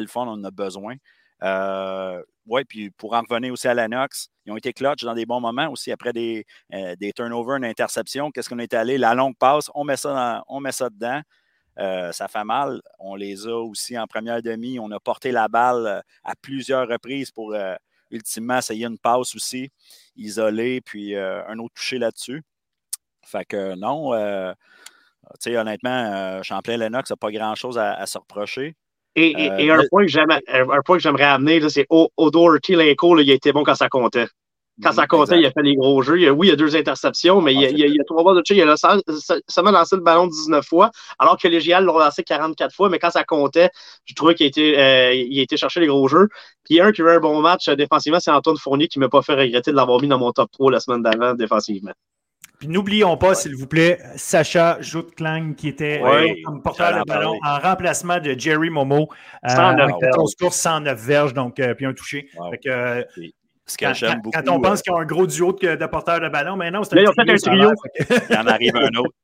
le 0.00 0.06
fun, 0.08 0.22
on 0.22 0.32
en 0.32 0.44
a 0.44 0.50
besoin. 0.50 0.96
Euh, 1.42 2.20
oui, 2.46 2.64
puis 2.64 2.90
pour 2.90 3.14
en 3.14 3.20
revenir 3.20 3.52
aussi 3.52 3.68
à 3.68 3.74
Lennox, 3.74 4.28
ils 4.44 4.52
ont 4.52 4.56
été 4.56 4.72
clutch 4.72 5.04
dans 5.04 5.14
des 5.14 5.24
bons 5.24 5.40
moments 5.40 5.70
aussi 5.70 5.92
après 5.92 6.12
des, 6.12 6.44
euh, 6.74 6.96
des 6.96 7.12
turnovers, 7.12 7.58
une 7.58 7.64
interception. 7.64 8.32
Qu'est-ce 8.32 8.48
qu'on 8.48 8.58
est 8.58 8.74
allé? 8.74 8.98
La 8.98 9.14
longue 9.14 9.36
passe, 9.38 9.70
on 9.74 9.84
met 9.84 9.96
ça, 9.96 10.42
on 10.48 10.58
met 10.58 10.72
ça 10.72 10.90
dedans. 10.90 11.22
Euh, 11.78 12.12
ça 12.12 12.28
fait 12.28 12.44
mal. 12.44 12.80
On 12.98 13.14
les 13.14 13.46
a 13.46 13.56
aussi 13.56 13.98
en 13.98 14.06
première 14.06 14.42
demi. 14.42 14.78
On 14.78 14.90
a 14.90 15.00
porté 15.00 15.32
la 15.32 15.48
balle 15.48 15.86
euh, 15.86 16.00
à 16.24 16.34
plusieurs 16.36 16.88
reprises 16.88 17.30
pour 17.30 17.54
euh, 17.54 17.74
ultimement 18.10 18.58
essayer 18.58 18.86
une 18.86 18.98
passe 18.98 19.34
aussi, 19.34 19.70
isolée, 20.16 20.80
puis 20.80 21.16
un 21.16 21.56
autre 21.60 21.74
touché 21.74 21.98
là-dessus. 21.98 22.42
Fait 23.24 23.44
que 23.44 23.76
non, 23.76 24.10
tu 25.40 25.52
sais, 25.52 25.56
honnêtement, 25.56 26.42
Champlain-Lennox 26.42 27.10
n'a 27.10 27.16
pas 27.16 27.30
grand-chose 27.30 27.78
à, 27.78 28.04
se 28.06 28.18
reprocher. 28.18 28.74
Et, 29.14 29.70
un, 29.70 29.84
point 29.90 30.04
que 30.04 30.98
j'aimerais 30.98 31.24
amener, 31.24 31.68
c'est 31.68 31.86
Odor 31.88 32.58
Tilenko, 32.60 33.16
il 33.20 33.30
a 33.30 33.34
été 33.34 33.52
bon 33.52 33.62
quand 33.62 33.76
ça 33.76 33.88
comptait. 33.88 34.26
Quand 34.82 34.92
ça 34.92 35.06
comptait, 35.06 35.38
il 35.38 35.46
a 35.46 35.50
fait 35.50 35.62
les 35.62 35.74
gros 35.74 36.02
jeux. 36.02 36.30
oui, 36.30 36.48
il 36.48 36.50
y 36.50 36.52
a 36.52 36.56
deux 36.56 36.76
interceptions, 36.76 37.40
mais 37.40 37.52
il, 37.52 37.60
y 37.60 37.66
a, 37.66 37.70
il, 37.70 37.78
y 37.78 38.00
a, 38.00 38.04
trois 38.04 38.24
balles 38.24 38.36
de 38.36 38.40
toucher. 38.40 38.60
Il 38.60 38.68
a 38.68 38.76
seulement 38.76 39.70
lancé 39.70 39.96
le 39.96 40.02
ballon 40.02 40.26
19 40.26 40.64
fois, 40.64 40.90
alors 41.18 41.36
que 41.36 41.48
les 41.48 41.60
GIAL 41.60 41.84
l'ont 41.84 41.98
lancé 41.98 42.22
44 42.22 42.74
fois. 42.74 42.88
Mais 42.88 42.98
quand 42.98 43.10
ça 43.10 43.24
comptait, 43.24 43.70
je 44.04 44.14
trouvais 44.14 44.34
qu'il 44.34 44.44
a, 44.44 44.48
été, 44.48 44.78
euh, 44.78 45.12
il 45.14 45.38
a 45.38 45.42
été 45.42 45.56
chercher 45.56 45.80
les 45.80 45.86
gros 45.86 46.08
jeux. 46.08 46.28
Puis 46.64 46.80
un 46.80 46.92
qui 46.92 47.02
a 47.02 47.04
eu 47.04 47.10
un 47.10 47.20
bon 47.20 47.40
match 47.40 47.68
euh, 47.68 47.76
défensivement, 47.76 48.20
c'est 48.20 48.30
Antoine 48.30 48.56
Fournier 48.56 48.88
qui 48.88 48.98
ne 48.98 49.04
m'a 49.04 49.08
pas 49.08 49.22
fait 49.22 49.34
regretter 49.34 49.70
de 49.70 49.76
l'avoir 49.76 50.00
mis 50.00 50.08
dans 50.08 50.18
mon 50.18 50.32
top 50.32 50.50
3 50.52 50.72
la 50.72 50.80
semaine 50.80 51.02
d'avant 51.02 51.34
défensivement. 51.34 51.92
Puis 52.58 52.68
n'oublions 52.68 53.16
pas, 53.16 53.34
s'il 53.34 53.56
vous 53.56 53.66
plaît, 53.66 53.98
Sacha 54.16 54.78
Jout-Klang 54.82 55.54
qui 55.54 55.68
était 55.68 56.02
euh, 56.04 56.34
comme 56.44 56.62
porteur 56.62 57.00
de 57.00 57.04
ballon 57.06 57.38
en 57.42 57.58
remplacement 57.58 58.18
de 58.18 58.34
Jerry 58.38 58.68
Momo. 58.68 59.08
109 59.46 59.92
courses, 60.38 60.56
109 60.56 61.00
verges, 61.00 61.32
donc 61.32 61.54
puis 61.54 61.86
un 61.86 61.94
touché. 61.94 62.28
Quand, 63.78 63.92
on 64.48 64.58
euh, 64.58 64.60
pense 64.60 64.82
qu'ils 64.82 64.92
ont 64.92 64.98
un 64.98 65.04
gros 65.04 65.26
duo 65.26 65.52
de, 65.52 65.86
porteurs 65.86 66.20
de 66.20 66.28
ballon, 66.28 66.56
mais 66.56 66.70
non, 66.70 66.82
c'est 66.82 66.98
un, 66.98 67.12
fait 67.12 67.30
un 67.30 67.36
trio. 67.36 67.70
Il 68.30 68.36
en 68.36 68.46
arrive 68.46 68.76
un 68.76 68.94
autre. 68.98 69.14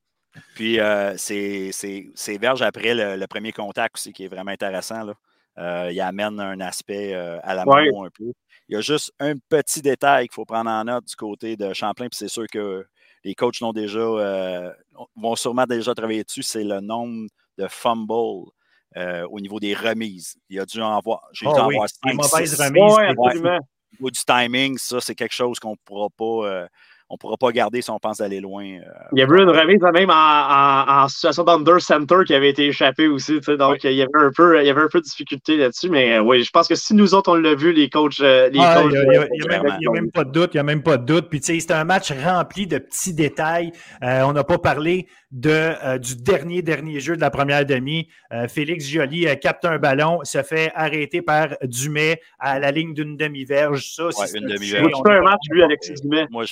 Puis 0.55 0.78
euh, 0.78 1.14
c'est 1.16 2.39
Verge 2.41 2.62
après 2.62 2.95
le, 2.95 3.26
premier 3.26 3.53
contact 3.53 3.97
aussi 3.97 4.12
qui 4.12 4.24
est 4.24 4.28
vraiment 4.28 4.51
intéressant. 4.51 5.05
Là. 5.05 5.14
Euh, 5.59 5.91
il 5.91 6.01
amène 6.01 6.39
un 6.39 6.61
aspect 6.61 7.14
à 7.14 7.55
la 7.55 7.66
ouais. 7.66 7.89
un 7.89 8.11
peu. 8.11 8.32
Il 8.68 8.74
y 8.74 8.76
a 8.76 8.80
juste 8.80 9.12
un 9.20 9.34
petit 9.49 9.80
détail 9.80 10.28
qu'il 10.28 10.34
faut 10.34 10.45
prendre 10.45 10.70
en 10.70 10.84
note 10.84 11.07
du 11.07 11.16
côté 11.16 11.57
de 11.57 11.72
Champlain, 11.72 12.09
puis 12.09 12.18
c'est 12.18 12.28
sûr 12.28 12.47
que 12.53 12.84
les 13.24 13.34
coachs 13.34 13.61
l'ont 13.61 13.72
déjà, 13.72 14.74
vont 15.16 15.37
sûrement 15.37 15.66
déjà 15.66 15.95
travailler 15.95 16.24
dessus, 16.24 16.43
c'est 16.43 16.64
le 16.64 16.80
nombre 16.80 17.28
de 17.59 17.66
fumbles 17.68 18.12
au 18.12 19.41
niveau 19.41 19.61
des 19.61 19.74
remises. 19.74 20.37
Il 20.51 20.61
a 20.61 20.66
dû 20.66 20.80
en 20.82 21.01
voir. 21.01 21.22
J'ai 21.32 21.47
oh, 21.47 21.55
dû 21.55 21.61
en 21.61 21.70
voir 21.70 21.89
5, 21.89 22.14
mauvaises 22.14 22.61
remises 22.61 23.61
niveau 23.99 24.11
du 24.11 24.20
timing, 24.24 24.78
ça, 24.78 25.01
c'est 25.01 25.14
quelque 25.14 25.34
chose 25.34 25.59
qu'on 25.59 25.72
ne 25.72 25.76
pourra 25.84 26.09
pas. 26.11 26.68
Euh, 27.07 27.14
on 27.14 27.16
pourra 27.16 27.36
pas 27.36 27.50
garder 27.52 27.82
si 27.82 27.90
on 27.90 27.98
pense 27.98 28.20
aller 28.20 28.40
loin. 28.40 28.64
Euh, 28.64 28.80
il 29.12 29.18
y 29.18 29.22
avait 29.22 29.42
une 29.42 29.50
remise 29.50 29.80
même 29.80 30.11
en, 30.11 31.02
en, 31.04 31.09
situation 31.09 31.44
d'under 31.44 31.80
center 31.80 32.16
qui 32.26 32.34
avait 32.34 32.50
été 32.50 32.66
échappée 32.66 33.09
aussi. 33.09 33.40
Donc, 33.40 33.84
il, 33.84 33.92
y 33.92 34.02
avait 34.02 34.11
un 34.14 34.30
peu, 34.34 34.61
il 34.61 34.66
y 34.66 34.70
avait 34.70 34.82
un 34.82 34.88
peu 34.88 35.00
de 35.00 35.04
difficulté 35.04 35.57
là-dessus. 35.57 35.88
Mais 35.88 36.16
euh, 36.16 36.22
oui, 36.22 36.42
je 36.42 36.50
pense 36.50 36.68
que 36.68 36.74
si 36.74 36.94
nous 36.94 37.14
autres, 37.14 37.32
on 37.32 37.36
l'a 37.36 37.54
vu, 37.54 37.72
les 37.72 37.88
coachs. 37.88 38.18
Les 38.18 38.50
il 38.52 38.61
n'y 38.61 38.64
a, 38.64 39.90
même 39.92 40.11
pas 40.11 40.24
de 40.24 40.30
doute. 40.30 40.50
Il 40.54 40.57
n'y 40.57 40.61
a 40.61 40.64
même 40.64 40.82
pas 40.82 40.96
de 40.96 41.04
doute. 41.04 41.28
Puis, 41.28 41.40
tu 41.40 41.54
sais, 41.54 41.61
c'est 41.61 41.72
un 41.72 41.84
match 41.84 42.12
rempli 42.12 42.66
de 42.66 42.78
petits 42.78 43.14
détails. 43.14 43.72
on 44.02 44.32
n'a 44.32 44.44
pas 44.44 44.59
parlé 44.59 45.07
de, 45.32 45.50
euh, 45.50 45.98
du 45.98 46.16
dernier, 46.16 46.62
dernier 46.62 47.00
jeu 47.00 47.16
de 47.16 47.20
la 47.20 47.30
première 47.30 47.66
demi. 47.66 48.09
Euh, 48.32 48.48
Félix 48.48 48.86
Joly 48.86 49.26
euh, 49.26 49.34
capte 49.34 49.64
un 49.64 49.78
ballon, 49.78 50.20
se 50.22 50.42
fait 50.42 50.72
arrêter 50.74 51.20
par 51.20 51.48
Dumais 51.62 52.20
à 52.38 52.59
la 52.59 52.70
ligne 52.70 52.94
d'une 52.94 53.16
demi-verge. 53.16 53.92
Ça, 53.94 54.11
c'est 54.12 54.38
une 54.38 54.46
demi-verge. 54.46 54.92
un 55.04 55.20
match, 55.22 55.40
lui, 55.50 55.62
Alexis 55.62 55.94
Dumais. 56.02 56.26
Moi, 56.30 56.44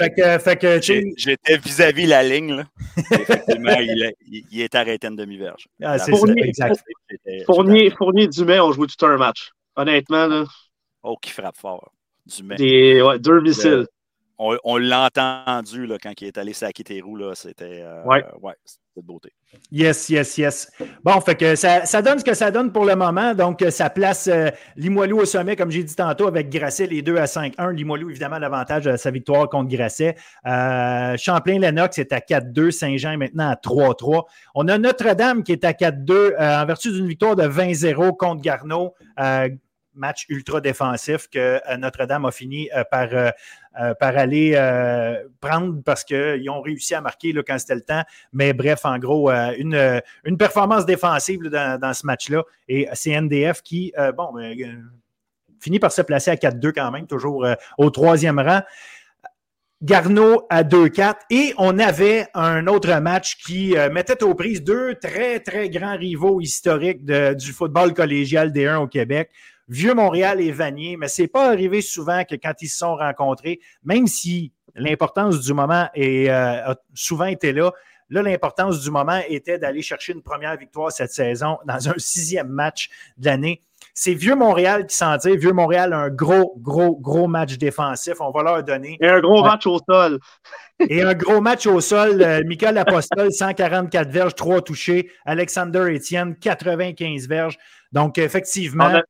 j'étais 1.16 1.56
vis-à-vis 1.58 2.06
la 2.06 2.22
ligne. 2.22 2.54
Là. 2.56 2.64
Effectivement, 2.96 3.76
il, 3.78 4.60
est 4.60 4.74
arrêté 4.74 5.06
une 5.06 5.16
demi-verge. 5.16 5.66
Ah, 5.82 5.98
Fournier, 5.98 6.52
Fournier, 7.46 7.90
Fournier, 7.90 8.28
Dumais 8.28 8.60
ont 8.60 8.72
joué 8.72 8.86
tout 8.86 9.06
un 9.06 9.16
match. 9.16 9.50
Honnêtement. 9.76 10.26
Là. 10.26 10.44
Oh, 11.02 11.16
qui 11.20 11.30
frappe 11.30 11.56
fort. 11.56 11.92
Dumais. 12.26 12.56
Des, 12.56 13.02
ouais, 13.02 13.18
deux 13.18 13.40
missiles 13.40 13.86
on, 14.38 14.76
l'a 14.76 15.06
entendu 15.06 15.86
là, 15.86 15.98
quand 15.98 16.12
il 16.20 16.26
est 16.26 16.38
allé 16.38 16.52
saquer 16.52 16.84
tes 16.84 17.00
roues. 17.00 17.34
C'était 17.34 17.82
euh, 17.82 18.02
ouais. 18.04 18.54
De 18.96 19.02
beauté. 19.02 19.32
Yes, 19.70 20.08
yes, 20.08 20.38
yes. 20.38 20.70
Bon, 21.02 21.20
fait 21.20 21.34
que 21.34 21.54
ça, 21.56 22.02
donne 22.02 22.18
ce 22.18 22.24
que 22.24 22.34
ça 22.34 22.50
donne 22.50 22.72
pour 22.72 22.84
le 22.84 22.96
moment. 22.96 23.34
Donc, 23.34 23.64
ça 23.70 23.90
place 23.90 24.28
euh, 24.28 24.50
Limoilou 24.76 25.20
au 25.20 25.24
sommet, 25.24 25.56
comme 25.56 25.70
j'ai 25.70 25.82
dit 25.82 25.94
tantôt, 25.94 26.26
avec 26.26 26.50
Grasset, 26.50 26.86
les 26.86 27.02
deux 27.02 27.16
à 27.16 27.24
5-1. 27.24 27.72
Limoilou, 27.72 28.10
évidemment, 28.10 28.38
l'avantage 28.38 28.84
de 28.84 28.96
sa 28.96 29.10
victoire 29.10 29.48
contre 29.48 29.68
Grasset. 29.68 30.16
Euh, 30.46 31.16
Champlain-Lennox 31.16 31.98
est 31.98 32.12
à 32.12 32.20
4-2. 32.20 32.70
Saint-Jean 32.70 33.16
maintenant 33.16 33.50
à 33.50 33.54
3-3. 33.54 34.24
On 34.54 34.68
a 34.68 34.78
Notre-Dame 34.78 35.42
qui 35.42 35.52
est 35.52 35.64
à 35.64 35.72
4-2 35.72 36.36
en 36.38 36.66
vertu 36.66 36.90
d'une 36.90 37.06
victoire 37.06 37.36
de 37.36 37.44
20-0 37.44 38.16
contre 38.16 38.42
Garneau 38.42 38.94
match 39.94 40.26
ultra 40.28 40.60
défensif 40.60 41.28
que 41.28 41.60
Notre-Dame 41.76 42.24
a 42.24 42.30
fini 42.30 42.68
par 42.90 43.08
euh, 43.80 43.92
par 43.92 44.16
aller 44.16 44.52
euh, 44.54 45.24
prendre 45.40 45.82
parce 45.82 46.04
qu'ils 46.04 46.48
ont 46.48 46.60
réussi 46.60 46.94
à 46.94 47.00
marquer 47.00 47.34
quand 47.44 47.58
c'était 47.58 47.74
le 47.74 47.80
temps. 47.80 48.04
Mais 48.32 48.52
bref, 48.52 48.84
en 48.84 48.98
gros, 48.98 49.32
euh, 49.32 49.52
une, 49.58 50.00
une 50.24 50.36
performance 50.38 50.86
défensive 50.86 51.42
dans, 51.48 51.92
ce 51.92 52.06
match-là. 52.06 52.44
Et 52.68 52.86
c'est 52.92 53.20
NDF 53.20 53.62
qui, 53.62 53.92
bon, 54.16 54.32
ben, 54.32 54.84
finit 55.60 55.80
par 55.80 55.90
se 55.90 56.02
placer 56.02 56.30
à 56.30 56.36
4-2 56.36 56.72
quand 56.72 56.90
même, 56.92 57.08
toujours 57.08 57.46
au 57.78 57.90
troisième 57.90 58.38
rang. 58.38 58.60
Garneau 59.82 60.46
à 60.50 60.62
2-4. 60.62 61.14
Et 61.30 61.52
on 61.58 61.78
avait 61.80 62.28
un 62.34 62.68
autre 62.68 62.94
match 63.00 63.38
qui 63.44 63.74
mettait 63.92 64.22
aux 64.22 64.34
prises 64.34 64.62
deux 64.62 64.94
très, 64.94 65.40
très 65.40 65.68
grands 65.68 65.96
rivaux 65.96 66.40
historiques 66.40 67.04
du 67.04 67.52
football 67.52 67.92
collégial 67.92 68.52
D1 68.52 68.76
au 68.76 68.86
Québec. 68.86 69.30
Vieux 69.68 69.94
Montréal 69.94 70.40
et 70.40 70.52
Vanier, 70.52 70.96
mais 70.96 71.08
ce 71.08 71.22
n'est 71.22 71.28
pas 71.28 71.48
arrivé 71.48 71.80
souvent 71.80 72.24
que 72.24 72.34
quand 72.34 72.54
ils 72.60 72.68
se 72.68 72.78
sont 72.78 72.96
rencontrés, 72.96 73.60
même 73.82 74.06
si 74.06 74.52
l'importance 74.74 75.40
du 75.40 75.54
moment 75.54 75.88
est, 75.94 76.28
euh, 76.28 76.72
a 76.72 76.76
souvent 76.94 77.26
été 77.26 77.52
là, 77.52 77.72
là, 78.10 78.22
l'importance 78.22 78.80
du 78.80 78.90
moment 78.90 79.20
était 79.28 79.58
d'aller 79.58 79.82
chercher 79.82 80.12
une 80.12 80.22
première 80.22 80.56
victoire 80.56 80.92
cette 80.92 81.12
saison 81.12 81.58
dans 81.66 81.88
un 81.88 81.94
sixième 81.98 82.48
match 82.48 82.88
de 83.16 83.26
l'année. 83.26 83.60
c'est 83.92 84.14
Vieux 84.14 84.34
Montréal 84.34 84.86
qui 84.86 84.96
s'en 84.96 85.16
tire. 85.18 85.36
Vieux 85.36 85.52
Montréal 85.52 85.92
a 85.92 85.98
un 85.98 86.10
gros, 86.10 86.54
gros, 86.58 86.96
gros 86.96 87.28
match 87.28 87.56
défensif. 87.58 88.14
On 88.20 88.30
va 88.30 88.42
leur 88.42 88.62
donner. 88.62 88.98
Et 89.00 89.08
un 89.08 89.20
gros 89.20 89.42
match 89.42 89.66
au 89.66 89.78
sol. 89.88 90.18
Et 90.88 91.02
un 91.02 91.14
gros 91.14 91.40
match 91.40 91.66
au 91.66 91.80
sol. 91.80 92.20
Euh, 92.20 92.42
Michael 92.44 92.78
Apostol, 92.78 93.32
144 93.32 94.08
verges, 94.10 94.34
3 94.34 94.62
touchés. 94.62 95.10
Alexander 95.24 95.94
Etienne, 95.94 96.36
95 96.36 97.28
verges. 97.28 97.56
Donc, 97.92 98.18
effectivement, 98.18 98.86
on 98.90 98.96
a, 98.96 99.02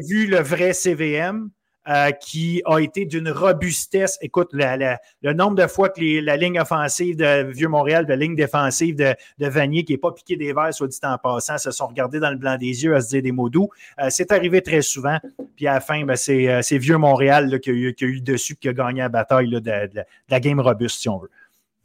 vu, 0.00 0.26
le 0.26 0.40
vrai 0.40 0.72
CVM. 0.72 1.50
Euh, 1.88 2.10
qui 2.10 2.60
a 2.66 2.80
été 2.80 3.06
d'une 3.06 3.30
robustesse. 3.30 4.18
Écoute, 4.20 4.50
le 4.52 5.32
nombre 5.32 5.54
de 5.54 5.66
fois 5.66 5.88
que 5.88 6.20
la 6.20 6.36
ligne 6.36 6.60
offensive 6.60 7.16
de 7.16 7.50
Vieux-Montréal, 7.50 8.04
la 8.06 8.16
ligne 8.16 8.34
défensive 8.34 8.94
de, 8.94 9.14
Vanier, 9.38 9.84
qui 9.84 9.92
n'est 9.92 9.98
pas 9.98 10.12
piqué 10.12 10.36
des 10.36 10.52
verres, 10.52 10.74
soit 10.74 10.88
dit 10.88 10.98
en 11.02 11.16
passant, 11.16 11.56
se 11.56 11.70
sont 11.70 11.86
regardés 11.86 12.20
dans 12.20 12.28
le 12.28 12.36
blanc 12.36 12.58
des 12.58 12.84
yeux 12.84 12.94
à 12.94 13.00
se 13.00 13.08
dire 13.08 13.22
des 13.22 13.32
mots 13.32 13.48
doux. 13.48 13.70
Euh, 14.02 14.08
c'est 14.10 14.32
arrivé 14.32 14.60
très 14.60 14.82
souvent. 14.82 15.16
Puis 15.56 15.66
à 15.66 15.74
la 15.74 15.80
fin, 15.80 16.04
ben, 16.04 16.14
c'est 16.14 16.76
Vieux-Montréal 16.76 17.58
qui, 17.58 17.70
a 17.70 17.72
eu 17.72 17.96
le 18.00 18.20
dessus 18.20 18.54
qui 18.56 18.68
a 18.68 18.74
gagné 18.74 19.00
la 19.00 19.08
bataille 19.08 19.48
de, 19.48 20.04
la 20.28 20.40
game 20.40 20.60
robuste, 20.60 21.00
si 21.00 21.08
on 21.08 21.16
veut. 21.16 21.30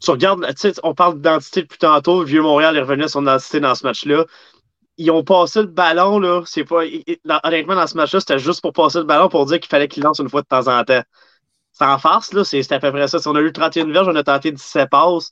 Tu 0.02 0.12
regardes, 0.12 0.46
on 0.84 0.94
parle 0.94 1.16
d'identité 1.16 1.62
depuis 1.62 1.78
tantôt. 1.78 2.26
Vieux-Montréal 2.26 2.76
est 2.76 2.82
revenu 2.82 3.04
à 3.04 3.08
son 3.08 3.22
identité 3.22 3.62
dans 3.62 3.74
ce 3.74 3.86
match-là 3.86 4.26
ils 4.98 5.12
ont 5.12 5.24
passé 5.24 5.62
le 5.62 5.68
ballon, 5.68 6.20
là. 6.20 6.44
C'est 6.46 6.64
pas. 6.64 6.84
honnêtement, 7.44 7.76
dans 7.76 7.88
ce 7.88 7.96
match-là, 7.96 8.20
c'était 8.20 8.40
juste 8.40 8.62
pour 8.62 8.74
passer 8.74 9.00
le 9.00 9.06
ballon 9.06 9.30
pour 9.30 9.46
dire 9.46 9.60
qu'il 9.60 9.70
fallait 9.70 9.88
qu'il 9.88 10.04
lance 10.04 10.20
une 10.20 10.30
fois 10.30 10.42
de 10.42 10.48
temps 10.48 10.68
en 10.68 10.84
temps. 10.84 11.04
C'est 11.72 11.86
en 11.86 11.98
farce, 11.98 12.34
là. 12.34 12.44
C'est 12.44 12.72
à 12.72 12.80
peu 12.80 12.92
près 12.92 13.08
ça. 13.08 13.20
Si 13.20 13.28
on 13.28 13.36
a 13.36 13.42
eu 13.42 13.52
31 13.52 13.92
verges, 13.92 14.08
on 14.08 14.16
a 14.16 14.24
tenté 14.24 14.52
17 14.52 14.90
passes. 14.90 15.32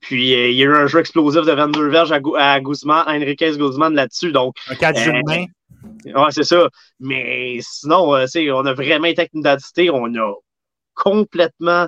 Puis 0.00 0.34
euh, 0.34 0.48
il 0.48 0.56
y 0.56 0.62
a 0.62 0.66
eu 0.66 0.74
un 0.74 0.86
jeu 0.86 0.98
explosif 1.00 1.42
de 1.42 1.52
22 1.52 1.88
verges 1.88 2.12
à, 2.12 2.20
à 2.38 2.60
Guzman, 2.60 3.04
à 3.06 3.14
Enriquez 3.14 3.56
Guzman 3.56 3.94
là-dessus. 3.94 4.32
Donc. 4.32 4.56
Un 4.68 4.74
4 4.74 4.98
jeux 4.98 5.12
de 5.12 5.18
euh, 5.18 5.22
main. 5.26 5.44
Ouais, 6.04 6.30
c'est 6.30 6.44
ça. 6.44 6.68
Mais 6.98 7.58
sinon, 7.62 8.14
euh, 8.14 8.26
on 8.52 8.66
a 8.66 8.74
vraiment 8.74 9.06
été 9.06 9.22
avec 9.22 9.32
une 9.34 9.40
identité. 9.40 9.90
On 9.90 10.14
a 10.14 10.34
complètement 10.94 11.86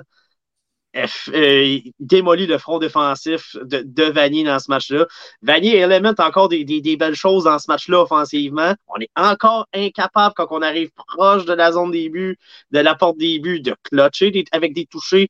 euh, 0.95 1.79
démolit 1.99 2.45
le 2.45 2.57
front 2.57 2.79
défensif 2.79 3.55
de, 3.63 3.81
de 3.85 4.03
Vanier 4.03 4.43
dans 4.43 4.59
ce 4.59 4.69
match-là. 4.69 5.07
Vanier 5.41 5.77
élémente 5.77 6.19
encore 6.19 6.49
des, 6.49 6.63
des, 6.63 6.97
belles 6.97 7.15
choses 7.15 7.45
dans 7.45 7.57
ce 7.57 7.65
match-là 7.67 8.01
offensivement. 8.01 8.73
On 8.87 8.99
est 8.99 9.09
encore 9.15 9.67
incapable 9.73 10.33
quand 10.35 10.47
on 10.51 10.61
arrive 10.61 10.91
proche 10.91 11.45
de 11.45 11.53
la 11.53 11.71
zone 11.71 11.91
début, 11.91 12.37
de 12.71 12.79
la 12.79 12.95
porte 12.95 13.17
début, 13.17 13.59
de 13.59 13.75
clutcher 13.83 14.45
avec 14.51 14.73
des 14.73 14.85
touchés. 14.85 15.29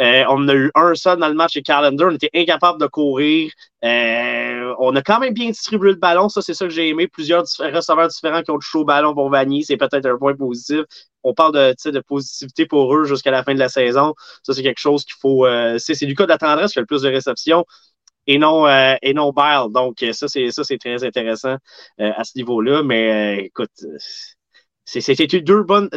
Euh, 0.00 0.24
on 0.28 0.46
a 0.48 0.54
eu 0.54 0.70
un 0.74 0.94
seul 0.94 1.18
dans 1.18 1.28
le 1.28 1.34
match 1.34 1.54
chez 1.54 1.62
Callender. 1.62 2.04
On 2.04 2.10
était 2.14 2.30
incapable 2.34 2.80
de 2.80 2.86
courir. 2.86 3.50
Euh, 3.84 4.74
on 4.78 4.94
a 4.94 5.02
quand 5.02 5.18
même 5.20 5.32
bien 5.32 5.46
distribué 5.48 5.90
le 5.90 5.96
ballon. 5.96 6.28
Ça, 6.28 6.42
c'est 6.42 6.54
ça 6.54 6.66
que 6.66 6.70
j'ai 6.70 6.88
aimé. 6.88 7.08
Plusieurs 7.08 7.42
receveurs 7.42 8.08
différents 8.08 8.42
qui 8.42 8.50
ont 8.50 8.58
touché 8.58 8.78
au 8.78 8.84
ballon 8.84 9.14
pour 9.14 9.30
Vanier. 9.30 9.62
C'est 9.62 9.76
peut-être 9.76 10.06
un 10.06 10.18
point 10.18 10.34
positif. 10.34 10.82
On 11.22 11.34
parle 11.34 11.54
de, 11.54 11.90
de 11.90 12.00
positivité 12.00 12.66
pour 12.66 12.94
eux 12.94 13.04
jusqu'à 13.04 13.30
la 13.30 13.42
fin 13.42 13.54
de 13.54 13.58
la 13.58 13.68
saison. 13.68 14.14
Ça, 14.42 14.52
c'est 14.52 14.62
quelque 14.62 14.80
chose 14.80 15.04
qu'il 15.04 15.16
faut. 15.20 15.46
Euh, 15.46 15.78
c'est 15.78 16.06
du 16.06 16.14
cas 16.14 16.24
de 16.24 16.30
la 16.30 16.38
tendresse 16.38 16.72
qui 16.72 16.78
a 16.78 16.82
le 16.82 16.86
plus 16.86 17.02
de 17.02 17.08
réceptions 17.08 17.64
et 18.26 18.38
non, 18.38 18.66
et 18.68 19.14
non 19.14 19.32
Bile. 19.32 19.72
Donc, 19.72 20.04
ça, 20.12 20.28
c'est 20.28 20.50
ça, 20.50 20.64
c'est 20.64 20.78
très 20.78 21.04
intéressant 21.04 21.56
à 21.98 22.24
ce 22.24 22.32
niveau-là. 22.36 22.82
Mais 22.82 23.38
écoute 23.44 23.70
c'était 24.86 25.40
deux 25.40 25.62
bonnes. 25.62 25.90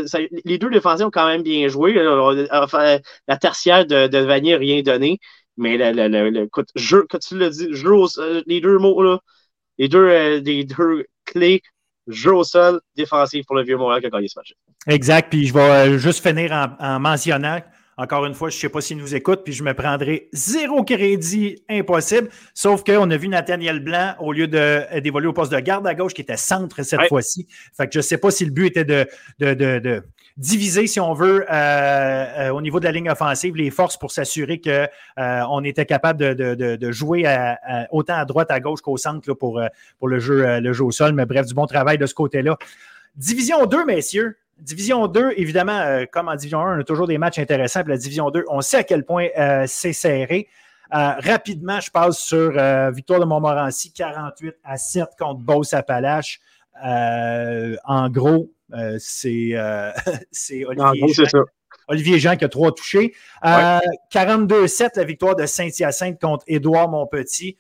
les 0.46 0.58
deux 0.58 0.70
défenseurs 0.70 1.08
ont 1.08 1.12
quand 1.12 1.28
même 1.28 1.44
bien 1.44 1.68
joué. 1.68 1.94
la 1.94 3.38
tertiaire 3.40 3.86
de, 3.86 4.08
de 4.08 4.18
Vanier 4.18 4.54
n'a 4.54 4.58
rien 4.58 4.82
donné. 4.82 5.20
Mais 5.58 5.78
le, 5.78 6.08
le, 6.08 6.30
le, 6.30 6.44
écoute, 6.46 6.70
jeu, 6.76 7.06
quand 7.10 7.20
tu 7.20 7.38
l'as 7.38 7.50
dit, 7.50 7.68
euh, 7.70 8.42
les 8.48 8.62
deux 8.62 8.78
mots, 8.78 9.04
là, 9.04 9.20
les 9.78 9.90
deux, 9.90 10.08
euh, 10.08 10.40
les 10.40 10.64
deux 10.64 11.06
clés, 11.26 11.62
jeu 12.08 12.34
au 12.34 12.46
sol, 12.46 12.80
défensif 12.96 13.46
pour 13.46 13.58
le 13.58 13.64
vieux 13.64 13.76
Montréal 13.76 14.00
qui 14.00 14.08
a 14.08 14.10
gagné 14.10 14.30
ce 14.30 14.40
match. 14.40 14.54
Exact. 14.88 15.30
Puis 15.30 15.48
je 15.48 15.54
vais 15.54 15.60
euh, 15.60 15.98
juste 15.98 16.26
finir 16.26 16.54
en, 16.54 16.68
en 16.80 17.00
mentionnant 17.00 17.60
encore 18.00 18.26
une 18.26 18.34
fois, 18.34 18.50
je 18.50 18.56
ne 18.56 18.60
sais 18.62 18.70
pas 18.70 18.80
s'il 18.80 18.98
nous 18.98 19.14
écoute, 19.14 19.42
puis 19.44 19.52
je 19.52 19.62
me 19.62 19.74
prendrai 19.74 20.30
zéro 20.32 20.86
crédit 20.86 21.62
impossible. 21.70 22.30
Sauf 22.54 22.86
qu'on 22.86 23.12
a 23.12 23.18
vu 23.18 23.28
Nathaniel 23.28 23.82
Blanc, 23.82 24.16
au 24.20 24.32
lieu 24.32 24.48
d'évoluer 24.48 25.28
au 25.28 25.34
poste 25.34 25.52
de 25.52 25.60
garde 25.60 25.86
à 25.86 25.94
gauche, 25.94 26.14
qui 26.14 26.22
était 26.22 26.38
centre 26.38 26.82
cette 26.82 27.08
fois-ci. 27.10 27.46
Fait 27.76 27.88
que 27.88 27.92
je 27.92 28.00
ne 28.00 28.04
sais 28.04 28.18
pas 28.18 28.32
si 28.32 28.46
le 28.46 28.52
but 28.52 28.68
était 28.68 28.86
de, 28.86 29.06
de, 29.40 30.02
diviser, 30.38 30.88
si 30.88 31.02
on 31.02 31.14
veut, 31.14 31.46
euh, 31.52 31.54
euh, 31.54 32.50
au 32.52 32.62
niveau 32.62 32.80
de 32.80 32.86
la 32.86 32.94
ligne 32.94 33.10
offensive, 33.10 33.58
les 33.58 33.70
forces 33.70 33.98
pour 33.98 34.12
s'assurer 34.12 34.62
qu'on 34.62 34.88
euh, 35.22 35.64
était 35.66 35.86
capable 35.86 36.36
de, 36.36 36.92
jouer 36.92 37.26
autant 37.92 38.16
à 38.16 38.24
droite, 38.24 38.50
à 38.50 38.62
gauche 38.62 38.80
qu'au 38.80 38.96
centre 38.96 39.34
pour, 39.34 39.62
pour 40.00 40.08
le, 40.08 40.20
jeu, 40.20 40.62
le 40.62 40.72
jeu 40.72 40.86
au 40.86 40.92
sol. 40.92 41.12
Mais 41.12 41.26
bref, 41.26 41.48
du 41.48 41.54
bon 41.54 41.66
travail 41.66 41.98
de 41.98 42.06
ce 42.06 42.14
côté-là. 42.14 42.58
Division 43.18 43.66
2, 43.66 43.86
messieurs. 43.86 44.38
Division 44.62 45.08
2, 45.08 45.34
évidemment, 45.38 45.80
euh, 45.80 46.06
comme 46.12 46.28
en 46.28 46.36
Division 46.36 46.60
1, 46.60 46.78
on 46.78 46.82
a 46.82 46.84
toujours 46.84 47.08
des 47.08 47.18
matchs 47.18 47.40
intéressants. 47.40 47.82
Puis 47.84 47.92
la 47.92 47.98
Division 47.98 48.30
2, 48.30 48.46
on 48.50 48.62
sait 48.62 48.78
à 48.78 48.84
quel 48.84 49.06
point 49.06 49.28
euh, 49.38 49.66
c'est 49.68 49.94
serré. 49.94 50.48
Euh, 50.94 51.14
rapidement, 51.20 51.80
je 51.80 51.92
passe 51.92 52.18
sur 52.20 52.52
victoire 52.92 53.20
de 53.20 53.26
Montmorency, 53.26 53.94
48 53.94 54.56
à 54.64 54.78
7 54.78 55.10
contre 55.18 55.42
Beauce-Appalaches. 55.42 56.40
en 56.84 58.10
gros, 58.10 58.52
c'est 58.98 59.54
Olivier, 60.66 61.14
Jean, 61.14 61.44
Olivier 61.88 62.20
Jean 62.20 62.36
qui 62.36 62.46
a 62.46 62.50
trois 62.50 62.74
touchés. 62.74 63.14
42-7, 63.44 64.92
la 64.96 65.04
victoire 65.04 65.36
de 65.36 65.46
Saint-Hyacinthe 65.46 66.20
contre 66.20 66.44
Édouard 66.48 66.90
Montpetit. 66.90 67.58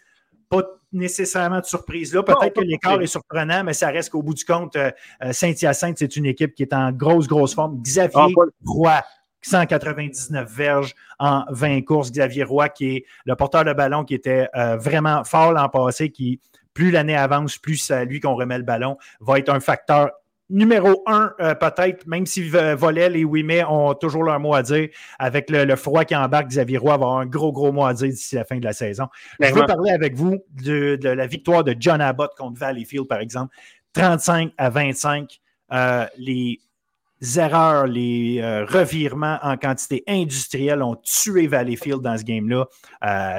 Pas 0.49 0.63
nécessairement 0.91 1.59
de 1.59 1.65
surprise 1.65 2.13
là. 2.13 2.23
Peut-être 2.23 2.55
que 2.55 2.61
l'écart 2.61 3.01
est 3.01 3.07
surprenant, 3.07 3.63
mais 3.63 3.73
ça 3.73 3.87
reste 3.89 4.09
qu'au 4.09 4.21
bout 4.21 4.33
du 4.33 4.45
compte, 4.45 4.75
euh, 4.75 4.91
euh, 5.23 5.31
Saint-Hyacinthe, 5.31 5.97
c'est 5.99 6.15
une 6.15 6.25
équipe 6.25 6.55
qui 6.55 6.63
est 6.63 6.73
en 6.73 6.91
grosse, 6.91 7.27
grosse 7.27 7.53
forme. 7.53 7.81
Xavier 7.81 8.33
ah, 8.37 8.43
Roy, 8.65 9.01
199 9.41 10.51
verges 10.51 10.95
en 11.19 11.45
20 11.49 11.81
courses. 11.81 12.11
Xavier 12.11 12.43
Roy, 12.43 12.69
qui 12.69 12.95
est 12.97 13.05
le 13.25 13.35
porteur 13.35 13.65
de 13.65 13.73
ballon 13.73 14.03
qui 14.03 14.15
était 14.15 14.47
euh, 14.55 14.77
vraiment 14.77 15.23
fort 15.23 15.53
l'an 15.53 15.69
passé, 15.69 16.09
qui 16.09 16.39
plus 16.73 16.91
l'année 16.91 17.15
avance, 17.15 17.57
plus 17.57 17.77
c'est 17.77 18.05
lui 18.05 18.19
qu'on 18.19 18.35
remet 18.35 18.57
le 18.57 18.63
ballon, 18.63 18.97
va 19.19 19.39
être 19.39 19.49
un 19.49 19.59
facteur 19.59 20.11
numéro 20.49 21.03
un, 21.05 21.33
euh, 21.39 21.53
peut-être, 21.53 22.07
même 22.07 22.25
si 22.25 22.49
Volel 22.49 23.15
et 23.15 23.23
Ouimet 23.23 23.63
ont 23.63 23.93
toujours 23.93 24.23
leur 24.23 24.39
mot 24.39 24.53
à 24.53 24.63
dire, 24.63 24.89
avec 25.19 25.49
le, 25.49 25.75
froid 25.75 26.05
qui 26.05 26.15
embarque, 26.15 26.47
Xavier 26.47 26.77
Roy 26.77 26.89
va 26.89 26.93
avoir 26.95 27.17
un 27.17 27.25
gros, 27.25 27.51
gros 27.51 27.71
mot 27.71 27.85
à 27.85 27.93
dire 27.93 28.09
d'ici 28.09 28.35
la 28.35 28.43
fin 28.43 28.57
de 28.57 28.63
la 28.63 28.73
saison. 28.73 29.07
Je 29.39 29.53
veux 29.53 29.65
parler 29.65 29.91
avec 29.91 30.15
vous 30.15 30.43
de, 30.61 30.97
la 31.03 31.27
victoire 31.27 31.63
de 31.63 31.75
John 31.79 32.01
Abbott 32.01 32.31
contre 32.37 32.59
Valleyfield, 32.59 33.07
par 33.07 33.19
exemple. 33.19 33.55
35 33.93 34.53
à 34.57 34.69
25. 34.69 35.39
Euh, 35.71 36.05
les 36.17 36.59
erreurs, 37.35 37.85
les 37.85 38.39
euh, 38.41 38.65
revirements 38.65 39.37
en 39.43 39.57
quantité 39.57 40.03
industrielle 40.07 40.81
ont 40.81 40.95
tué 40.95 41.47
Valleyfield 41.47 42.01
dans 42.01 42.17
ce 42.17 42.23
game-là. 42.23 42.65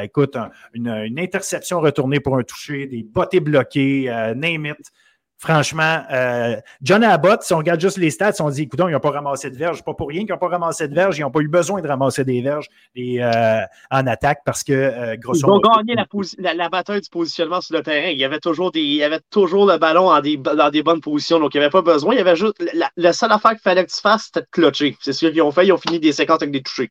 écoute, 0.02 0.36
une, 0.74 0.88
une, 0.88 1.18
interception 1.18 1.80
retournée 1.80 2.20
pour 2.20 2.36
un 2.36 2.42
toucher, 2.42 2.86
des 2.86 3.02
bottes 3.02 3.36
bloquées, 3.36 4.04
name 4.37 4.66
it. 4.66 4.92
Franchement, 5.41 6.03
euh, 6.12 6.57
John 6.83 7.03
Abbott, 7.03 7.42
si 7.42 7.54
on 7.54 7.57
regarde 7.57 7.80
juste 7.80 7.96
les 7.96 8.11
stats, 8.11 8.34
on 8.41 8.50
dit, 8.50 8.64
écoute, 8.64 8.79
ils 8.87 8.92
n'ont 8.92 9.00
pas 9.00 9.11
ramassé 9.11 9.49
de 9.49 9.57
verges. 9.57 9.83
Pas 9.83 9.95
pour 9.95 10.08
rien 10.08 10.21
qu'ils 10.21 10.33
n'ont 10.33 10.38
pas 10.38 10.49
ramassé 10.49 10.87
de 10.87 10.95
verges. 10.95 11.17
Ils 11.17 11.22
n'ont 11.22 11.30
pas 11.30 11.41
eu 11.41 11.49
besoin 11.49 11.80
de 11.80 11.88
ramasser 11.88 12.25
des 12.26 12.42
verges 12.42 12.68
euh, 12.99 13.62
en 13.91 14.07
attaque 14.07 14.41
parce 14.45 14.62
que, 14.62 14.75
euh, 14.75 15.17
grosso 15.17 15.46
modo. 15.46 15.62
Ils 15.64 15.71
ont 15.71 15.83
gagné 15.83 16.54
la, 16.54 16.68
bataille 16.68 17.00
du 17.00 17.08
positionnement 17.08 17.62
sur 17.62 17.75
le 17.75 17.83
terrain. 17.83 18.11
Il 18.11 18.18
y 18.18 18.25
avait 18.25 18.38
toujours, 18.38 18.71
des, 18.71 18.83
il 18.83 18.96
y 18.96 19.03
avait 19.03 19.22
toujours 19.30 19.64
le 19.64 19.79
ballon 19.79 20.11
en 20.11 20.21
des, 20.21 20.37
dans 20.37 20.68
des 20.68 20.83
bonnes 20.83 21.00
positions. 21.00 21.41
Donc, 21.41 21.54
il 21.54 21.57
n'y 21.57 21.64
avait 21.64 21.72
pas 21.72 21.80
besoin. 21.80 22.12
Il 22.12 22.18
y 22.18 22.21
avait 22.21 22.37
juste. 22.37 22.62
La, 22.99 23.12
seule 23.14 23.33
affaire 23.33 23.53
qu'il 23.53 23.61
fallait 23.61 23.87
que 23.87 23.91
tu 23.91 24.00
fasses, 24.00 24.25
c'était 24.25 24.42
de 24.42 24.49
clutcher. 24.50 24.99
C'est 25.00 25.14
ce 25.14 25.25
qu'ils 25.25 25.41
ont 25.41 25.53
fait. 25.53 25.67
Ils 25.67 25.72
ont 25.72 25.79
fini 25.79 25.99
des 25.99 26.12
séquences 26.12 26.42
avec 26.42 26.53
des 26.53 26.62
touchés. 26.62 26.91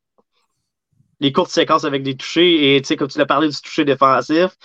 Les 1.20 1.32
courtes 1.32 1.52
séquences 1.52 1.86
avec 1.86 2.02
des 2.02 2.18
touchés. 2.18 2.76
Et, 2.76 2.82
tu 2.82 2.88
sais, 2.88 2.96
comme 2.96 3.10
tu 3.10 3.20
l'as 3.20 3.28
parlé 3.28 3.48
du 3.48 3.62
toucher 3.62 3.86
défensif. 3.86 4.58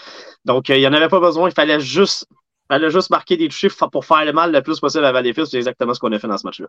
Donc, 0.47 0.70
il 0.70 0.78
n'y 0.78 0.86
en 0.86 0.94
avait 0.94 1.09
pas 1.09 1.20
besoin. 1.20 1.51
Il 1.51 1.55
fallait 1.55 1.81
juste 1.81 2.27
elle 2.70 2.85
a 2.85 2.89
juste 2.89 3.11
marqué 3.11 3.36
des 3.36 3.51
chiffres 3.51 3.86
pour 3.89 4.05
faire 4.05 4.24
le 4.24 4.32
mal 4.32 4.53
le 4.53 4.62
plus 4.62 4.81
possible 4.81 5.05
à 5.05 5.12
Valleyfield. 5.12 5.49
C'est 5.49 5.59
exactement 5.59 5.95
ce 5.95 6.01
qu'on 6.01 6.12
a 6.12 6.19
fait 6.19 6.28
dans 6.28 6.39
ce 6.39 6.47
match-là. 6.47 6.66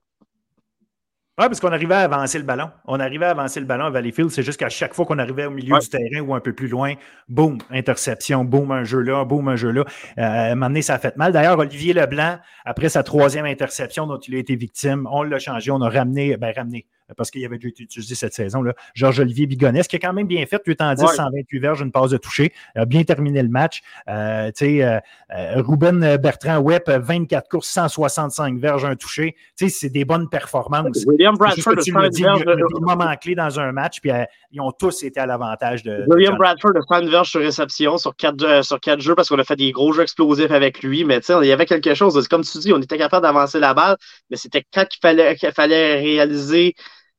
Oui, 1.38 1.48
parce 1.48 1.60
qu'on 1.60 1.74
arrivait 1.74 1.96
à 1.96 2.04
avancer 2.04 2.38
le 2.38 2.46
ballon. 2.46 2.72
On 2.86 2.98
arrivait 2.98 3.26
à 3.26 3.32
avancer 3.32 3.60
le 3.60 3.66
ballon 3.66 3.86
à 3.86 3.90
Valleyfield. 3.90 4.30
C'est 4.30 4.44
juste 4.44 4.58
qu'à 4.58 4.70
chaque 4.70 4.94
fois 4.94 5.06
qu'on 5.06 5.20
arrivait 5.20 5.46
au 5.46 5.52
milieu 5.52 5.78
du 5.78 5.90
terrain 5.90 6.22
ou 6.22 6.34
un 6.34 6.40
peu 6.40 6.54
plus 6.54 6.70
loin, 6.70 6.94
boum, 7.28 7.58
interception, 7.72 8.46
boum, 8.46 8.72
un 8.72 8.86
jeu 8.86 9.02
là, 9.02 9.26
boum, 9.26 9.50
un 9.50 9.58
jeu 9.58 9.72
là. 9.72 9.82
Euh, 10.18 10.22
à 10.22 10.52
un 10.52 10.56
moment 10.56 10.68
donné, 10.68 10.82
ça 10.82 10.94
a 10.94 11.00
fait 11.00 11.18
mal. 11.18 11.34
D'ailleurs, 11.34 11.60
Olivier 11.60 11.92
Leblanc, 11.92 12.40
après 12.64 12.88
sa 12.88 13.04
troisième 13.04 13.46
interception 13.46 14.08
dont 14.08 14.18
il 14.18 14.36
a 14.36 14.38
été 14.38 14.56
victime, 14.56 15.10
on 15.12 15.24
l'a 15.24 15.38
changé. 15.38 15.72
On 15.72 15.82
a 15.82 15.90
ramené, 15.90 16.38
ben 16.38 16.54
ramené, 16.56 16.86
parce 17.14 17.30
qu'il 17.30 17.45
avait 17.45 17.57
déjà 17.57 17.69
été 17.69 17.84
utilisé 17.84 18.15
cette 18.15 18.34
saison. 18.34 18.64
Georges-Olivier 18.94 19.45
Bigonès, 19.45 19.88
qui 19.88 19.95
a 19.95 19.99
quand 19.99 20.14
même 20.14 20.27
bien 20.27 20.45
fait 20.45 20.61
8 20.65 20.82
en 20.82 20.94
10, 20.94 21.06
128 21.15 21.60
verges, 21.60 21.82
une 21.82 21.91
passe 21.91 22.11
de 22.11 22.18
toucher, 22.18 22.52
a 22.76 22.86
bien 22.86 23.03
terminé 23.03 23.41
le 23.44 23.49
match. 23.49 23.82
Euh, 24.07 24.52
euh, 24.61 24.99
euh, 25.36 25.61
Ruben 25.61 26.18
Bertrand 26.18 26.60
Webb, 26.60 26.84
24 26.88 27.49
courses, 27.49 27.69
165 27.69 28.57
verges, 28.57 28.86
un 28.86 28.95
touché. 28.95 29.36
C'est 29.56 29.90
des 29.90 30.06
bonnes 30.06 30.30
performances. 30.30 31.03
William 31.06 31.36
Bradford, 31.38 31.77
tu 31.84 31.91
me 31.94 32.10
dis, 32.10 32.23
des 32.23 32.80
moments 32.82 33.15
clés 33.18 33.36
dans 33.36 33.60
un 33.60 33.72
match, 33.72 33.99
puis 34.02 34.11
ils 34.52 34.61
ont 34.61 34.72
tous 34.72 35.03
été 35.03 35.19
à 35.19 35.26
l'avantage 35.26 35.84
de. 35.84 36.06
William 36.07 36.38
Bradford 36.38 36.73
a 36.76 37.02
100 37.02 37.10
verges 37.10 37.30
sur 37.30 37.41
réception 37.41 37.98
sur 37.98 38.15
4, 38.15 38.64
sur 38.64 38.80
quatre 38.80 39.02
jeux 39.02 39.15
parce 39.15 39.30
qu'on 39.30 39.40
a 39.40 39.44
fait 39.44 39.56
des 39.56 39.72
gros 39.72 39.94
jeux 39.94 40.03
explosifs 40.03 40.52
avec 40.52 40.82
lui, 40.82 41.03
mais 41.03 41.19
il 41.19 41.48
y 41.48 41.52
avait 41.52 41.65
quelque 41.65 41.94
chose. 41.94 42.27
Comme 42.27 42.44
tu 42.44 42.57
dis, 42.60 42.73
on 42.73 42.82
était 42.82 42.98
capable 42.98 43.23
d'avancer 43.23 43.60
la 43.60 43.73
balle, 43.73 43.98
mais 44.30 44.38
c'était 44.38 44.64
quand 44.73 44.86
il 44.91 44.99
fallait, 44.99 45.36
qu'il 45.36 45.52
fallait 45.52 45.95
réaliser 45.95 46.76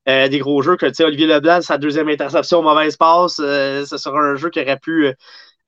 euh, 0.09 0.29
des 0.29 0.39
gros 0.39 0.63
jeux 0.63 0.77
que, 0.77 0.87
tu 0.87 0.95
sais, 0.95 1.05
Olivier 1.05 1.27
Leblanc, 1.27 1.61
sa 1.63 1.79
deuxième 1.79 2.09
interception, 2.09 2.63
mauvaise 2.63 2.97
passe, 2.97 3.41
euh, 3.41 3.85
ce 3.85 3.97
sera 3.97 4.19
un 4.19 4.37
jeu 4.37 4.51
qui 4.51 4.61
aurait 4.61 4.79
pu 4.79 5.13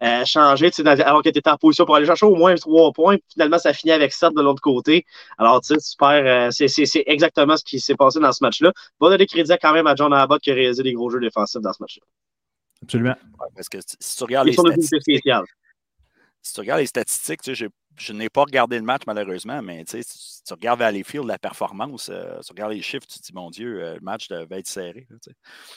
euh, 0.02 0.24
changer, 0.24 0.70
tu 0.70 0.82
sais, 0.82 0.89
alors 0.89 1.23
qu'il 1.23 1.31
était 1.31 1.51
en 1.51 1.56
position 1.56 1.85
pour 1.85 1.97
aller 1.97 2.06
chercher 2.06 2.27
au 2.27 2.36
moins 2.36 2.55
trois 2.55 2.93
points. 2.93 3.16
Finalement, 3.32 3.59
ça 3.59 3.73
finit 3.73 3.93
avec 3.93 4.12
sept 4.12 4.32
de 4.35 4.40
l'autre 4.40 4.62
côté. 4.62 5.05
Alors, 5.39 5.60
tu 5.60 5.74
sais, 5.74 5.81
super. 5.81 6.52
c'est 6.52 7.02
exactement 7.06 7.56
ce 7.56 7.65
qui 7.65 7.81
s'est 7.81 7.97
passé 7.97 8.20
dans 8.20 8.32
ce 8.32 8.44
match-là. 8.44 8.73
Va 9.01 9.10
donner 9.10 9.27
crédit 9.27 9.52
quand 9.60 9.73
même 9.73 9.89
à 9.89 9.97
John 9.97 10.12
Abbott 10.12 10.40
qui 10.40 10.52
a 10.52 10.55
réalisé 10.55 10.82
des 10.85 10.93
gros 10.93 11.10
jeux 11.10 11.20
défensifs 11.20 11.60
dans 11.60 11.73
ce 11.73 11.82
match-là. 11.82 12.06
Absolument. 12.81 13.16
parce 13.56 13.69
que 13.69 13.78
si 13.98 14.16
tu 14.16 14.23
regardes 14.23 14.47
les 14.47 14.52
statistiques, 14.52 15.05
si 16.43 16.52
tu 16.55 16.60
regardes 16.60 16.81
les 16.81 16.86
statistiques, 16.86 17.43
tu 17.43 17.56
sais, 17.56 17.69
je 17.99 18.12
n'ai 18.12 18.29
pas 18.31 18.43
regardé 18.43 18.77
le 18.77 18.85
match 18.85 19.03
malheureusement, 19.07 19.61
mais 19.62 19.85
tu, 19.85 20.03
sais, 20.03 20.41
tu 20.47 20.53
regardes 20.55 20.79
Valleyfield, 20.79 21.27
la 21.27 21.39
performance, 21.39 22.09
euh, 22.09 22.39
tu 22.41 22.53
regardes 22.53 22.73
les 22.73 22.83
chiffres, 22.83 23.07
tu 23.07 23.19
te 23.19 23.25
dis, 23.25 23.33
mon 23.35 23.51
Dieu, 23.51 23.83
euh, 23.83 23.95
le 23.95 24.01
match 24.01 24.29
devait 24.29 24.61
être 24.61 24.69
serré. 24.69 25.07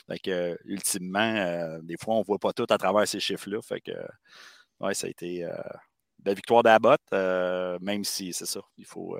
fait 0.08 0.18
que, 0.18 0.58
ultimement, 0.64 1.18
euh, 1.36 1.78
des 1.82 1.96
fois, 1.96 2.14
on 2.14 2.20
ne 2.20 2.24
voit 2.24 2.38
pas 2.38 2.52
tout 2.52 2.66
à 2.70 2.78
travers 2.78 3.06
ces 3.06 3.20
chiffres-là. 3.20 3.60
Fait 3.62 3.80
que, 3.80 3.92
ouais, 4.80 4.94
ça 4.94 5.06
a 5.06 5.10
été 5.10 5.46
la 6.24 6.34
victoire 6.34 6.62
d'Abbott, 6.62 7.00
même 7.80 8.04
si 8.04 8.32
c'est 8.32 8.46
ça, 8.46 8.60
il 8.76 8.86
faut, 8.86 9.18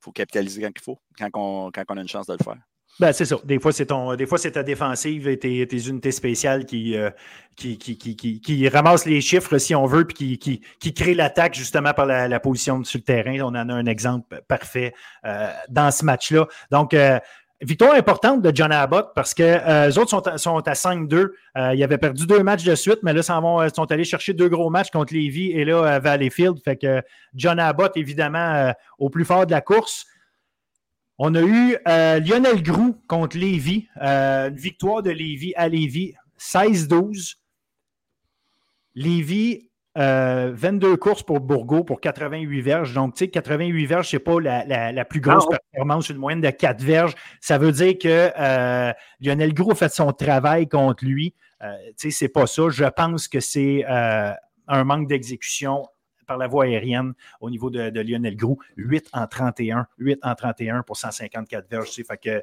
faut 0.00 0.12
capitaliser 0.12 0.62
quand 0.62 0.72
il 0.74 0.82
faut, 0.82 0.98
quand 1.18 1.30
quand 1.30 1.84
on 1.88 1.96
a 1.96 2.00
une 2.00 2.08
chance 2.08 2.26
de 2.26 2.34
le 2.38 2.44
faire. 2.44 2.58
Ben, 3.00 3.12
c'est 3.12 3.24
ça. 3.24 3.36
Des 3.44 3.58
fois, 3.58 3.72
c'est 3.72 3.86
ton, 3.86 4.14
des 4.16 4.26
fois, 4.26 4.36
c'est 4.36 4.52
ta 4.52 4.62
défensive 4.62 5.26
et 5.26 5.38
tes, 5.38 5.88
unités 5.88 6.12
spéciales 6.12 6.66
qui, 6.66 6.96
euh, 6.96 7.10
qui, 7.56 7.78
qui, 7.78 8.68
ramassent 8.68 9.06
les 9.06 9.20
chiffres, 9.22 9.56
si 9.58 9.74
on 9.74 9.86
veut, 9.86 10.04
puis 10.04 10.38
qui, 10.38 10.60
qui, 10.78 10.94
créent 10.94 11.14
l'attaque 11.14 11.54
justement 11.54 11.94
par 11.94 12.04
la, 12.06 12.40
position 12.40 12.84
sur 12.84 12.98
le 12.98 13.04
terrain. 13.04 13.40
On 13.40 13.54
en 13.54 13.68
a 13.68 13.74
un 13.74 13.86
exemple 13.86 14.42
parfait 14.46 14.92
euh, 15.24 15.50
dans 15.70 15.90
ce 15.90 16.04
match-là. 16.04 16.46
Donc, 16.70 16.92
euh, 16.92 17.18
victoire 17.62 17.94
importante 17.94 18.42
de 18.42 18.54
John 18.54 18.72
Abbott 18.72 19.12
parce 19.14 19.32
que 19.32 19.86
les 19.86 19.96
autres 19.96 20.10
sont, 20.10 20.22
sont 20.36 20.68
à 20.68 20.72
5-2. 20.72 21.28
ils 21.74 21.82
avaient 21.82 21.96
perdu 21.96 22.26
deux 22.26 22.42
matchs 22.42 22.64
de 22.64 22.74
suite, 22.74 22.98
mais 23.02 23.14
là, 23.14 23.20
ils 23.20 23.74
sont 23.74 23.90
allés 23.90 24.04
chercher 24.04 24.34
deux 24.34 24.48
gros 24.48 24.68
matchs 24.68 24.90
contre 24.90 25.14
Levy 25.14 25.52
et 25.52 25.64
là, 25.64 25.98
Valleyfield. 25.98 26.58
Fait 26.62 26.76
que 26.76 27.00
John 27.34 27.58
Abbott, 27.58 27.96
évidemment, 27.96 28.74
au 28.98 29.08
plus 29.10 29.24
fort 29.24 29.46
de 29.46 29.52
la 29.52 29.60
course. 29.60 30.06
On 31.24 31.36
a 31.36 31.40
eu 31.40 31.76
euh, 31.86 32.18
Lionel 32.18 32.64
Groux 32.64 32.96
contre 33.06 33.38
Lévis, 33.38 33.86
euh, 34.02 34.48
une 34.48 34.56
victoire 34.56 35.04
de 35.04 35.10
Lévis 35.10 35.52
à 35.54 35.68
Lévis, 35.68 36.14
16-12. 36.36 37.36
Lévis, 38.96 39.70
22 39.94 40.00
euh, 40.00 40.96
courses 40.96 41.22
pour 41.22 41.38
Bourgo 41.38 41.84
pour 41.84 42.00
88 42.00 42.60
verges. 42.62 42.92
Donc, 42.92 43.14
tu 43.14 43.20
sais, 43.20 43.30
88 43.30 43.86
verges, 43.86 44.08
ce 44.08 44.16
n'est 44.16 44.20
pas 44.20 44.40
la, 44.40 45.04
plus 45.04 45.20
grosse 45.20 45.46
performance, 45.46 46.08
une 46.08 46.16
moyenne 46.16 46.40
de 46.40 46.50
4 46.50 46.82
verges. 46.82 47.14
Ça 47.40 47.56
veut 47.56 47.70
dire 47.70 47.96
que 47.98 48.92
Lionel 49.20 49.54
Groux 49.54 49.70
a 49.70 49.76
fait 49.76 49.92
son 49.92 50.10
travail 50.12 50.68
contre 50.68 51.04
lui. 51.04 51.36
tu 51.60 51.68
sais, 51.98 52.10
c'est 52.10 52.30
pas 52.30 52.48
ça. 52.48 52.64
Je 52.68 52.86
pense 52.86 53.28
que 53.28 53.38
c'est 53.38 53.84
un 53.86 54.84
manque 54.84 55.06
d'exécution 55.06 55.86
par 56.26 56.38
la 56.38 56.46
voie 56.46 56.64
aérienne 56.64 57.14
au 57.40 57.50
niveau 57.50 57.70
de, 57.70 58.00
Lionel 58.00 58.36
Groux. 58.36 58.58
8 58.76 59.10
en 59.12 59.26
31, 59.26 59.86
8 59.98 60.20
en 60.22 60.34
31 60.34 60.82
pour 60.82 60.96
154 60.96 61.68
verges. 61.70 61.90
Fait 61.90 62.16
que, 62.16 62.30
euh, 62.30 62.42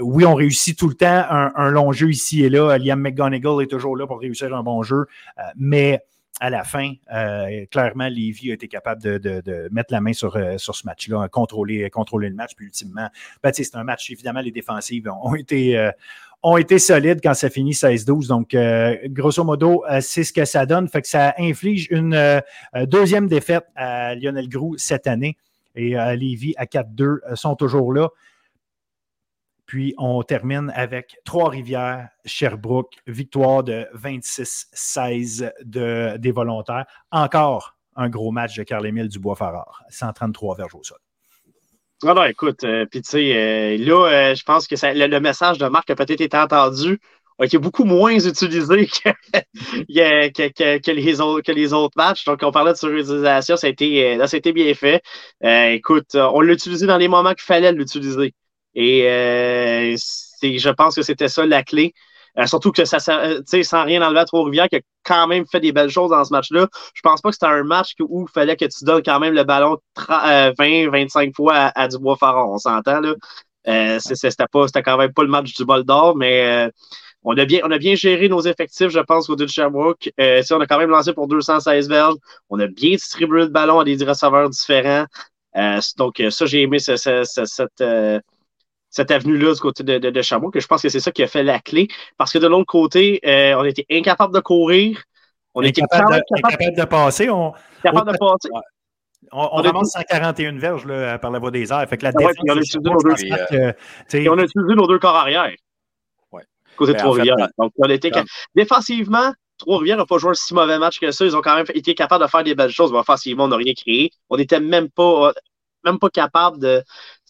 oui, 0.00 0.24
on 0.24 0.34
réussit 0.34 0.78
tout 0.78 0.88
le 0.88 0.94
temps 0.94 1.24
un, 1.28 1.70
long 1.70 1.92
jeu 1.92 2.10
ici 2.10 2.42
et 2.44 2.48
là. 2.48 2.76
Liam 2.78 3.00
McGonigal 3.00 3.62
est 3.62 3.70
toujours 3.70 3.96
là 3.96 4.06
pour 4.06 4.20
réussir 4.20 4.54
un 4.54 4.62
bon 4.62 4.82
jeu, 4.82 5.06
euh, 5.38 5.42
mais 5.56 6.04
à 6.40 6.48
la 6.48 6.64
fin, 6.64 6.94
euh, 7.12 7.66
clairement, 7.70 8.08
Lévy 8.08 8.50
a 8.50 8.54
été 8.54 8.66
capable 8.66 9.02
de, 9.02 9.68
mettre 9.70 9.92
la 9.92 10.00
main 10.00 10.14
sur, 10.14 10.38
sur 10.56 10.74
ce 10.74 10.86
match-là, 10.86 11.28
contrôler, 11.28 11.90
contrôler 11.90 12.30
le 12.30 12.34
match, 12.34 12.52
puis 12.56 12.64
ultimement, 12.64 13.08
c'est 13.52 13.76
un 13.76 13.84
match, 13.84 14.10
évidemment, 14.10 14.40
les 14.40 14.50
défensives 14.50 15.10
ont 15.22 15.34
été, 15.34 15.90
ont 16.42 16.56
été 16.56 16.78
solides 16.78 17.20
quand 17.22 17.34
ça 17.34 17.50
finit 17.50 17.72
16-12. 17.72 18.28
Donc, 18.28 18.54
euh, 18.54 18.96
grosso 19.06 19.44
modo, 19.44 19.84
euh, 19.90 20.00
c'est 20.00 20.24
ce 20.24 20.32
que 20.32 20.44
ça 20.44 20.66
donne. 20.66 20.88
Fait 20.88 21.02
que 21.02 21.08
ça 21.08 21.34
inflige 21.38 21.88
une 21.90 22.14
euh, 22.14 22.40
deuxième 22.86 23.28
défaite 23.28 23.66
à 23.76 24.14
Lionel 24.14 24.48
Groux 24.48 24.76
cette 24.78 25.06
année. 25.06 25.36
Et 25.76 25.94
Lévis 26.16 26.52
à 26.56 26.64
4-2 26.64 27.36
sont 27.36 27.54
toujours 27.54 27.92
là. 27.92 28.08
Puis 29.66 29.94
on 29.98 30.20
termine 30.24 30.72
avec 30.74 31.16
Trois-Rivières, 31.24 32.08
Sherbrooke, 32.24 32.96
victoire 33.06 33.62
de 33.62 33.86
26-16 33.94 35.52
de, 35.64 36.16
des 36.16 36.32
volontaires. 36.32 36.86
Encore 37.12 37.76
un 37.94 38.08
gros 38.08 38.32
match 38.32 38.56
de 38.56 38.64
Carl-Émile 38.64 39.06
Dubois-Farard, 39.06 39.84
133 39.90 40.56
verges 40.56 40.74
au 40.74 40.82
sol. 40.82 40.98
Ah 42.02 42.14
non, 42.14 42.24
écoute, 42.24 42.64
euh, 42.64 42.86
puis 42.86 43.02
tu 43.02 43.10
sais, 43.10 43.36
euh, 43.36 43.76
là, 43.78 44.30
euh, 44.30 44.34
je 44.34 44.42
pense 44.42 44.66
que 44.66 44.74
le, 44.74 45.20
message 45.20 45.58
de 45.58 45.66
Marc 45.66 45.90
a 45.90 45.94
peut-être 45.94 46.22
été 46.22 46.34
entendu, 46.36 46.98
a 47.38 47.44
été 47.44 47.58
beaucoup 47.58 47.84
moins 47.84 48.18
utilisé 48.18 48.86
que, 48.86 49.10
que, 50.78 50.90
les, 50.92 51.20
autres, 51.20 51.42
que 51.42 51.52
les 51.52 51.74
autres 51.74 51.94
matchs. 51.96 52.24
Donc, 52.24 52.40
on 52.42 52.52
parlait 52.52 52.72
de 52.72 52.78
surutilisation, 52.78 53.56
ça 53.56 53.66
a 53.66 53.70
été, 53.70 54.16
là, 54.16 54.26
ça 54.26 54.36
a 54.36 54.38
été 54.38 54.52
bien 54.52 54.72
fait. 54.74 55.02
écoute, 55.42 56.14
on 56.14 56.40
l'a 56.40 56.54
utilisé 56.54 56.86
dans 56.86 56.96
les 56.96 57.08
moments 57.08 57.34
qu'il 57.34 57.44
fallait 57.44 57.72
l'utiliser. 57.72 58.34
Et 58.74 59.02
je 60.42 60.70
pense 60.70 60.94
que 60.96 61.02
c'était 61.02 61.28
ça 61.28 61.44
la 61.44 61.62
clé. 61.62 61.92
Euh, 62.38 62.46
surtout 62.46 62.72
que 62.72 62.84
ça, 62.84 62.98
euh, 63.08 63.42
sans 63.62 63.84
rien 63.84 64.02
enlever 64.02 64.20
à 64.20 64.24
Trois-Rivières, 64.24 64.68
qui 64.68 64.76
a 64.76 64.80
quand 65.04 65.26
même 65.26 65.44
fait 65.46 65.60
des 65.60 65.72
belles 65.72 65.90
choses 65.90 66.10
dans 66.10 66.24
ce 66.24 66.32
match-là. 66.32 66.68
Je 66.94 67.00
pense 67.02 67.20
pas 67.20 67.30
que 67.30 67.34
c'était 67.34 67.46
un 67.46 67.64
match 67.64 67.94
où 68.00 68.26
il 68.28 68.32
fallait 68.32 68.56
que 68.56 68.66
tu 68.66 68.84
donnes 68.84 69.02
quand 69.02 69.18
même 69.20 69.34
le 69.34 69.44
ballon 69.44 69.78
20, 70.08 70.52
25 70.90 71.28
euh, 71.28 71.32
fois 71.34 71.54
à, 71.74 71.88
Dubois-Faron. 71.88 72.54
On 72.54 72.58
s'entend, 72.58 73.00
là. 73.00 73.14
pas, 73.64 74.00
c'était 74.00 74.82
quand 74.82 74.96
même 74.96 75.12
pas 75.12 75.22
le 75.22 75.28
match 75.28 75.54
du 75.54 75.64
bol 75.64 75.84
d'or, 75.84 76.16
mais 76.16 76.70
on, 77.24 77.36
a 77.36 77.44
bien, 77.44 77.60
on 77.64 77.70
a 77.70 77.78
bien 77.78 77.94
géré 77.94 78.28
nos 78.28 78.40
effectifs, 78.40 78.88
je 78.88 79.00
pense, 79.00 79.28
au 79.28 79.36
de 79.36 79.46
Sherbrooke. 79.46 80.10
on 80.18 80.60
a 80.60 80.66
quand 80.66 80.78
même 80.78 80.90
lancé 80.90 81.12
pour 81.12 81.26
216 81.26 81.88
verges. 81.88 82.14
On 82.48 82.60
a 82.60 82.66
bien 82.66 82.92
distribué 82.92 83.42
le 83.42 83.48
ballon 83.48 83.80
à 83.80 83.84
des 83.84 84.02
receveurs 84.04 84.48
différents. 84.48 85.06
donc, 85.98 86.22
ça, 86.30 86.46
j'ai 86.46 86.62
aimé 86.62 86.78
cette, 86.78 87.82
cette 88.90 89.10
avenue-là 89.10 89.54
du 89.54 89.60
côté 89.60 89.84
de, 89.84 89.98
de, 89.98 90.10
que 90.50 90.60
je 90.60 90.66
pense 90.66 90.82
que 90.82 90.88
c'est 90.88 91.00
ça 91.00 91.12
qui 91.12 91.22
a 91.22 91.28
fait 91.28 91.44
la 91.44 91.60
clé. 91.60 91.88
Parce 92.18 92.32
que 92.32 92.38
de 92.38 92.46
l'autre 92.46 92.66
côté, 92.66 93.20
euh, 93.24 93.54
on 93.56 93.64
était 93.64 93.86
incapable 93.90 94.34
de 94.34 94.40
courir. 94.40 95.02
On 95.54 95.62
était 95.62 95.80
capable, 95.82 96.16
de, 96.16 96.20
incapable 96.36 96.76
de 96.76 96.84
passer. 96.84 97.30
On, 97.30 97.52
capable 97.82 98.12
de 98.12 98.18
passer. 98.18 98.48
On, 98.52 98.60
on, 99.32 99.64
on 99.64 99.84
141 99.84 100.58
verges 100.58 100.86
là, 100.86 101.18
par 101.18 101.30
la 101.30 101.38
voie 101.38 101.50
des 101.50 101.72
airs. 101.72 101.88
Fait 101.88 101.96
que 101.96 102.04
la 102.04 102.12
défense, 102.12 102.34
on, 102.48 102.52
a 102.52 102.56
utilisé 102.56 102.78
nos 102.80 103.02
deux, 103.02 103.14
euh, 103.52 103.72
on 104.28 104.38
a 104.38 104.42
utilisé 104.42 104.74
nos 104.74 104.86
deux 104.86 104.98
corps 104.98 105.16
arrière. 105.16 105.52
Ouais. 106.32 106.42
Côté 106.76 106.92
de 106.92 106.96
ben, 106.96 107.02
Trois-Rivières. 107.04 107.36
Donc, 107.58 107.72
on 107.78 107.88
était 107.88 108.10
défensivement, 108.56 109.32
Trois-Rivières 109.58 109.98
n'a 109.98 110.06
pas 110.06 110.18
joué 110.18 110.30
un 110.30 110.34
si 110.34 110.52
mauvais 110.52 110.78
match 110.78 110.98
que 110.98 111.12
ça. 111.12 111.24
Ils 111.24 111.36
ont 111.36 111.42
quand 111.42 111.54
même 111.54 111.66
été 111.74 111.94
capables 111.94 112.24
de 112.24 112.28
faire 112.28 112.42
des 112.42 112.54
belles 112.56 112.70
choses. 112.70 112.92
Mais 112.92 112.98
offensivement, 112.98 113.44
on 113.44 113.48
n'a 113.48 113.56
rien 113.56 113.74
créé. 113.74 114.10
On 114.30 114.36
n'était 114.36 114.60
même 114.60 114.90
pas, 114.90 115.32
même 115.84 115.98
pas 115.98 116.10
capable 116.10 116.58
de, 116.58 116.82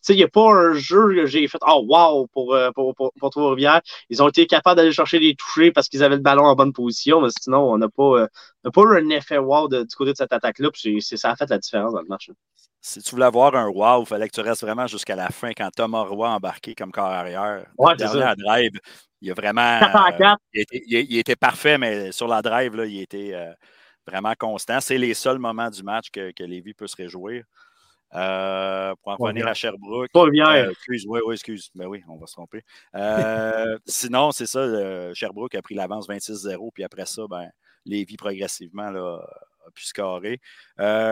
sais, 0.03 0.15
il 0.15 0.17
n'y 0.17 0.25
a 0.25 0.29
pas 0.29 0.53
un 0.53 0.73
jeu 0.75 1.15
que 1.15 1.27
j'ai 1.27 1.47
fait 1.49 1.59
Oh 1.67 1.85
wow 1.87 2.27
pour, 2.29 2.55
euh, 2.55 2.71
pour, 2.73 2.95
pour, 2.95 3.13
pour 3.19 3.31
Trois-Rivières. 3.31 3.81
Ils 4.09 4.23
ont 4.23 4.29
été 4.29 4.47
capables 4.47 4.77
d'aller 4.77 4.93
chercher 4.93 5.19
des 5.19 5.35
touchés 5.35 5.73
parce 5.73 5.89
qu'ils 5.89 6.03
avaient 6.03 6.17
le 6.17 6.23
ballon 6.23 6.45
en 6.45 6.55
bonne 6.55 6.73
position, 6.73 7.21
mais 7.21 7.29
sinon, 7.41 7.73
on 7.73 7.79
n'a 7.79 7.89
pas, 7.89 8.29
euh, 8.65 8.71
pas 8.73 8.83
eu 8.83 8.97
un 8.99 9.09
effet 9.11 9.39
wow 9.39 9.69
de, 9.69 9.83
du 9.83 9.95
côté 9.95 10.13
de 10.13 10.17
cette 10.17 10.33
attaque-là. 10.33 10.71
Puis 10.73 11.03
ça 11.03 11.31
a 11.31 11.37
fait 11.37 11.49
la 11.51 11.59
différence 11.59 11.93
dans 11.93 12.01
le 12.01 12.09
match. 12.09 12.31
Si 12.83 13.03
tu 13.03 13.11
voulais 13.11 13.27
avoir 13.27 13.55
un 13.55 13.69
wow, 13.69 14.03
il 14.03 14.07
fallait 14.07 14.29
que 14.29 14.35
tu 14.35 14.41
restes 14.41 14.63
vraiment 14.63 14.87
jusqu'à 14.87 15.17
la 15.17 15.29
fin 15.29 15.51
quand 15.53 15.69
Thomas 15.77 16.03
Roy 16.03 16.29
a 16.29 16.33
embarqué 16.33 16.75
comme 16.75 16.91
corps 16.91 17.05
arrière. 17.05 17.67
Ouais, 17.77 17.95
dernier 17.95 18.33
drive, 18.39 18.73
il 19.21 19.31
a 19.31 19.35
vraiment. 19.35 19.81
Euh, 19.83 20.35
il, 20.55 20.61
était, 20.63 20.83
il, 20.87 21.19
était, 21.19 21.37
parfait, 21.37 21.77
mais 21.77 22.11
sur 22.11 22.27
la 22.27 22.41
drive, 22.41 22.75
là, 22.77 22.87
il 22.87 23.03
était 23.03 23.35
vraiment 24.07 24.33
constant. 24.39 24.81
C'est 24.81 24.97
les 24.97 25.13
seuls 25.13 25.39
moments 25.39 25.69
du 25.69 25.83
match 25.83 26.11
que, 26.11 26.33
que 26.33 26.43
Lévi 26.43 26.73
peut 26.73 26.87
se 26.87 26.97
réjouir. 26.97 27.45
Euh, 28.15 28.95
pour 29.03 29.13
en 29.13 29.17
revenir 29.17 29.47
à 29.47 29.55
Sherbrooke. 29.55 30.11
Euh, 30.17 30.71
excuse, 30.71 31.05
oui, 31.07 31.21
oui, 31.25 31.35
excuse. 31.35 31.71
Mais 31.75 31.85
ben 31.85 31.91
oui, 31.91 32.03
on 32.09 32.17
va 32.17 32.27
se 32.27 32.33
tromper. 32.33 32.63
Euh, 32.95 33.79
sinon, 33.87 34.33
c'est 34.33 34.47
ça, 34.47 35.15
Sherbrooke 35.15 35.55
a 35.55 35.63
pris 35.63 35.75
l'avance 35.75 36.09
26-0, 36.09 36.71
puis 36.73 36.85
après 36.85 37.07
ça, 37.07 37.23
ben, 37.29 37.49
Lévis 37.87 38.17
progressivement 38.17 38.91
là, 38.91 39.21
pu 39.75 39.85
scorer. 39.85 40.41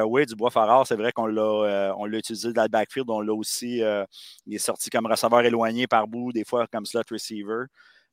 oui, 0.07 0.27
Dubois-Farrar, 0.27 0.87
c'est 0.87 0.97
vrai 0.97 1.13
qu'on 1.13 1.27
l'a, 1.27 1.95
on 1.97 2.05
l'a 2.05 2.19
utilisé 2.19 2.53
dans 2.53 2.63
le 2.63 2.69
backfield. 2.69 3.09
On 3.11 3.21
l'a 3.21 3.33
aussi, 3.33 3.81
il 4.47 4.55
est 4.55 4.59
sorti 4.59 4.91
comme 4.91 5.07
receveur 5.07 5.43
éloigné 5.43 5.87
par 5.87 6.09
bout, 6.09 6.33
des 6.33 6.45
fois 6.45 6.67
comme 6.67 6.85
slot 6.85 7.03
receiver. 7.11 7.65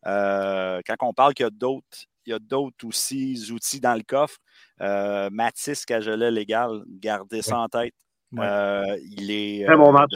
quand 0.03 0.95
on 1.01 1.13
parle 1.13 1.33
qu'il 1.33 1.45
y 1.45 1.47
a 1.47 1.51
d'autres 1.51 2.07
il 2.25 2.31
y 2.31 2.33
a 2.33 2.39
d'autres 2.39 2.85
aussi 2.85 3.39
outils 3.51 3.79
dans 3.79 3.95
le 3.95 4.03
coffre. 4.03 4.39
Euh, 4.81 5.29
Mathis 5.31 5.85
Cagelet 5.85 6.31
légal, 6.31 6.83
gardez 6.87 7.41
ça 7.41 7.59
en 7.59 7.67
tête. 7.67 7.93
Euh, 8.37 8.97
il 9.17 9.31
est 9.31 9.65
très 9.65 9.77
bon 9.77 9.91
match. 9.91 10.11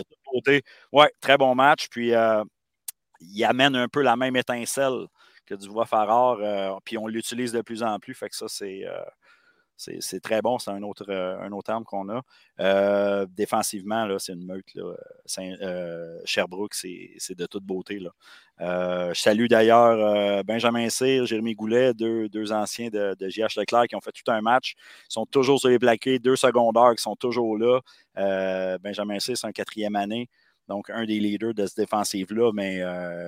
Ouais, 0.91 1.11
très 1.21 1.37
bon 1.37 1.55
match. 1.55 1.87
Puis 1.89 2.13
euh, 2.13 2.43
il 3.21 3.43
amène 3.45 3.75
un 3.75 3.87
peu 3.87 4.01
la 4.01 4.15
même 4.15 4.35
étincelle 4.35 5.07
que 5.45 5.55
du 5.55 5.67
voix 5.67 5.85
Farrar. 5.85 6.79
puis 6.83 6.97
on 6.97 7.07
l'utilise 7.07 7.51
de 7.51 7.61
plus 7.61 7.83
en 7.83 7.99
plus. 7.99 8.13
Fait 8.13 8.29
que 8.29 8.35
ça, 8.35 8.47
c'est 8.47 8.85
c'est 9.79 10.19
très 10.19 10.41
bon, 10.41 10.59
c'est 10.59 10.71
un 10.71 10.83
autre, 10.83 11.05
euh, 11.09 11.61
arme 11.67 11.85
qu'on 11.85 12.09
a. 12.09 12.21
Euh, 12.59 13.25
défensivement, 13.29 14.07
c'est 14.19 14.33
une 14.33 14.45
meute. 14.45 14.65
Euh, 14.75 16.19
Sherbrooke, 16.25 16.73
c'est 16.73 17.35
de 17.35 17.45
toute 17.45 17.63
beauté. 17.63 17.99
je 18.59 19.11
salue 19.13 19.47
d'ailleurs 19.47 20.43
Benjamin 20.43 20.89
Cyr, 20.89 21.25
Jérémy 21.25 21.55
Goulet, 21.55 21.93
deux, 21.93 22.51
anciens 22.51 22.89
de, 22.89 23.15
de 23.17 23.29
JH 23.29 23.57
Leclerc 23.57 23.87
qui 23.87 23.95
ont 23.95 24.01
fait 24.01 24.11
tout 24.11 24.29
un 24.29 24.41
match. 24.41 24.75
Ils 25.09 25.13
sont 25.13 25.25
toujours 25.25 25.59
sur 25.59 25.69
les 25.69 25.79
plaqués, 25.79 26.19
deux 26.19 26.35
secondaires 26.35 26.93
qui 26.95 27.03
sont 27.03 27.15
toujours 27.15 27.57
là. 27.57 27.79
Benjamin 28.79 29.19
Cyr, 29.19 29.37
c'est 29.37 29.47
un 29.47 29.53
quatrième 29.53 29.95
année. 29.95 30.27
Donc, 30.67 30.89
un 30.91 31.05
des 31.05 31.19
leaders 31.19 31.53
de 31.53 31.65
cette 31.65 31.77
défensive-là, 31.77 32.51
mais 32.53 32.81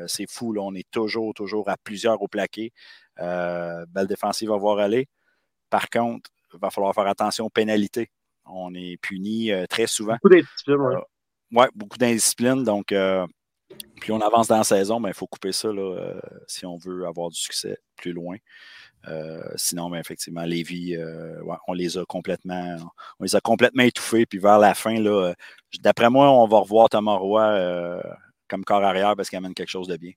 c'est 0.08 0.30
fou. 0.30 0.54
On 0.60 0.76
est 0.76 0.90
toujours, 0.92 1.34
toujours 1.34 1.70
à 1.70 1.78
plusieurs 1.78 2.22
au 2.22 2.28
plaqué. 2.28 2.74
belle 3.18 4.08
défensive 4.08 4.52
à 4.52 4.58
voir 4.58 4.80
aller. 4.80 5.08
Par 5.70 5.90
contre, 5.90 6.30
va 6.60 6.70
falloir 6.70 6.94
faire 6.94 7.08
attention 7.08 7.46
aux 7.46 7.50
pénalités. 7.50 8.10
On 8.46 8.74
est 8.74 8.98
puni 9.02 9.52
euh, 9.52 9.66
très 9.68 9.88
souvent. 9.88 10.14
Beaucoup 10.14 10.30
d'indiscipline, 10.30 10.78
oui. 10.78 10.96
Euh, 11.64 11.68
beaucoup 11.76 11.98
d'indiscipline. 11.98 12.64
Donc, 12.64 12.92
euh, 12.92 13.26
plus 14.00 14.12
on 14.12 14.22
avance 14.22 14.48
dans 14.48 14.58
la 14.58 14.64
saison, 14.64 15.00
il 15.00 15.04
ben, 15.04 15.14
faut 15.14 15.28
couper 15.28 15.52
ça 15.52 15.70
si 16.48 16.66
on 16.66 16.78
veut 16.78 17.06
avoir 17.06 17.30
du 17.30 17.40
succès 17.40 17.78
plus 17.96 18.14
loin. 18.14 18.38
sinon, 19.56 19.90
ben, 19.90 20.00
effectivement, 20.00 20.44
les 20.44 20.64
vies, 20.64 20.98
on 21.68 21.74
les 21.74 21.98
a 21.98 22.06
complètement, 22.06 22.78
on 23.20 23.24
les 23.24 23.36
a 23.36 23.40
complètement 23.40 23.84
étouffés. 23.84 24.26
Puis 24.26 24.40
vers 24.40 24.60
la 24.60 24.74
fin, 24.74 25.02
d'après 25.80 26.10
moi, 26.10 26.30
on 26.32 26.48
va 26.48 26.60
revoir 26.60 26.90
Thomas 26.90 27.16
Roy 27.16 28.02
comme 28.50 28.66
corps 28.66 28.84
arrière 28.84 29.16
parce 29.16 29.30
qu'il 29.30 29.38
amène 29.38 29.54
quelque 29.54 29.70
chose 29.70 29.88
de 29.88 29.96
bien. 29.96 30.12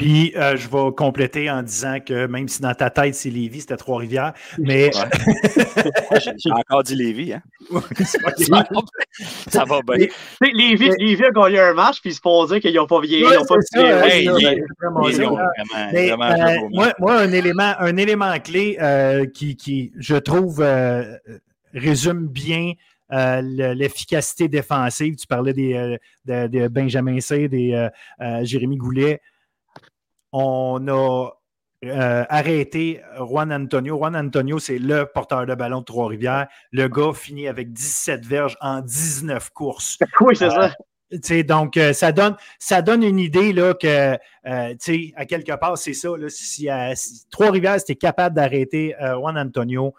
Puis 0.00 0.32
euh, 0.34 0.56
je 0.56 0.66
vais 0.66 0.94
compléter 0.96 1.50
en 1.50 1.62
disant 1.62 1.98
que 2.00 2.26
même 2.26 2.48
si 2.48 2.62
dans 2.62 2.72
ta 2.72 2.88
tête 2.88 3.14
c'est 3.14 3.28
Lévis, 3.28 3.60
c'était 3.60 3.76
Trois-Rivières, 3.76 4.32
mais. 4.56 4.90
J'ai 6.38 6.50
encore 6.50 6.82
dit 6.82 6.94
Lévis, 6.94 7.34
hein? 7.34 7.42
ça 9.46 9.64
va 9.66 9.80
bien. 9.82 10.06
Lévis, 10.40 10.92
Lévis 10.98 11.24
a 11.24 11.30
gagné 11.30 11.60
un 11.60 11.74
match, 11.74 12.00
puis 12.00 12.12
ils 12.12 12.14
se 12.14 12.20
font 12.20 12.46
dire 12.46 12.60
qu'ils 12.60 12.74
n'ont 12.74 12.86
pas 12.86 13.02
vieilli, 13.02 13.26
ils 13.30 13.38
n'ont 13.38 13.44
pas 13.44 13.56
Moi, 16.98 17.20
un 17.20 17.32
élément, 17.32 17.74
un 17.78 17.96
élément 17.98 18.38
clé 18.40 18.78
euh, 18.80 19.26
qui, 19.26 19.54
qui, 19.54 19.92
je 19.98 20.16
trouve, 20.16 20.62
euh, 20.62 21.18
résume 21.74 22.26
bien 22.26 22.72
l'efficacité 23.10 24.48
défensive. 24.48 25.16
Tu 25.16 25.26
parlais 25.26 25.52
des, 25.52 25.98
de, 26.24 26.68
Benjamin 26.68 27.20
C, 27.20 27.48
des 27.48 27.88
Jérémy 28.44 28.78
Goulet 28.78 29.20
on 30.32 30.86
a 30.88 31.30
euh, 31.84 32.24
arrêté 32.28 33.00
Juan 33.16 33.50
Antonio. 33.52 33.96
Juan 33.96 34.14
Antonio, 34.14 34.58
c'est 34.58 34.78
le 34.78 35.06
porteur 35.06 35.46
de 35.46 35.54
ballon 35.54 35.80
de 35.80 35.84
Trois-Rivières. 35.84 36.46
Le 36.72 36.88
gars 36.88 37.12
finit 37.14 37.48
avec 37.48 37.72
17 37.72 38.26
verges 38.26 38.58
en 38.60 38.80
19 38.82 39.50
courses. 39.50 39.98
Oui, 40.20 40.36
c'est 40.36 40.50
ça. 40.50 40.72
Euh, 41.12 41.42
donc, 41.42 41.76
euh, 41.76 41.92
ça, 41.92 42.12
donne, 42.12 42.36
ça 42.58 42.82
donne 42.82 43.02
une 43.02 43.18
idée 43.18 43.52
là, 43.52 43.72
que, 43.74 44.16
à 44.44 45.24
quelque 45.24 45.56
part, 45.58 45.78
c'est 45.78 45.94
ça. 45.94 46.10
si, 46.28 46.68
Trois-Rivières, 47.30 47.80
si 47.80 47.96
capable 47.96 48.36
d'arrêter 48.36 48.94
Juan 49.00 49.38
Antonio, 49.38 49.94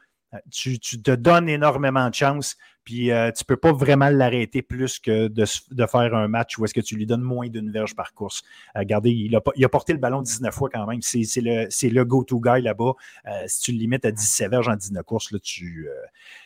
tu, 0.49 0.80
tu, 0.80 1.02
te 1.02 1.12
donnes 1.12 1.49
énormément 1.49 2.10
de 2.10 2.16
chance. 2.16 2.58
Puis 2.84 3.12
euh, 3.12 3.32
tu 3.32 3.44
ne 3.44 3.45
peux 3.45 3.58
pas 3.58 3.74
vraiment 3.74 4.10
l'arrêter 4.10 4.62
plus 4.62 4.99
que 4.99 5.28
de, 5.28 5.45
faire 5.45 6.16
un 6.16 6.28
match 6.28 6.58
où 6.58 6.66
est-ce 6.66 6.74
que 6.74 6.82
tu 6.82 6.95
lui 6.95 7.06
donnes 7.06 7.22
moins 7.22 7.48
d'une 7.48 7.72
verge 7.72 7.95
par 7.95 8.14
course. 8.14 8.41
Euh, 8.76 8.80
regardez, 8.80 9.12
il 9.12 9.36
a, 9.36 9.70
porté 9.70 9.94
le 9.94 9.99
ballon 9.99 10.22
19 10.22 10.53
fois 10.53 10.70
quand 10.70 10.86
même. 10.88 11.02
C'est 11.02 11.22
le, 11.41 12.03
go-to 12.03 12.40
guy 12.40 12.62
là-bas. 12.62 12.94
Euh, 13.28 13.44
si 13.48 13.62
tu 13.62 13.72
le 13.72 13.78
limites 13.78 14.06
à 14.06 14.12
17 14.12 14.49
verges 14.49 14.68
en 14.68 14.76
19 14.76 15.03
courses, 15.03 15.32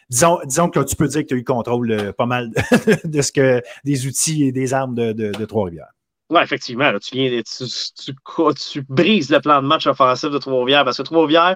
disons, 0.09 0.69
que 0.69 0.83
tu 0.83 0.95
peux 0.95 1.07
dire 1.07 1.21
que 1.21 1.27
tu 1.27 1.35
as 1.35 1.37
eu 1.37 1.43
contrôle 1.43 2.13
pas 2.17 2.25
mal 2.25 2.51
des 3.05 4.07
outils 4.07 4.43
et 4.43 4.51
des 4.51 4.73
armes 4.73 4.95
de, 4.95 5.45
Trois-Rivières. 5.45 5.91
Oui, 6.31 6.41
effectivement. 6.41 6.91
tu, 6.99 7.43
tu, 7.43 8.81
brises 8.89 9.29
le 9.29 9.39
plan 9.39 9.61
de 9.61 9.67
match 9.67 9.85
offensif 9.85 10.31
de 10.31 10.37
Trois-Rivières 10.39 10.83
parce 10.83 10.97
que 10.97 11.03
Trois-Rivières, 11.03 11.55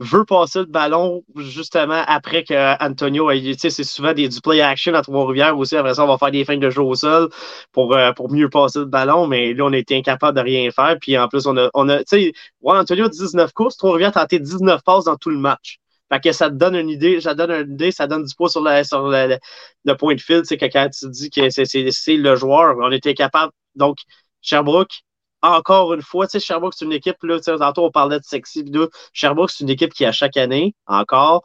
veut 0.00 0.24
passer 0.24 0.60
le 0.60 0.66
ballon 0.66 1.24
justement 1.36 2.02
après 2.06 2.44
que 2.44 2.82
Antonio 2.84 3.30
c'est 3.56 3.70
souvent 3.84 4.12
des, 4.12 4.28
du 4.28 4.40
play 4.40 4.60
action 4.60 4.94
à 4.94 5.02
Trois-Rivières 5.02 5.58
aussi. 5.58 5.76
Après 5.76 5.94
ça, 5.94 6.04
on 6.04 6.08
va 6.08 6.18
faire 6.18 6.30
des 6.30 6.44
fins 6.44 6.56
de 6.56 6.70
jeu 6.70 6.82
au 6.82 6.94
sol 6.94 7.28
pour, 7.72 7.94
euh, 7.94 8.12
pour 8.12 8.30
mieux 8.30 8.48
passer 8.48 8.80
le 8.80 8.84
ballon, 8.84 9.26
mais 9.26 9.54
là, 9.54 9.64
on 9.64 9.72
était 9.72 9.96
incapable 9.96 10.36
de 10.36 10.42
rien 10.42 10.70
faire. 10.70 10.96
Puis 11.00 11.18
en 11.18 11.28
plus, 11.28 11.46
on 11.46 11.56
a, 11.56 11.68
on 11.74 11.88
a 11.88 11.98
tu 11.98 12.04
sais, 12.06 12.32
ouais, 12.62 12.78
Antonio 12.78 13.08
19 13.08 13.52
courses, 13.52 13.76
Trois-Rivières 13.76 14.16
a 14.16 14.20
tenté 14.20 14.38
19 14.38 14.82
passes 14.84 15.04
dans 15.04 15.16
tout 15.16 15.30
le 15.30 15.38
match. 15.38 15.78
Fait 16.10 16.20
que 16.20 16.32
ça 16.32 16.48
te 16.48 16.54
donne 16.54 16.74
une 16.74 16.88
idée, 16.88 17.20
ça 17.20 17.34
donne 17.34 17.50
une 17.50 17.74
idée, 17.74 17.92
ça 17.92 18.06
donne 18.06 18.24
du 18.24 18.34
poids 18.34 18.48
sur, 18.48 18.62
sur 18.84 19.08
le, 19.08 19.94
point 19.94 20.14
de 20.14 20.20
fil, 20.20 20.40
tu 20.40 20.46
sais, 20.46 20.56
quand 20.56 20.88
tu 20.90 21.10
dis 21.10 21.30
que 21.30 21.50
c'est 21.50 22.16
le 22.16 22.36
joueur, 22.36 22.76
on 22.80 22.90
était 22.90 23.14
capable. 23.14 23.52
Donc, 23.74 23.98
Sherbrooke, 24.40 25.02
encore 25.42 25.94
une 25.94 26.02
fois, 26.02 26.26
tu 26.26 26.32
sais, 26.32 26.40
Sherbrooke, 26.40 26.74
c'est 26.76 26.84
une 26.84 26.92
équipe, 26.92 27.22
là, 27.22 27.38
tantôt 27.40 27.84
on 27.84 27.90
parlait 27.90 28.18
de 28.18 28.24
sexy, 28.24 28.64
là. 28.64 28.86
Sherbrooke, 29.12 29.50
c'est 29.50 29.64
une 29.64 29.70
équipe 29.70 29.92
qui, 29.92 30.04
à 30.04 30.12
chaque 30.12 30.36
année, 30.36 30.74
encore, 30.86 31.44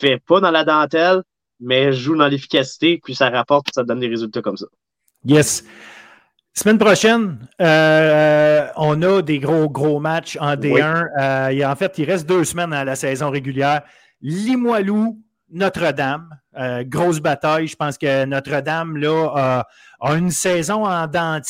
fait 0.00 0.18
pas 0.26 0.40
dans 0.40 0.50
la 0.50 0.64
dentelle, 0.64 1.22
mais 1.60 1.92
joue 1.92 2.16
dans 2.16 2.28
l'efficacité, 2.28 3.00
puis 3.02 3.14
ça 3.14 3.30
rapporte, 3.30 3.68
ça 3.74 3.84
donne 3.84 4.00
des 4.00 4.08
résultats 4.08 4.42
comme 4.42 4.56
ça. 4.56 4.66
Yes. 5.24 5.64
Semaine 6.52 6.78
prochaine, 6.78 7.48
euh, 7.60 8.66
on 8.76 9.00
a 9.02 9.22
des 9.22 9.38
gros, 9.38 9.68
gros 9.68 10.00
matchs 10.00 10.36
en 10.40 10.56
D1. 10.56 11.06
Euh, 11.18 11.64
en 11.64 11.76
fait, 11.76 11.96
il 11.98 12.04
reste 12.04 12.26
deux 12.26 12.44
semaines 12.44 12.72
à 12.72 12.84
la 12.84 12.96
saison 12.96 13.30
régulière. 13.30 13.82
Limoilou, 14.20 15.22
Notre-Dame. 15.52 16.28
Euh, 16.58 16.84
grosse 16.84 17.20
bataille. 17.20 17.68
Je 17.68 17.76
pense 17.76 17.96
que 17.96 18.24
Notre-Dame, 18.24 18.96
là, 18.96 19.64
a 20.00 20.14
une 20.14 20.30
saison 20.30 20.84
en 20.84 21.06
dents 21.06 21.40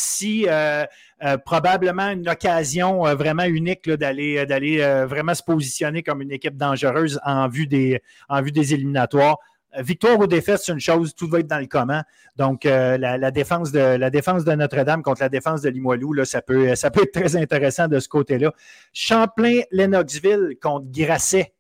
euh, 1.23 1.37
probablement 1.37 2.09
une 2.09 2.27
occasion 2.31 3.07
euh, 3.07 3.15
vraiment 3.15 3.43
unique 3.43 3.91
d'aller 3.91 4.39
euh, 4.39 5.07
vraiment 5.07 5.35
se 5.35 5.43
positionner 5.43 6.03
comme 6.03 6.23
une 6.23 6.33
équipe 6.33 6.57
dangereuse 6.57 7.21
en 7.27 7.47
vue 7.47 7.67
des, 7.67 8.01
éliminatoires. 8.73 9.37
Victoire 9.79 10.19
ou 10.19 10.27
défaite, 10.27 10.61
c'est 10.65 10.73
une 10.73 10.81
chose, 10.81 11.15
tout 11.15 11.29
va 11.29 11.41
être 11.41 11.47
dans 11.47 11.59
le 11.59 11.67
commun. 11.67 12.03
Donc, 12.37 12.65
la, 12.65 13.31
défense 13.31 13.71
de, 13.71 13.79
la 13.79 14.11
défense 14.11 14.45
de 14.45 14.53
Notre-Dame 14.53 15.03
contre 15.03 15.21
la 15.21 15.29
défense 15.29 15.63
de 15.63 15.69
Limoilou, 15.69 16.13
là, 16.13 16.25
ça, 16.25 16.43
peut, 16.43 16.75
ça 16.75 16.91
peut 16.91 17.03
être 17.03 17.13
très 17.13 17.37
intéressant 17.37 17.87
de 17.87 18.01
ce 18.01 18.09
côté-là. 18.09 18.53
Champlain-Lennoxville 18.93 20.57
contre 20.61 20.87
Grasset. 20.91 21.53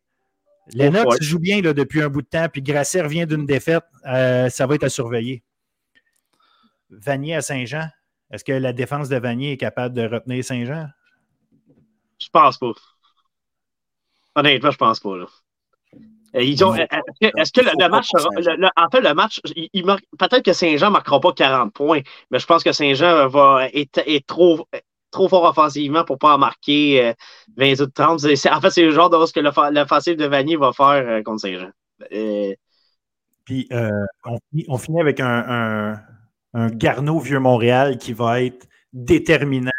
Lennox 0.74 1.22
joue 1.22 1.38
bien 1.38 1.60
là, 1.60 1.72
depuis 1.72 2.02
un 2.02 2.09
bout 2.09 2.22
de 2.22 2.28
temps, 2.28 2.47
puis 2.51 2.62
Grasset 2.62 3.02
revient 3.02 3.26
d'une 3.26 3.47
défaite. 3.47 3.84
ça 4.05 4.66
va 4.66 4.74
être 4.74 4.84
à 4.84 4.88
surveiller. 4.88 5.42
Vanier 6.90 7.36
à 7.36 7.40
Saint-Jean, 7.40 7.88
est-ce 8.30 8.44
que 8.44 8.52
la 8.52 8.72
défense 8.72 9.09
de 9.09 9.16
Vanier 9.16 9.52
est 9.52 9.56
capable 9.56 9.94
de 9.94 10.06
retenir 10.06 10.44
Saint-Jean? 10.44 10.88
Je 12.20 12.28
pense 12.32 12.59
pas. 12.59 12.72
Honnêtement, 14.34 14.70
je 14.70 14.76
pense 14.76 15.01
pas. 15.01 15.16
Là. 15.16 15.26
Euh, 16.36 16.40
est-ce 16.40 17.52
que, 17.52 17.60
le, 17.60 17.88
match, 17.88 18.10
en 18.14 18.90
fait, 18.90 19.01
le 19.01 19.14
match, 19.14 19.40
il, 19.56 19.82
peut-être 20.16 20.44
que 20.44 20.52
Saint-Jean 20.52 20.86
ne 20.86 20.92
marquera 20.92 21.20
pas 21.20 21.32
40 21.32 21.72
points, 21.72 22.01
mais 22.30 22.38
je 22.38 22.47
pense 22.47 22.62
que 22.62 22.72
Saint-Jean 22.72 23.28
va 23.28 23.68
être, 23.72 24.01
trop, 24.26 24.68
trop 25.11 25.28
fort 25.28 25.45
offensivement 25.45 26.05
pour 26.05 26.16
ne 26.16 26.19
pas 26.19 26.35
en 26.35 26.39
marquer 26.39 27.15
20 27.57 27.81
ou 27.81 27.87
30. 27.87 28.24
En 28.24 28.61
fait, 28.61 28.70
c'est 28.70 28.85
le 28.85 28.93
genre 28.93 29.11
de 29.11 29.27
ce 29.27 29.32
que 29.32 29.41
l'offensive 29.41 30.16
de 30.16 30.27
Vanier 30.27 30.57
va 30.57 30.73
faire 30.73 30.87
euh, 31.07 31.23
contre 31.23 31.41
Saint-Jean. 31.41 31.70
Euh, 32.12 32.55
Puis, 33.45 33.69
on, 34.69 34.78
finit 34.78 35.01
avec 35.01 35.20
un, 35.20 36.01
un 36.55 36.66
Garneau 36.69 37.19
Vieux-Montréal 37.19 37.99
qui 37.99 38.12
va 38.12 38.43
être 38.43 38.66
déterminant. 38.93 39.70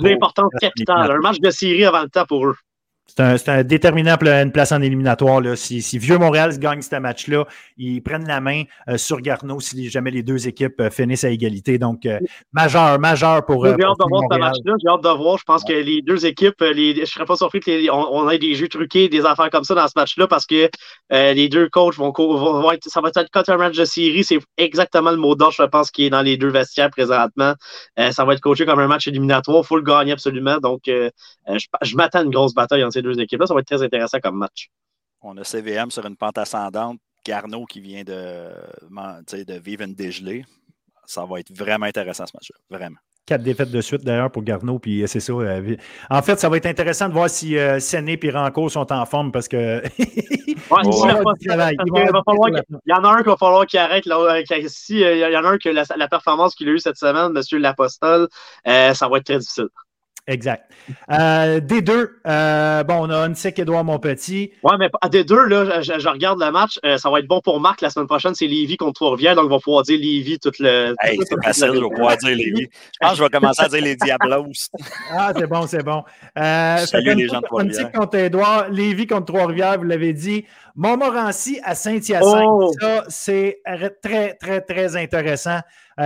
L'importance 0.00 0.52
capitale. 0.60 1.10
Un 1.10 1.20
match 1.20 1.40
de 1.40 1.50
série 1.50 1.84
avant 1.84 2.02
le 2.02 2.08
temps 2.08 2.26
pour 2.26 2.46
eux. 2.46 2.56
C'est 3.08 3.48
un, 3.48 3.64
déterminant 3.64 4.16
pour 4.16 4.28
une 4.28 4.52
place 4.52 4.70
en 4.72 4.82
éliminatoire. 4.82 5.40
Là. 5.40 5.56
Si, 5.56 5.80
Vieux 5.98 6.18
Montréal 6.18 6.56
gagne 6.58 6.82
ce 6.82 6.96
match-là, 6.96 7.46
ils 7.76 8.02
prennent 8.02 8.28
la 8.28 8.40
main 8.40 8.64
euh, 8.88 8.98
sur 8.98 9.20
Garneau 9.20 9.60
si 9.60 9.88
jamais 9.88 10.10
les 10.10 10.22
deux 10.22 10.46
équipes 10.46 10.80
euh, 10.80 10.90
finissent 10.90 11.24
à 11.24 11.30
égalité. 11.30 11.78
Donc, 11.78 12.06
euh, 12.06 12.18
majeur, 12.52 12.98
majeur 12.98 13.44
pour. 13.44 13.64
J'ai 13.64 13.72
hâte 13.72 13.78
de 13.98 14.08
voir 14.08 14.22
ce 14.30 14.38
match-là. 14.38 14.72
J'ai 14.82 14.88
hâte 14.88 15.02
de 15.02 15.08
voir. 15.08 15.38
Je 15.38 15.44
pense 15.44 15.64
que 15.64 15.72
les 15.72 16.02
deux 16.02 16.26
équipes, 16.26 16.60
les, 16.60 16.94
je 16.94 17.00
ne 17.00 17.06
serais 17.06 17.24
pas 17.24 17.36
surpris 17.36 17.60
qu'on 17.60 18.30
ait 18.30 18.38
des 18.38 18.54
jeux 18.54 18.68
truqués, 18.68 19.08
des 19.08 19.24
affaires 19.24 19.50
comme 19.50 19.64
ça 19.64 19.74
dans 19.74 19.88
ce 19.88 19.94
match-là 19.96 20.26
parce 20.26 20.46
que 20.46 20.68
les 21.10 21.48
deux 21.48 21.68
coachs 21.68 21.94
vont, 21.96 22.12
vont, 22.12 22.72
être. 22.72 22.84
Ça 22.88 23.00
va 23.00 23.08
être 23.08 23.26
quand 23.32 23.48
un 23.48 23.56
match 23.56 23.76
de 23.76 23.84
série. 23.84 24.22
C'est 24.22 24.38
exactement 24.58 25.10
le 25.10 25.16
mot 25.16 25.34
d'ordre, 25.34 25.54
je 25.58 25.62
pense, 25.64 25.90
qui 25.90 26.04
est 26.06 26.10
dans 26.10 26.22
les 26.22 26.36
deux 26.36 26.50
vestiaires 26.50 26.90
présentement. 26.90 27.54
ça 28.10 28.24
va 28.24 28.34
être 28.34 28.40
coaché 28.40 28.66
comme 28.66 28.80
un 28.80 28.86
match 28.86 29.08
éliminatoire. 29.08 29.62
Il 29.64 29.66
faut 29.66 29.76
le 29.76 29.82
gagner 29.82 30.12
absolument. 30.12 30.58
Donc, 30.58 30.82
je, 30.86 31.08
je 31.82 31.96
m'attends 31.96 32.20
à 32.20 32.22
une 32.22 32.30
grosse 32.30 32.54
bataille 32.54 32.84
ces 32.98 33.02
deux 33.02 33.18
équipes-là. 33.20 33.46
Ça 33.46 33.54
va 33.54 33.60
être 33.60 33.66
très 33.66 33.82
intéressant 33.82 34.18
comme 34.20 34.36
match. 34.36 34.68
On 35.20 35.36
a 35.36 35.44
CVM 35.44 35.90
sur 35.90 36.04
une 36.06 36.16
pente 36.16 36.38
ascendante. 36.38 36.98
Garneau 37.24 37.66
qui 37.66 37.80
vient 37.80 38.04
de, 38.04 38.48
de 38.90 39.58
vivre 39.58 39.82
une 39.82 39.94
dégelée. 39.94 40.44
Ça 41.04 41.24
va 41.24 41.40
être 41.40 41.56
vraiment 41.56 41.86
intéressant 41.86 42.26
ce 42.26 42.32
match-là. 42.34 42.58
Vraiment. 42.70 42.98
Quatre 43.26 43.42
défaites 43.42 43.70
de 43.70 43.80
suite 43.82 44.02
d'ailleurs 44.04 44.30
pour 44.30 44.42
Garneau, 44.42 44.78
puis 44.78 45.02
euh, 45.02 45.06
c'est 45.06 45.20
ça. 45.20 45.34
Euh, 45.34 45.76
en 46.08 46.22
fait, 46.22 46.40
ça 46.40 46.48
va 46.48 46.56
être 46.56 46.64
intéressant 46.64 47.08
de 47.08 47.12
voir 47.12 47.28
si 47.28 47.58
euh, 47.58 47.78
Séné 47.78 48.18
et 48.22 48.30
Ranco 48.30 48.70
sont 48.70 48.90
en 48.90 49.04
forme 49.04 49.32
parce 49.32 49.48
que. 49.48 49.82
il, 49.98 50.56
y 50.56 50.72
en 51.52 51.58
a 51.58 53.10
un 53.10 53.16
qu'il 53.18 53.26
va 53.26 53.36
falloir 53.36 53.66
qu'il 53.66 53.80
arrête. 53.80 54.06
Là, 54.06 54.40
si, 54.68 55.00
il 55.00 55.18
y 55.18 55.36
en 55.36 55.44
a 55.44 55.48
un 55.48 55.58
que 55.58 55.68
la, 55.68 55.84
la 55.94 56.08
performance 56.08 56.54
qu'il 56.54 56.70
a 56.70 56.72
eue 56.72 56.78
cette 56.78 56.96
semaine, 56.96 57.36
M. 57.36 57.58
Lapostole, 57.60 58.28
ça 58.64 59.08
va 59.08 59.18
être 59.18 59.24
très 59.24 59.38
difficile. 59.38 59.68
Exact. 60.28 60.70
Euh, 61.10 61.58
des 61.58 61.80
deux, 61.80 62.20
euh, 62.26 62.84
bon, 62.84 63.06
on 63.06 63.10
a 63.10 63.26
Unsec 63.26 63.58
Edouard 63.58 63.82
Monpetit. 63.82 64.52
Ouais, 64.62 64.74
mais 64.78 64.90
des 65.10 65.24
deux, 65.24 65.46
là, 65.46 65.80
je, 65.80 66.08
regarde 66.08 66.38
le 66.38 66.50
match. 66.50 66.78
Euh, 66.84 66.98
ça 66.98 67.08
va 67.08 67.20
être 67.20 67.26
bon 67.26 67.40
pour 67.40 67.58
Marc. 67.60 67.80
La 67.80 67.88
semaine 67.88 68.06
prochaine, 68.06 68.34
c'est 68.34 68.46
Lévi 68.46 68.76
contre 68.76 68.92
Trois-Rivières, 68.92 69.36
donc 69.36 69.46
il 69.46 69.50
va 69.50 69.58
pouvoir 69.58 69.84
dire 69.84 69.98
Lévi 69.98 70.38
tout 70.38 70.52
le. 70.58 70.94
Hey, 71.00 71.18
c'est 71.26 71.42
facile, 71.42 71.70
je 71.74 71.80
vais 71.80 71.88
pouvoir 71.88 72.18
dire 72.18 72.36
Lévi. 72.36 72.68
Je 72.68 72.98
pense 73.00 73.12
que 73.12 73.16
je 73.16 73.22
vais 73.22 73.28
commencer 73.30 73.62
à 73.62 73.68
dire 73.68 73.82
les 73.82 73.96
Diablos. 73.96 74.68
ah, 75.12 75.32
c'est 75.34 75.46
bon, 75.46 75.66
c'est 75.66 75.82
bon. 75.82 76.04
Salut 76.36 77.14
les 77.14 77.28
gens 77.28 77.40
de 77.40 77.46
Trois-Rivières. 77.46 77.92
contre 77.92 78.18
Edouard, 78.18 78.68
Lévi 78.68 79.06
contre 79.06 79.32
Trois-Rivières, 79.32 79.78
vous 79.78 79.84
l'avez 79.84 80.12
dit. 80.12 80.44
Montmorency 80.76 81.58
à 81.64 81.74
Saint-Hyacinthe, 81.74 82.44
oh! 82.46 82.72
ça, 82.78 83.04
c'est 83.08 83.62
très, 84.02 84.34
très, 84.34 84.60
très 84.60 84.94
intéressant. 84.94 85.60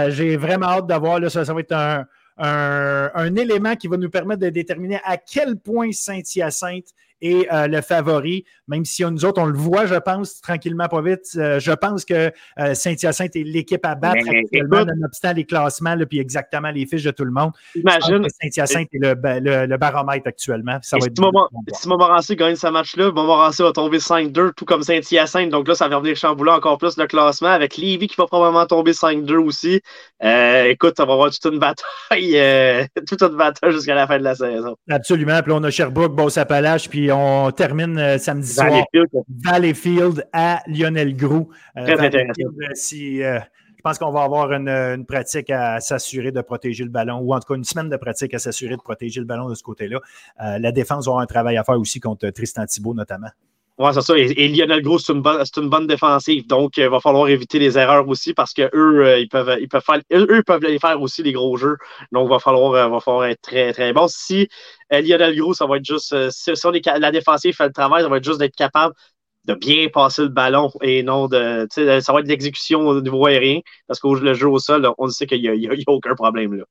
J'ai 0.09 0.37
vraiment 0.37 0.67
hâte 0.67 0.87
d'avoir, 0.87 1.19
là, 1.19 1.29
ça, 1.29 1.45
ça 1.45 1.53
va 1.53 1.61
être 1.61 1.73
un 1.73 2.05
un, 2.39 3.37
élément 3.37 3.77
qui 3.77 3.89
va 3.89 3.97
nous 3.97 4.11
permettre 4.11 4.41
de 4.41 4.51
déterminer 4.51 5.01
à 5.05 5.17
quel 5.17 5.57
point 5.57 5.93
Saint-Hyacinthe 5.93 6.93
est 7.23 7.51
euh, 7.53 7.69
le 7.69 7.81
favori, 7.81 8.45
même 8.69 8.85
si 8.85 9.05
nous 9.05 9.25
autres, 9.25 9.41
on 9.41 9.47
le 9.47 9.57
voit, 9.57 9.87
je 9.87 9.95
pense, 9.95 10.41
tranquillement, 10.41 10.89
pas 10.89 11.01
vite. 11.01 11.23
Euh, 11.37 11.61
je 11.61 11.73
pense 11.73 12.05
que 12.05 12.31
euh, 12.59 12.75
Saint-Hyacinthe 12.75 13.37
est 13.37 13.45
l'équipe 13.45 13.85
à 13.87 13.95
battre 13.95 14.29
actuellement, 14.29 14.85
nonobstant 14.85 15.33
les 15.33 15.45
classements, 15.45 15.97
puis 16.09 16.19
exactement 16.19 16.71
les 16.71 16.85
fiches 16.87 17.05
de 17.05 17.11
tout 17.13 17.25
le 17.25 17.31
monde. 17.31 17.53
Imagine. 17.75 18.27
Saint-Hyacinthe 18.43 18.89
est 18.93 18.99
le, 19.01 19.77
baromètre 19.77 20.27
actuellement. 20.27 20.79
Ça 20.83 20.99
va 20.99 21.07
être 21.07 21.17
si, 21.75 21.89
Montmorency 21.89 22.37
gagne 22.37 22.57
ce 22.57 22.67
match-là, 22.67 23.07
Montmorency 23.13 23.63
va 23.63 23.73
tomber 23.73 23.99
5-2, 23.99 24.53
tout 24.55 24.65
comme 24.65 24.83
Saint-Hyacinthe. 24.83 25.51
Donc 25.51 25.69
là, 25.69 25.75
ça 25.75 25.89
va 25.89 25.99
venir 26.01 26.17
chambouler 26.17 26.53
encore 26.53 26.79
plus 26.79 26.97
le 26.97 27.07
classement, 27.07 27.49
avec 27.49 27.77
Lévis 27.77 28.09
qui 28.09 28.17
va 28.17 28.27
probablement 28.27 28.67
tomber 28.67 28.93
5-2 28.93 29.37
aussi. 29.37 29.81
écoute, 30.21 30.95
ça 30.97 31.05
va 31.05 31.13
avoir 31.13 31.31
toute 31.31 31.53
une 31.53 31.59
bataille, 31.59 32.89
toute 33.09 33.23
une 33.23 33.37
bataille 33.37 33.73
jusqu'à 33.73 33.95
la 33.95 34.07
fin 34.07 34.19
de 34.19 34.25
la 34.25 34.35
saison. 34.35 34.77
Absolument. 34.91 35.41
Puis 35.43 35.53
là, 35.53 35.59
on 35.59 35.65
a 35.65 35.71
Sherbrooke, 35.71 36.15
Beauce-Appalaches, 36.15 36.89
puis 36.89 37.12
on 37.13 37.51
termine 37.51 37.99
euh, 37.99 38.19
samedi 38.19 38.49
soir. 38.49 38.85
Valleyfield 39.45 40.27
à 40.33 40.63
Lionel 40.67 41.17
Grou. 41.17 41.49
Euh, 41.77 41.85
Très 41.85 42.07
intéressant. 42.07 42.43
Euh, 42.43 42.71
si, 42.75 43.19
je 43.19 43.83
pense 43.85 43.99
qu'on 43.99 44.13
va 44.13 44.23
avoir 44.23 44.53
une, 44.53 45.05
pratique 45.07 45.51
à 45.51 45.81
s'assurer 45.81 46.33
de 46.33 46.41
protéger 46.41 46.85
le 46.85 46.91
ballon, 46.91 47.19
ou 47.19 47.35
en 47.35 47.41
tout 47.41 47.53
cas 47.53 47.57
une 47.57 47.65
semaine 47.65 47.89
de 47.89 47.97
pratique 47.97 48.35
à 48.35 48.39
s'assurer 48.39 48.77
de 48.77 48.83
protéger 48.83 49.21
le 49.21 49.27
ballon 49.27 49.49
de 49.49 49.55
ce 49.55 49.63
côté-là. 49.63 50.01
la 50.39 50.73
défense 50.73 51.07
va 51.07 51.13
avoir 51.13 51.23
un 51.23 51.27
travail 51.27 51.57
à 51.57 51.65
faire 51.65 51.79
aussi 51.79 52.01
contre 52.01 52.29
Tristan 52.31 52.65
Thibault 52.67 52.95
notamment. 52.95 53.31
Oui, 53.83 53.91
c'est 53.93 54.01
ça. 54.01 54.17
Et, 54.17 54.49
Lionel 54.49 54.81
Gros, 54.81 55.01
c'est 55.01 55.13
une, 55.13 55.23
bonne, 55.23 55.87
défensive. 55.89 56.47
Donc, 56.47 56.77
il 56.77 56.89
va 56.89 57.01
falloir 57.01 57.29
éviter 57.29 57.59
les 57.59 57.77
erreurs 57.77 58.07
aussi 58.09 58.33
parce 58.33 58.55
qu'eux, 58.55 58.71
eux, 58.73 59.19
ils 59.19 59.29
peuvent, 59.29 59.57
ils 59.61 59.69
peuvent 59.69 59.83
faire, 59.85 60.01
eux, 60.13 60.43
peuvent 60.47 60.79
faire 60.79 61.01
aussi, 61.03 61.25
les 61.25 61.33
gros 61.33 61.57
jeux. 61.57 61.77
Donc, 62.13 62.29
il 62.29 62.31
va 62.31 62.39
falloir, 62.39 62.89
va 62.89 63.01
falloir 63.01 63.25
être 63.27 63.41
très, 63.43 63.73
très 63.73 63.93
bon. 63.93 64.07
Si 64.07 64.49
Lionel 64.91 65.37
Gros, 65.37 65.55
ça 65.55 65.67
va 65.67 65.79
être 65.79 65.85
juste, 65.85 66.15
si, 66.31 66.53
la 66.97 67.11
défensive 67.11 67.57
fait 67.57 67.67
le 67.67 67.73
travail, 67.73 68.05
ça 68.05 68.09
va 68.09 68.19
être 68.19 68.25
juste 68.25 68.39
d'être 68.39 68.55
capable 68.55 68.95
de 69.47 69.55
bien 69.55 69.89
passer 69.89 70.23
le 70.23 70.29
ballon 70.29 70.71
et 70.83 71.03
non 71.03 71.27
de. 71.27 71.67
Ça 71.71 72.13
va 72.13 72.21
être 72.21 72.29
l'exécution 72.29 72.87
au 72.87 73.01
niveau 73.01 73.27
aérien 73.27 73.61
parce 73.89 73.99
que 73.99 74.07
le 74.09 74.35
jeu 74.35 74.49
au 74.49 74.61
sol, 74.61 74.89
on 74.99 75.09
sait 75.09 75.27
qu'il 75.27 75.43
n'y 75.43 75.67
a, 75.67 75.73
aucun 75.89 76.15
problème 76.15 76.55
là. 76.55 76.65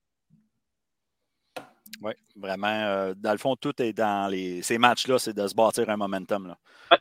Oui, 2.02 2.14
vraiment. 2.36 2.68
Euh, 2.68 3.14
dans 3.16 3.32
le 3.32 3.38
fond, 3.38 3.56
tout 3.56 3.80
est 3.82 3.94
dans 3.94 4.28
les, 4.30 4.62
ces 4.64 4.78
matchs-là, 4.80 5.20
c'est 5.20 5.34
de 5.34 5.48
se 5.48 5.54
bâtir 5.54 5.88
un 5.90 5.98
momentum 5.98 6.56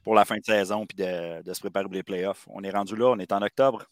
pour 0.04 0.14
la 0.14 0.24
fin 0.26 0.36
de 0.36 0.44
saison 0.44 0.86
puis 0.86 0.96
de, 0.96 1.42
de 1.42 1.54
se 1.54 1.60
préparer 1.60 1.84
pour 1.86 1.94
les 1.94 2.02
playoffs. 2.02 2.46
On 2.50 2.62
est 2.62 2.70
rendu 2.70 2.96
là, 2.96 3.06
on 3.06 3.18
est 3.18 3.32
en 3.32 3.40
octobre. 3.42 3.84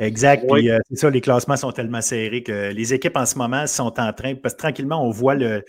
Exact. 0.00 0.44
Euh, 0.50 0.78
c'est 0.88 0.96
ça, 0.96 1.10
les 1.10 1.20
classements 1.20 1.58
sont 1.58 1.72
tellement 1.72 2.00
serrés 2.00 2.42
que 2.42 2.70
les 2.72 2.94
équipes 2.94 3.18
en 3.18 3.26
ce 3.26 3.36
moment 3.36 3.66
sont 3.66 4.00
en 4.00 4.12
train, 4.14 4.34
parce 4.34 4.54
que 4.54 4.60
tranquillement, 4.60 5.04
on 5.04 5.10
voit 5.10 5.34
le, 5.34 5.62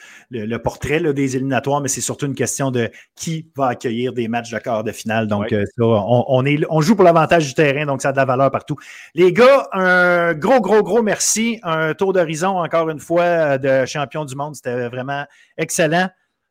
portrait 0.58 1.02
des 1.14 1.36
éliminatoires, 1.36 1.82
mais 1.82 1.90
c'est 1.90 2.02
surtout 2.02 2.28
une 2.28 2.36
question 2.36 2.72
de 2.72 2.90
qui 3.16 3.52
va 3.58 3.68
accueillir 3.68 4.14
des 4.14 4.30
matchs 4.30 4.52
de 4.52 4.58
quart 4.60 4.86
de 4.86 4.94
finale. 4.94 5.28
Donc, 5.28 5.52
euh, 5.52 5.66
ça, 5.78 5.84
on, 5.84 6.46
est, 6.46 6.60
on 6.70 6.80
joue 6.80 6.96
pour 6.96 7.04
l'avantage 7.04 7.46
du 7.46 7.54
terrain, 7.54 7.86
donc 7.86 8.02
ça 8.02 8.10
a 8.10 8.12
de 8.14 8.18
la 8.18 8.26
valeur 8.26 8.52
partout. 8.52 8.78
Les 9.16 9.34
gars, 9.34 9.68
un 9.74 10.34
gros, 10.34 10.62
gros, 10.62 10.82
gros 10.82 11.02
merci. 11.02 11.60
Un 11.64 11.94
tour 11.94 12.14
d'horizon, 12.14 12.58
encore 12.58 12.90
une 12.90 13.00
fois, 13.00 13.24
euh, 13.24 13.58
de 13.58 13.86
champion 13.86 14.24
du 14.24 14.36
monde. 14.36 14.56
C'était 14.56 14.88
vraiment 14.88 15.26
excellent. 15.58 16.08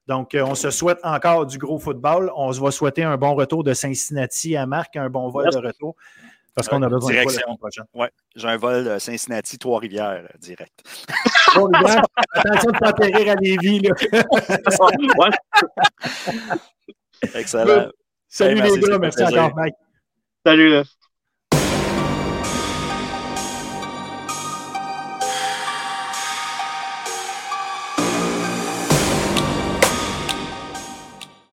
Donc, 0.07 0.37
on 0.39 0.55
se 0.55 0.71
souhaite 0.71 0.99
encore 1.03 1.47
du 1.47 1.57
gros 1.57 1.79
football. 1.79 2.31
On 2.37 2.53
se 2.53 2.61
va 2.61 2.73
souhaiter 2.73 3.05
un 3.05 3.17
bon 3.17 3.35
retour 3.35 3.65
de 3.65 3.73
Cincinnati 3.73 4.57
à 4.57 4.67
Marc, 4.67 4.97
un 4.97 5.09
bon 5.09 5.31
vol 5.31 5.49
de 5.51 5.59
retour. 5.59 5.95
Parce 6.61 6.69
qu'on 6.69 6.83
a 6.83 6.89
besoin 6.91 7.11
Direction. 7.11 7.55
de 7.55 7.99
Ouais, 7.99 8.11
j'ai 8.37 8.47
un 8.47 8.57
vol 8.59 8.85
de 8.85 8.99
Cincinnati, 8.99 9.59
Trois-Rivières, 9.59 10.25
euh, 10.25 10.39
direct. 10.39 10.83
Trois-Rivières, 11.55 12.05
attention 12.35 12.71
de 12.71 12.79
pas 12.79 12.89
atterrir 12.89 13.33
à 13.33 13.35
Lévis. 13.37 13.81
Là. 13.81 13.95
Excellent. 17.35 17.91
Salut 18.29 18.61
les 18.61 18.79
gars, 18.79 18.99
merci 18.99 19.25
encore, 19.25 19.57
Mike. 19.57 19.75
Salut. 20.45 20.83